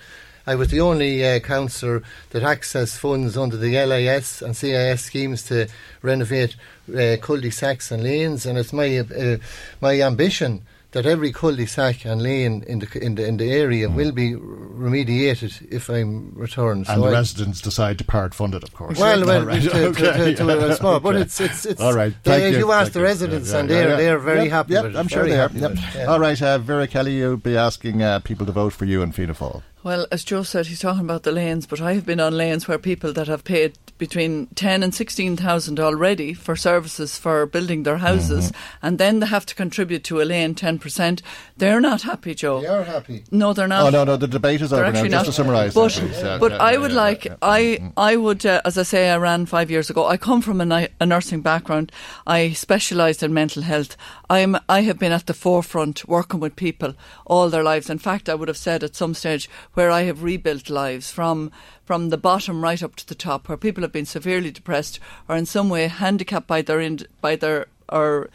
I 0.48 0.54
was 0.54 0.68
the 0.68 0.80
only 0.80 1.22
uh, 1.24 1.40
councillor 1.40 2.02
that 2.30 2.42
accessed 2.42 2.96
funds 2.98 3.36
under 3.36 3.56
the 3.58 3.72
LIS 3.90 4.40
and 4.40 4.56
CIS 4.56 5.02
schemes 5.02 5.42
to 5.44 5.68
renovate 6.00 6.56
uh, 6.88 7.16
cul-de-sacs 7.20 7.90
and 7.92 8.02
lanes, 8.02 8.46
and 8.46 8.56
it's 8.58 8.72
my 8.72 8.88
uh, 8.98 9.36
my 9.82 10.00
ambition 10.00 10.62
that 10.92 11.04
every 11.04 11.32
cul-de-sac 11.32 12.06
and 12.06 12.22
lane 12.22 12.64
in 12.66 12.78
the 12.78 12.88
in 13.06 13.14
the 13.16 13.26
in 13.26 13.36
the 13.36 13.52
area 13.52 13.90
will 13.90 14.10
be 14.10 14.32
remediated 14.34 15.52
if 15.70 15.90
I'm 15.90 16.32
returned. 16.34 16.86
and 16.88 17.02
the 17.02 17.08
I- 17.08 17.12
residents 17.12 17.60
decide 17.60 17.98
to 17.98 18.04
part 18.04 18.34
fund 18.34 18.54
it, 18.54 18.62
of 18.62 18.72
course. 18.72 18.98
well, 18.98 19.24
well, 19.26 19.44
right, 19.44 19.62
to, 19.62 19.68
to, 19.68 19.86
okay, 19.88 20.34
to, 20.34 20.34
to 20.36 20.48
a 20.48 20.68
yeah, 20.68 20.74
small, 20.76 20.98
but 21.00 21.16
it's 21.16 21.40
it's 21.40 21.66
it's. 21.66 21.80
all 21.80 21.92
right. 21.92 22.14
they- 22.24 22.30
Thank 22.40 22.52
you, 22.54 22.60
you, 22.60 22.72
ask 22.72 22.84
thank 22.84 22.92
the 22.94 23.00
you. 23.00 23.04
residents, 23.04 23.52
Yeah, 23.52 23.58
and 23.58 23.68
they're 23.70 23.88
yeah. 23.90 23.96
they're 23.96 24.18
very 24.18 24.44
Yep, 24.44 24.50
happy. 24.50 24.72
Yep, 24.72 24.82
with 24.84 24.94
it, 24.94 24.98
I'm 24.98 25.08
sure 25.08 25.24
very 25.24 25.32
they 25.50 25.66
are. 25.66 25.72
Yep. 25.94 26.08
All 26.08 26.20
right, 26.20 26.40
uh, 26.40 26.56
Vera 26.58 26.86
Kelly, 26.86 27.16
you'll 27.18 27.36
be 27.36 27.56
asking 27.56 28.02
uh, 28.02 28.20
people 28.20 28.46
to 28.46 28.52
vote 28.52 28.72
for 28.72 28.86
you 28.86 29.02
in 29.02 29.12
Fianna 29.12 29.34
Fáil. 29.34 29.62
Well, 29.88 30.06
as 30.12 30.22
Joe 30.22 30.42
said, 30.42 30.66
he's 30.66 30.80
talking 30.80 31.00
about 31.00 31.22
the 31.22 31.32
lanes, 31.32 31.66
but 31.66 31.80
I 31.80 31.94
have 31.94 32.04
been 32.04 32.20
on 32.20 32.36
lanes 32.36 32.68
where 32.68 32.78
people 32.78 33.10
that 33.14 33.26
have 33.26 33.42
paid 33.42 33.78
between 33.96 34.46
ten 34.54 34.82
and 34.82 34.94
sixteen 34.94 35.34
thousand 35.34 35.80
already 35.80 36.34
for 36.34 36.56
services 36.56 37.16
for 37.16 37.46
building 37.46 37.84
their 37.84 37.96
houses, 37.96 38.52
Mm-hmm. 38.52 38.86
and 38.86 38.98
then 38.98 39.20
they 39.20 39.26
have 39.26 39.46
to 39.46 39.54
contribute 39.54 40.04
to 40.04 40.20
a 40.20 40.24
lane 40.24 40.54
ten 40.54 40.78
percent. 40.78 41.22
They're 41.56 41.80
not 41.80 42.02
happy, 42.02 42.34
Joe. 42.34 42.60
They 42.60 42.66
are 42.66 42.84
happy. 42.84 43.24
No, 43.30 43.54
they're 43.54 43.66
not. 43.66 43.86
Oh 43.86 43.90
no, 43.90 44.04
no, 44.04 44.16
the 44.18 44.28
debate 44.28 44.60
is 44.60 44.68
They're 44.70 44.80
over 44.84 44.92
now. 44.92 44.98
actually 44.98 45.08
Just 45.08 45.20
not. 45.20 45.26
to 45.26 45.32
summarise, 45.32 45.74
but, 45.74 45.92
that, 45.94 46.00
please. 46.02 46.22
Yeah, 46.22 46.38
but 46.38 46.52
yeah, 46.52 46.58
I 46.58 46.72
yeah, 46.72 46.78
would 46.78 46.90
yeah, 46.92 46.96
like 47.06 47.24
yeah. 47.24 47.36
I 47.40 47.92
I 47.96 48.16
would 48.16 48.44
uh, 48.44 48.60
as 48.66 48.76
I 48.76 48.82
say 48.82 49.08
I 49.08 49.16
ran 49.16 49.46
five 49.46 49.70
years 49.70 49.88
ago. 49.88 50.06
I 50.06 50.18
come 50.18 50.42
from 50.42 50.60
a, 50.60 50.66
ni- 50.66 50.88
a 51.00 51.06
nursing 51.06 51.40
background. 51.40 51.90
I 52.26 52.50
specialised 52.52 53.22
in 53.22 53.32
mental 53.32 53.62
health. 53.62 53.96
I'm 54.30 54.56
I 54.68 54.82
have 54.82 54.98
been 54.98 55.12
at 55.12 55.26
the 55.26 55.34
forefront 55.34 56.06
working 56.08 56.40
with 56.40 56.56
people 56.56 56.94
all 57.26 57.48
their 57.50 57.62
lives. 57.62 57.88
In 57.90 57.98
fact, 57.98 58.28
I 58.28 58.34
would 58.34 58.48
have 58.48 58.56
said 58.58 58.84
at 58.84 58.94
some 58.96 59.14
stage 59.14 59.48
where 59.74 59.90
I 59.90 60.02
have 60.02 60.22
rebuilt 60.22 60.68
lives 60.70 61.10
from 61.10 61.50
from 61.84 62.10
the 62.10 62.18
bottom 62.18 62.62
right 62.62 62.82
up 62.82 62.94
to 62.96 63.06
the 63.06 63.14
top, 63.14 63.48
where 63.48 63.56
people 63.56 63.82
have 63.82 63.92
been 63.92 64.04
severely 64.06 64.50
depressed 64.50 65.00
or 65.28 65.36
in 65.36 65.46
some 65.46 65.68
way 65.70 65.88
handicapped 65.88 66.46
by 66.46 66.62
their 66.62 66.80
ind- 66.80 67.08
by 67.20 67.36
their 67.36 67.66
or 67.88 68.28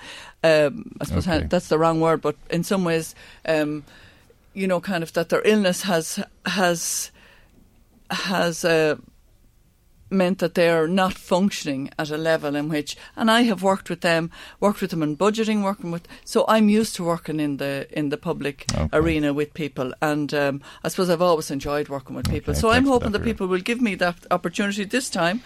um, 0.43 0.91
I 0.99 1.05
suppose 1.05 1.27
Okay. 1.27 1.45
that's 1.47 1.67
the 1.67 1.77
wrong 1.77 2.01
word, 2.01 2.21
but 2.21 2.35
in 2.49 2.63
some 2.63 2.83
ways. 2.83 3.15
Um, 3.45 3.83
you 4.55 4.67
know, 4.67 4.79
kind 4.79 5.01
of 5.03 5.11
that 5.13 5.29
their 5.29 5.41
illness 5.45 5.81
has 5.81 6.23
has 6.45 7.09
has 8.11 8.63
uh, 8.63 8.97
meant 10.13 10.39
that 10.39 10.53
they 10.55 10.69
are 10.69 10.87
not 10.87 11.13
functioning 11.13 11.89
at 11.97 12.09
a 12.11 12.17
level 12.17 12.55
in 12.55 12.69
which, 12.69 12.95
and 13.15 13.29
I 13.31 13.41
have 13.43 13.61
worked 13.63 13.89
with 13.89 14.01
them, 14.01 14.31
worked 14.59 14.81
with 14.81 14.91
them 14.91 15.03
in 15.03 15.17
budgeting, 15.17 15.63
working 15.63 15.91
with. 15.91 16.07
So 16.25 16.45
I'm 16.47 16.69
used 16.69 16.95
to 16.95 17.03
working 17.03 17.39
in 17.39 17.57
the 17.57 17.87
in 17.91 18.09
the 18.09 18.17
public 18.17 18.65
arena 18.91 19.33
with 19.33 19.53
people, 19.53 19.93
and 20.01 20.33
um, 20.33 20.61
I 20.83 20.89
suppose 20.89 21.09
I've 21.09 21.21
always 21.21 21.51
enjoyed 21.51 21.89
working 21.89 22.15
with 22.15 22.29
people. 22.29 22.51
Okay, 22.51 22.59
so 22.61 22.69
I'm 22.69 22.85
hoping 22.85 23.11
that, 23.11 23.19
that 23.19 23.25
people 23.25 23.47
will 23.47 23.61
give 23.61 23.81
me 23.81 23.95
that 23.95 24.15
opportunity 24.31 24.85
this 24.85 25.09
time. 25.09 25.41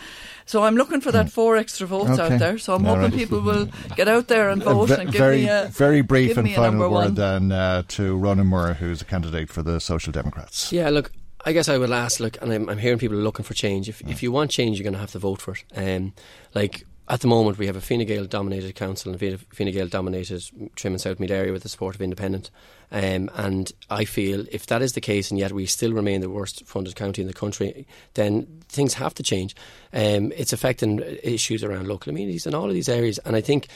So 0.45 0.63
I'm 0.63 0.75
looking 0.77 1.01
for 1.01 1.11
that 1.11 1.29
four 1.31 1.57
extra 1.57 1.85
votes 1.87 2.09
Mm. 2.11 2.19
Okay. 2.19 2.33
out 2.35 2.39
there. 2.39 2.57
So 2.57 2.73
I'm 2.75 2.85
All 2.85 2.95
hoping 2.95 3.11
right. 3.11 3.19
people 3.19 3.41
will 3.41 3.67
get 3.97 4.07
out 4.07 4.27
there 4.27 4.49
and 4.49 4.61
A 4.61 4.65
vote 4.73 4.89
ve- 4.89 4.95
and 5.01 5.11
give 5.11 5.19
very, 5.19 5.41
me 5.43 5.49
a 5.49 5.67
very 5.73 6.01
brief 6.01 6.37
and 6.37 6.45
me 6.45 6.55
a 6.55 6.61
number 6.61 6.85
final 6.85 6.91
one. 6.93 7.05
word 7.07 7.15
then 7.17 7.51
uh, 7.51 7.83
to 7.89 8.15
Ronan 8.15 8.47
Moore, 8.47 8.73
who's 8.75 9.01
a 9.01 9.05
candidate 9.05 9.49
for 9.49 9.61
the 9.61 9.79
Social 9.81 10.13
Democrats. 10.13 10.71
Yeah, 10.71 10.89
look, 10.89 11.11
I 11.45 11.53
guess 11.53 11.69
I 11.69 11.77
would 11.77 11.91
ask, 11.91 12.19
look, 12.19 12.41
and 12.41 12.51
I'm, 12.51 12.69
I'm 12.69 12.77
hearing 12.77 12.99
people 12.99 13.17
are 13.17 13.21
looking 13.21 13.45
for 13.45 13.53
change. 13.53 13.87
If, 13.87 14.01
if 14.01 14.21
you 14.21 14.31
want 14.31 14.51
change, 14.51 14.77
you're 14.77 14.83
going 14.83 14.93
to 14.93 14.99
have 14.99 15.11
to 15.11 15.19
vote 15.19 15.41
for 15.41 15.53
it. 15.53 15.63
Um, 15.75 16.13
like, 16.53 16.85
at 17.09 17.21
the 17.21 17.27
moment, 17.27 17.57
we 17.57 17.67
have 17.67 17.77
a 17.77 17.81
Fine 17.81 18.05
Gael 18.05 18.25
dominated 18.25 18.75
council 18.75 19.11
and 19.11 19.19
Fine 19.19 19.37
Fine 19.53 19.71
Gael 19.71 19.87
dominated 19.87 20.43
Trim 20.75 20.93
and 20.93 21.01
South 21.01 21.19
Meath 21.19 21.31
area 21.31 21.53
with 21.53 21.63
the 21.63 21.69
support 21.69 21.95
of 21.95 22.01
Independent. 22.01 22.49
Um, 22.91 23.29
and 23.35 23.71
I 23.89 24.05
feel 24.05 24.45
if 24.51 24.67
that 24.67 24.81
is 24.81 24.93
the 24.93 25.01
case, 25.01 25.29
and 25.29 25.39
yet 25.39 25.51
we 25.51 25.65
still 25.65 25.93
remain 25.93 26.21
the 26.21 26.29
worst 26.29 26.65
funded 26.65 26.95
county 26.95 27.21
in 27.21 27.27
the 27.27 27.33
country, 27.33 27.85
then 28.13 28.47
things 28.69 28.93
have 28.95 29.13
to 29.15 29.23
change. 29.23 29.55
Um, 29.93 30.31
it's 30.35 30.53
affecting 30.53 30.99
issues 31.23 31.63
around 31.63 31.87
local 31.87 32.11
amenities 32.11 32.45
and 32.45 32.55
all 32.55 32.67
of 32.67 32.73
these 32.73 32.89
areas. 32.89 33.19
And 33.19 33.35
I 33.35 33.41
think 33.41 33.67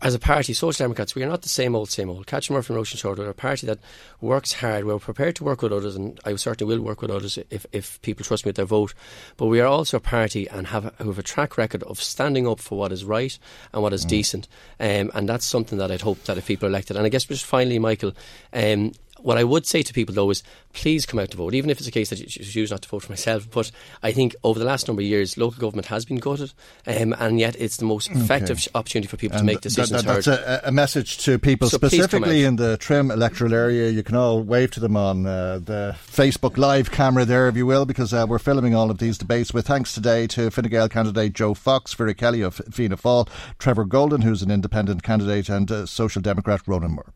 as 0.00 0.14
a 0.14 0.18
party, 0.18 0.54
Social 0.54 0.84
Democrats, 0.84 1.14
we 1.14 1.22
are 1.22 1.28
not 1.28 1.42
the 1.42 1.48
same 1.48 1.76
old, 1.76 1.90
same 1.90 2.08
old. 2.08 2.26
Catherine 2.26 2.56
Murphy 2.56 2.72
and 2.72 2.82
Róisín 2.82 2.96
Shortall, 2.96 3.18
we're 3.18 3.28
a 3.28 3.34
party 3.34 3.66
that 3.66 3.78
works 4.20 4.54
hard. 4.54 4.84
We're 4.84 4.98
prepared 4.98 5.36
to 5.36 5.44
work 5.44 5.60
with 5.60 5.72
others, 5.72 5.94
and 5.94 6.18
I 6.24 6.34
certainly 6.36 6.74
will 6.74 6.82
work 6.82 7.02
with 7.02 7.10
others 7.10 7.38
if, 7.50 7.66
if 7.72 8.00
people 8.00 8.24
trust 8.24 8.46
me 8.46 8.50
with 8.50 8.56
their 8.56 8.64
vote. 8.64 8.94
But 9.36 9.46
we 9.46 9.60
are 9.60 9.66
also 9.66 9.98
a 9.98 10.00
party 10.00 10.48
and 10.48 10.68
have 10.68 10.86
a, 10.86 10.94
who 11.02 11.10
have 11.10 11.18
a 11.18 11.22
track 11.22 11.58
record 11.58 11.82
of 11.82 12.02
standing 12.02 12.46
up 12.48 12.60
for 12.60 12.78
what 12.78 12.92
is 12.92 13.04
right 13.04 13.38
and 13.72 13.82
what 13.82 13.92
is 13.92 14.04
decent. 14.04 14.48
Um, 14.80 15.10
and 15.14 15.28
that's 15.28 15.44
something 15.44 15.78
that 15.78 15.90
I'd 15.90 16.00
hope 16.00 16.22
that 16.24 16.38
if 16.38 16.46
people 16.46 16.66
are 16.66 16.70
elected. 16.70 16.96
And 16.96 17.04
I 17.04 17.10
guess 17.10 17.24
just 17.24 17.44
finally, 17.44 17.78
Michael, 17.78 18.12
um, 18.54 18.92
what 19.20 19.38
I 19.38 19.44
would 19.44 19.64
say 19.64 19.80
to 19.82 19.92
people 19.94 20.14
though 20.14 20.28
is 20.28 20.42
please 20.74 21.06
come 21.06 21.18
out 21.18 21.30
to 21.30 21.36
vote, 21.38 21.54
even 21.54 21.70
if 21.70 21.78
it's 21.78 21.86
a 21.86 21.90
case 21.92 22.10
that 22.10 22.18
you 22.18 22.26
choose 22.26 22.70
not 22.70 22.82
to 22.82 22.88
vote 22.90 23.04
for 23.04 23.12
myself. 23.12 23.48
But 23.50 23.70
I 24.02 24.12
think 24.12 24.34
over 24.44 24.58
the 24.58 24.66
last 24.66 24.86
number 24.86 25.00
of 25.00 25.06
years, 25.06 25.38
local 25.38 25.58
government 25.60 25.86
has 25.86 26.04
been 26.04 26.18
gutted, 26.18 26.52
um, 26.86 27.14
and 27.18 27.40
yet 27.40 27.56
it's 27.58 27.78
the 27.78 27.86
most 27.86 28.10
effective 28.10 28.58
Okay. 28.58 28.70
opportunity 28.74 29.08
for 29.08 29.16
people 29.16 29.38
to 29.38 29.44
make 29.44 29.62
decisions 29.62 30.02
that- 30.02 30.04
that's 30.04 30.26
heard. 30.26 30.40
a, 30.40 30.68
a 30.68 30.72
message 30.72 31.16
to 31.18 31.38
people 31.38 31.70
So 31.70 31.78
specifically 31.78 32.44
in 32.44 32.56
the 32.56 32.76
Trim 32.76 33.10
electoral 33.10 33.54
area. 33.54 33.88
You 33.88 34.02
can 34.02 34.14
all 34.16 34.42
wave 34.42 34.72
to 34.72 34.80
them 34.80 34.94
on 34.96 35.24
uh, 35.24 35.58
the 35.64 35.96
Facebook 36.06 36.58
Live 36.58 36.90
camera 36.90 37.24
there, 37.24 37.48
if 37.48 37.56
you 37.56 37.64
will, 37.64 37.86
because 37.86 38.12
uh, 38.12 38.26
we're 38.28 38.38
filming 38.38 38.74
all 38.74 38.90
of 38.90 38.98
these 38.98 39.16
debates. 39.16 39.54
With 39.54 39.66
thanks 39.68 39.94
today 39.94 40.26
to 40.28 40.50
Fine 40.50 40.66
Gael 40.66 40.90
candidate 40.90 41.32
Joe 41.32 41.54
Fox, 41.54 41.94
Vera 41.94 42.12
Kelly 42.14 42.42
of 42.42 42.56
Fianna 42.70 42.98
Fáil, 42.98 43.26
Trevor 43.58 43.86
Golden, 43.86 44.20
who's 44.20 44.42
an 44.42 44.50
independent 44.50 45.02
candidate, 45.02 45.48
and 45.48 45.70
uh, 45.70 45.86
Social 45.86 46.20
Democrat 46.20 46.60
Ronan 46.66 46.90
Moore. 46.90 47.14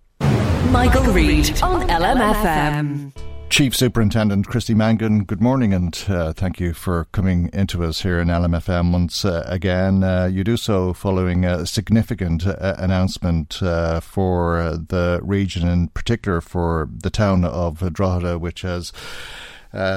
Michael 0.71 1.13
Reade 1.13 1.63
on 1.63 1.89
LMFM. 1.89 3.13
Chief 3.49 3.75
Superintendent 3.75 4.47
Christy 4.47 4.75
Mangan, 4.75 5.25
good 5.25 5.41
morning 5.41 5.73
and 5.73 6.05
uh, 6.09 6.33
thank 6.35 6.61
you 6.61 6.75
for 6.75 7.07
coming 7.13 7.49
into 7.55 7.83
us 7.83 8.03
here 8.03 8.21
in 8.21 8.29
LMFM 8.29 8.93
once 8.93 9.25
uh, 9.25 9.43
again. 9.47 10.05
Uh, 10.05 10.27
you 10.27 10.45
do 10.45 10.59
so 10.59 10.93
following 10.93 11.47
a 11.47 11.65
significant 11.65 12.47
uh, 12.47 12.75
announcement 12.79 13.63
uh, 13.63 14.01
for 14.01 14.59
uh, 14.59 14.73
the 14.73 15.21
region, 15.23 15.67
in 15.67 15.89
particular 15.89 16.43
for 16.43 16.91
the 16.93 17.11
town 17.11 17.45
of 17.45 17.93
Drogheda, 17.93 18.39
which 18.39 18.61
has 18.61 18.93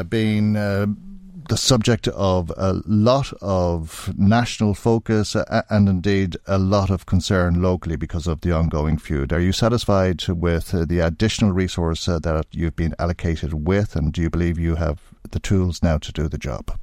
been. 0.08 0.98
Uh, 1.52 1.56
the 1.56 1.58
subject 1.58 2.08
of 2.08 2.50
a 2.56 2.82
lot 2.86 3.34
of 3.42 4.14
national 4.18 4.74
focus 4.74 5.36
uh, 5.36 5.64
and 5.70 5.90
indeed 5.90 6.38
a 6.48 6.58
lot 6.58 6.90
of 6.90 7.06
concern 7.06 7.62
locally 7.62 7.98
because 7.98 8.26
of 8.26 8.40
the 8.40 8.54
ongoing 8.54 8.98
feud. 8.98 9.34
Are 9.34 9.40
you 9.42 9.52
satisfied 9.52 10.26
with 10.30 10.74
uh, 10.74 10.86
the 10.86 11.00
additional 11.00 11.52
resource 11.52 12.08
uh, 12.08 12.20
that 12.20 12.48
you've 12.52 12.78
been 12.78 12.96
allocated 12.98 13.68
with, 13.68 13.98
and 13.98 14.14
do 14.14 14.22
you 14.22 14.30
believe 14.30 14.58
you 14.58 14.76
have 14.76 15.02
the 15.32 15.40
tools 15.40 15.84
now 15.84 15.98
to 15.98 16.14
do 16.14 16.30
the 16.30 16.38
job? 16.38 16.80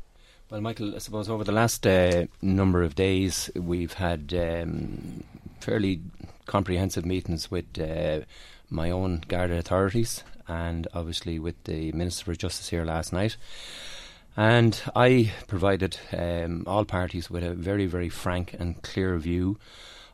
Well, 0.51 0.61
Michael, 0.61 0.95
I 0.95 0.99
suppose 0.99 1.31
over 1.31 1.45
the 1.45 1.53
last 1.53 1.87
uh, 1.87 2.27
number 2.43 2.83
of 2.83 2.95
days, 2.95 3.51
we've 3.55 3.95
had 3.95 4.35
um, 4.35 5.25
fairly 5.61 6.03
comprehensive 6.45 7.07
meetings 7.07 7.51
with 7.51 7.79
uh, 7.79 8.27
my 8.69 8.91
own 8.91 9.23
Garda 9.29 9.57
authorities 9.57 10.25
and 10.47 10.89
obviously 10.93 11.39
with 11.39 11.63
the 11.65 11.93
Minister 11.93 12.27
for 12.27 12.35
Justice 12.35 12.69
here 12.69 12.85
last 12.85 13.13
night. 13.13 13.37
And 14.39 14.81
I 14.95 15.33
provided 15.49 15.99
um, 16.17 16.63
all 16.65 16.85
parties 16.85 17.29
with 17.29 17.43
a 17.43 17.55
very, 17.55 17.87
very 17.87 18.09
frank 18.09 18.55
and 18.57 18.81
clear 18.83 19.19
view 19.19 19.59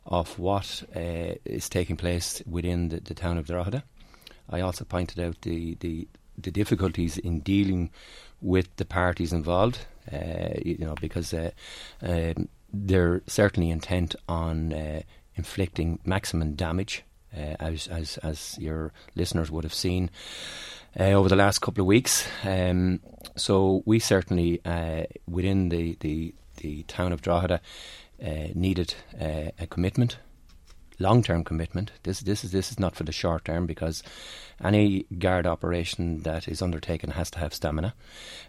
of 0.07 0.39
what 0.39 0.83
uh, 0.97 1.35
is 1.45 1.68
taking 1.68 1.99
place 1.99 2.43
within 2.47 2.89
the, 2.89 3.01
the 3.01 3.12
town 3.12 3.37
of 3.37 3.47
Drogheda. 3.47 3.85
I 4.49 4.62
also 4.62 4.87
pointed 4.87 5.20
out 5.20 5.43
the, 5.43 5.77
the, 5.81 6.09
the 6.39 6.51
difficulties 6.51 7.18
in 7.18 7.41
dealing 7.41 7.91
with 8.41 8.75
the 8.77 8.87
parties 8.87 9.31
involved, 9.31 9.81
uh, 10.11 10.55
you 10.64 10.79
know, 10.79 10.95
because 11.03 11.35
uh, 11.35 11.51
um, 12.01 12.49
they're 12.72 13.20
certainly 13.27 13.68
intent 13.68 14.16
on 14.27 14.72
uh, 14.72 15.03
inflicting 15.37 15.99
maximum 16.07 16.55
damage, 16.55 17.03
uh, 17.37 17.57
as, 17.61 17.89
as 17.89 18.16
as 18.18 18.57
your 18.59 18.91
listeners 19.16 19.51
would 19.51 19.64
have 19.64 19.75
seen 19.75 20.09
uh, 20.99 21.05
over 21.05 21.28
the 21.28 21.36
last 21.36 21.61
couple 21.61 21.82
of 21.82 21.86
weeks. 21.86 22.26
Um, 22.45 23.01
so 23.36 23.82
we 23.84 23.99
certainly, 23.99 24.61
uh, 24.64 25.05
within 25.28 25.68
the, 25.68 25.97
the, 26.01 26.34
the 26.59 26.82
town 26.84 27.12
of 27.12 27.20
Drogheda, 27.20 27.61
uh, 28.24 28.49
needed 28.55 28.95
uh, 29.20 29.51
a 29.59 29.66
commitment, 29.68 30.18
long-term 30.99 31.45
commitment. 31.45 31.92
This 32.03 32.20
this 32.20 32.45
is 32.45 32.53
this 32.53 32.70
is 32.70 32.78
not 32.78 32.95
for 32.95 33.05
the 33.05 33.12
short 33.12 33.45
term 33.45 33.66
because 33.66 34.03
any 34.62 35.07
guard 35.18 35.47
operation 35.47 36.22
that 36.22 36.47
is 36.49 36.62
undertaken 36.62 37.11
has 37.11 37.30
to 37.32 37.38
have 37.38 37.55
stamina. 37.55 37.95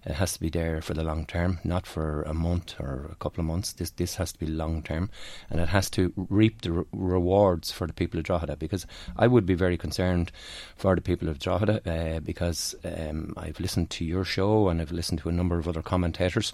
It 0.06 0.14
has 0.14 0.34
to 0.34 0.40
be 0.40 0.50
there 0.50 0.82
for 0.82 0.94
the 0.94 1.04
long 1.04 1.26
term, 1.26 1.60
not 1.64 1.86
for 1.88 2.22
a 2.24 2.34
month 2.34 2.76
or 2.80 3.10
a 3.12 3.16
couple 3.16 3.42
of 3.42 3.48
months. 3.48 3.74
This 3.74 3.92
this 3.92 4.16
has 4.16 4.32
to 4.34 4.40
be 4.40 4.48
long 4.48 4.84
term, 4.84 5.10
and 5.50 5.60
it 5.60 5.70
has 5.70 5.90
to 5.92 6.14
reap 6.16 6.62
the 6.62 6.72
re- 6.72 6.86
rewards 6.92 7.72
for 7.72 7.88
the 7.88 7.94
people 7.94 8.20
of 8.20 8.26
Drogheda. 8.26 8.56
Because 8.58 8.86
I 9.16 9.28
would 9.28 9.46
be 9.46 9.56
very 9.56 9.78
concerned 9.78 10.32
for 10.76 10.96
the 10.96 11.02
people 11.02 11.30
of 11.30 11.40
Drogheda 11.40 11.82
uh, 11.86 12.20
because 12.20 12.76
um, 12.84 13.34
I've 13.38 13.60
listened 13.60 13.90
to 13.92 14.06
your 14.06 14.24
show 14.24 14.70
and 14.70 14.82
I've 14.82 14.92
listened 14.92 15.20
to 15.20 15.30
a 15.30 15.34
number 15.34 15.58
of 15.58 15.68
other 15.68 15.82
commentators 15.82 16.54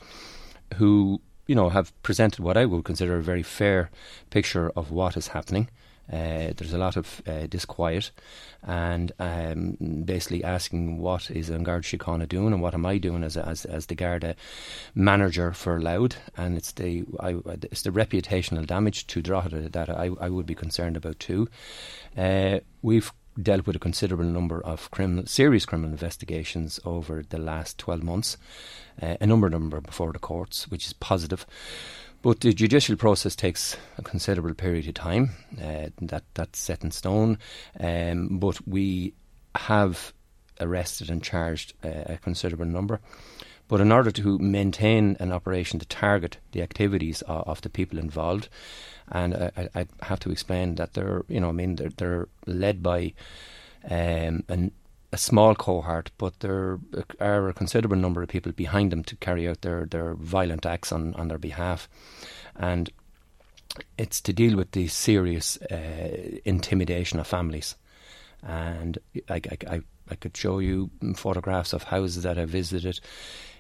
who 0.76 1.22
you 1.48 1.56
know 1.56 1.70
have 1.70 1.92
presented 2.04 2.40
what 2.40 2.58
I 2.58 2.66
would 2.66 2.86
consider 2.86 3.18
a 3.18 3.22
very 3.22 3.44
fair 3.44 3.90
picture 4.30 4.72
of 4.76 4.92
what 4.92 5.18
is 5.18 5.30
happening. 5.30 5.70
Uh, 6.12 6.52
there's 6.58 6.74
a 6.74 6.78
lot 6.78 6.98
of 6.98 7.22
uh, 7.28 7.48
disquiet 7.48 8.12
and 8.64 9.12
um, 9.20 9.78
basically 10.06 10.44
asking 10.44 10.98
what 10.98 11.32
is 11.32 11.50
an 11.50 11.64
Garda 11.64 11.88
Síochána 11.88 12.28
doing 12.28 12.54
and 12.54 12.62
what 12.62 12.74
am 12.74 12.86
I 12.86 12.98
doing 12.98 13.24
as, 13.24 13.38
as 13.38 13.66
as 13.66 13.86
the 13.86 13.96
Garda 13.96 14.36
manager 14.94 15.54
for 15.54 15.80
Louth 15.80 16.18
and 16.36 16.58
it's 16.58 16.74
the 16.74 17.06
I, 17.20 17.38
it's 17.64 17.84
the 17.84 17.92
reputational 17.92 18.68
damage 18.68 19.08
to 19.08 19.22
Drogheda 19.22 19.70
that 19.70 19.90
I, 19.90 20.10
I 20.20 20.30
would 20.30 20.46
be 20.46 20.56
concerned 20.56 20.98
about 20.98 21.20
too. 21.20 21.48
Uh, 22.18 22.60
we've 22.82 23.12
dealt 23.42 23.66
with 23.66 23.76
a 23.76 23.80
considerable 23.80 24.26
number 24.26 24.62
of 24.62 24.92
criminal, 24.92 25.26
serious 25.26 25.66
criminal 25.66 25.92
investigations 25.92 26.80
over 26.84 27.24
the 27.30 27.38
last 27.38 27.78
12 27.78 28.04
months, 28.04 28.38
uh, 29.02 29.16
a 29.22 29.26
number 29.26 29.48
of 29.48 29.54
them 29.54 29.70
before 29.70 30.12
the 30.12 30.20
courts, 30.20 30.70
which 30.70 30.86
is 30.86 30.94
positive. 30.94 31.46
But 32.22 32.42
the 32.42 32.54
judicial 32.54 32.96
process 32.96 33.36
takes 33.36 33.78
a 33.98 34.04
considerable 34.04 34.54
period 34.54 34.88
of 34.88 34.94
time. 34.94 35.32
Uh, 35.60 35.90
that 36.02 36.24
that's 36.34 36.60
set 36.60 36.84
in 36.84 36.92
stone. 36.92 37.40
Um, 37.80 38.38
but 38.40 38.66
we 38.68 39.14
have 39.56 40.14
arrested 40.60 41.10
and 41.10 41.24
charged 41.24 41.74
uh, 41.84 42.04
a 42.06 42.18
considerable 42.18 42.66
number. 42.66 43.02
But 43.68 43.82
in 43.82 43.92
order 43.92 44.12
to 44.12 44.38
maintain 44.38 45.16
an 45.20 45.32
operation 45.32 45.80
to 45.80 45.86
target 45.86 46.38
the 46.52 46.62
activities 46.62 47.22
of, 47.24 47.48
of 47.48 47.62
the 47.62 47.70
people 47.70 47.98
involved, 47.98 48.50
and 49.08 49.34
I, 49.34 49.70
I, 49.74 49.88
have 50.02 50.20
to 50.22 50.32
explain 50.32 50.76
that 50.76 50.94
they're, 50.94 51.24
you 51.28 51.40
know, 51.40 51.50
I 51.50 51.54
mean, 51.54 51.78
they're, 51.78 51.90
they're 51.90 52.28
led 52.46 52.84
by 52.84 53.14
um, 53.90 54.44
an, 54.50 54.72
a 55.12 55.18
small 55.18 55.56
cohort, 55.56 56.12
but 56.18 56.40
there 56.40 56.80
are 57.20 57.50
a 57.50 57.54
considerable 57.54 57.98
number 57.98 58.24
of 58.24 58.30
people 58.30 58.52
behind 58.52 58.92
them 58.92 59.04
to 59.04 59.16
carry 59.18 59.48
out 59.48 59.62
their, 59.62 59.86
their 59.86 60.14
violent 60.16 60.66
acts 60.66 60.92
on, 60.92 61.14
on 61.16 61.28
their 61.28 61.38
behalf. 61.38 61.90
And 62.56 62.90
it's 63.98 64.22
to 64.22 64.34
deal 64.34 64.56
with 64.56 64.72
the 64.72 64.88
serious 64.88 65.58
uh, 65.64 66.40
intimidation 66.46 67.20
of 67.20 67.28
families. 67.28 67.76
And 68.44 68.98
I, 69.30 69.36
I, 69.36 69.58
I, 69.70 69.82
I 70.10 70.16
could 70.16 70.36
show 70.36 70.60
you 70.60 70.90
photographs 71.16 71.74
of 71.74 71.84
houses 71.84 72.24
that 72.24 72.38
I 72.38 72.46
visited 72.46 73.00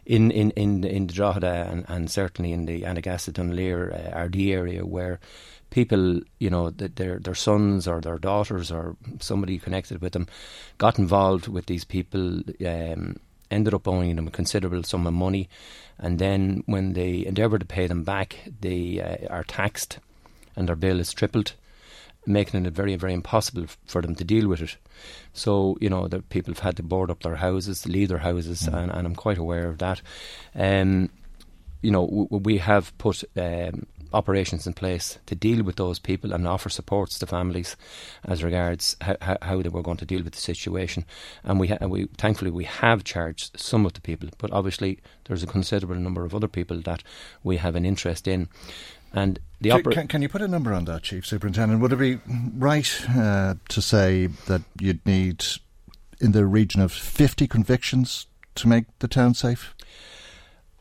in 0.06 0.32
in 0.32 0.52
in 0.52 0.84
in 0.84 1.08
the 1.08 1.14
Drogheda 1.14 1.68
and, 1.70 1.86
and 1.88 2.10
certainly 2.10 2.52
in 2.52 2.66
the 2.66 2.82
Annagassan 2.82 3.34
Dunleer 3.34 3.94
uh, 3.94 4.18
area 4.52 4.86
where 4.86 5.20
people 5.72 6.22
you 6.38 6.50
know 6.50 6.70
their 6.70 7.18
their 7.18 7.36
sons 7.36 7.88
or 7.88 8.00
their 8.02 8.20
daughters 8.20 8.72
or 8.72 8.96
somebody 9.20 9.58
connected 9.58 10.02
with 10.02 10.14
them 10.14 10.28
got 10.78 11.00
involved 11.00 11.48
with 11.48 11.66
these 11.66 11.84
people 11.84 12.42
um, 12.68 13.16
ended 13.50 13.74
up 13.74 13.88
owing 13.88 14.16
them 14.16 14.28
a 14.28 14.32
considerable 14.32 14.84
sum 14.84 15.08
of 15.08 15.14
money 15.14 15.50
and 15.98 16.20
then 16.20 16.62
when 16.68 16.94
they 16.94 17.26
endeavour 17.26 17.58
to 17.58 17.66
pay 17.66 17.88
them 17.88 18.04
back 18.04 18.38
they 18.62 19.02
uh, 19.02 19.34
are 19.34 19.44
taxed 19.44 19.98
and 20.56 20.68
their 20.68 20.76
bill 20.76 21.00
is 21.00 21.14
tripled 21.14 21.54
making 22.26 22.66
it 22.66 22.74
very, 22.74 22.96
very 22.96 23.14
impossible 23.14 23.66
for 23.86 24.02
them 24.02 24.16
to 24.16 24.24
deal 24.24 24.48
with 24.48 24.62
it. 24.62 24.78
So, 25.34 25.78
you 25.82 25.90
know, 25.90 26.08
the 26.08 26.22
people 26.22 26.54
have 26.54 26.60
had 26.60 26.78
to 26.78 26.84
board 26.84 27.10
up 27.10 27.24
their 27.24 27.38
houses, 27.38 27.88
leave 27.88 28.10
their 28.10 28.20
houses, 28.20 28.62
mm. 28.64 28.74
and, 28.74 28.92
and, 28.92 29.08
I'm 29.08 29.16
quite 29.16 29.38
aware 29.38 29.68
of 29.68 29.80
that. 29.80 30.02
Um, 30.54 31.10
you 31.82 31.92
know, 31.92 32.06
w- 32.06 32.28
we 32.30 32.58
have 32.60 32.96
put 32.98 33.24
um, 33.36 33.88
operations 34.14 34.68
in 34.68 34.74
place 34.74 35.20
to 35.26 35.36
deal 35.36 35.64
with 35.64 35.76
those 35.76 36.00
people 36.00 36.34
and 36.34 36.48
offer 36.48 36.70
supports 36.70 37.20
to 37.20 37.26
families 37.26 37.76
as 38.24 38.44
regards 38.44 38.96
how, 39.02 39.38
how, 39.42 39.62
they 39.62 39.70
were 39.70 39.82
going 39.82 39.98
to 39.98 40.06
deal 40.06 40.24
with 40.24 40.34
the 40.34 40.40
situation. 40.40 41.06
And 41.44 41.60
we, 41.60 41.68
ha- 41.68 41.86
we 41.86 42.06
thankfully 42.18 42.52
we 42.52 42.66
have 42.66 43.04
charged 43.04 43.60
some 43.60 43.86
of 43.86 43.94
the 43.94 44.02
people, 44.02 44.30
but 44.38 44.52
obviously 44.52 45.00
there's 45.26 45.44
a 45.44 45.48
considerable 45.48 45.96
number 45.96 46.26
of 46.26 46.36
other 46.36 46.48
people 46.48 46.82
that 46.82 47.04
we 47.44 47.58
have 47.58 47.76
an 47.76 47.86
interest 47.86 48.28
in. 48.28 48.50
And 49.14 49.40
the 49.60 49.70
can, 49.70 49.84
can, 49.84 50.08
can, 50.08 50.22
you 50.22 50.30
put 50.30 50.42
a 50.42 50.48
number 50.48 50.74
on 50.74 50.86
that, 50.86 51.04
Chief 51.04 51.26
Superintendent? 51.26 51.82
Would 51.82 51.94
it 51.94 51.98
be 51.98 52.20
right 52.58 53.10
uh, 53.10 53.56
to 53.70 53.82
say 53.82 54.28
that 54.48 54.62
you'd 54.80 55.06
need 55.06 55.46
in 56.22 56.32
the 56.32 56.46
region 56.46 56.82
of 56.82 56.92
50 56.92 57.48
convictions 57.48 58.28
to 58.56 58.68
make 58.68 58.86
the 59.00 59.08
town 59.08 59.34
safe? 59.34 59.76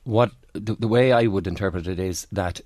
What 0.05 0.33
the, 0.53 0.75
the 0.75 0.89
way 0.89 1.13
I 1.13 1.27
would 1.27 1.47
interpret 1.47 1.87
it 1.87 1.99
is 1.99 2.27
that 2.33 2.61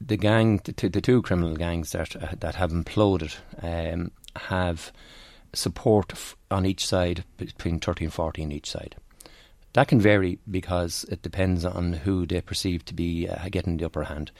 the 0.00 0.16
gang, 0.16 0.60
the, 0.64 0.88
the 0.88 1.00
two 1.00 1.22
criminal 1.22 1.56
gangs 1.56 1.92
that 1.92 2.16
uh, 2.16 2.34
that 2.40 2.56
have 2.56 2.72
imploded, 2.72 3.36
um, 3.62 4.10
have 4.36 4.92
support 5.52 6.12
on 6.50 6.66
each 6.66 6.86
side 6.86 7.24
between 7.36 7.80
30 7.80 8.04
and 8.04 8.12
40 8.12 8.44
on 8.44 8.52
each 8.52 8.70
side. 8.70 8.96
That 9.78 9.86
can 9.86 10.00
vary 10.00 10.40
because 10.50 11.04
it 11.04 11.22
depends 11.22 11.64
on 11.64 11.92
who 11.92 12.26
they 12.26 12.40
perceive 12.40 12.84
to 12.86 12.94
be 12.94 13.28
uh, 13.28 13.48
getting 13.48 13.76
the 13.76 13.84
upper 13.84 14.02
hand. 14.02 14.32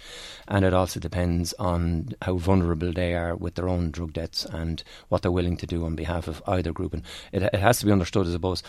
And 0.48 0.64
it 0.64 0.74
also 0.74 0.98
depends 0.98 1.52
on 1.60 2.08
how 2.22 2.38
vulnerable 2.38 2.92
they 2.92 3.14
are 3.14 3.36
with 3.36 3.54
their 3.54 3.68
own 3.68 3.92
drug 3.92 4.14
debts 4.14 4.44
and 4.46 4.82
what 5.08 5.22
they're 5.22 5.30
willing 5.30 5.56
to 5.58 5.64
do 5.64 5.84
on 5.84 5.94
behalf 5.94 6.26
of 6.26 6.42
either 6.48 6.72
group. 6.72 6.92
And 6.92 7.04
it, 7.30 7.44
it 7.44 7.60
has 7.60 7.78
to 7.78 7.86
be 7.86 7.92
understood, 7.92 8.26
I 8.26 8.32
suppose, 8.32 8.64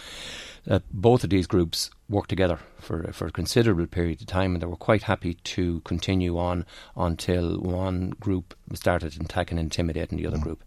that 0.65 0.83
both 0.91 1.23
of 1.23 1.31
these 1.31 1.47
groups 1.47 1.89
worked 2.07 2.29
together 2.29 2.59
for, 2.77 3.11
for 3.13 3.25
a 3.25 3.31
considerable 3.31 3.87
period 3.87 4.21
of 4.21 4.27
time 4.27 4.53
and 4.53 4.61
they 4.61 4.67
were 4.67 4.75
quite 4.75 5.01
happy 5.01 5.33
to 5.33 5.79
continue 5.85 6.37
on 6.37 6.67
until 6.95 7.59
one 7.59 8.11
group 8.19 8.55
started 8.75 9.19
attacking 9.19 9.57
and 9.57 9.65
intimidating 9.65 10.19
the 10.19 10.27
other 10.27 10.37
mm. 10.37 10.43
group 10.43 10.63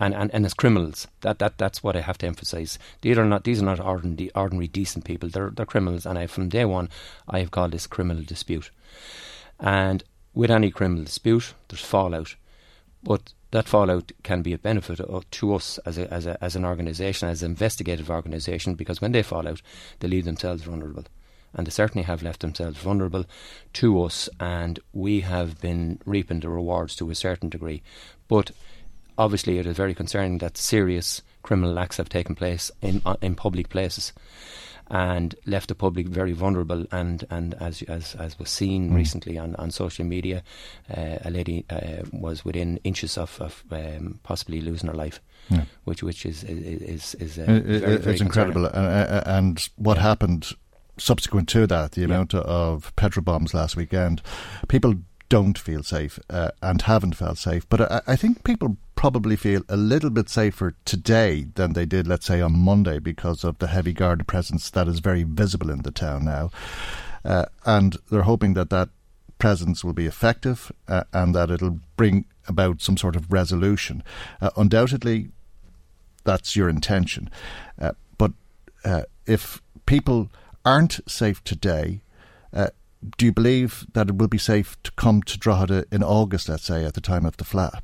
and, 0.00 0.14
and, 0.14 0.34
and 0.34 0.46
as 0.46 0.54
criminals. 0.54 1.06
That, 1.20 1.38
that 1.38 1.58
that's 1.58 1.82
what 1.82 1.94
I 1.94 2.00
have 2.00 2.18
to 2.18 2.26
emphasise. 2.26 2.78
These 3.02 3.18
are 3.18 3.24
not 3.24 3.44
these 3.44 3.62
are 3.62 3.66
not 3.66 3.78
ordinary, 3.78 4.30
ordinary 4.34 4.66
decent 4.66 5.04
people. 5.04 5.28
They're 5.28 5.50
they're 5.50 5.66
criminals, 5.66 6.06
and 6.06 6.18
I, 6.18 6.26
from 6.26 6.48
day 6.48 6.64
one 6.64 6.88
I 7.28 7.40
have 7.40 7.50
called 7.50 7.72
this 7.72 7.86
criminal 7.86 8.24
dispute. 8.24 8.70
And 9.60 10.02
with 10.34 10.50
any 10.50 10.70
criminal 10.70 11.04
dispute, 11.04 11.54
there's 11.68 11.84
fallout, 11.84 12.36
but 13.02 13.34
that 13.50 13.68
fallout 13.68 14.12
can 14.22 14.42
be 14.42 14.52
a 14.52 14.58
benefit 14.58 15.00
to 15.30 15.54
us 15.54 15.78
as 15.78 15.98
a, 15.98 16.12
as 16.12 16.24
a, 16.26 16.42
as 16.42 16.54
an 16.54 16.64
organisation, 16.64 17.28
as 17.28 17.42
an 17.42 17.50
investigative 17.50 18.08
organisation, 18.08 18.74
because 18.74 19.00
when 19.00 19.12
they 19.12 19.22
fall 19.22 19.48
out, 19.48 19.60
they 19.98 20.08
leave 20.08 20.24
themselves 20.24 20.62
vulnerable. 20.62 21.04
And 21.52 21.66
they 21.66 21.70
certainly 21.70 22.04
have 22.04 22.22
left 22.22 22.40
themselves 22.40 22.78
vulnerable 22.78 23.26
to 23.72 24.02
us, 24.04 24.28
and 24.38 24.78
we 24.92 25.20
have 25.20 25.60
been 25.60 25.98
reaping 26.06 26.38
the 26.40 26.48
rewards 26.48 26.94
to 26.96 27.10
a 27.10 27.14
certain 27.16 27.48
degree. 27.48 27.82
But 28.28 28.52
obviously 29.18 29.58
it 29.58 29.66
is 29.66 29.76
very 29.76 29.94
concerning 29.94 30.38
that 30.38 30.56
serious 30.56 31.22
criminal 31.42 31.78
acts 31.78 31.96
have 31.96 32.08
taken 32.08 32.34
place 32.34 32.70
in 32.82 33.02
uh, 33.04 33.16
in 33.22 33.34
public 33.34 33.68
places 33.68 34.12
and 34.90 35.36
left 35.46 35.68
the 35.68 35.74
public 35.74 36.08
very 36.08 36.32
vulnerable. 36.32 36.84
And, 36.90 37.24
and 37.30 37.54
as 37.54 37.82
as 37.82 38.14
as 38.16 38.38
was 38.38 38.50
seen 38.50 38.90
mm. 38.90 38.94
recently 38.96 39.38
on, 39.38 39.54
on 39.56 39.70
social 39.70 40.04
media, 40.04 40.42
uh, 40.94 41.18
a 41.24 41.30
lady 41.30 41.64
uh, 41.70 42.04
was 42.12 42.44
within 42.44 42.78
inches 42.82 43.16
of, 43.16 43.40
of 43.40 43.62
um, 43.70 44.18
possibly 44.22 44.60
losing 44.60 44.88
her 44.88 44.96
life, 44.96 45.20
yeah. 45.48 45.64
which 45.84 46.02
which 46.02 46.26
is 46.26 46.42
is 46.44 47.14
is, 47.14 47.14
is 47.14 47.38
uh, 47.38 47.42
it, 47.42 47.64
very, 47.64 47.96
very 47.96 48.12
it's 48.14 48.20
incredible. 48.20 48.66
and 48.66 49.68
what 49.76 49.98
happened 49.98 50.52
subsequent 50.98 51.48
to 51.48 51.66
that, 51.66 51.92
the 51.92 52.04
amount 52.04 52.32
yeah. 52.34 52.40
of 52.40 52.94
petrol 52.96 53.24
bombs 53.24 53.54
last 53.54 53.76
weekend, 53.76 54.20
people 54.68 54.94
don't 55.30 55.56
feel 55.56 55.82
safe 55.82 56.18
uh, 56.28 56.50
and 56.60 56.82
haven't 56.82 57.14
felt 57.14 57.38
safe. 57.38 57.66
But 57.68 57.80
I, 57.90 58.02
I, 58.08 58.16
think 58.16 58.44
people 58.44 58.76
probably 59.00 59.34
feel 59.34 59.62
a 59.70 59.78
little 59.78 60.10
bit 60.10 60.28
safer 60.28 60.74
today 60.84 61.46
than 61.54 61.72
they 61.72 61.86
did, 61.86 62.06
let's 62.06 62.26
say, 62.26 62.42
on 62.42 62.52
Monday 62.52 62.98
because 62.98 63.44
of 63.44 63.58
the 63.58 63.68
heavy 63.68 63.94
guard 63.94 64.26
presence 64.26 64.68
that 64.68 64.86
is 64.86 64.98
very 64.98 65.22
visible 65.22 65.70
in 65.70 65.80
the 65.80 65.90
town 65.90 66.22
now. 66.22 66.50
Uh, 67.24 67.46
and 67.64 67.96
they're 68.10 68.24
hoping 68.24 68.52
that 68.52 68.68
that 68.68 68.90
presence 69.38 69.82
will 69.82 69.94
be 69.94 70.04
effective 70.04 70.70
uh, 70.86 71.02
and 71.14 71.34
that 71.34 71.50
it'll 71.50 71.80
bring 71.96 72.26
about 72.46 72.82
some 72.82 72.98
sort 72.98 73.16
of 73.16 73.32
resolution. 73.32 74.02
Uh, 74.38 74.50
undoubtedly, 74.58 75.30
that's 76.24 76.54
your 76.54 76.68
intention. 76.68 77.30
Uh, 77.80 77.92
but 78.18 78.32
uh, 78.84 79.04
if 79.26 79.62
people 79.86 80.28
aren't 80.62 81.00
safe 81.10 81.42
today, 81.42 82.02
do 83.16 83.24
you 83.24 83.32
believe 83.32 83.86
that 83.94 84.10
it 84.10 84.18
will 84.18 84.28
be 84.28 84.36
safe 84.36 84.76
to 84.82 84.90
come 84.90 85.22
to 85.22 85.38
Drogheda 85.38 85.86
in 85.90 86.02
August, 86.02 86.50
let's 86.50 86.64
say, 86.64 86.84
at 86.84 86.92
the 86.92 87.00
time 87.00 87.24
of 87.24 87.38
the 87.38 87.44
Fleadh? 87.44 87.80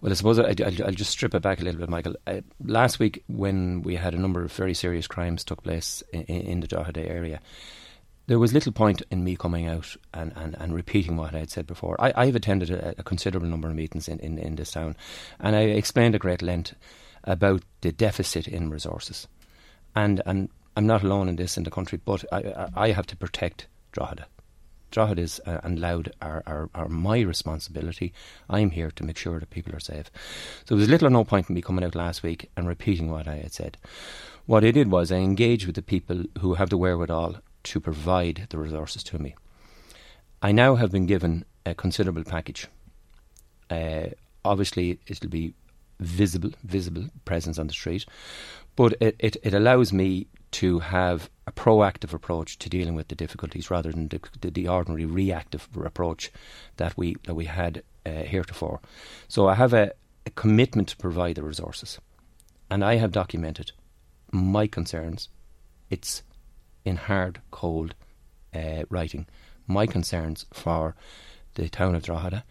Well, 0.00 0.12
I 0.12 0.14
suppose 0.14 0.38
I, 0.38 0.54
will 0.58 0.92
just 0.92 1.10
strip 1.10 1.34
it 1.34 1.42
back 1.42 1.60
a 1.60 1.64
little 1.64 1.80
bit, 1.80 1.88
Michael. 1.88 2.14
Uh, 2.26 2.42
last 2.64 3.00
week, 3.00 3.24
when 3.26 3.82
we 3.82 3.96
had 3.96 4.14
a 4.14 4.18
number 4.18 4.44
of 4.44 4.52
very 4.52 4.74
serious 4.74 5.08
crimes 5.08 5.42
took 5.42 5.62
place 5.64 6.04
in, 6.12 6.22
in 6.22 6.60
the 6.60 6.68
Drogheda 6.68 7.08
area, 7.08 7.40
there 8.28 8.38
was 8.38 8.52
little 8.52 8.72
point 8.72 9.02
in 9.10 9.24
me 9.24 9.34
coming 9.34 9.66
out 9.66 9.96
and, 10.14 10.32
and, 10.36 10.54
and 10.60 10.74
repeating 10.74 11.16
what 11.16 11.34
I 11.34 11.38
had 11.40 11.50
said 11.50 11.66
before. 11.66 11.96
I, 11.98 12.26
have 12.26 12.36
attended 12.36 12.70
a, 12.70 12.94
a, 12.98 13.02
considerable 13.02 13.48
number 13.48 13.68
of 13.68 13.74
meetings 13.74 14.06
in, 14.06 14.20
in, 14.20 14.38
in 14.38 14.54
this 14.54 14.70
town, 14.70 14.94
and 15.40 15.56
I 15.56 15.62
explained 15.62 16.14
at 16.14 16.20
great 16.20 16.42
length 16.42 16.74
about 17.24 17.62
the 17.80 17.90
deficit 17.90 18.46
in 18.46 18.70
resources. 18.70 19.26
And, 19.96 20.22
and 20.26 20.48
I'm 20.76 20.86
not 20.86 21.02
alone 21.02 21.28
in 21.28 21.36
this 21.36 21.56
in 21.56 21.64
the 21.64 21.70
country, 21.70 22.00
but 22.04 22.24
I, 22.30 22.68
I 22.74 22.90
have 22.90 23.06
to 23.06 23.16
protect 23.16 23.66
Drogheda. 23.92 24.26
Drogheda 24.90 25.22
is 25.22 25.40
uh, 25.46 25.60
and 25.62 25.78
Louth 25.78 26.08
are, 26.22 26.42
are, 26.46 26.70
are 26.74 26.88
my 26.88 27.20
responsibility. 27.20 28.12
I'm 28.48 28.70
here 28.70 28.90
to 28.90 29.04
make 29.04 29.18
sure 29.18 29.38
that 29.38 29.50
people 29.50 29.74
are 29.74 29.80
safe. 29.80 30.10
So 30.64 30.74
there 30.74 30.78
was 30.78 30.88
little 30.88 31.08
or 31.08 31.10
no 31.10 31.24
point 31.24 31.48
in 31.48 31.54
me 31.54 31.62
coming 31.62 31.84
out 31.84 31.94
last 31.94 32.22
week 32.22 32.50
and 32.56 32.66
repeating 32.66 33.10
what 33.10 33.28
I 33.28 33.36
had 33.36 33.52
said. 33.52 33.76
What 34.46 34.64
I 34.64 34.70
did 34.70 34.90
was 34.90 35.12
I 35.12 35.16
engaged 35.16 35.66
with 35.66 35.74
the 35.74 35.82
people 35.82 36.24
who 36.40 36.54
have 36.54 36.70
the 36.70 36.78
wherewithal 36.78 37.36
to 37.64 37.80
provide 37.80 38.46
the 38.48 38.58
resources 38.58 39.02
to 39.04 39.18
me. 39.18 39.34
I 40.40 40.52
now 40.52 40.76
have 40.76 40.90
been 40.90 41.06
given 41.06 41.44
a 41.66 41.74
considerable 41.74 42.24
package. 42.24 42.66
Uh, 43.68 44.06
obviously, 44.44 45.00
it'll 45.06 45.28
be 45.28 45.52
visible, 46.00 46.52
visible 46.64 47.08
presence 47.24 47.58
on 47.58 47.66
the 47.66 47.72
street, 47.72 48.06
but 48.76 48.94
it, 49.00 49.16
it, 49.18 49.36
it 49.42 49.52
allows 49.52 49.92
me 49.92 50.28
to 50.50 50.78
have 50.78 51.30
a 51.46 51.52
proactive 51.52 52.12
approach 52.12 52.58
to 52.58 52.68
dealing 52.68 52.94
with 52.94 53.08
the 53.08 53.14
difficulties 53.14 53.70
rather 53.70 53.90
than 53.90 54.08
the, 54.08 54.20
the, 54.40 54.50
the 54.50 54.68
ordinary 54.68 55.04
reactive 55.04 55.68
approach 55.84 56.30
that 56.76 56.96
we 56.96 57.16
that 57.24 57.34
we 57.34 57.46
had 57.46 57.82
uh, 58.06 58.22
heretofore. 58.22 58.80
So 59.28 59.48
I 59.48 59.54
have 59.54 59.72
a, 59.72 59.92
a 60.26 60.30
commitment 60.30 60.88
to 60.88 60.96
provide 60.96 61.34
the 61.34 61.42
resources, 61.42 61.98
and 62.70 62.84
I 62.84 62.96
have 62.96 63.12
documented 63.12 63.72
my 64.32 64.66
concerns. 64.66 65.28
It's 65.90 66.22
in 66.84 66.96
hard, 66.96 67.40
cold 67.50 67.94
uh, 68.54 68.84
writing 68.88 69.26
my 69.66 69.86
concerns 69.86 70.46
for 70.52 70.94
the 71.54 71.68
town 71.68 71.94
of 71.94 72.02
Drogheda 72.02 72.44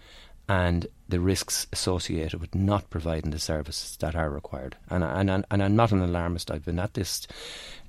and 0.49 0.87
the 1.09 1.19
risks 1.19 1.67
associated 1.73 2.39
with 2.39 2.55
not 2.55 2.89
providing 2.89 3.31
the 3.31 3.39
services 3.39 3.97
that 3.97 4.15
are 4.15 4.29
required. 4.29 4.77
And, 4.89 5.03
and, 5.03 5.29
and, 5.29 5.45
and 5.51 5.63
I'm 5.63 5.75
not 5.75 5.91
an 5.91 6.01
alarmist. 6.01 6.51
I've 6.51 6.65
been 6.65 6.79
at 6.79 6.93
this 6.93 7.27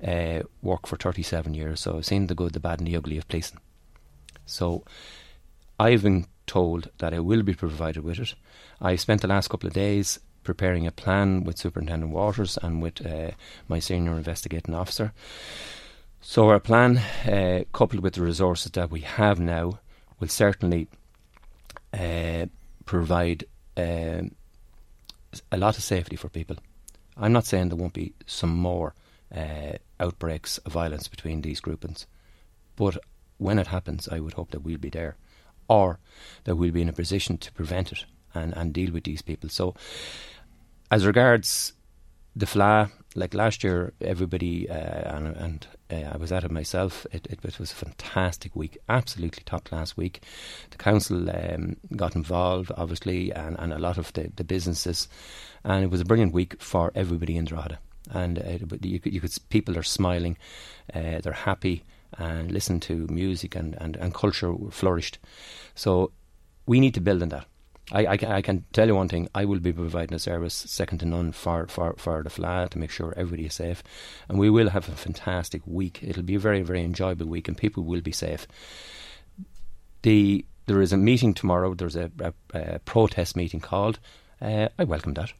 uh, 0.05 0.41
work 0.61 0.87
for 0.87 0.97
37 0.97 1.53
years, 1.53 1.81
so 1.81 1.97
I've 1.97 2.05
seen 2.05 2.27
the 2.27 2.35
good, 2.35 2.53
the 2.53 2.59
bad, 2.59 2.79
and 2.79 2.87
the 2.87 2.97
ugly 2.97 3.17
of 3.17 3.27
policing. 3.27 3.59
So 4.45 4.83
I've 5.79 6.03
been 6.03 6.27
told 6.47 6.89
that 6.97 7.13
I 7.13 7.19
will 7.19 7.43
be 7.43 7.53
provided 7.53 8.03
with 8.03 8.19
it. 8.19 8.35
I 8.81 8.95
spent 8.95 9.21
the 9.21 9.27
last 9.27 9.49
couple 9.49 9.67
of 9.67 9.73
days 9.73 10.19
preparing 10.43 10.87
a 10.87 10.91
plan 10.91 11.43
with 11.43 11.57
Superintendent 11.57 12.11
Waters 12.11 12.57
and 12.61 12.81
with 12.81 13.05
uh, 13.05 13.31
my 13.67 13.79
senior 13.79 14.17
investigating 14.17 14.73
officer. 14.73 15.13
So 16.21 16.49
our 16.49 16.59
plan, 16.59 16.97
uh, 16.97 17.63
coupled 17.71 18.03
with 18.03 18.15
the 18.15 18.21
resources 18.23 18.71
that 18.73 18.91
we 18.91 19.01
have 19.01 19.39
now, 19.39 19.79
will 20.19 20.27
certainly 20.27 20.87
uh, 21.93 22.45
provide 22.85 23.45
um, 23.77 24.31
a 25.51 25.57
lot 25.57 25.77
of 25.77 25.83
safety 25.83 26.15
for 26.15 26.29
people. 26.29 26.57
I'm 27.17 27.33
not 27.33 27.45
saying 27.45 27.69
there 27.69 27.77
won't 27.77 27.93
be 27.93 28.13
some 28.25 28.55
more 28.55 28.93
uh, 29.35 29.73
outbreaks 29.99 30.57
of 30.59 30.71
violence 30.71 31.07
between 31.07 31.41
these 31.41 31.59
groupings, 31.59 32.07
but 32.75 32.97
when 33.37 33.59
it 33.59 33.67
happens, 33.67 34.07
I 34.07 34.19
would 34.19 34.33
hope 34.33 34.51
that 34.51 34.61
we'll 34.61 34.77
be 34.77 34.89
there, 34.89 35.15
or 35.67 35.99
that 36.43 36.55
we'll 36.55 36.71
be 36.71 36.81
in 36.81 36.89
a 36.89 36.93
position 36.93 37.37
to 37.37 37.51
prevent 37.53 37.91
it 37.91 38.05
and, 38.33 38.55
and 38.55 38.73
deal 38.73 38.91
with 38.91 39.03
these 39.03 39.21
people. 39.21 39.49
So, 39.49 39.75
as 40.91 41.05
regards 41.05 41.73
the 42.39 42.45
Fleadh, 42.45 42.89
like 43.15 43.33
last 43.33 43.63
year, 43.65 43.93
everybody 43.99 44.69
uh, 44.69 44.73
and, 45.17 45.27
and 45.35 45.67
uh, 45.91 46.13
I 46.13 46.17
was 46.17 46.31
at 46.31 46.45
it 46.45 46.51
myself. 46.51 47.05
It, 47.11 47.27
it, 47.29 47.39
it, 47.43 47.59
was 47.59 47.71
a 47.71 47.75
fantastic 47.75 48.55
week, 48.55 48.77
absolutely 48.87 49.43
top 49.45 49.65
class 49.65 49.97
week. 49.97 50.21
The 50.69 50.77
council 50.77 51.29
um, 51.29 51.75
got 51.97 52.15
involved, 52.15 52.71
obviously, 52.77 53.31
and, 53.33 53.59
and 53.59 53.73
a 53.73 53.77
lot 53.79 53.97
of 53.97 54.13
the, 54.13 54.31
the 54.37 54.45
businesses, 54.45 55.09
and 55.65 55.83
it 55.83 55.89
was 55.91 55.99
a 55.99 56.05
brilliant 56.05 56.33
week 56.33 56.61
for 56.61 56.93
everybody 56.95 57.35
in 57.35 57.43
Drogheda. 57.43 57.79
And 58.11 58.39
uh, 58.39 58.77
you 58.81 58.99
could, 59.01 59.13
you 59.13 59.19
could 59.19 59.35
people 59.49 59.77
are 59.77 59.83
smiling, 59.83 60.37
uh, 60.93 61.19
they're 61.21 61.33
happy, 61.33 61.83
and 62.17 62.51
listen 62.51 62.79
to 62.81 63.05
music 63.07 63.53
and, 63.53 63.75
and, 63.81 63.97
and 63.97 64.13
culture 64.13 64.55
flourished. 64.71 65.19
So 65.75 66.13
we 66.65 66.79
need 66.79 66.93
to 66.93 67.01
build 67.01 67.21
on 67.21 67.29
that. 67.29 67.48
I, 67.91 68.05
I, 68.05 68.17
I, 68.37 68.41
can 68.41 68.65
tell 68.71 68.87
you 68.87 68.95
one 68.95 69.09
thing. 69.09 69.29
I 69.33 69.45
will 69.45 69.59
be 69.59 69.73
providing 69.73 70.15
a 70.15 70.19
service 70.19 70.53
second 70.53 70.99
to 70.99 71.05
none 71.05 71.31
for, 71.31 71.67
for, 71.67 71.95
for 71.97 72.21
the 72.23 72.29
Fleadh 72.29 72.69
to 72.69 72.79
make 72.79 72.91
sure 72.91 73.13
everybody 73.17 73.45
is 73.45 73.55
safe. 73.55 73.83
And 74.27 74.37
we 74.37 74.49
will 74.49 74.69
have 74.69 74.87
a 74.87 74.93
fantastic 74.93 75.61
week. 75.65 75.99
It'll 76.03 76.23
be 76.23 76.35
a 76.35 76.39
very, 76.39 76.61
very 76.61 76.83
enjoyable 76.83 77.27
week 77.27 77.47
and 77.47 77.57
people 77.57 77.83
will 77.83 78.01
be 78.01 78.11
safe. 78.11 78.47
The 80.03 80.45
There 80.67 80.81
is 80.81 80.93
a 80.93 80.97
meeting 80.97 81.33
tomorrow. 81.33 81.73
There's 81.73 81.95
a, 81.95 82.11
a, 82.19 82.33
a 82.53 82.79
protest 82.79 83.35
meeting 83.35 83.59
called. 83.59 83.99
Uh, 84.41 84.69
I 84.77 84.83
welcome 84.83 85.15
that. 85.15 85.33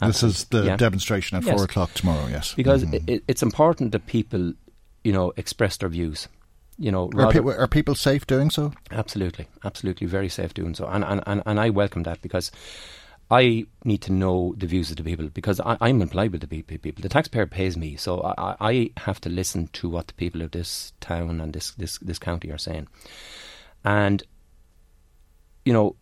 This 0.00 0.22
is 0.22 0.44
the 0.46 0.64
yeah. 0.64 0.76
demonstration 0.76 1.36
at 1.36 1.44
yes. 1.44 1.54
four 1.54 1.64
o'clock 1.64 1.92
tomorrow, 1.92 2.26
yes. 2.28 2.54
Because 2.54 2.84
mm-hmm. 2.84 3.04
it, 3.06 3.24
it's 3.28 3.42
important 3.42 3.92
that 3.92 4.06
people, 4.06 4.54
you 5.04 5.12
know, 5.12 5.32
express 5.36 5.76
their 5.76 5.90
views 5.90 6.28
you 6.80 6.90
know, 6.90 7.10
are, 7.14 7.30
pe- 7.30 7.38
are, 7.40 7.68
people 7.68 7.94
safe 7.94 8.26
doing 8.26 8.50
so? 8.50 8.72
Absolutely, 8.90 9.46
absolutely, 9.64 10.06
very 10.06 10.30
safe 10.30 10.54
doing 10.54 10.74
so, 10.74 10.86
and 10.86 11.04
and, 11.04 11.22
and, 11.26 11.42
and 11.46 11.60
I 11.60 11.70
welcome 11.70 12.02
that 12.04 12.20
because. 12.22 12.50
I 13.32 13.66
need 13.84 14.02
to 14.02 14.12
know 14.12 14.56
the 14.58 14.66
views 14.66 14.90
of 14.90 14.96
the 14.96 15.04
people 15.04 15.28
because 15.28 15.60
I, 15.60 15.76
am 15.88 16.02
employed 16.02 16.32
with 16.32 16.40
the 16.40 16.48
people. 16.48 17.00
The 17.00 17.08
taxpayer 17.08 17.46
pays 17.46 17.76
me, 17.76 17.94
so 17.94 18.20
I, 18.22 18.56
I, 18.60 18.90
have 18.96 19.20
to 19.20 19.28
listen 19.28 19.68
to 19.74 19.88
what 19.88 20.08
the 20.08 20.14
people 20.14 20.42
of 20.42 20.50
this 20.50 20.92
town 20.98 21.40
and 21.40 21.52
this, 21.52 21.70
this, 21.74 21.98
this 21.98 22.18
county 22.18 22.50
are 22.50 22.58
saying. 22.58 22.88
And, 23.84 24.24
you 25.64 25.72
know, 25.72 25.94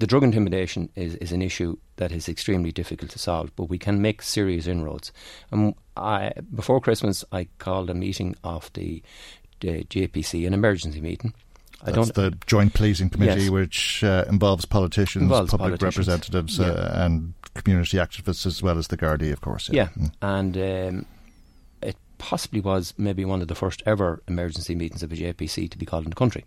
the 0.00 0.06
drug 0.06 0.24
intimidation 0.24 0.90
is, 0.96 1.14
is 1.16 1.32
an 1.32 1.42
issue 1.42 1.76
that 1.96 2.10
is 2.10 2.28
extremely 2.28 2.72
difficult 2.72 3.10
to 3.12 3.18
solve, 3.18 3.54
but 3.54 3.70
we 3.70 3.78
can 3.78 4.02
make 4.02 4.20
serious 4.20 4.66
inroads. 4.66 5.12
And 5.52 5.74
I, 5.96 6.32
before 6.54 6.80
Christmas, 6.80 7.24
I 7.30 7.46
called 7.58 7.88
a 7.88 7.94
meeting 7.94 8.34
of 8.42 8.72
the 8.72 9.02
JPC, 9.64 10.46
an 10.46 10.54
emergency 10.54 11.00
meeting. 11.00 11.34
I 11.82 11.90
That's 11.90 12.12
the 12.12 12.36
Joint 12.46 12.72
Policing 12.72 13.10
Committee, 13.10 13.42
yes. 13.42 13.50
which 13.50 14.04
uh, 14.04 14.24
involves 14.28 14.64
politicians, 14.64 15.24
involves 15.24 15.50
public 15.50 15.78
politicians. 15.78 16.08
representatives, 16.08 16.58
yeah. 16.58 16.66
uh, 16.66 17.04
and 17.04 17.34
community 17.54 17.98
activists, 17.98 18.46
as 18.46 18.62
well 18.62 18.78
as 18.78 18.88
the 18.88 18.96
Gardaí, 18.96 19.32
of 19.32 19.40
course. 19.42 19.68
Yeah, 19.70 19.88
yeah. 19.96 20.06
Mm. 20.06 20.12
and 20.22 20.56
um, 20.56 21.06
it 21.82 21.96
possibly 22.16 22.60
was 22.60 22.94
maybe 22.96 23.24
one 23.24 23.42
of 23.42 23.48
the 23.48 23.54
first 23.54 23.82
ever 23.84 24.22
emergency 24.28 24.74
meetings 24.74 25.02
of 25.02 25.12
a 25.12 25.16
JPC 25.16 25.70
to 25.70 25.78
be 25.78 25.84
called 25.84 26.04
in 26.04 26.10
the 26.10 26.16
country. 26.16 26.44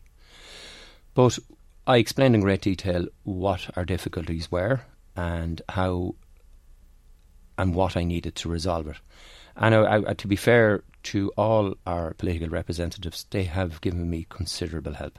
But 1.14 1.38
I 1.85 1.98
explained 1.98 2.35
in 2.35 2.41
great 2.41 2.61
detail 2.61 3.07
what 3.23 3.69
our 3.76 3.85
difficulties 3.85 4.52
were 4.52 4.81
and 5.15 5.61
how 5.69 6.15
and 7.57 7.73
what 7.73 7.98
I 7.98 8.03
needed 8.03 8.35
to 8.35 8.49
resolve 8.49 8.88
it. 8.88 8.98
And 9.56 9.73
I, 9.73 10.03
I, 10.10 10.14
to 10.14 10.27
be 10.27 10.35
fair 10.35 10.84
to 11.08 11.32
all 11.38 11.76
our 11.86 12.14
political 12.16 12.50
representatives, 12.50 13.26
they 13.30 13.46
have 13.46 13.80
given 13.80 14.10
me 14.10 14.26
considerable 14.30 14.94
help. 14.94 15.18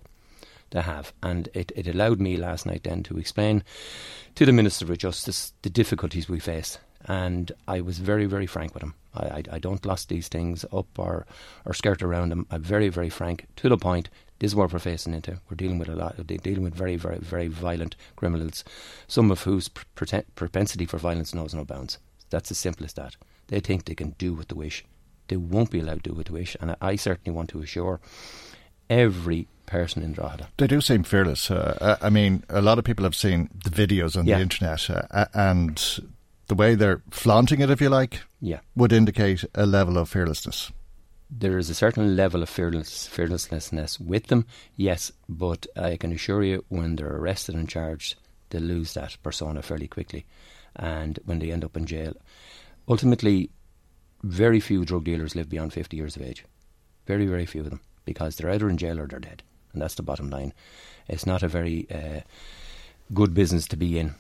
They 0.70 0.82
have. 0.82 1.15
And 1.23 1.48
it, 1.55 1.73
it 1.74 1.86
allowed 1.86 2.20
me 2.20 2.36
last 2.36 2.66
night 2.66 2.82
then 2.85 3.02
to 3.05 3.16
explain 3.16 3.65
to 4.35 4.44
the 4.44 4.52
Minister 4.52 4.85
of 4.85 4.98
Justice 4.98 5.55
the 5.62 5.70
difficulties 5.70 6.28
we 6.28 6.40
face. 6.40 6.78
And 7.06 7.52
I 7.66 7.81
was 7.81 8.01
very, 8.01 8.27
very 8.27 8.47
frank 8.47 8.74
with 8.74 8.82
him. 8.82 8.94
I, 9.15 9.27
I, 9.27 9.43
I 9.52 9.59
don't 9.59 9.81
gloss 9.81 10.05
these 10.05 10.28
things 10.28 10.66
up 10.73 10.98
or, 10.98 11.27
or 11.65 11.73
skirt 11.73 12.02
around 12.02 12.28
them. 12.31 12.47
I'm 12.51 12.62
very, 12.62 12.90
very 12.90 13.09
frank, 13.09 13.47
to 13.56 13.70
the 13.70 13.78
point. 13.78 14.10
This 14.40 14.51
is 14.51 14.56
what 14.56 14.73
we're 14.73 14.78
facing 14.78 15.15
into. 15.15 15.40
We're 15.48 15.56
dealing 15.56 15.78
with 15.78 15.89
a 15.89 15.97
lot. 15.97 16.16
They're 16.19 16.36
dealing 16.36 16.65
with 16.65 16.74
very, 16.74 16.97
very, 16.97 17.19
very 17.19 17.48
violent 17.48 17.97
criminals, 18.15 18.62
some 19.06 19.31
of 19.31 19.44
whose 19.44 19.69
pr- 19.69 19.85
propensity 20.35 20.85
for 20.85 20.98
violence 20.98 21.32
knows 21.32 21.55
no 21.55 21.65
bounds. 21.65 21.98
That's 22.28 22.51
as 22.51 22.59
simple 22.59 22.85
as 22.85 22.93
that. 22.93 23.16
They 23.47 23.60
think 23.60 23.86
they 23.86 23.94
can 23.94 24.10
do 24.19 24.35
what 24.35 24.48
they 24.48 24.55
wish. 24.55 24.85
They 25.28 25.36
won't 25.36 25.70
be 25.70 25.80
allowed 25.80 26.05
to 26.05 26.10
do 26.10 26.16
what 26.16 26.26
they 26.26 26.32
wish. 26.32 26.56
And 26.60 26.76
I 26.80 26.96
certainly 26.96 27.36
want 27.36 27.50
to 27.50 27.60
assure 27.62 28.00
every 28.90 29.46
person 29.66 30.02
in 30.02 30.12
Drogheda. 30.12 30.48
They 30.56 30.66
do 30.66 30.80
seem 30.80 31.02
fearless. 31.05 31.50
Uh, 31.50 31.96
I 32.00 32.10
mean, 32.10 32.42
a 32.48 32.62
lot 32.62 32.78
of 32.78 32.84
people 32.84 33.05
have 33.05 33.14
seen 33.14 33.50
the 33.64 33.70
videos 33.70 34.16
on 34.16 34.26
yeah. 34.26 34.36
the 34.36 34.42
internet, 34.42 34.88
uh, 34.90 35.26
and 35.34 36.00
the 36.46 36.55
way 36.55 36.74
they're 36.74 37.02
flaunting 37.10 37.60
it, 37.60 37.70
if 37.70 37.80
you 37.80 37.90
like, 37.90 38.22
yeah. 38.40 38.60
would 38.74 38.92
indicate 38.92 39.44
a 39.55 39.66
level 39.66 39.98
of 39.98 40.09
fearlessness. 40.09 40.72
There 41.30 41.59
is 41.59 41.68
a 41.68 41.74
certain 41.74 42.16
level 42.16 42.42
of 42.42 42.48
fearless, 42.48 43.06
fearlessness 43.06 44.00
with 44.00 44.28
them, 44.28 44.46
yes, 44.76 45.12
but 45.28 45.66
I 45.76 45.98
can 45.98 46.12
assure 46.12 46.42
you 46.42 46.64
when 46.68 46.96
they're 46.96 47.16
arrested 47.16 47.55
and 47.55 47.68
charged, 47.68 48.14
they 48.48 48.59
lose 48.59 48.94
that 48.94 49.18
persona 49.22 49.60
fairly 49.60 49.88
quickly. 49.88 50.24
And 50.74 51.18
when 51.26 51.38
they 51.38 51.52
end 51.52 51.64
up 51.64 51.76
in 51.76 51.84
jail, 51.84 52.14
ultimately, 52.88 53.50
very 54.22 54.60
few 54.60 54.84
drug 54.84 55.04
dealers 55.04 55.34
live 55.34 55.48
beyond 55.48 55.72
50 55.72 55.96
years 55.96 56.16
of 56.16 56.22
age. 56.22 56.44
Very, 57.06 57.26
very 57.26 57.46
few 57.46 57.62
of 57.62 57.70
them. 57.70 57.80
Because 58.04 58.36
they're 58.36 58.50
either 58.50 58.68
in 58.68 58.78
jail 58.78 58.98
or 58.98 59.06
they're 59.06 59.18
dead. 59.18 59.42
And 59.72 59.82
that's 59.82 59.94
the 59.94 60.02
bottom 60.02 60.30
line. 60.30 60.52
It's 61.08 61.26
not 61.26 61.42
a 61.42 61.48
very 61.48 61.86
uh, 61.90 62.20
good 63.12 63.34
business 63.34 63.66
to 63.68 63.76
be 63.76 63.98
in. 63.98 64.14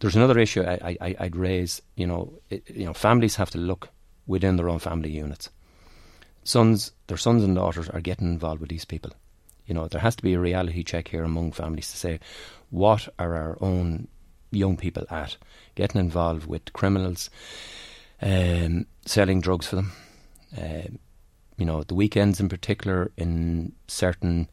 There's 0.00 0.16
another 0.16 0.38
issue 0.38 0.62
I, 0.62 0.96
I, 1.00 1.16
I'd 1.20 1.36
raise. 1.36 1.80
You 1.94 2.06
know, 2.06 2.32
it, 2.50 2.68
you 2.68 2.84
know, 2.84 2.92
families 2.92 3.36
have 3.36 3.50
to 3.50 3.58
look 3.58 3.90
within 4.26 4.56
their 4.56 4.68
own 4.68 4.78
family 4.78 5.10
units. 5.10 5.50
Sons, 6.44 6.92
their 7.06 7.16
sons 7.16 7.42
and 7.42 7.56
daughters 7.56 7.88
are 7.88 8.00
getting 8.00 8.28
involved 8.28 8.60
with 8.60 8.70
these 8.70 8.84
people. 8.84 9.12
You 9.66 9.74
know, 9.74 9.88
there 9.88 10.00
has 10.00 10.16
to 10.16 10.22
be 10.22 10.34
a 10.34 10.40
reality 10.40 10.84
check 10.84 11.08
here 11.08 11.24
among 11.24 11.52
families 11.52 11.90
to 11.90 11.96
say, 11.96 12.20
what 12.70 13.08
are 13.18 13.34
our 13.34 13.58
own 13.60 14.08
young 14.50 14.76
people 14.76 15.04
at? 15.10 15.36
Getting 15.74 16.00
involved 16.00 16.46
with 16.46 16.72
criminals, 16.72 17.30
um, 18.22 18.86
selling 19.06 19.40
drugs 19.40 19.66
for 19.66 19.76
them. 19.76 19.92
Uh, 20.56 20.88
you 21.56 21.64
know, 21.64 21.82
the 21.82 21.94
weekends 21.94 22.40
in 22.40 22.48
particular 22.48 23.10
in 23.16 23.72
certain 23.88 24.48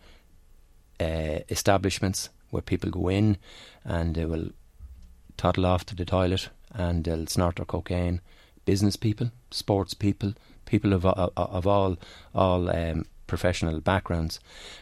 uh, 0.99 1.39
establishments 1.49 2.29
where 2.49 2.61
people 2.61 2.89
go 2.89 3.09
in 3.09 3.37
and 3.83 4.15
they 4.15 4.25
will 4.25 4.49
toddle 5.35 5.65
off 5.65 5.85
to 5.85 5.95
the 5.95 6.05
toilet 6.05 6.49
and 6.73 7.03
they'll 7.03 7.27
snort 7.27 7.57
their 7.57 7.65
cocaine. 7.65 8.21
Business 8.65 8.95
people, 8.95 9.31
sports 9.51 9.93
people, 9.93 10.33
people 10.65 10.93
of 10.93 11.05
of, 11.05 11.31
of 11.35 11.67
all 11.67 11.97
all 12.33 12.69
um, 12.69 13.05
professional 13.27 13.81
backgrounds, 13.81 14.39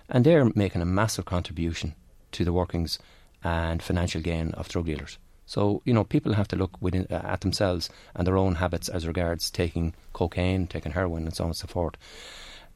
and 0.07 0.23
they're 0.23 0.51
making 0.53 0.81
a 0.81 0.85
massive 0.85 1.25
contribution 1.25 1.95
to 2.31 2.45
the 2.45 2.53
workings 2.53 2.99
and 3.43 3.81
financial 3.81 4.21
gain 4.21 4.51
of 4.51 4.69
drug 4.69 4.85
dealers. 4.85 5.17
So 5.51 5.81
you 5.83 5.93
know, 5.93 6.05
people 6.05 6.31
have 6.31 6.47
to 6.47 6.55
look 6.55 6.77
within 6.79 7.07
uh, 7.11 7.15
at 7.25 7.41
themselves 7.41 7.89
and 8.15 8.25
their 8.25 8.37
own 8.37 8.55
habits 8.55 8.87
as 8.87 9.05
regards 9.05 9.51
taking 9.51 9.93
cocaine, 10.13 10.65
taking 10.65 10.93
heroin, 10.93 11.25
and 11.25 11.35
so 11.35 11.43
on 11.43 11.49
and 11.49 11.57
so 11.57 11.67
forth. 11.67 11.95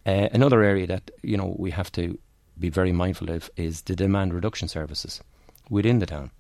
Uh, 0.06 0.28
another 0.34 0.62
area 0.62 0.86
that 0.88 1.10
you 1.24 1.38
know 1.38 1.56
we 1.58 1.72
have 1.72 1.90
to 1.94 2.18
be 2.60 2.68
very 2.68 2.92
mindful 2.92 3.32
of 3.32 3.50
is 3.56 3.84
the 3.84 3.96
demand 3.96 4.34
reduction 4.34 4.68
services 4.68 5.22
within 5.70 6.00
the 6.00 6.06
town. 6.06 6.32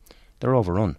They're 0.41 0.55
overrun. 0.55 0.97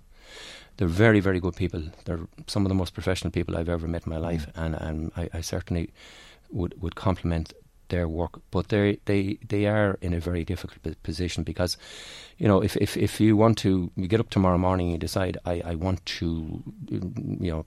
They're 0.79 0.89
very, 0.89 1.21
very 1.21 1.39
good 1.39 1.55
people. 1.55 1.83
They're 2.07 2.27
some 2.47 2.65
of 2.65 2.71
the 2.71 2.75
most 2.83 2.95
professional 2.95 3.31
people 3.31 3.59
I've 3.59 3.69
ever 3.69 3.87
met 3.87 4.07
in 4.07 4.11
my 4.11 4.19
life, 4.31 4.47
mm. 4.47 4.65
and, 4.65 4.75
and 4.75 5.13
I, 5.19 5.29
I 5.35 5.41
certainly 5.43 5.93
would 6.51 6.81
would 6.81 6.95
compliment 6.95 7.53
their 7.89 8.09
work, 8.09 8.41
but 8.51 8.69
they 8.69 8.99
they 9.05 9.39
they 9.49 9.67
are 9.67 9.99
in 10.01 10.15
a 10.15 10.21
very 10.21 10.45
difficult 10.45 11.03
position 11.03 11.45
because, 11.45 11.77
you 12.39 12.49
know, 12.49 12.63
if 12.63 12.77
if 12.77 12.97
if 12.97 13.21
you 13.21 13.37
want 13.37 13.59
to, 13.59 13.91
you 13.97 14.09
get 14.09 14.21
up 14.21 14.31
tomorrow 14.31 14.59
morning 14.59 14.87
and 14.87 14.93
you 14.95 14.99
decide 14.99 15.39
I 15.45 15.63
I 15.65 15.75
want 15.75 16.05
to, 16.19 16.63
you 16.89 17.51
know, 17.53 17.65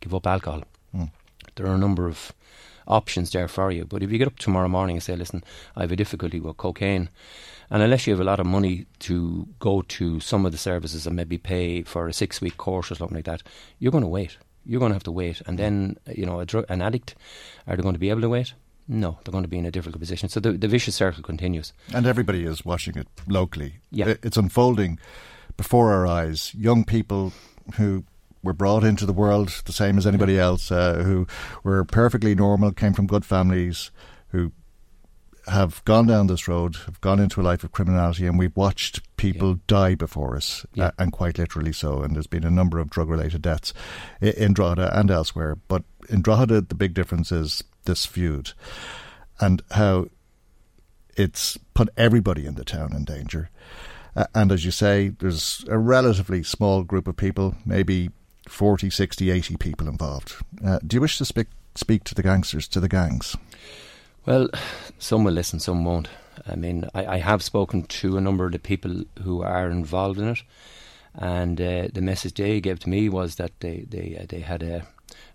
give 0.00 0.14
up 0.14 0.26
alcohol. 0.26 0.62
Mm. 0.94 1.10
There 1.54 1.66
are 1.66 1.74
a 1.74 1.78
number 1.78 2.06
of 2.06 2.32
options 2.86 3.30
there 3.30 3.48
for 3.48 3.70
you. 3.70 3.84
But 3.84 4.02
if 4.02 4.10
you 4.10 4.18
get 4.18 4.26
up 4.26 4.38
tomorrow 4.38 4.68
morning 4.68 4.96
and 4.96 5.02
say, 5.02 5.16
listen, 5.16 5.44
I 5.76 5.82
have 5.82 5.92
a 5.92 5.96
difficulty 5.96 6.40
with 6.40 6.56
cocaine, 6.56 7.08
and 7.70 7.82
unless 7.82 8.06
you 8.06 8.12
have 8.12 8.20
a 8.20 8.24
lot 8.24 8.40
of 8.40 8.46
money 8.46 8.86
to 9.00 9.46
go 9.58 9.82
to 9.82 10.20
some 10.20 10.46
of 10.46 10.52
the 10.52 10.58
services 10.58 11.06
and 11.06 11.16
maybe 11.16 11.38
pay 11.38 11.82
for 11.82 12.08
a 12.08 12.12
six 12.12 12.40
week 12.40 12.56
course 12.56 12.90
or 12.90 12.94
something 12.94 13.16
like 13.16 13.24
that, 13.24 13.42
you're 13.78 13.92
going 13.92 14.04
to 14.04 14.08
wait. 14.08 14.36
You're 14.64 14.80
going 14.80 14.90
to 14.90 14.94
have 14.94 15.04
to 15.04 15.12
wait. 15.12 15.42
And 15.46 15.58
then, 15.58 15.96
you 16.14 16.24
know, 16.24 16.40
a 16.40 16.46
dr- 16.46 16.66
an 16.68 16.82
addict, 16.82 17.14
are 17.66 17.76
they 17.76 17.82
going 17.82 17.94
to 17.94 17.98
be 17.98 18.10
able 18.10 18.20
to 18.22 18.28
wait? 18.28 18.54
No, 18.88 19.18
they're 19.24 19.32
going 19.32 19.44
to 19.44 19.48
be 19.48 19.58
in 19.58 19.66
a 19.66 19.70
difficult 19.70 20.00
position. 20.00 20.28
So 20.28 20.40
the, 20.40 20.52
the 20.52 20.68
vicious 20.68 20.94
circle 20.94 21.22
continues. 21.22 21.72
And 21.94 22.06
everybody 22.06 22.44
is 22.44 22.64
watching 22.64 22.96
it 22.96 23.08
locally. 23.28 23.76
Yeah. 23.90 24.14
It's 24.22 24.36
unfolding 24.36 24.98
before 25.56 25.92
our 25.92 26.06
eyes. 26.06 26.54
Young 26.54 26.84
people 26.84 27.32
who 27.76 28.04
were 28.42 28.52
brought 28.52 28.84
into 28.84 29.06
the 29.06 29.12
world 29.12 29.62
the 29.66 29.72
same 29.72 29.98
as 29.98 30.06
anybody 30.06 30.38
else, 30.38 30.72
uh, 30.72 31.02
who 31.04 31.26
were 31.62 31.84
perfectly 31.84 32.34
normal, 32.34 32.72
came 32.72 32.92
from 32.92 33.06
good 33.06 33.24
families, 33.24 33.90
who 34.28 34.50
have 35.46 35.84
gone 35.84 36.06
down 36.06 36.26
this 36.26 36.46
road, 36.46 36.76
have 36.86 37.00
gone 37.00 37.20
into 37.20 37.40
a 37.40 37.42
life 37.42 37.64
of 37.64 37.72
criminality, 37.72 38.26
and 38.26 38.38
we've 38.38 38.56
watched 38.56 39.00
people 39.16 39.50
yeah. 39.50 39.56
die 39.66 39.94
before 39.94 40.36
us, 40.36 40.64
yeah. 40.74 40.86
uh, 40.86 40.90
and 40.98 41.12
quite 41.12 41.38
literally 41.38 41.72
so. 41.72 42.02
And 42.02 42.14
there's 42.14 42.26
been 42.26 42.44
a 42.44 42.50
number 42.50 42.78
of 42.78 42.90
drug 42.90 43.08
related 43.08 43.42
deaths 43.42 43.72
in, 44.20 44.32
in 44.34 44.52
Drogheda 44.52 44.96
and 44.98 45.10
elsewhere. 45.10 45.56
But 45.68 45.84
in 46.08 46.22
Drogheda, 46.22 46.62
the 46.62 46.74
big 46.74 46.94
difference 46.94 47.32
is 47.32 47.62
this 47.84 48.06
feud 48.06 48.52
and 49.40 49.62
how 49.72 50.06
it's 51.16 51.58
put 51.74 51.88
everybody 51.96 52.46
in 52.46 52.54
the 52.54 52.64
town 52.64 52.92
in 52.92 53.04
danger. 53.04 53.50
Uh, 54.14 54.26
and 54.34 54.52
as 54.52 54.64
you 54.64 54.70
say, 54.70 55.08
there's 55.08 55.64
a 55.68 55.78
relatively 55.78 56.42
small 56.42 56.82
group 56.82 57.08
of 57.08 57.16
people, 57.16 57.54
maybe 57.64 58.10
40, 58.48 58.90
60, 58.90 59.30
80 59.30 59.56
people 59.56 59.88
involved. 59.88 60.36
Uh, 60.64 60.78
do 60.86 60.96
you 60.96 61.00
wish 61.00 61.18
to 61.18 61.24
speak, 61.24 61.48
speak 61.74 62.04
to 62.04 62.14
the 62.14 62.22
gangsters, 62.22 62.68
to 62.68 62.80
the 62.80 62.88
gangs? 62.88 63.36
Well, 64.26 64.48
some 64.98 65.24
will 65.24 65.32
listen, 65.32 65.60
some 65.60 65.84
won't. 65.84 66.08
I 66.46 66.56
mean, 66.56 66.88
I, 66.94 67.06
I 67.06 67.18
have 67.18 67.42
spoken 67.42 67.84
to 67.84 68.16
a 68.16 68.20
number 68.20 68.46
of 68.46 68.52
the 68.52 68.58
people 68.58 69.04
who 69.22 69.42
are 69.42 69.70
involved 69.70 70.18
in 70.18 70.28
it, 70.28 70.42
and 71.14 71.60
uh, 71.60 71.88
the 71.92 72.00
message 72.00 72.34
they 72.34 72.60
gave 72.60 72.78
to 72.80 72.88
me 72.88 73.08
was 73.08 73.34
that 73.36 73.52
they 73.60 73.84
they 73.88 74.18
uh, 74.20 74.26
they 74.28 74.40
had 74.40 74.62
a, 74.62 74.86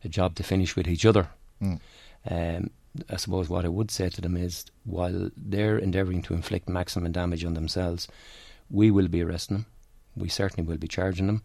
a 0.03 0.09
job 0.09 0.35
to 0.35 0.43
finish 0.43 0.75
with 0.75 0.87
each 0.87 1.05
other. 1.05 1.29
Mm. 1.61 1.79
Um, 2.29 2.71
I 3.09 3.17
suppose 3.17 3.47
what 3.47 3.65
I 3.65 3.69
would 3.69 3.91
say 3.91 4.09
to 4.09 4.21
them 4.21 4.35
is, 4.35 4.65
while 4.83 5.29
they're 5.37 5.77
endeavouring 5.77 6.23
to 6.23 6.33
inflict 6.33 6.67
maximum 6.67 7.11
damage 7.11 7.45
on 7.45 7.53
themselves, 7.53 8.07
we 8.69 8.91
will 8.91 9.07
be 9.07 9.21
arresting 9.21 9.57
them. 9.57 9.65
We 10.15 10.29
certainly 10.29 10.67
will 10.67 10.77
be 10.77 10.87
charging 10.87 11.27
them. 11.27 11.43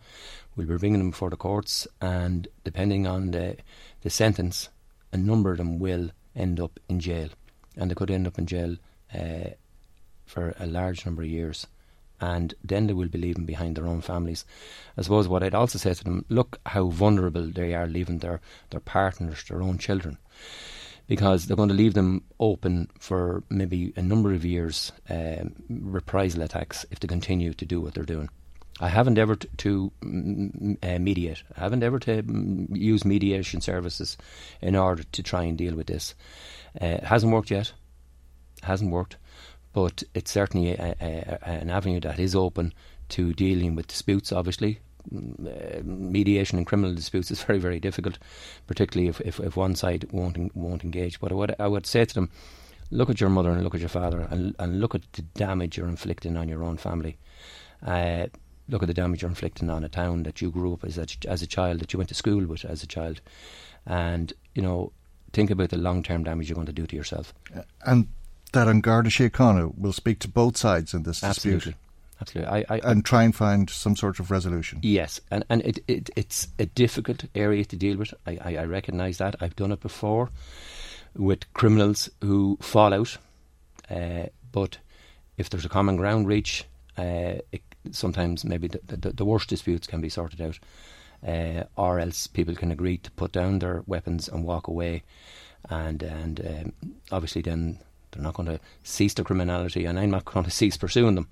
We'll 0.57 0.67
be 0.67 0.79
bringing 0.79 1.01
them 1.01 1.11
before 1.11 1.31
the 1.31 1.37
courts, 1.37 1.87
and 2.01 2.49
depending 2.65 3.07
on 3.07 3.33
the 3.33 3.57
the 4.01 4.11
sentence, 4.11 4.71
a 5.13 5.19
number 5.19 5.53
of 5.53 5.59
them 5.59 5.79
will 5.79 6.11
end 6.35 6.59
up 6.59 6.81
in 6.89 7.01
jail, 7.01 7.29
and 7.77 7.91
they 7.91 7.95
could 7.95 8.11
end 8.11 8.27
up 8.27 8.39
in 8.39 8.47
jail 8.47 8.77
uh, 9.15 9.51
for 10.25 10.55
a 10.59 10.67
large 10.67 11.05
number 11.05 11.23
of 11.23 11.29
years. 11.29 11.67
And 12.19 12.55
then 12.63 12.87
they 12.87 12.93
will 12.93 13.09
be 13.09 13.19
leaving 13.19 13.45
behind 13.45 13.77
their 13.77 13.87
own 13.87 14.01
families. 14.01 14.45
I 14.97 15.03
suppose 15.03 15.27
what 15.29 15.43
I'd 15.43 15.55
also 15.55 15.79
say 15.79 15.93
to 15.93 16.05
them: 16.05 16.25
look 16.29 16.59
how 16.67 16.87
vulnerable 16.87 17.47
they 17.47 17.75
are, 17.75 17.87
leaving 17.87 18.19
their 18.19 18.41
their 18.71 18.81
partners, 18.81 19.45
their 19.45 19.63
own 19.63 19.77
children 19.77 20.19
because 21.15 21.45
they're 21.45 21.59
going 21.59 21.69
to 21.69 21.75
leave 21.75 21.93
them 21.93 22.25
open 22.41 22.89
for 22.99 23.43
maybe 23.51 23.93
a 23.97 24.01
number 24.01 24.33
of 24.33 24.47
years 24.47 24.93
um, 25.11 25.53
reprisal 25.69 26.41
attacks 26.41 26.87
if 26.91 27.01
they 27.01 27.07
continue 27.07 27.53
to 27.53 27.67
do 27.67 27.83
what 27.83 27.93
they're 27.93 28.03
doing. 28.03 28.31
I 28.81 28.89
haven't 28.89 29.19
ever 29.19 29.37
t- 29.37 29.49
to 29.59 29.93
uh, 30.03 30.99
mediate. 30.99 31.43
I 31.55 31.61
haven't 31.61 31.83
ever 31.83 31.99
to 31.99 32.25
use 32.73 33.05
mediation 33.05 33.61
services 33.61 34.17
in 34.63 34.75
order 34.75 35.03
to 35.03 35.23
try 35.23 35.43
and 35.43 35.59
deal 35.59 35.75
with 35.75 35.87
this. 35.87 36.15
Uh, 36.81 36.87
it 36.87 37.05
hasn't 37.05 37.31
worked 37.35 37.51
yet. 37.51 37.75
It 38.57 38.65
hasn't 38.65 38.91
worked, 38.91 39.19
but 39.75 40.03
it's 40.15 40.31
certainly 40.31 40.71
a, 40.71 40.95
a, 40.99 41.39
a, 41.43 41.49
an 41.51 41.69
avenue 41.69 42.01
that 42.01 42.19
is 42.19 42.35
open 42.35 42.73
to 43.11 43.35
dealing 43.35 43.75
with 43.75 43.87
disputes. 43.87 44.33
Obviously, 44.33 44.81
Mm, 45.11 45.79
uh, 45.79 45.83
mediation 45.85 46.59
in 46.59 46.65
criminal 46.65 46.95
disputes 46.95 47.31
is 47.31 47.43
very, 47.43 47.59
very 47.59 47.81
difficult, 47.81 48.19
particularly 48.67 49.09
if, 49.09 49.21
if, 49.23 49.41
if 49.41 49.57
one 49.57 49.75
side 49.75 50.07
won't 50.13 50.55
won't 50.55 50.85
engage. 50.85 51.21
But 51.21 51.33
I 51.33 51.35
would, 51.35 51.55
I 51.59 51.67
would 51.67 51.87
say 51.87 52.05
to 52.05 52.15
them, 52.15 52.31
look 52.91 53.11
at 53.11 53.21
your 53.21 53.31
mother 53.31 53.51
and 53.51 53.63
look 53.65 53.75
at 53.75 53.81
your 53.81 53.89
father, 53.89 54.29
and, 54.31 54.55
and 54.59 54.81
look 54.81 54.95
at 54.95 55.03
the 55.13 55.23
damage 55.23 55.77
you're 55.77 55.89
inflicting 55.89 56.37
on 56.37 56.49
your 56.49 56.63
own 56.63 56.77
family. 56.77 57.17
Uh, 57.85 58.27
look 58.69 58.83
at 58.83 58.87
the 58.87 58.95
damage 58.95 59.23
you're 59.23 59.29
inflicting 59.29 59.71
on 59.71 59.85
a 59.85 59.89
town 59.89 60.23
that 60.23 60.41
you 60.41 60.51
grew 60.51 60.75
up 60.75 60.85
as 60.85 60.99
a, 60.99 61.07
as 61.27 61.43
a 61.43 61.47
child, 61.47 61.81
that 61.81 61.93
you 61.93 61.99
went 61.99 62.09
to 62.09 62.15
school 62.15 62.47
with 62.47 62.65
as 62.65 62.83
a 62.83 62.87
child, 62.87 63.21
and 63.87 64.33
you 64.55 64.63
know, 64.63 64.93
think 65.33 65.51
about 65.51 65.71
the 65.71 65.79
long 65.79 66.03
term 66.03 66.23
damage 66.25 66.49
you're 66.49 66.55
going 66.55 66.67
to 66.67 66.73
do 66.73 66.87
to 66.87 66.97
yourself. 66.97 67.35
Uh, 67.57 67.63
and 67.85 68.09
that 68.53 68.69
An 68.69 68.81
Garda 68.81 69.11
Síochána 69.11 69.77
will 69.77 69.93
speak 69.93 70.19
to 70.21 70.29
both 70.29 70.57
sides 70.57 70.95
in 70.95 71.03
this 71.03 71.25
Absolutely. 71.25 71.59
dispute. 71.59 71.77
Absolutely. 72.23 72.65
I, 72.69 72.77
I, 72.77 72.81
and 72.85 73.05
try 73.05 73.25
and 73.25 73.35
find 73.35 73.69
some 73.69 73.97
sort 73.97 74.21
of 74.21 74.31
resolution. 74.31 74.79
Yes, 74.83 75.21
and, 75.31 75.45
and 75.51 75.61
it, 75.63 75.81
it, 75.89 76.11
it's 76.15 76.49
a 76.59 76.67
difficult 76.67 77.25
area 77.35 77.65
to 77.65 77.77
deal 77.77 77.97
with. 77.97 78.15
I, 78.27 78.39
I, 78.41 78.57
I 78.59 78.65
recognise 78.65 79.19
that. 79.19 79.37
I've 79.41 79.57
done 79.57 79.73
it 79.73 79.81
before 79.81 80.31
with 81.17 81.53
criminals 81.53 82.09
who 82.21 82.59
fall 82.61 82.95
out. 82.95 83.19
Uh, 83.91 84.27
but 84.53 84.79
if 85.37 85.51
there's 85.51 85.65
a 85.65 85.69
common 85.69 85.97
ground 85.97 86.29
reach, 86.29 86.65
uh, 86.97 87.43
it, 87.51 87.63
sometimes 87.91 88.45
maybe 88.45 88.69
the, 88.69 88.81
the, 88.87 89.13
the, 89.13 89.25
worst 89.25 89.49
disputes 89.49 89.89
can 89.89 90.01
be 90.01 90.09
sorted 90.09 90.41
out. 90.41 90.59
Uh, 91.27 91.65
or 91.77 91.99
else 91.99 92.27
people 92.29 92.55
can 92.55 92.71
agree 92.71 92.99
to 92.99 93.11
put 93.13 93.33
down 93.33 93.59
their 93.59 93.83
weapons 93.87 94.29
and 94.29 94.45
walk 94.45 94.69
away. 94.69 95.03
And, 95.69 96.03
and 96.03 96.41
um, 96.47 96.95
obviously, 97.11 97.43
then 97.43 97.79
they're 98.13 98.23
not 98.23 98.35
going 98.35 98.49
to 98.49 98.61
cease 98.85 99.15
their 99.15 99.25
criminality, 99.25 99.85
and 99.85 99.99
I'm 99.99 100.11
not 100.11 100.25
going 100.25 100.45
to 100.45 100.51
cease 100.51 100.77
pursuing 100.77 101.17
them. 101.17 101.29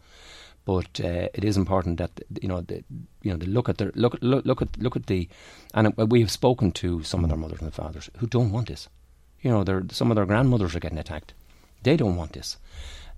But 0.64 1.00
uh, 1.02 1.28
it 1.34 1.44
is 1.44 1.56
important 1.56 1.98
that 1.98 2.10
you 2.40 2.48
know, 2.48 2.60
the, 2.60 2.84
you 3.22 3.30
know, 3.30 3.36
they 3.36 3.46
look 3.46 3.68
at 3.68 3.78
their 3.78 3.92
look, 3.94 4.18
look, 4.20 4.44
look 4.44 4.62
at 4.62 4.78
look 4.78 4.96
at 4.96 5.06
the, 5.06 5.28
and 5.74 5.96
we 5.96 6.20
have 6.20 6.30
spoken 6.30 6.70
to 6.72 7.02
some 7.02 7.24
of 7.24 7.30
their 7.30 7.38
mothers 7.38 7.62
and 7.62 7.72
fathers 7.72 8.10
who 8.18 8.26
don't 8.26 8.52
want 8.52 8.68
this. 8.68 8.88
You 9.40 9.50
know, 9.50 9.82
some 9.90 10.10
of 10.10 10.16
their 10.16 10.26
grandmothers 10.26 10.74
are 10.74 10.80
getting 10.80 10.98
attacked. 10.98 11.32
They 11.82 11.96
don't 11.96 12.16
want 12.16 12.34
this. 12.34 12.58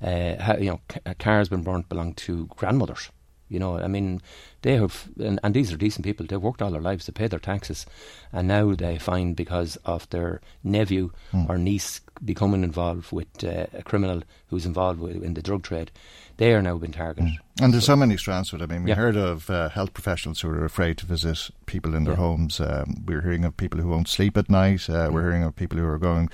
Uh, 0.01 0.41
how, 0.41 0.57
you 0.57 0.71
know, 0.71 0.81
cars 1.19 1.49
been 1.49 1.63
burnt 1.63 1.89
belong 1.89 2.15
to 2.15 2.47
grandmothers. 2.57 3.11
You 3.49 3.59
know, 3.59 3.79
I 3.79 3.89
mean, 3.89 4.23
they 4.63 4.77
have, 4.77 5.09
and, 5.19 5.39
and, 5.43 5.55
these 5.55 5.73
are 5.73 5.77
decent 5.77 6.05
people. 6.05 6.25
They've 6.27 6.41
worked 6.41 6.63
all 6.63 6.71
their 6.71 6.81
lives 6.81 7.05
to 7.07 7.13
pay 7.13 7.27
their 7.27 7.39
taxes, 7.39 7.85
and 8.33 8.49
now 8.49 8.75
they 8.75 8.99
find 8.99 9.37
because 9.37 9.77
of 9.85 10.09
their 10.11 10.41
nephew 10.63 11.11
mm. 11.33 11.49
or 11.49 11.59
niece 11.59 12.01
becoming 12.25 12.63
involved 12.63 13.11
with 13.13 13.27
uh, 13.45 13.67
a 13.73 13.83
criminal 13.83 14.23
who's 14.49 14.65
involved 14.65 15.01
with, 15.01 15.23
in 15.23 15.35
the 15.35 15.43
drug 15.43 15.65
trade, 15.65 15.91
they 16.37 16.55
are 16.55 16.63
now 16.63 16.77
being 16.79 16.93
targeted. 16.93 17.31
Mm. 17.31 17.39
And 17.61 17.73
there's 17.73 17.85
so, 17.85 17.93
so, 17.93 17.97
many 17.97 18.17
strands 18.17 18.51
to 18.51 18.57
it. 18.57 18.63
I 18.63 18.67
mean, 18.67 18.85
we 18.85 18.91
yeah. 18.91 18.97
heard 18.97 19.17
of 19.17 19.51
uh, 19.51 19.69
health 19.69 19.95
professionals 19.95 20.41
who 20.41 20.49
are 20.49 20.65
afraid 20.65 20.97
to 20.99 21.07
visit 21.07 21.51
people 21.67 21.95
in 21.95 22.05
their 22.05 22.15
yeah. 22.15 22.21
homes. 22.21 22.61
Um, 22.61 23.05
we're 23.05 23.23
hearing 23.23 23.45
of 23.45 23.57
people 23.57 23.81
who 23.81 23.89
won't 23.89 24.09
sleep 24.09 24.37
at 24.37 24.49
night. 24.49 24.89
Uh, 24.89 25.09
mm. 25.09 25.13
We're 25.13 25.23
hearing 25.23 25.43
of 25.43 25.57
people 25.57 25.79
who 25.79 25.87
are 25.87 25.99
going 25.99 26.31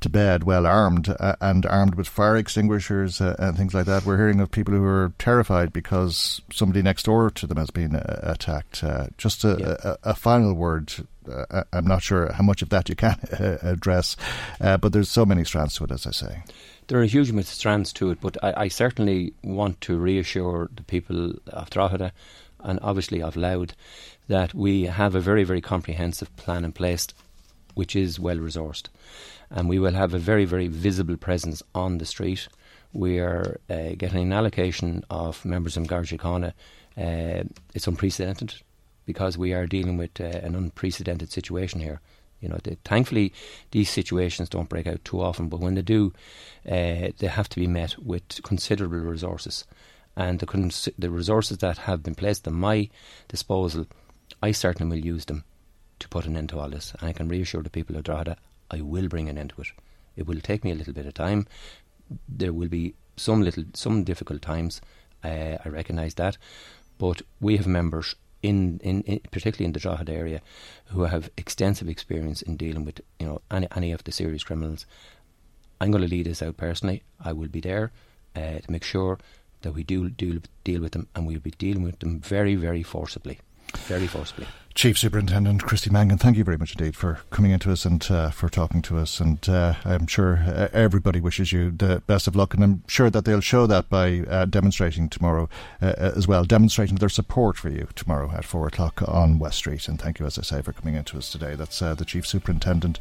to 0.00 0.08
bed 0.08 0.44
well 0.44 0.66
armed 0.66 1.14
uh, 1.20 1.36
and 1.40 1.66
armed 1.66 1.94
with 1.94 2.08
fire 2.08 2.36
extinguishers 2.36 3.20
uh, 3.20 3.36
and 3.38 3.56
things 3.56 3.74
like 3.74 3.86
that. 3.86 4.04
We're 4.04 4.16
hearing 4.16 4.40
of 4.40 4.50
people 4.50 4.74
who 4.74 4.84
are 4.84 5.12
terrified 5.18 5.72
because 5.72 6.40
somebody 6.52 6.82
next 6.82 7.04
door 7.04 7.30
to 7.30 7.46
them 7.46 7.58
has 7.58 7.70
been 7.70 7.94
uh, 7.94 8.20
attacked. 8.22 8.82
Uh, 8.82 9.08
just 9.18 9.44
a, 9.44 9.56
yeah. 9.58 9.92
a, 9.92 10.10
a, 10.10 10.14
final 10.14 10.54
word. 10.54 10.92
Uh, 11.30 11.64
I'm 11.72 11.86
not 11.86 12.02
sure 12.02 12.32
how 12.32 12.42
much 12.42 12.62
of 12.62 12.70
that 12.70 12.88
you 12.88 12.96
can 12.96 13.18
address, 13.62 14.16
uh, 14.60 14.78
but 14.78 14.92
there's 14.92 15.10
so 15.10 15.26
many 15.26 15.44
strands 15.44 15.74
to 15.76 15.84
it, 15.84 15.90
as 15.90 16.06
I 16.06 16.12
say. 16.12 16.42
There 16.88 16.98
are 16.98 17.04
a 17.04 17.06
huge 17.06 17.30
amounts 17.30 17.50
of 17.50 17.56
strands 17.56 17.92
to 17.94 18.10
it, 18.10 18.20
but 18.20 18.42
I, 18.42 18.54
I 18.56 18.68
certainly 18.68 19.34
want 19.44 19.80
to 19.82 19.98
reassure 19.98 20.70
the 20.74 20.82
people 20.82 21.34
of 21.48 21.70
Drogheda 21.70 22.12
and 22.60 22.78
obviously 22.82 23.22
of 23.22 23.36
Louth 23.36 23.74
that 24.28 24.54
we 24.54 24.84
have 24.84 25.14
a 25.14 25.20
very, 25.20 25.44
very 25.44 25.60
comprehensive 25.60 26.34
plan 26.36 26.64
in 26.64 26.72
place 26.72 27.08
which 27.74 27.94
is 27.94 28.18
well 28.18 28.36
resourced 28.36 28.88
and 29.50 29.68
we 29.68 29.78
will 29.78 29.94
have 29.94 30.14
a 30.14 30.18
very, 30.18 30.44
very 30.44 30.68
visible 30.68 31.16
presence 31.16 31.62
on 31.74 31.98
the 31.98 32.06
street. 32.06 32.48
We 32.92 33.18
are 33.18 33.60
uh, 33.68 33.90
getting 33.96 34.22
an 34.22 34.32
allocation 34.32 35.04
of 35.10 35.44
members 35.44 35.76
of 35.76 35.86
Garda. 35.86 36.54
Uh, 36.96 37.44
it's 37.74 37.86
unprecedented 37.86 38.54
because 39.06 39.36
we 39.36 39.52
are 39.52 39.66
dealing 39.66 39.96
with 39.96 40.20
uh, 40.20 40.24
an 40.24 40.54
unprecedented 40.54 41.32
situation 41.32 41.80
here. 41.80 42.00
You 42.40 42.48
know, 42.48 42.58
the, 42.62 42.76
thankfully, 42.84 43.32
these 43.70 43.90
situations 43.90 44.48
don't 44.48 44.68
break 44.68 44.86
out 44.86 45.04
too 45.04 45.20
often, 45.20 45.48
but 45.48 45.60
when 45.60 45.74
they 45.74 45.82
do, 45.82 46.12
uh, 46.66 47.10
they 47.18 47.28
have 47.28 47.48
to 47.50 47.60
be 47.60 47.66
met 47.66 47.98
with 47.98 48.42
considerable 48.42 48.98
resources. 48.98 49.64
And 50.16 50.38
the, 50.38 50.46
cons- 50.46 50.88
the 50.98 51.10
resources 51.10 51.58
that 51.58 51.78
have 51.78 52.02
been 52.02 52.14
placed 52.14 52.46
at 52.46 52.52
my 52.52 52.88
disposal, 53.28 53.86
I 54.42 54.52
certainly 54.52 54.96
will 54.96 55.04
use 55.04 55.26
them 55.26 55.44
to 55.98 56.08
put 56.08 56.26
an 56.26 56.36
end 56.36 56.48
to 56.50 56.58
all 56.58 56.70
this. 56.70 56.94
And 57.00 57.08
I 57.08 57.12
can 57.12 57.28
reassure 57.28 57.62
the 57.62 57.70
people 57.70 57.96
of 57.96 58.04
Drogheda 58.04 58.36
I 58.70 58.80
will 58.80 59.08
bring 59.08 59.28
an 59.28 59.38
end 59.38 59.52
to 59.56 59.62
it. 59.62 59.68
It 60.16 60.26
will 60.26 60.40
take 60.40 60.64
me 60.64 60.70
a 60.70 60.74
little 60.74 60.92
bit 60.92 61.06
of 61.06 61.14
time. 61.14 61.46
There 62.28 62.52
will 62.52 62.68
be 62.68 62.94
some 63.16 63.42
little 63.42 63.64
some 63.74 64.04
difficult 64.04 64.42
times. 64.42 64.80
Uh, 65.22 65.58
I 65.64 65.68
recognise 65.68 66.14
that, 66.14 66.38
but 66.98 67.22
we 67.40 67.56
have 67.56 67.66
members 67.66 68.14
in, 68.42 68.80
in, 68.82 69.02
in, 69.02 69.20
particularly 69.30 69.66
in 69.66 69.72
the 69.72 69.80
Drogheda 69.80 70.12
area 70.12 70.40
who 70.86 71.02
have 71.02 71.30
extensive 71.36 71.88
experience 71.88 72.40
in 72.40 72.56
dealing 72.56 72.84
with 72.84 73.00
you 73.18 73.26
know 73.26 73.42
any, 73.50 73.68
any 73.76 73.92
of 73.92 74.04
the 74.04 74.12
serious 74.12 74.44
criminals. 74.44 74.86
I'm 75.80 75.90
going 75.90 76.02
to 76.02 76.08
lead 76.08 76.26
this 76.26 76.42
out 76.42 76.56
personally. 76.56 77.02
I 77.22 77.32
will 77.32 77.48
be 77.48 77.60
there 77.60 77.92
uh, 78.36 78.58
to 78.58 78.70
make 78.70 78.84
sure 78.84 79.18
that 79.62 79.72
we 79.72 79.82
do, 79.82 80.10
do 80.10 80.40
deal 80.64 80.80
with 80.80 80.92
them, 80.92 81.08
and 81.14 81.26
we'll 81.26 81.40
be 81.40 81.52
dealing 81.52 81.82
with 81.82 81.98
them 82.00 82.20
very, 82.20 82.54
very 82.54 82.82
forcibly, 82.82 83.38
very 83.86 84.06
forcibly. 84.06 84.46
Chief 84.74 84.96
Superintendent 84.96 85.64
Christy 85.64 85.90
Mangan, 85.90 86.16
thank 86.16 86.36
you 86.36 86.44
very 86.44 86.56
much 86.56 86.72
indeed 86.72 86.96
for 86.96 87.18
coming 87.30 87.50
into 87.50 87.72
us 87.72 87.84
and 87.84 88.08
uh, 88.10 88.30
for 88.30 88.48
talking 88.48 88.80
to 88.82 88.98
us. 88.98 89.20
And 89.20 89.46
uh, 89.48 89.74
I'm 89.84 90.06
sure 90.06 90.36
uh, 90.46 90.68
everybody 90.72 91.20
wishes 91.20 91.52
you 91.52 91.70
the 91.70 92.02
best 92.06 92.26
of 92.26 92.36
luck, 92.36 92.54
and 92.54 92.62
I'm 92.62 92.84
sure 92.86 93.10
that 93.10 93.24
they'll 93.24 93.40
show 93.40 93.66
that 93.66 93.90
by 93.90 94.20
uh, 94.20 94.46
demonstrating 94.46 95.08
tomorrow 95.08 95.48
uh, 95.82 95.86
uh, 95.86 96.12
as 96.14 96.28
well, 96.28 96.44
demonstrating 96.44 96.96
their 96.96 97.08
support 97.08 97.56
for 97.58 97.68
you 97.68 97.88
tomorrow 97.94 98.30
at 98.30 98.44
four 98.44 98.66
o'clock 98.68 99.02
on 99.06 99.38
West 99.38 99.58
Street. 99.58 99.86
And 99.88 100.00
thank 100.00 100.20
you, 100.20 100.24
as 100.24 100.38
I 100.38 100.42
say, 100.42 100.62
for 100.62 100.72
coming 100.72 100.94
into 100.94 101.18
us 101.18 101.30
today. 101.30 101.56
That's 101.56 101.80
the 101.80 102.04
Chief 102.06 102.26
Superintendent 102.26 102.98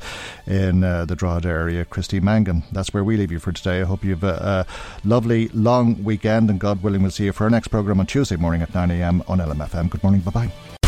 in 0.48 0.82
the 0.82 1.16
Drogheda 1.16 1.50
area, 1.50 1.86
Christy 1.86 2.20
Mangan. 2.20 2.64
That's 2.72 2.94
where 2.94 3.04
we 3.04 3.16
leave 3.16 3.32
you 3.32 3.40
for 3.40 3.52
today. 3.52 3.82
I 3.82 3.86
hope 3.86 4.04
you 4.04 4.12
have 4.12 4.24
a, 4.24 4.66
a 4.68 5.08
lovely 5.08 5.50
long 5.50 6.04
weekend, 6.04 6.50
and 6.50 6.60
God 6.60 6.82
willing, 6.84 7.04
we'll 7.04 7.12
see 7.12 7.26
you 7.26 7.32
for 7.32 7.44
our 7.46 7.50
next 7.50 7.68
programme 7.70 8.00
on 8.00 8.08
Tuesday 8.08 8.38
morning 8.38 8.64
at 8.64 8.74
9 8.74 8.90
a.m. 8.92 9.24
on 9.28 9.38
LMFM. 9.38 9.90
Good 9.90 10.04
morning. 10.04 10.22
Bye 10.22 10.32
bye. 10.32 10.79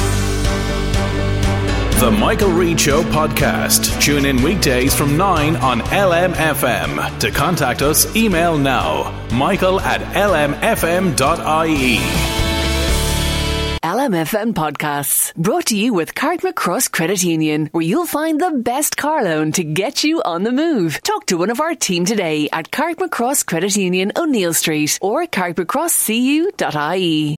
The 2.02 2.10
Michael 2.10 2.50
Reade 2.50 2.80
Show 2.80 3.04
podcast. 3.04 4.02
Tune 4.02 4.26
in 4.26 4.42
weekdays 4.42 4.96
from 4.96 5.18
9 5.18 5.56
on 5.58 5.82
LMFM. 5.82 7.20
To 7.20 7.30
contact 7.30 7.84
us, 7.84 8.16
email 8.16 8.58
now 8.58 9.28
michael 9.32 9.80
at 9.80 10.02
lmfm.ie. 10.16 11.98
LMFM 13.84 14.56
podcasts 14.56 15.32
brought 15.36 15.68
to 15.68 15.78
you 15.78 15.94
with 15.94 16.16
Carrickmacross 16.16 16.92
Credit 16.92 17.24
Union, 17.24 17.70
where 17.72 17.84
you'll 17.84 18.08
find 18.08 18.42
the 18.42 18.50
best 18.50 18.98
car 18.98 19.24
loan 19.24 19.52
to 19.52 19.64
get 19.64 20.04
you 20.04 20.24
on 20.24 20.42
the 20.42 20.52
move. 20.52 21.00
Talk 21.04 21.28
to 21.28 21.38
one 21.38 21.52
of 21.52 21.62
our 21.62 21.76
team 21.76 22.06
today 22.06 22.50
at 22.52 22.72
Carrickmacross 22.72 23.46
Credit 23.46 23.78
Union, 23.78 24.12
O'Neill 24.16 24.56
Street, 24.56 24.98
or 25.04 25.28
carrickmacrosscu.ie. 25.28 27.38